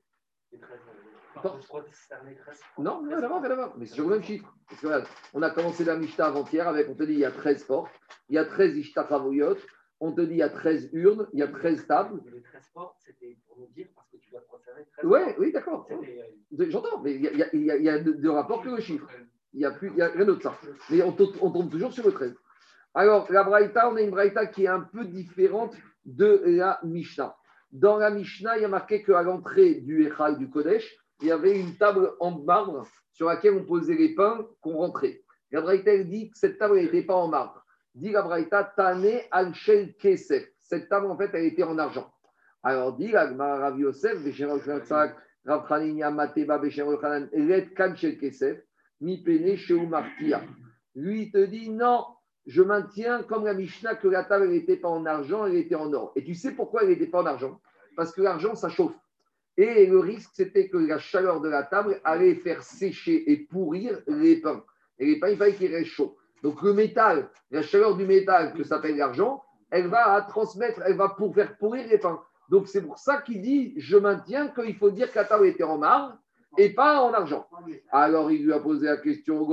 Non, 2.78 3.02
rien 3.06 3.18
à 3.18 3.28
voir, 3.28 3.42
rien 3.42 3.52
à 3.52 3.56
voir. 3.56 3.78
Mais 3.78 3.86
c'est 3.86 3.96
sur 3.96 4.08
le 4.10 4.16
même 4.16 4.24
chiffre. 4.24 4.54
on 5.34 5.42
a 5.42 5.50
commencé 5.52 5.84
la 5.84 5.96
Mishnah 5.96 6.28
avant-hier 6.28 6.68
avec, 6.68 6.90
on 6.90 6.96
te 6.96 7.04
dit, 7.04 7.14
il 7.14 7.20
y 7.20 7.26
a 7.26 7.32
13 7.32 7.64
portes, 7.64 7.92
il 8.30 8.36
y 8.36 8.38
a 8.38 8.46
13 8.46 8.78
Ishtachavoyot, 8.78 9.58
on 10.00 10.12
te 10.14 10.22
dit, 10.22 10.32
il 10.32 10.38
y 10.38 10.44
a 10.44 10.50
13 10.50 10.90
urnes, 10.94 11.28
il 11.34 11.40
y 11.40 11.44
a 11.44 11.48
13 11.48 11.88
tables. 11.88 12.22
Les 12.26 12.42
13 12.42 12.70
portes, 12.74 12.98
c'était 13.06 13.38
pour 13.48 13.60
nous 13.60 13.68
dire, 13.68 13.88
parce 13.96 14.10
que 14.10 14.18
tu 14.18 14.32
dois 14.32 14.42
transférer 14.42 14.86
13 14.98 15.06
Ouais, 15.06 15.36
oui, 15.40 15.52
d'accord. 15.52 15.88
Euh, 15.92 16.66
j'entends, 16.70 17.02
mais 17.02 17.16
il 17.16 17.22
y 17.22 17.28
a, 17.28 17.32
il 17.54 17.64
y 17.64 17.72
a, 17.72 17.78
il 17.78 17.84
y 17.84 17.90
a 17.90 18.00
de, 18.00 18.30
rapport 18.30 18.62
que 18.62 18.70
le 18.70 18.80
chiffre. 18.80 19.08
Il 19.54 19.60
n'y 19.60 19.66
a, 19.66 19.72
plus, 19.72 19.90
il 19.90 19.98
y 19.98 20.02
a 20.02 20.10
rien 20.10 20.26
d'autre 20.26 20.44
ça. 20.44 20.58
Mais 20.90 21.02
on, 21.02 21.16
on, 21.42 21.52
tombe 21.52 21.72
toujours 21.72 21.92
sur 21.92 22.06
le 22.06 22.12
13. 22.12 22.36
Alors, 22.94 23.32
la 23.32 23.44
Braïta, 23.44 23.90
on 23.90 23.96
a 23.96 24.02
une 24.02 24.12
Braïta 24.12 24.46
qui 24.48 24.66
est 24.66 24.68
un 24.68 24.82
peu 24.82 25.06
différente 25.06 25.76
de 26.06 26.44
la 26.46 26.80
Mishnah. 26.84 27.36
Dans 27.72 27.98
la 27.98 28.10
Mishnah, 28.10 28.58
il 28.58 28.62
y 28.64 28.66
a 28.66 28.70
marqué 28.70 29.04
qu'à 29.04 29.22
l'entrée 29.22 29.76
du 29.76 30.06
Echal 30.08 30.38
du 30.38 30.50
Kodesh, 30.50 30.98
il 31.22 31.28
y 31.28 31.32
avait 31.32 31.60
une 31.60 31.76
table 31.78 32.12
en 32.20 32.32
marbre 32.40 32.88
sur 33.12 33.28
laquelle 33.28 33.54
on 33.54 33.66
posait 33.66 33.96
les 33.96 34.16
pains 34.16 34.48
qu'on 34.62 34.78
rentrait. 34.78 35.22
La 35.52 35.62
Braïta 35.62 35.98
dit 36.04 36.30
que 36.32 36.38
cette 36.38 36.58
table 36.58 36.76
n'était 36.76 37.04
pas 37.04 37.16
en 37.16 37.28
marbre. 37.28 37.64
Dit 37.94 38.12
la 38.12 38.22
Braïta, 38.22 38.64
Tane 38.76 39.22
al 39.32 39.54
Kesef. 40.00 40.48
Cette 40.62 40.90
table, 40.90 41.08
en 41.08 41.18
fait, 41.18 41.30
elle 41.34 41.46
était 41.46 41.64
en 41.64 41.78
argent. 41.78 42.12
Alors, 42.64 42.96
dit 42.96 43.12
la 43.12 43.26
Rav 43.26 43.80
Yosef, 43.80 44.18
Rav 45.46 45.68
Chaninia 45.68 46.12
Mateba, 46.12 46.58
Red 46.58 47.74
Kan 47.76 47.94
Kesef, 47.94 48.60
Mi 49.02 49.24
Pene 49.24 49.58
Martia. 49.88 50.42
Lui, 50.96 51.32
te 51.32 51.46
dit, 51.46 51.70
non, 51.70 52.06
je 52.50 52.64
maintiens 52.64 53.22
comme 53.22 53.46
la 53.46 53.54
Mishnah 53.54 53.94
que 53.94 54.08
la 54.08 54.24
table 54.24 54.50
n'était 54.50 54.76
pas 54.76 54.90
en 54.90 55.06
argent, 55.06 55.46
elle 55.46 55.56
était 55.56 55.76
en 55.76 55.94
or. 55.94 56.12
Et 56.16 56.24
tu 56.24 56.34
sais 56.34 56.52
pourquoi 56.52 56.82
elle 56.82 56.90
n'était 56.90 57.06
pas 57.06 57.22
en 57.22 57.28
argent? 57.28 57.62
Parce 57.96 58.12
que 58.12 58.24
l'argent, 58.24 58.56
ça 58.56 58.70
chauffe. 58.70 58.96
Et 59.56 59.86
le 59.86 60.00
risque, 60.00 60.32
c'était 60.34 60.68
que 60.68 60.78
la 60.78 60.98
chaleur 60.98 61.42
de 61.42 61.50
la 61.50 61.62
table 61.62 62.02
allait 62.04 62.34
faire 62.34 62.64
sécher 62.64 63.32
et 63.32 63.38
pourrir 63.38 64.00
les 64.08 64.38
pains. 64.42 64.64
Et 64.98 65.06
les 65.06 65.20
pains, 65.20 65.30
il 65.30 65.38
fallait 65.38 65.54
qu'ils 65.54 65.76
restent 65.76 65.92
chauds. 65.92 66.18
Donc 66.42 66.64
le 66.64 66.74
métal, 66.74 67.30
la 67.52 67.62
chaleur 67.62 67.96
du 67.96 68.08
métal, 68.08 68.54
que 68.56 68.64
s'appelle 68.64 68.98
l'argent, 68.98 69.44
elle 69.70 69.88
va 69.88 70.20
transmettre, 70.28 70.82
elle 70.84 70.98
va 70.98 71.10
pour 71.10 71.36
faire 71.36 71.56
pourrir 71.56 71.88
les 71.88 72.00
pains. 72.00 72.20
Donc 72.50 72.68
c'est 72.68 72.82
pour 72.82 72.98
ça 72.98 73.22
qu'il 73.22 73.44
dit, 73.44 73.76
je 73.78 73.98
maintiens 73.98 74.48
qu'il 74.48 74.76
faut 74.76 74.90
dire 74.90 75.12
que 75.12 75.20
la 75.20 75.26
table 75.26 75.46
était 75.46 75.64
en 75.64 75.78
marbre 75.78 76.18
et 76.58 76.70
pas 76.70 77.02
en 77.02 77.14
argent. 77.14 77.48
Alors 77.92 78.32
il 78.32 78.44
lui 78.44 78.54
a 78.54 78.60
posé 78.60 78.88
la 78.88 78.98
question, 78.98 79.46
il 79.46 79.50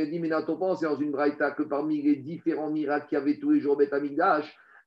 a 0.00 0.06
dit, 0.06 0.18
mais 0.18 0.28
Natopan, 0.28 0.74
c'est 0.74 0.86
dans 0.86 0.98
une 0.98 1.12
braïta 1.12 1.52
que 1.52 1.62
parmi 1.62 2.02
les 2.02 2.16
différents 2.16 2.70
miracles 2.70 3.08
qu'il 3.08 3.18
y 3.18 3.20
avait 3.20 3.38
tous 3.38 3.52
les 3.52 3.60
jours 3.60 3.76
au 3.76 3.78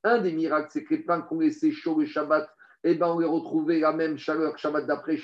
un 0.04 0.18
des 0.18 0.32
miracles, 0.32 0.68
c'est 0.70 0.84
que 0.84 0.94
les 0.94 1.02
pains 1.02 1.22
qu'on 1.22 1.40
laissait 1.40 1.70
chaud 1.70 1.98
le 1.98 2.06
Shabbat, 2.06 2.48
eh 2.84 2.96
ben, 2.96 3.06
on 3.06 3.20
les 3.20 3.26
retrouvait 3.26 3.78
la 3.78 3.92
même 3.92 4.18
chaleur 4.18 4.58
Shabbat 4.58 4.86
d'après, 4.86 5.16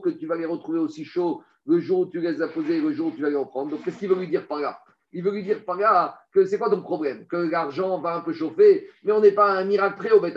que 0.00 0.10
tu 0.10 0.26
vas 0.26 0.36
les 0.36 0.46
retrouver 0.46 0.80
aussi 0.80 1.04
chaud 1.04 1.42
le 1.66 1.78
jour 1.78 2.00
où 2.00 2.06
tu 2.06 2.20
les 2.20 2.42
as 2.42 2.48
posés, 2.48 2.80
le 2.80 2.92
jour 2.92 3.08
où 3.08 3.10
tu 3.12 3.22
vas 3.22 3.30
les 3.30 3.36
reprendre. 3.36 3.70
Donc, 3.70 3.84
qu'est-ce 3.84 3.98
qu'il 3.98 4.08
veut 4.08 4.18
lui 4.18 4.28
dire 4.28 4.46
par 4.46 4.58
là? 4.58 4.80
Il 5.12 5.22
veut 5.22 5.32
lui 5.32 5.42
dire 5.42 5.64
par 5.64 5.76
là 5.76 6.20
que 6.32 6.44
c'est 6.44 6.58
quoi 6.58 6.70
ton 6.70 6.82
problème? 6.82 7.26
Que 7.26 7.36
l'argent 7.36 8.00
va 8.00 8.16
un 8.16 8.20
peu 8.20 8.32
chauffer, 8.32 8.88
mais 9.04 9.12
on 9.12 9.20
n'est 9.20 9.32
pas 9.32 9.50
un 9.50 9.64
miracle 9.64 9.96
près 9.96 10.10
au 10.10 10.20
Beth 10.20 10.36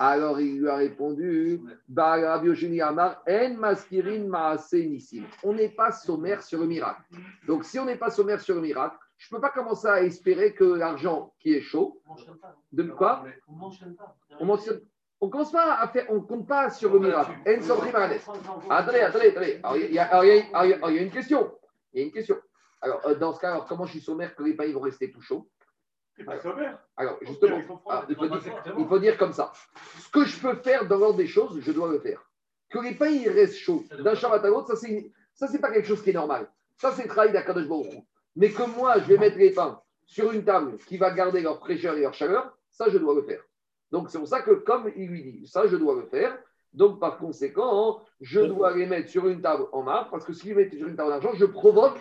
alors 0.00 0.40
il 0.40 0.60
lui 0.60 0.68
a 0.68 0.76
répondu 0.76 1.60
On 5.42 5.52
n'est 5.52 5.68
pas 5.68 5.90
sommaire 5.90 6.42
sur 6.42 6.60
le 6.60 6.66
miracle. 6.66 7.02
Donc 7.48 7.64
si 7.64 7.80
on 7.80 7.84
n'est 7.84 7.96
pas 7.96 8.10
sommaire 8.10 8.40
sur 8.40 8.54
le 8.54 8.60
miracle, 8.60 8.96
je 9.16 9.26
ne 9.26 9.36
peux 9.36 9.42
pas 9.42 9.50
commencer 9.50 9.88
à 9.88 10.02
espérer 10.02 10.54
que 10.54 10.64
l'argent 10.64 11.34
qui 11.40 11.52
est 11.52 11.60
chaud. 11.60 12.00
De 12.70 12.84
quoi? 12.84 13.24
On 13.48 13.54
mentionne 13.54 13.96
pas. 13.96 14.16
On 15.20 15.28
commence 15.28 15.50
pas 15.50 15.80
à 15.80 15.88
faire, 15.88 16.06
on 16.10 16.20
compte 16.20 16.46
pas 16.46 16.70
sur 16.70 16.92
le 16.92 17.00
miracle. 17.00 17.32
Attendez, 18.70 19.00
attendez, 19.00 19.26
attendez. 19.30 19.60
Alors, 19.64 19.76
il 19.76 19.92
y, 19.92 21.00
a 21.00 21.02
une 21.02 21.10
question. 21.10 21.52
Il 21.92 21.98
y 21.98 22.02
a 22.04 22.06
une 22.06 22.12
question. 22.12 22.36
Alors, 22.80 23.06
euh, 23.06 23.14
dans 23.14 23.32
ce 23.32 23.40
cas, 23.40 23.52
alors, 23.52 23.66
comment 23.66 23.84
je 23.84 23.92
suis 23.92 24.00
sommaire 24.00 24.34
que 24.34 24.42
les 24.42 24.54
pains 24.54 24.70
vont 24.72 24.80
rester 24.80 25.10
tout 25.10 25.20
chauds 25.20 25.48
alors, 26.96 27.18
justement, 27.22 27.82
ah, 27.88 28.04
il, 28.08 28.86
faut 28.88 28.98
dire, 28.98 29.16
comme 29.16 29.32
ça. 29.32 29.52
Ce 30.00 30.10
que 30.10 30.24
je 30.24 30.40
peux 30.40 30.56
faire 30.56 30.86
dans 30.86 30.98
l'ordre 30.98 31.16
des 31.16 31.26
choses, 31.26 31.60
je 31.60 31.72
dois 31.72 31.88
le 31.90 32.00
faire. 32.00 32.20
Que 32.70 32.80
les 32.80 32.94
pains 32.94 33.22
restent 33.32 33.56
chauds 33.56 33.84
d'un 34.02 34.14
Shabbat 34.14 34.44
à 34.44 34.48
l'autre, 34.48 34.74
ça, 34.74 34.76
c'est, 34.76 35.52
n'est 35.52 35.58
pas 35.58 35.70
quelque 35.70 35.86
chose 35.86 36.02
qui 36.02 36.10
est 36.10 36.14
normal. 36.14 36.50
Ça, 36.76 36.92
c'est 36.92 37.04
le 37.04 37.08
travail 37.08 37.32
d'Akadosh 37.32 37.68
Baruch 37.68 38.02
Mais 38.36 38.50
que 38.50 38.62
moi, 38.76 38.98
je 38.98 39.04
vais 39.04 39.18
mettre 39.18 39.38
les 39.38 39.52
pains 39.52 39.80
sur 40.06 40.32
une 40.32 40.44
table 40.44 40.78
qui 40.78 40.96
va 40.96 41.12
garder 41.12 41.40
leur 41.40 41.58
fraîcheur 41.58 41.96
et 41.96 42.00
leur 42.00 42.14
chaleur, 42.14 42.52
ça, 42.70 42.88
je 42.88 42.98
dois 42.98 43.14
le 43.14 43.22
faire. 43.22 43.42
Donc, 43.90 44.10
c'est 44.10 44.18
pour 44.18 44.28
ça 44.28 44.42
que, 44.42 44.50
comme 44.50 44.90
il 44.96 45.08
lui 45.08 45.22
dit, 45.22 45.46
ça, 45.46 45.66
je 45.66 45.76
dois 45.76 45.94
le 45.94 46.06
faire. 46.06 46.36
Donc, 46.72 47.00
par 47.00 47.18
conséquent, 47.18 48.02
je 48.20 48.40
dois 48.40 48.76
les 48.76 48.86
mettre 48.86 49.08
sur 49.08 49.26
une 49.28 49.40
table 49.40 49.66
en 49.72 49.82
marbre, 49.82 50.10
parce 50.10 50.24
que 50.24 50.32
si 50.32 50.48
je 50.48 50.54
les 50.54 50.64
mets 50.64 50.76
sur 50.76 50.88
une 50.88 50.96
table 50.96 51.12
en 51.12 51.14
argent, 51.14 51.32
je 51.34 51.46
provoque 51.46 51.98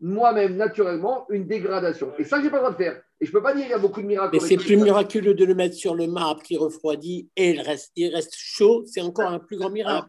moi-même 0.00 0.56
naturellement 0.56 1.26
une 1.30 1.46
dégradation. 1.46 2.12
Et 2.18 2.24
ça, 2.24 2.38
je 2.38 2.44
n'ai 2.44 2.50
pas 2.50 2.58
le 2.58 2.62
droit 2.62 2.72
de 2.72 2.76
faire. 2.76 3.02
Et 3.20 3.26
je 3.26 3.30
ne 3.30 3.32
peux 3.32 3.42
pas 3.42 3.52
dire 3.52 3.62
qu'il 3.62 3.72
y 3.72 3.74
a 3.74 3.78
beaucoup 3.78 4.00
de 4.00 4.06
miracles. 4.06 4.30
Mais 4.32 4.40
c'est 4.40 4.56
plus 4.56 4.76
miraculeux 4.76 5.34
de 5.34 5.44
le 5.44 5.54
mettre 5.54 5.74
sur 5.74 5.96
le 5.96 6.06
marbre 6.06 6.40
qui 6.42 6.56
refroidit 6.56 7.28
et 7.34 7.50
il 7.50 7.60
reste, 7.60 7.90
il 7.96 8.14
reste 8.14 8.34
chaud. 8.36 8.84
C'est 8.86 9.00
encore 9.00 9.30
un 9.30 9.40
plus 9.40 9.56
grand 9.56 9.70
miracle. 9.70 10.08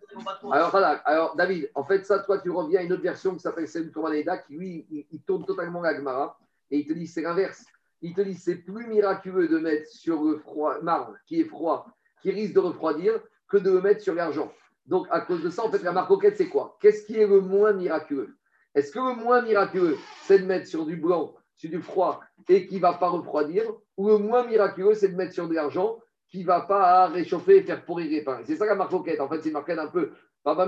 Alors, 0.52 0.76
alors, 1.06 1.36
David, 1.36 1.72
en 1.74 1.84
fait, 1.84 2.06
ça, 2.06 2.20
toi, 2.20 2.40
tu 2.40 2.52
reviens 2.52 2.82
à 2.82 2.84
une 2.84 2.94
autre 2.94 3.02
version 3.02 3.34
qui 3.34 3.40
s'appelle 3.40 3.68
Sen 3.68 3.92
Tourmaneda 3.92 4.38
qui, 4.38 4.54
lui, 4.54 5.08
il, 5.12 5.22
tourne 5.22 5.44
totalement 5.44 5.82
la 5.82 5.96
Gemara 5.96 6.38
et 6.70 6.78
il 6.78 6.88
te 6.88 6.94
dit 6.94 7.08
c'est 7.08 7.22
l'inverse. 7.22 7.66
Il 8.02 8.14
te 8.14 8.22
dit 8.22 8.36
c'est 8.36 8.58
plus 8.58 8.86
miraculeux 8.88 9.48
de 9.48 9.58
mettre 9.58 9.88
sur 9.88 10.24
le 10.24 10.38
froid, 10.38 10.80
marbre 10.84 11.16
qui 11.26 11.42
est 11.42 11.46
froid, 11.46 11.88
qui 12.22 12.30
risque 12.30 12.54
de 12.54 12.60
refroidir, 12.60 13.20
que 13.48 13.58
de 13.58 13.72
le 13.72 13.82
mettre 13.82 14.02
sur 14.02 14.14
l'argent. 14.14 14.54
Donc, 14.86 15.08
à 15.10 15.22
cause 15.22 15.42
de 15.42 15.50
ça, 15.50 15.66
en 15.66 15.72
fait, 15.72 15.84
la 15.84 15.92
marque 15.92 16.12
c'est 16.36 16.48
quoi? 16.48 16.78
Qu'est-ce 16.80 17.06
qui 17.06 17.18
est 17.18 17.28
le 17.28 17.42
moins 17.42 17.74
miraculeux? 17.74 18.36
Est-ce 18.80 18.92
que 18.92 19.00
le 19.00 19.16
moins 19.22 19.42
miraculeux, 19.42 19.98
c'est 20.24 20.40
de 20.40 20.46
mettre 20.46 20.68
sur 20.68 20.86
du 20.86 20.96
blanc, 20.96 21.36
sur 21.58 21.70
du 21.70 21.82
froid 21.82 22.22
et 22.48 22.66
qui 22.66 22.76
ne 22.78 22.82
va 22.82 22.94
pas 22.94 23.10
refroidir 23.10 23.64
Ou 23.98 24.08
le 24.08 24.18
moins 24.18 24.46
miraculeux, 24.46 24.94
c'est 24.94 25.10
de 25.10 25.16
mettre 25.18 25.34
sur 25.34 25.48
de 25.48 25.54
l'argent 25.54 26.00
qui 26.30 26.42
ne 26.42 26.46
va 26.46 26.62
pas 26.62 27.08
réchauffer 27.08 27.58
et 27.58 27.64
faire 27.64 27.84
pourrir 27.84 28.10
les 28.10 28.24
pains 28.24 28.40
C'est 28.46 28.56
ça 28.56 28.66
la 28.66 28.76
marque 28.76 28.94
En 28.94 29.04
fait, 29.04 29.42
c'est 29.42 29.50
une 29.50 29.54
marque 29.54 29.70
un 29.70 29.88
peu, 29.88 30.12
pas 30.44 30.56
ma 30.56 30.66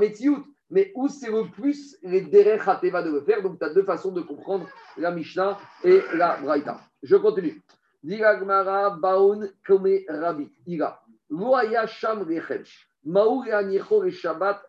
mais 0.70 0.92
où 0.96 1.08
c'est 1.10 1.30
le 1.30 1.50
plus 1.52 1.98
les 2.02 2.22
derech 2.22 2.66
va 2.66 3.04
de 3.04 3.12
le 3.12 3.22
faire. 3.22 3.42
Donc, 3.42 3.60
tu 3.60 3.66
as 3.66 3.74
deux 3.74 3.84
façons 3.84 4.12
de 4.12 4.22
comprendre 4.22 4.68
la 4.98 5.12
Mishnah 5.12 5.58
et 5.84 6.02
la 6.14 6.38
Braïta. 6.38 6.80
Je 7.04 7.18
continue. 7.18 7.62
baun 8.04 9.50
kome 9.66 10.00
rabbi. 10.08 10.50
sham 11.88 12.26
shabbat 14.10 14.62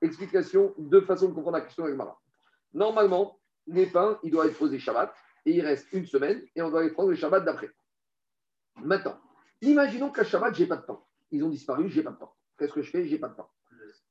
Explication, 0.00 0.74
deux 0.78 1.02
façons 1.02 1.28
de 1.28 1.34
comprendre 1.34 1.58
la 1.58 1.62
question 1.62 1.84
de. 1.86 2.23
Normalement, 2.74 3.40
les 3.66 3.86
pains, 3.86 4.18
ils 4.22 4.30
doivent 4.30 4.48
être 4.48 4.58
posés 4.58 4.78
Shabbat 4.78 5.14
et 5.46 5.52
il 5.56 5.62
reste 5.62 5.86
une 5.92 6.06
semaine 6.06 6.42
et 6.54 6.62
on 6.62 6.70
doit 6.70 6.82
les 6.82 6.90
prendre 6.90 7.10
le 7.10 7.16
Shabbat 7.16 7.44
d'après. 7.44 7.70
Maintenant, 8.82 9.18
imaginons 9.62 10.10
qu'à 10.10 10.24
Shabbat, 10.24 10.54
j'ai 10.54 10.66
pas 10.66 10.76
de 10.76 10.82
pain. 10.82 11.00
Ils 11.30 11.42
ont 11.44 11.48
disparu, 11.48 11.88
j'ai 11.88 12.02
pas 12.02 12.10
de 12.10 12.16
pain. 12.16 12.30
Qu'est-ce 12.58 12.72
que 12.72 12.82
je 12.82 12.90
fais? 12.90 13.06
J'ai 13.06 13.18
pas 13.18 13.28
de 13.28 13.34
pain. 13.34 13.48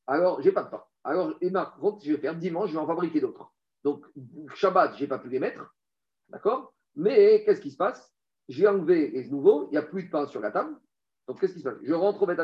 Alors, 0.08 0.42
j'ai 0.42 0.52
pas 0.52 0.64
de 0.64 0.70
pain. 0.70 0.84
Alors, 1.04 1.34
et 1.42 1.50
ma 1.50 1.76
je 2.02 2.14
vais 2.14 2.18
faire 2.18 2.36
dimanche, 2.36 2.70
je 2.70 2.74
vais 2.74 2.80
en 2.80 2.88
fabriquer 2.88 3.22
d'autres. 3.22 3.54
Donc, 3.84 4.06
Shabbat, 4.56 4.96
j'ai 4.96 5.08
pas 5.08 5.20
pu 5.20 5.30
les 5.30 5.40
mettre. 5.40 5.76
D'accord? 6.30 6.74
Mais 6.96 7.44
qu'est-ce 7.44 7.62
qui 7.62 7.72
se 7.72 7.78
passe? 7.78 8.14
J'ai 8.48 8.68
enlevé 8.68 9.10
les 9.12 9.30
nouveaux, 9.30 9.68
il 9.68 9.72
n'y 9.72 9.78
a 9.78 9.82
plus 9.82 10.04
de 10.04 10.10
pain 10.10 10.26
sur 10.28 10.40
la 10.40 10.52
table. 10.52 10.76
Donc, 11.28 11.40
qu'est-ce 11.40 11.54
qui 11.54 11.60
se 11.60 11.64
passe? 11.66 11.78
Je 11.84 11.94
rentre 11.94 12.22
au 12.22 12.26
Beth 12.26 12.40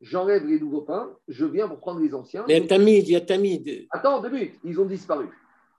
j'enlève 0.00 0.46
les 0.46 0.60
nouveaux 0.60 0.82
pains, 0.82 1.16
je 1.28 1.44
viens 1.44 1.68
pour 1.68 1.80
prendre 1.80 2.00
les 2.00 2.14
anciens. 2.14 2.44
Mais 2.48 2.66
Tamid, 2.66 3.08
il 3.08 3.12
y 3.12 3.16
a 3.16 3.20
Tamid. 3.20 3.86
Attends, 3.90 4.20
deux 4.20 4.30
minutes, 4.30 4.58
ils 4.64 4.80
ont 4.80 4.86
disparu. 4.86 5.28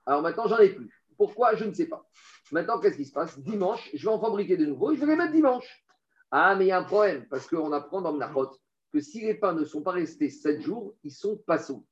Alors 0.06 0.22
maintenant, 0.22 0.46
j'en 0.46 0.58
ai 0.58 0.70
plus. 0.70 0.90
Pourquoi 1.16 1.54
Je 1.54 1.64
ne 1.64 1.72
sais 1.72 1.86
pas. 1.86 2.04
Maintenant, 2.52 2.80
qu'est-ce 2.80 2.96
qui 2.96 3.04
se 3.04 3.12
passe? 3.12 3.38
Dimanche, 3.38 3.90
je 3.94 4.02
vais 4.02 4.12
en 4.12 4.20
fabriquer 4.20 4.56
de 4.56 4.66
nouveaux 4.66 4.92
et 4.92 4.96
je 4.96 5.00
vais 5.00 5.06
les 5.06 5.16
mettre 5.16 5.32
dimanche. 5.32 5.84
Ah, 6.30 6.54
mais 6.56 6.66
il 6.66 6.68
y 6.68 6.72
a 6.72 6.78
un 6.78 6.84
problème, 6.84 7.26
parce 7.28 7.46
qu'on 7.46 7.72
apprend 7.72 8.00
dans 8.00 8.12
Mnachot 8.12 8.50
que 8.92 9.00
si 9.00 9.20
les 9.20 9.34
pains 9.34 9.52
ne 9.52 9.64
sont 9.64 9.82
pas 9.82 9.92
restés 9.92 10.30
sept 10.30 10.60
jours, 10.60 10.94
ils 11.04 11.12
sont 11.12 11.36
pas 11.36 11.58
sous. 11.58 11.86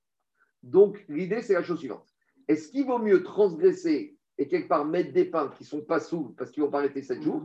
Donc, 0.63 1.05
l'idée, 1.09 1.43
c'est 1.43 1.55
la 1.55 1.63
chose 1.63 1.79
suivante. 1.79 2.07
Est-ce 2.49 2.69
qu'il 2.69 2.87
vaut 2.87 2.99
mieux 2.99 3.23
transgresser 3.23 4.17
et 4.39 4.49
quelque 4.49 4.69
part 4.69 4.85
mettre 4.85 5.13
des 5.13 5.25
pains 5.25 5.53
qui 5.57 5.65
sont 5.65 5.83
pas 5.83 6.01
sous 6.01 6.35
parce 6.37 6.51
qu'ils 6.51 6.63
vont 6.63 6.71
pas 6.71 6.81
rester 6.81 7.03
sept 7.03 7.23
jours 7.23 7.43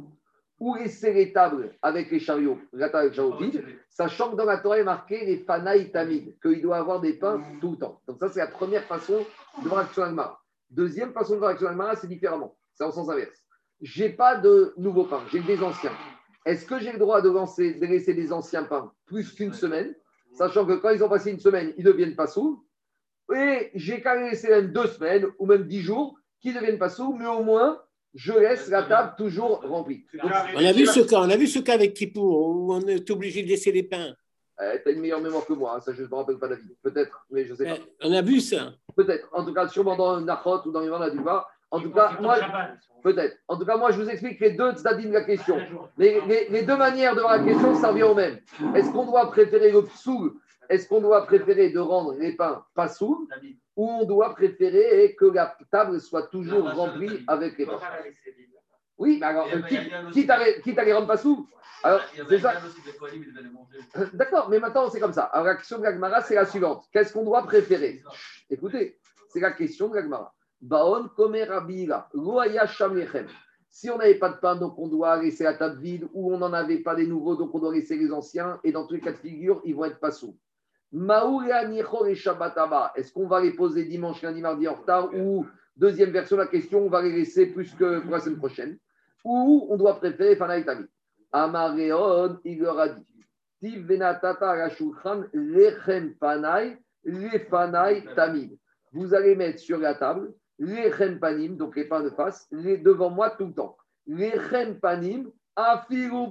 ou 0.60 0.76
laisser 0.76 1.14
les 1.14 1.34
tables 1.34 1.76
avec 1.82 2.12
les 2.12 2.20
chariots, 2.20 2.60
la 2.72 2.90
table 2.90 3.08
avec 3.08 3.12
les 3.12 3.16
chariots 3.18 3.38
vides, 3.38 3.64
sachant 3.90 4.32
que 4.32 4.36
dans 4.36 4.46
la 4.46 4.58
Torah 4.58 4.80
est 4.80 4.84
marqué 4.84 5.26
les 5.26 5.38
fanaï 5.40 5.92
tamid, 5.92 6.38
qu'il 6.42 6.62
doit 6.62 6.78
avoir 6.78 7.02
des 7.02 7.14
pains 7.14 7.42
tout 7.60 7.72
le 7.72 7.78
temps. 7.78 8.02
Donc 8.08 8.20
ça, 8.20 8.30
c'est 8.30 8.40
la 8.40 8.48
première 8.48 8.84
façon 8.86 9.26
de 9.62 9.68
voir 9.68 9.82
l'action 9.82 10.04
Agmara. 10.04 10.42
Deuxième 10.70 11.12
façon 11.12 11.34
de 11.34 11.40
voir 11.40 11.52
l'action 11.52 11.68
Agmara, 11.68 11.96
c'est 11.96 12.08
différemment. 12.08 12.56
C'est 12.74 12.84
en 12.84 12.92
sens 12.92 13.10
inverse. 13.10 13.44
J'ai 13.82 14.10
pas 14.10 14.36
de 14.36 14.74
nouveaux 14.78 15.06
pains, 15.06 15.24
j'ai 15.32 15.42
des 15.42 15.62
anciens. 15.62 15.92
Est-ce 16.46 16.66
que 16.66 16.80
j'ai 16.80 16.92
le 16.92 17.00
droit 17.00 17.22
de, 17.22 17.30
lancer, 17.30 17.74
de 17.76 17.86
laisser 17.86 18.14
des 18.14 18.32
anciens 18.34 18.64
pains 18.64 18.92
plus 19.06 19.34
qu'une 19.34 19.54
semaine, 19.54 19.94
sachant 20.34 20.66
que 20.66 20.74
quand 20.74 20.90
ils 20.90 21.04
ont 21.04 21.10
passé 21.10 21.32
une 21.32 21.40
semaine, 21.40 21.74
ils 21.78 21.84
deviennent 21.84 22.16
pas 22.16 22.28
sous 22.28 22.66
Et 23.36 23.72
j'ai 23.76 24.02
qu'à 24.02 24.16
laisser 24.16 24.50
même 24.50 24.72
deux 24.72 24.88
semaines 24.88 25.28
ou 25.40 25.46
même 25.46 25.64
dix 25.64 25.82
jours 25.82 26.18
qui 26.42 26.50
ne 26.50 26.60
deviennent 26.60 26.80
pas 26.80 26.90
sous, 26.90 27.14
mais 27.14 27.28
au 27.28 27.44
moins 27.44 27.82
je 28.14 28.34
laisse 28.34 28.70
la 28.70 28.84
table 28.84 29.14
toujours 29.18 29.62
remplie. 29.62 30.06
on 30.24 30.66
a 30.66 30.72
vu 30.72 30.86
ce 30.86 31.00
cas, 31.02 31.20
on 31.20 31.30
a 31.30 31.38
vu 31.38 31.48
ce 31.48 31.60
cas 31.60 31.74
avec 31.74 31.94
Kippour 31.94 32.48
où 32.48 32.74
on 32.74 32.82
est 32.82 33.10
obligé 33.10 33.44
de 33.44 33.50
laisser 33.50 33.72
les 33.72 33.84
pains. 33.84 34.16
Eh, 34.62 34.82
tu 34.84 34.90
as 34.90 34.92
une 34.92 35.02
meilleure 35.02 35.22
mémoire 35.22 35.46
que 35.46 35.54
moi, 35.54 35.76
hein, 35.76 35.80
ça 35.80 35.94
je 35.94 36.04
ne 36.04 36.08
me 36.08 36.16
rappelle 36.16 36.38
pas 36.38 36.48
David. 36.48 36.76
Peut-être, 36.84 37.26
mais 37.32 37.46
je 37.46 37.54
ne 37.54 37.58
sais 37.58 37.66
pas. 37.66 37.78
Eh, 37.78 38.08
on 38.08 38.14
a 38.14 38.22
vu 38.22 38.40
ça. 38.40 38.74
Peut-être. 38.96 39.28
En 39.34 39.44
tout 39.44 39.54
cas, 39.54 39.68
sûrement 39.68 39.96
dans 39.96 40.22
Nachot 40.22 40.62
ou 40.66 40.72
dans 40.72 40.82
les 40.82 41.12
du 41.12 41.22
bas. 41.22 41.48
En 41.72 41.80
tout 41.80 41.90
cas, 41.90 42.16
moi, 42.22 42.38
peut-être. 43.02 43.36
En 43.48 43.58
tout 43.58 43.66
cas, 43.66 43.78
moi, 43.78 43.92
je 43.92 44.00
vous 44.00 44.08
explique 44.08 44.40
les 44.40 44.52
deux 44.52 44.74
tzaddim 44.74 45.08
de 45.08 45.14
la 45.14 45.24
question. 45.24 45.58
Les, 45.98 46.22
les, 46.50 46.62
deux 46.62 46.78
manières 46.78 47.16
de 47.16 47.22
voir 47.22 47.38
la 47.38 47.44
question, 47.44 47.74
ça 47.74 47.90
revient 47.90 48.04
au 48.04 48.14
même. 48.14 48.38
Est-ce 48.76 48.92
qu'on 48.92 49.08
doit 49.08 49.32
préférer 49.32 49.72
le 49.72 49.84
psoul 49.84 50.36
Est-ce 50.70 50.88
qu'on 50.88 51.02
doit 51.02 51.26
préférer 51.26 51.72
de 51.72 51.80
rendre 51.80 52.14
les 52.14 52.34
pains 52.34 52.64
pas 52.76 52.90
sous 52.90 53.28
ou 53.76 53.90
on 53.90 54.06
doit 54.06 54.34
préférer 54.36 55.16
que 55.16 55.26
la 55.26 55.58
table 55.72 56.00
soit 56.00 56.28
toujours 56.28 56.70
remplie 56.72 57.24
avec 57.28 57.58
les 57.58 57.66
pains. 57.66 57.80
Oui, 58.98 59.18
mais 59.20 59.26
alors, 59.26 59.48
quitte, 60.12 60.30
à, 60.30 60.84
les 60.84 60.94
rendre 60.94 61.08
pas 61.08 61.18
sous. 61.18 61.48
Alors, 61.84 62.02
c'est 62.30 62.40
ça. 62.40 62.54
D'accord, 64.14 64.50
mais 64.50 64.60
maintenant, 64.60 64.90
c'est 64.90 65.00
comme 65.00 65.14
ça. 65.14 65.24
Alors, 65.24 65.48
la 65.48 65.56
question 65.56 65.80
de 65.80 65.84
l'Agmara, 65.84 66.22
c'est 66.22 66.36
la 66.36 66.46
suivante. 66.46 66.86
Qu'est-ce 66.94 67.12
qu'on 67.12 67.26
doit 67.26 67.44
préférer 67.44 68.02
Écoutez, 68.50 69.00
c'est 69.30 69.40
la 69.40 69.52
question 69.52 69.90
de 69.90 69.96
l'Agmara. 69.96 70.34
Baon 70.62 71.10
Si 73.70 73.90
on 73.90 73.98
n'avait 73.98 74.16
pas 74.16 74.30
de 74.30 74.38
pain, 74.38 74.56
donc 74.56 74.78
on 74.78 74.88
doit 74.88 75.22
laisser 75.22 75.44
la 75.44 75.56
table 75.56 75.82
vide, 75.82 76.08
ou 76.14 76.34
on 76.34 76.38
n'en 76.38 76.54
avait 76.54 76.80
pas 76.80 76.96
des 76.96 77.08
nouveaux, 77.08 77.36
donc 77.36 77.54
on 77.54 77.60
doit 77.60 77.74
laisser 77.74 77.98
les 77.98 78.14
anciens, 78.14 78.60
et 78.64 78.72
dans 78.72 78.88
tous 78.88 78.94
les 78.94 79.02
cas 79.02 79.12
de 79.12 79.18
figure, 79.18 79.62
ils 79.66 79.76
vont 79.76 79.86
être 79.86 80.00
pas 80.00 80.12
sous. 80.12 80.38
Est-ce 82.96 83.14
qu'on 83.14 83.28
va 83.28 83.42
les 83.42 83.52
poser 83.52 83.86
dimanche, 83.86 84.22
lundi, 84.22 84.42
mardi 84.42 84.68
en 84.68 84.76
retard 84.76 85.14
ou 85.14 85.48
deuxième 85.76 86.12
version 86.12 86.36
de 86.36 86.42
la 86.42 86.48
question, 86.48 86.86
on 86.86 86.90
va 86.90 87.02
les 87.02 87.12
laisser 87.12 87.48
plus 87.48 87.74
que 87.74 88.00
pour 88.00 88.12
la 88.12 88.20
semaine 88.20 88.38
prochaine. 88.38 88.78
Ou 89.24 89.68
on 89.70 89.78
doit 89.78 89.98
préférer 90.00 90.36
Fanaï 90.36 90.64
Tamid 90.66 90.88
Amareon, 91.32 92.38
il 92.46 92.60
leur 92.60 92.80
a 92.80 92.90
dit 92.90 93.06
Vous 98.92 99.14
allez 99.16 99.36
mettre 99.36 99.60
sur 99.60 99.80
la 99.80 99.96
table 99.96 100.34
les 100.60 100.92
panim, 101.20 101.58
donc 101.58 101.76
les 101.76 101.86
pains 101.86 102.04
de 102.04 102.12
face, 102.12 102.48
les 102.52 102.78
devant 102.78 103.10
moi 103.10 103.32
tout 103.32 103.48
le 103.48 103.54
temps. 103.54 103.76
Les 104.06 104.34
panim, 104.80 105.32
afiru 105.56 106.28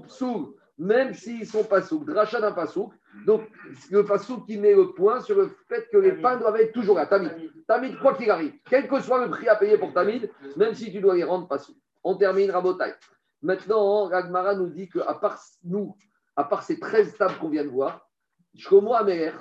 même 0.79 1.15
s'ils 1.15 1.41
ne 1.41 1.45
sont 1.45 1.65
pas 1.65 1.83
souk. 1.83 2.07
Dracha 2.07 2.41
d'un 2.41 2.53
pas 2.53 2.67
souk, 2.67 2.93
donc, 3.27 3.43
le 3.91 4.05
pasouk 4.05 4.47
qui 4.47 4.59
met 4.59 4.75
le 4.75 4.93
point 4.93 5.21
sur 5.21 5.37
le 5.37 5.51
fait 5.69 5.87
que 5.93 5.99
les 5.99 6.13
pains 6.13 6.39
doivent 6.39 6.57
être 6.57 6.73
toujours 6.73 6.97
là. 6.97 7.07
Tamid. 7.07 7.33
Tamid, 7.67 7.99
quoi 7.99 8.15
qu'il 8.15 8.31
arrive, 8.31 8.55
quel 8.69 8.89
que 8.89 9.01
soit 9.01 9.25
le 9.25 9.31
prix 9.31 9.49
à 9.49 9.57
payer 9.57 9.79
pour 9.79 9.93
Tamid, 9.93 10.31
même 10.57 10.75
si 10.75 10.91
tu 10.91 11.01
dois 11.01 11.15
les 11.15 11.25
rendre 11.25 11.47
pasouk. 11.47 11.77
On 12.03 12.17
termine 12.17 12.51
Rabotai. 12.51 12.95
Maintenant, 13.43 14.07
Ragmara 14.07 14.55
nous 14.55 14.69
dit 14.69 14.89
qu'à 14.89 15.15
part 15.15 15.39
nous, 15.65 15.97
à 16.37 16.45
part 16.45 16.63
ces 16.63 16.79
13 16.79 17.17
tables 17.17 17.35
qu'on 17.39 17.49
vient 17.49 17.65
de 17.65 17.69
voir, 17.69 18.09
Shlomo 18.57 18.95
Améler, 18.95 19.33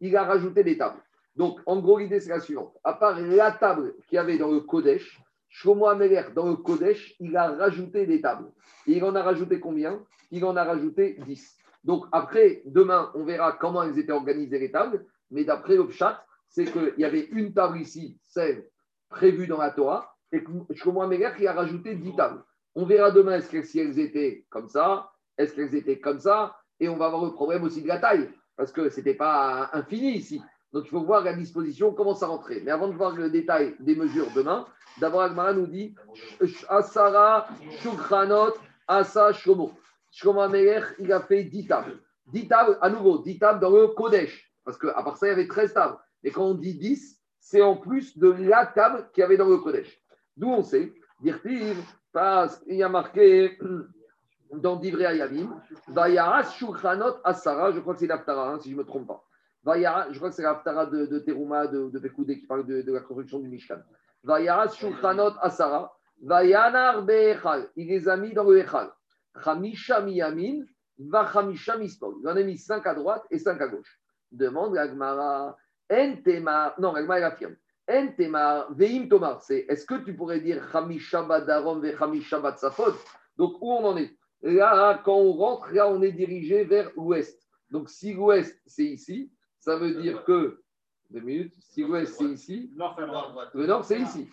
il 0.00 0.16
a 0.16 0.24
rajouté 0.24 0.64
des 0.64 0.78
tables. 0.78 1.00
Donc, 1.36 1.60
en 1.66 1.78
gros, 1.80 1.98
l'idée, 1.98 2.20
c'est 2.20 2.30
la 2.30 2.40
suivante. 2.40 2.76
À 2.82 2.94
part 2.94 3.20
la 3.20 3.52
table 3.52 3.94
qu'il 4.08 4.16
y 4.16 4.18
avait 4.18 4.38
dans 4.38 4.50
le 4.50 4.60
Kodesh, 4.60 5.20
Shlomo 5.48 5.86
Améler, 5.86 6.24
dans 6.34 6.48
le 6.48 6.56
Kodesh, 6.56 7.14
il 7.20 7.36
a 7.36 7.52
rajouté 7.52 8.06
des 8.06 8.20
tables. 8.20 8.50
Et 8.86 8.92
il 8.96 9.04
en 9.04 9.14
a 9.14 9.22
rajouté 9.22 9.60
combien? 9.60 10.02
Il 10.30 10.44
en 10.44 10.56
a 10.56 10.64
rajouté 10.64 11.18
10. 11.26 11.57
Donc 11.88 12.04
après, 12.12 12.60
demain, 12.66 13.10
on 13.14 13.24
verra 13.24 13.52
comment 13.52 13.82
elles 13.82 13.98
étaient 13.98 14.12
organisées 14.12 14.58
les 14.58 14.70
tables. 14.70 15.06
Mais 15.30 15.44
d'après 15.44 15.74
le 15.74 15.88
chat, 15.88 16.22
c'est 16.50 16.66
qu'il 16.66 16.92
y 16.98 17.04
avait 17.04 17.28
une 17.32 17.54
table 17.54 17.80
ici, 17.80 18.20
celle 18.28 18.68
prévue 19.08 19.46
dans 19.46 19.56
la 19.56 19.70
Torah, 19.70 20.14
et 20.30 20.44
Shlomo 20.74 21.00
Améler 21.00 21.30
qui 21.34 21.46
a 21.46 21.54
rajouté 21.54 21.94
10 21.94 22.14
tables. 22.14 22.44
On 22.74 22.84
verra 22.84 23.10
demain 23.10 23.36
est-ce 23.38 23.62
si 23.62 23.80
elles 23.80 23.98
étaient 23.98 24.44
comme 24.50 24.68
ça, 24.68 25.10
est-ce 25.38 25.54
qu'elles 25.54 25.74
étaient 25.74 25.98
comme 25.98 26.20
ça, 26.20 26.54
et 26.78 26.90
on 26.90 26.98
va 26.98 27.06
avoir 27.06 27.24
le 27.24 27.32
problème 27.32 27.64
aussi 27.64 27.80
de 27.80 27.88
la 27.88 27.98
taille, 27.98 28.28
parce 28.54 28.70
que 28.70 28.90
ce 28.90 28.98
n'était 28.98 29.14
pas 29.14 29.70
infini 29.72 30.12
ici. 30.12 30.42
Donc 30.74 30.84
il 30.84 30.90
faut 30.90 31.02
voir 31.02 31.24
la 31.24 31.32
disposition, 31.32 31.94
comment 31.94 32.14
ça 32.14 32.26
rentrait. 32.26 32.60
Mais 32.62 32.70
avant 32.70 32.88
de 32.88 32.96
voir 32.96 33.16
le 33.16 33.30
détail 33.30 33.74
des 33.80 33.96
mesures 33.96 34.28
demain, 34.36 34.66
d'abord 35.00 35.22
Agmara 35.22 35.54
nous 35.54 35.66
dit 35.66 35.94
Asara, 36.68 37.48
Shukranot, 37.80 38.52
Asa, 38.86 39.32
Shomo. 39.32 39.72
Shlomo 40.10 40.40
Améler, 40.40 40.80
il 40.98 41.12
a 41.12 41.20
fait 41.20 41.44
10 41.44 41.66
tables. 41.66 42.00
10 42.26 42.48
tables, 42.48 42.78
à 42.80 42.90
nouveau, 42.90 43.18
10 43.18 43.38
tables 43.38 43.60
dans 43.60 43.70
le 43.70 43.88
Kodesh. 43.88 44.52
Parce 44.64 44.78
qu'à 44.78 45.02
part 45.02 45.16
ça, 45.16 45.26
il 45.26 45.30
y 45.30 45.32
avait 45.32 45.48
13 45.48 45.72
tables. 45.72 45.96
Et 46.24 46.30
quand 46.30 46.44
on 46.44 46.54
dit 46.54 46.74
10, 46.74 47.20
c'est 47.40 47.62
en 47.62 47.76
plus 47.76 48.18
de 48.18 48.30
la 48.30 48.66
table 48.66 49.08
qu'il 49.12 49.22
y 49.22 49.24
avait 49.24 49.36
dans 49.36 49.48
le 49.48 49.58
Kodesh. 49.58 50.00
D'où 50.36 50.48
on 50.48 50.62
sait, 50.62 50.92
dire-t-il, 51.20 51.76
parce 52.12 52.58
qu'il 52.58 52.76
y 52.76 52.82
a 52.82 52.88
marqué 52.88 53.58
dans 54.52 54.76
Divrei 54.76 55.06
Ayavim, 55.06 55.60
Vayaras 55.88 56.50
Shulchanot 56.52 57.16
Asara, 57.24 57.72
je 57.72 57.80
crois 57.80 57.94
que 57.94 58.00
c'est 58.00 58.06
l'Aftara, 58.06 58.50
hein, 58.50 58.58
si 58.60 58.70
je 58.70 58.74
ne 58.74 58.80
me 58.80 58.84
trompe 58.84 59.06
pas. 59.06 59.24
Je 59.64 60.16
crois 60.16 60.30
que 60.30 60.34
c'est 60.34 60.42
l'Aftara 60.42 60.86
de, 60.86 61.18
Teruma, 61.18 61.66
de, 61.66 61.90
de 61.90 62.34
qui 62.34 62.46
parle 62.46 62.66
de, 62.66 62.82
de, 62.82 62.92
la 62.92 63.00
construction 63.00 63.38
du 63.38 63.48
Mishkan. 63.48 63.80
Vayaras 64.24 64.74
Shulchanot 64.74 65.34
Asara, 65.40 65.92
Vayanar 66.22 67.02
Be'echal, 67.02 67.68
il 67.76 67.88
les 67.88 68.08
a 68.08 68.16
mis 68.16 68.32
dans 68.32 68.44
le 68.44 68.58
Echal. 68.58 68.90
Chamisha 69.42 70.00
miyamin, 70.00 70.64
va 70.98 71.30
Chamisha 71.32 71.76
mispol. 71.76 72.16
Il 72.20 72.28
en 72.28 72.36
a 72.36 72.42
mis 72.42 72.58
5 72.58 72.86
à 72.86 72.94
droite 72.94 73.24
et 73.30 73.38
5 73.38 73.60
à 73.60 73.68
gauche. 73.68 74.00
Demande 74.30 74.74
l'Agmara, 74.74 75.56
Entema, 75.90 76.74
non, 76.78 76.92
l'Agmara 76.92 77.26
affirme. 77.26 77.56
Entema, 77.88 78.66
Veim 78.70 79.08
Tomar, 79.08 79.40
c'est 79.40 79.64
est-ce 79.68 79.86
que 79.86 79.94
tu 80.04 80.14
pourrais 80.14 80.40
dire 80.40 80.62
Chamisha 80.70 81.22
Badarom 81.22 81.80
ve 81.80 81.96
Chamisha 81.96 82.38
Batsafot? 82.38 82.94
Donc 83.36 83.56
où 83.60 83.72
on 83.72 83.84
en 83.84 83.96
est? 83.96 84.14
Là, 84.42 85.00
quand 85.04 85.16
on 85.16 85.32
rentre, 85.32 85.72
là, 85.72 85.88
on 85.88 86.00
est 86.02 86.12
dirigé 86.12 86.64
vers 86.64 86.90
l'ouest. 86.96 87.42
Donc 87.70 87.88
si 87.88 88.12
l'ouest, 88.12 88.60
c'est 88.66 88.84
ici, 88.84 89.32
ça 89.58 89.76
veut 89.76 89.94
dire 90.00 90.24
que, 90.24 90.62
deux 91.10 91.20
minutes, 91.20 91.54
si 91.60 91.82
l'ouest, 91.82 92.14
c'est 92.16 92.24
ici, 92.24 92.70
le 93.54 93.66
nord, 93.66 93.84
c'est 93.84 94.00
ici. 94.00 94.30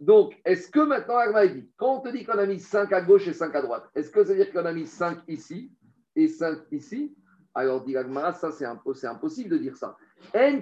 Donc, 0.00 0.36
est-ce 0.44 0.70
que 0.70 0.80
maintenant, 0.80 1.18
dit, 1.46 1.68
quand 1.76 1.96
on 1.96 2.00
te 2.00 2.08
dit 2.10 2.24
qu'on 2.24 2.38
a 2.38 2.46
mis 2.46 2.60
5 2.60 2.92
à 2.92 3.00
gauche 3.00 3.26
et 3.28 3.32
5 3.32 3.54
à 3.54 3.62
droite, 3.62 3.88
est-ce 3.94 4.10
que 4.10 4.24
ça 4.24 4.32
veut 4.32 4.44
dire 4.44 4.52
qu'on 4.52 4.66
a 4.66 4.72
mis 4.72 4.86
5 4.86 5.20
ici 5.28 5.70
et 6.14 6.28
5 6.28 6.58
ici? 6.72 7.14
Alors, 7.54 7.82
dit 7.82 7.96
Agma, 7.96 8.32
ça 8.34 8.50
c'est 8.50 8.66
impossible 8.66 9.48
de 9.48 9.56
dire 9.56 9.76
ça. 9.76 9.96
En 10.34 10.60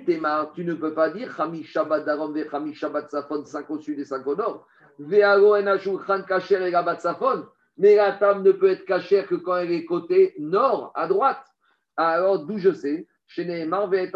tu 0.54 0.64
ne 0.64 0.74
peux 0.74 0.94
pas 0.94 1.10
dire 1.10 1.34
Chami 1.36 1.64
Shabbat 1.64 2.04
Darom 2.04 2.34
Chami 2.48 2.74
Shabbat 2.74 3.10
Safon, 3.10 3.44
5 3.44 3.70
au 3.70 3.78
sud 3.78 3.98
et 3.98 4.04
5 4.04 4.24
au 4.26 4.36
nord. 4.36 4.66
Ve'alo 5.00 5.56
en 5.56 6.22
Kacher 6.22 6.64
et 6.64 6.70
Gabat 6.70 7.00
Safon. 7.00 7.46
Mais 7.76 7.96
la 7.96 8.12
table 8.12 8.42
ne 8.42 8.52
peut 8.52 8.70
être 8.70 8.84
cachère 8.84 9.26
que 9.26 9.34
quand 9.34 9.56
elle 9.56 9.72
est 9.72 9.84
côté 9.84 10.34
nord, 10.38 10.92
à 10.94 11.08
droite. 11.08 11.44
Alors, 11.96 12.46
d'où 12.46 12.58
je 12.58 12.72
sais, 12.72 13.08
chez 13.26 13.44
Nehemar 13.44 13.88
ve'et 13.88 14.12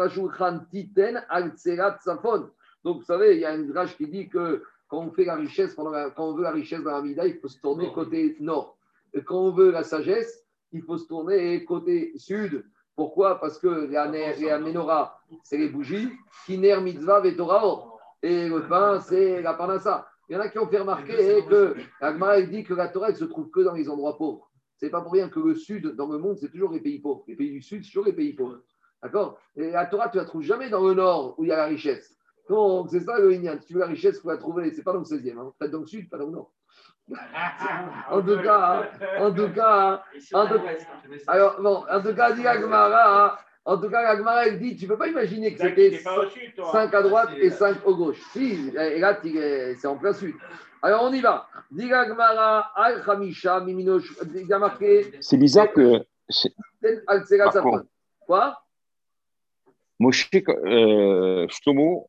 Titen 0.71 1.21
al 1.27 1.51
Safon. 1.57 2.49
Donc, 2.85 2.99
vous 2.99 3.05
savez, 3.05 3.35
il 3.35 3.41
y 3.41 3.45
a 3.45 3.53
une 3.53 3.67
drage 3.67 3.97
qui 3.97 4.07
dit 4.07 4.29
que 4.29 4.63
quand 4.89 4.99
on 4.99 5.11
fait 5.11 5.23
la 5.23 5.35
richesse, 5.35 5.75
quand 5.75 5.85
on 6.17 6.33
veut 6.33 6.43
la 6.43 6.51
richesse 6.51 6.83
dans 6.83 6.91
la 6.91 7.01
Mida, 7.01 7.25
il 7.25 7.39
faut 7.39 7.47
se 7.47 7.59
tourner 7.59 7.91
côté 7.93 8.35
nord. 8.39 8.77
Et 9.13 9.23
quand 9.23 9.37
on 9.37 9.51
veut 9.51 9.71
la 9.71 9.83
sagesse, 9.83 10.45
il 10.71 10.81
faut 10.81 10.97
se 10.97 11.07
tourner 11.07 11.63
côté 11.63 12.11
sud. 12.17 12.65
Pourquoi? 12.95 13.39
Parce 13.39 13.57
que 13.57 13.87
les 13.87 14.59
menorah, 14.59 15.21
c'est 15.43 15.57
les 15.57 15.69
bougies, 15.69 16.11
Kiner 16.45 16.81
mitzvah 16.81 17.21
vetorah. 17.21 17.85
Et 18.21 18.49
le 18.49 18.67
pain, 18.67 18.99
c'est 18.99 19.41
la 19.41 19.53
panassa. 19.53 20.05
Il 20.27 20.33
y 20.33 20.35
en 20.35 20.41
a 20.41 20.49
qui 20.49 20.59
ont 20.59 20.67
fait 20.67 20.79
remarquer 20.79 21.43
que 21.47 21.75
l'Agma 22.01 22.41
dit 22.41 22.63
que 22.63 22.73
la 22.73 22.89
Torah 22.89 23.11
ne 23.11 23.15
se 23.15 23.25
trouve 23.25 23.49
que 23.49 23.61
dans 23.61 23.73
les 23.73 23.89
endroits 23.89 24.17
pauvres. 24.17 24.51
C'est 24.75 24.89
pas 24.89 25.01
pour 25.01 25.13
rien 25.13 25.29
que 25.29 25.39
le 25.39 25.55
sud, 25.55 25.95
dans 25.95 26.07
le 26.07 26.17
monde, 26.17 26.37
c'est 26.37 26.49
toujours 26.49 26.71
les 26.71 26.81
pays 26.81 26.99
pauvres. 26.99 27.23
Les 27.27 27.35
pays 27.35 27.51
du 27.51 27.61
sud, 27.61 27.83
c'est 27.83 27.89
toujours 27.89 28.05
les 28.05 28.13
pays 28.13 28.33
pauvres. 28.33 28.59
D'accord? 29.01 29.39
Et 29.55 29.71
la 29.71 29.85
Torah, 29.85 30.09
tu 30.09 30.17
ne 30.17 30.23
la 30.23 30.27
trouves 30.27 30.41
jamais 30.41 30.69
dans 30.69 30.85
le 30.85 30.93
nord 30.93 31.35
où 31.37 31.45
il 31.45 31.47
y 31.47 31.51
a 31.51 31.57
la 31.57 31.65
richesse. 31.65 32.18
Donc, 32.49 32.89
c'est 32.89 33.01
ça 33.01 33.19
le 33.19 33.31
Inyan. 33.31 33.57
Si 33.61 33.67
tu 33.67 33.73
veux 33.73 33.79
la 33.79 33.85
richesse, 33.85 34.17
il 34.17 34.21
faut 34.21 34.31
la 34.31 34.37
trouver. 34.37 34.71
C'est 34.71 34.83
pas 34.83 34.91
dans 34.91 34.99
le 34.99 35.05
16e. 35.05 35.37
Hein. 35.37 35.53
Peut-être 35.57 35.71
dans 35.71 35.79
le 35.79 35.85
sud, 35.85 36.09
pas 36.09 36.17
dans 36.17 36.25
le 36.25 36.31
nord. 36.31 36.51
en 38.11 38.21
tout 38.21 38.41
cas, 38.41 38.91
en 39.19 39.33
tout 39.33 39.49
cas, 39.49 40.03
en 40.33 40.47
tout 40.47 40.59
cas, 40.59 40.77
alors, 41.27 41.59
bon, 41.61 41.83
en 41.89 42.01
tout 42.03 42.13
cas, 42.13 42.33
dit 42.33 42.45
Agmara, 42.45 43.39
en 43.65 43.77
tout 43.77 43.89
cas, 43.89 44.07
Agmara, 44.09 44.45
elle 44.47 44.59
dit, 44.59 44.75
tu 44.75 44.85
ne 44.85 44.89
peux 44.89 44.97
pas 44.97 45.07
imaginer 45.07 45.55
que 45.55 45.59
c'était 45.59 45.97
5 45.97 46.93
à 46.93 47.01
droite 47.01 47.29
et 47.37 47.49
5 47.49 47.77
au 47.85 47.95
gauche. 47.95 48.21
Si, 48.31 48.71
et 48.75 48.99
là, 48.99 49.19
c'est 49.23 49.87
en 49.87 49.97
plein 49.97 50.13
sud. 50.13 50.35
Alors 50.81 51.03
on 51.03 51.11
y 51.11 51.19
va. 51.19 51.47
C'est 55.19 55.37
bizarre 55.37 55.71
que. 55.73 56.01
Quoi? 58.25 58.61
Moshe, 59.99 60.29
euh, 60.33 61.45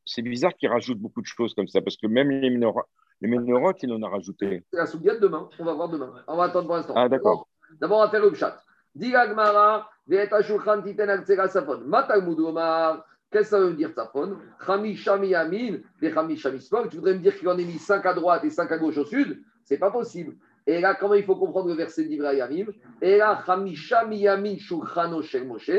c'est 0.07 0.23
bizarre 0.23 0.55
qu'il 0.55 0.69
rajoute 0.69 0.99
beaucoup 0.99 1.21
de 1.21 1.27
choses 1.27 1.55
comme 1.55 1.67
ça, 1.67 1.81
parce 1.81 1.97
que 1.97 2.07
même 2.07 2.31
les 2.31 2.51
ménorotes, 2.51 2.87
les 3.21 3.29
il 3.29 3.93
en 3.93 4.03
a 4.03 4.09
rajouté. 4.09 4.63
C'est 4.73 4.79
la 4.79 4.87
soubiette 4.87 5.21
demain, 5.21 5.49
on 5.59 5.65
va 5.65 5.75
voir 5.75 5.89
demain. 5.89 6.13
On 6.29 6.37
va 6.37 6.45
attendre 6.45 6.67
pour 6.67 6.77
l'instant. 6.77 6.95
Ah, 6.97 7.09
d'accord. 7.09 7.49
D'abord, 7.81 7.99
on 7.99 8.05
va 8.05 8.11
faire 8.11 8.23
le 8.23 8.33
chat. 8.35 8.63
Qu'est-ce 13.33 13.45
que 13.45 13.49
ça 13.49 13.61
veut 13.61 13.75
dire, 13.75 13.91
Safon 13.95 14.39
Chamisha 14.67 15.17
Miyamin, 15.17 15.79
les 16.01 16.13
Chamisha 16.13 16.51
Mismok. 16.51 16.89
Tu 16.91 16.97
voudrais 16.97 17.15
me 17.15 17.21
dire 17.21 17.37
qu'il 17.39 17.49
en 17.49 17.53
a 17.53 17.57
mis 17.63 17.79
5 17.79 18.05
à 18.05 18.15
droite 18.15 18.45
et 18.45 18.51
5 18.51 18.73
à 18.73 18.79
gauche 18.79 18.99
au 18.99 19.05
sud? 19.05 19.41
C'est 19.65 19.79
pas 19.79 19.93
possible. 19.93 20.35
Et 20.67 20.81
là, 20.81 20.95
comment 20.95 21.15
il 21.15 21.25
faut 21.25 21.37
comprendre 21.37 21.69
le 21.69 21.75
verset 21.75 22.05
d'Ivra 22.05 22.35
Yamim 22.35 22.67
Et 23.01 23.19
là, 23.19 23.41
Chamisha 23.47 24.05
Miyamin 24.05 24.57
Shulchano 24.59 25.23
Shel 25.23 25.47
Moshe, 25.47 25.71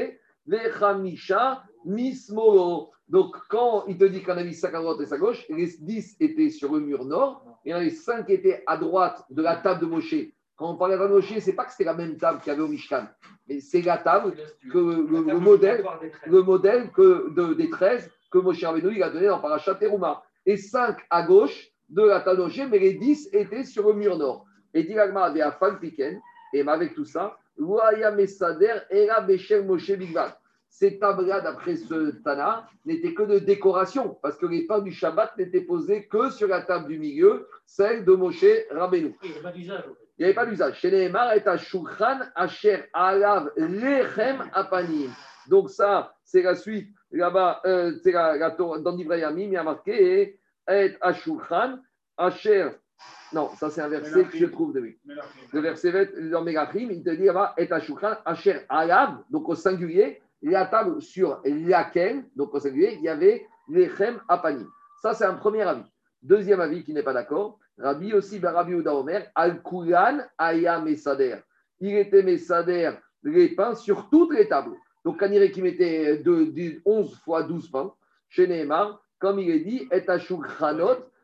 les 0.48 0.72
Chamisha 0.80 1.64
Mismolo. 1.86 2.92
Donc, 3.08 3.36
quand 3.50 3.86
il 3.88 3.98
te 3.98 4.06
dit 4.06 4.24
qu'on 4.24 4.38
a 4.38 4.44
mis 4.44 4.54
5 4.54 4.74
à 4.74 4.80
droite 4.80 5.02
et 5.02 5.06
5 5.06 5.16
à 5.16 5.20
gauche, 5.20 5.46
les 5.50 5.68
10 5.68 6.16
étaient 6.22 6.50
sur 6.50 6.72
le 6.74 6.80
mur 6.80 7.04
nord, 7.04 7.44
et 7.66 7.74
les 7.74 7.90
5 7.90 8.30
étaient 8.30 8.64
à 8.66 8.78
droite 8.78 9.26
de 9.30 9.42
la 9.42 9.58
table 9.58 9.82
de 9.82 9.86
Moshe. 9.86 10.16
Quand 10.56 10.72
on 10.72 10.78
parle 10.78 10.98
de 10.98 11.08
Moshe, 11.08 11.38
ce 11.38 11.50
n'est 11.50 11.56
pas 11.56 11.66
que 11.66 11.72
c'était 11.72 11.84
la 11.84 11.94
même 11.94 12.18
table 12.18 12.40
qu'il 12.40 12.52
y 12.52 12.56
avait 12.56 12.62
au 12.62 12.68
Mishkan, 12.68 13.08
mais 13.48 13.60
c'est 13.60 13.82
la 13.82 13.98
table, 13.98 14.34
que 14.72 14.78
le, 14.78 15.40
modèle, 15.40 15.84
le 16.26 16.42
modèle 16.42 16.92
que, 16.92 17.34
de, 17.34 17.54
des 17.54 17.70
13 17.70 18.10
que 18.32 18.38
Moshe 18.38 18.64
Rabbeinu 18.64 19.04
a 19.04 19.10
donné 19.10 19.28
dans 19.28 19.40
Parashat 19.40 19.76
Teruma. 19.76 20.24
Et 20.46 20.58
5 20.58 20.98
à 21.10 21.24
gauche 21.24 21.70
de 21.90 22.04
la 22.04 22.22
table 22.22 22.38
de 22.38 22.44
Moshe, 22.44 22.62
mais 22.70 22.80
les 22.80 22.94
10 22.94 23.30
étaient 23.34 23.66
sur 23.66 23.88
le 23.90 23.94
mur 23.96 24.18
nord. 24.18 24.46
Et 24.74 24.84
Dilagma 24.84 25.26
avait 25.26 25.42
à 25.42 25.52
Piken, 25.52 26.22
et 26.54 26.62
avec 26.62 26.96
tout 26.96 27.06
ça, 27.06 27.38
Ouaya 27.58 28.12
Mesader, 28.12 28.80
Era 28.90 29.22
Moshe 29.22 29.92
Bigvad 29.92 30.34
ces 30.72 30.98
tables-là, 30.98 31.42
d'après 31.42 31.76
ce 31.76 32.12
Tana, 32.24 32.66
n'étaient 32.86 33.14
que 33.14 33.24
de 33.24 33.40
décoration, 33.40 34.18
parce 34.22 34.38
que 34.38 34.46
les 34.46 34.66
pains 34.66 34.80
du 34.80 34.92
Shabbat 34.92 35.38
n'étaient 35.38 35.62
posés 35.62 36.08
que 36.08 36.30
sur 36.32 36.48
la 36.48 36.62
table 36.62 36.88
du 36.88 36.98
milieu, 36.98 37.50
celle 37.66 38.06
de 38.06 38.14
Moshe 38.14 38.46
Rabbeinu. 38.72 39.14
Il 39.22 39.30
n'y 39.30 39.36
avait 39.36 39.44
pas 39.44 39.52
d'usage. 39.52 39.84
Il 40.18 40.22
n'y 40.22 40.26
avait 40.26 40.34
pas 40.34 40.46
d'usage. 40.46 40.80
Chez 40.80 41.14
à 41.14 41.58
Shulchan, 41.58 42.20
Asher, 42.36 42.86
Alav, 42.94 43.52
Lechem, 43.58 44.50
Apanim. 44.54 45.12
Donc 45.50 45.70
ça, 45.70 46.16
c'est 46.24 46.42
la 46.42 46.56
suite. 46.56 46.88
Là-bas, 47.12 47.62
euh, 47.66 47.94
c'est 48.02 48.14
la, 48.14 48.38
la, 48.38 48.52
dans 48.52 48.98
Yamim, 48.98 49.42
il 49.42 49.52
y 49.52 49.58
a 49.58 49.64
marqué 49.64 50.40
Et 50.70 50.96
Ashulchan, 51.02 51.80
Asher. 52.16 52.70
Non, 53.34 53.50
ça 53.56 53.70
c'est 53.70 53.82
un 53.82 53.90
verset 53.90 54.24
que 54.24 54.38
je 54.38 54.46
trouve 54.46 54.74
de 54.74 54.80
lui. 54.80 55.00
Le 55.52 55.60
verset 55.60 56.12
dans 56.32 56.44
Megachim, 56.44 56.88
il 56.92 57.04
te 57.04 57.10
dit 57.10 57.26
là-bas 57.26 57.56
Et 57.58 57.70
Ashulchan, 57.70 58.16
Asher, 58.24 58.62
Alav, 58.70 59.18
donc 59.30 59.50
au 59.50 59.56
singulier, 59.56 60.22
la 60.42 60.66
table 60.66 61.02
sur 61.02 61.42
laquelle, 61.46 62.26
donc 62.36 62.58
singulier, 62.60 62.96
il 62.96 63.04
y 63.04 63.10
avait 63.10 63.46
les 63.70 63.90
chem 63.90 64.20
apanim. 64.28 64.68
Ça, 65.02 65.14
c'est 65.14 65.26
un 65.26 65.36
premier 65.36 65.62
avis. 65.64 65.84
Deuxième 66.22 66.60
avis 66.62 66.84
qui 66.84 66.94
n'est 66.94 67.04
pas 67.04 67.14
d'accord. 67.14 67.60
Rabbi 67.78 68.14
aussi, 68.14 68.40
ben 68.40 68.52
Rabbi 68.52 68.76
Ouda 68.76 68.94
Omer, 68.94 69.32
Al-Kulan 69.34 70.20
Aya 70.38 70.80
Mesader. 70.80 71.38
Il 71.80 71.96
était 71.96 72.22
Mesader, 72.22 72.92
les 73.24 73.50
pains 73.50 73.76
sur 73.76 74.10
toutes 74.10 74.34
les 74.34 74.48
tables. 74.48 74.76
Donc, 75.04 75.20
quand 75.20 75.32
il 75.32 75.52
qui 75.52 75.62
mettait 75.62 76.18
de, 76.18 76.82
11 76.86 77.16
fois 77.24 77.44
12 77.44 77.72
pains, 77.72 77.92
chez 78.30 78.48
Nehemar, 78.48 79.04
comme 79.20 79.40
il 79.40 79.50
est 79.50 79.60
dit, 79.62 79.90
Et 79.92 80.06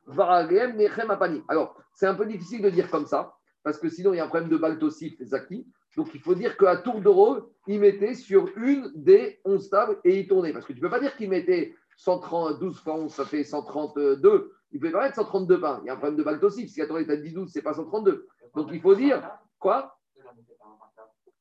Varagem 0.07 0.77
Nechem 0.77 1.11
Apanim. 1.11 1.43
Alors, 1.47 1.77
c'est 1.93 2.07
un 2.07 2.15
peu 2.15 2.25
difficile 2.25 2.61
de 2.61 2.69
dire 2.69 2.89
comme 2.89 3.05
ça, 3.05 3.33
parce 3.63 3.77
que 3.77 3.89
sinon, 3.89 4.13
il 4.13 4.17
y 4.17 4.19
a 4.19 4.25
un 4.25 4.29
problème 4.29 4.49
de 4.49 4.57
baltosif, 4.57 5.21
Zaki. 5.21 5.67
Donc 5.97 6.13
il 6.13 6.21
faut 6.21 6.35
dire 6.35 6.55
qu'à 6.55 6.77
tour 6.77 7.01
de 7.01 7.09
rôle, 7.09 7.43
il 7.65 7.79
mettait 7.79 8.13
sur 8.13 8.47
une 8.55 8.91
des 8.95 9.41
11 9.43 9.69
tables 9.69 9.99
et 10.03 10.19
il 10.19 10.27
tournait. 10.27 10.53
Parce 10.53 10.65
que 10.65 10.71
tu 10.71 10.79
ne 10.79 10.83
peux 10.83 10.91
pas 10.91 10.99
dire 10.99 11.17
qu'il 11.17 11.29
mettait 11.29 11.75
112 11.97 12.79
fois 12.81 12.95
11, 12.95 13.11
ça 13.11 13.25
fait 13.25 13.43
132. 13.43 14.53
Il 14.71 14.79
peut 14.79 14.91
pas 14.91 15.01
mettre 15.05 15.15
132 15.15 15.59
pains. 15.59 15.79
Il 15.83 15.87
y 15.87 15.89
a 15.89 15.93
un 15.93 15.97
problème 15.97 16.17
de 16.17 16.23
balte 16.23 16.43
aussi. 16.43 16.69
Si 16.69 16.79
la 16.79 16.85
Torah 16.85 17.01
est 17.01 17.09
à 17.09 17.17
10 17.17 17.33
12, 17.33 17.51
ce 17.51 17.57
n'est 17.57 17.63
pas 17.63 17.73
132. 17.73 18.27
Donc 18.55 18.69
il 18.71 18.79
faut 18.79 18.95
dire 18.95 19.27
quoi? 19.59 19.97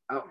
Ah, 0.09 0.25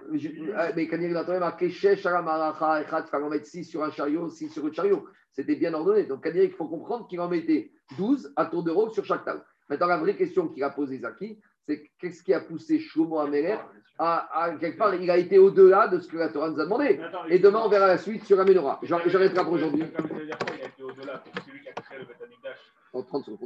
mais 0.76 0.88
quand 0.88 0.98
il 1.00 1.16
a 1.16 1.40
marqué 1.40 1.68
il 1.68 1.74
fallait 1.74 3.30
mettre 3.30 3.46
6 3.46 3.66
sur 3.66 3.84
un 3.84 3.92
chariot, 3.92 4.30
6 4.30 4.50
sur 4.50 4.66
un 4.66 4.72
chariot. 4.72 5.06
C'était 5.34 5.58
bien 5.58 5.74
ordonné. 5.74 6.06
Donc, 6.06 6.26
il 6.34 6.52
faut 6.52 6.70
comprendre 6.70 7.08
qu'il 7.08 7.20
en 7.20 7.28
mettait 7.28 7.74
12 7.98 8.32
à 8.38 8.46
tour 8.46 8.64
de 8.64 8.72
rôle 8.72 8.92
sur 8.92 9.04
chaque 9.04 9.26
table. 9.26 9.44
Maintenant, 9.70 9.88
la 9.88 9.98
vraie 9.98 10.16
question 10.16 10.48
qu'il 10.48 10.64
a 10.64 10.70
posée 10.70 11.00
Zaki, 11.00 11.42
c'est 11.68 11.90
qu'est-ce 12.00 12.24
qui 12.24 12.34
a 12.34 12.40
poussé 12.40 12.80
Shlomo 12.80 13.20
Améler 13.20 13.58
à, 13.98 14.52
quelque 14.60 14.78
part, 14.78 14.94
il 14.96 15.10
a 15.10 15.18
été 15.18 15.38
au-delà 15.38 15.88
de 15.88 16.00
ce 16.00 16.08
que 16.10 16.18
la 16.18 16.28
Torah 16.28 16.50
nous 16.50 16.60
a 16.60 16.66
demandé. 16.66 17.00
Et 17.30 17.40
demain, 17.40 17.62
on 17.64 17.70
verra 17.70 17.88
la 17.88 17.98
suite 17.98 18.26
sur 18.26 18.40
Aménora. 18.40 18.80
J'arrêterai 18.84 19.44
pour 19.44 19.54
aujourd'hui. 19.54 19.86
En 22.92 23.04
30 23.04 23.26
secondes. 23.26 23.40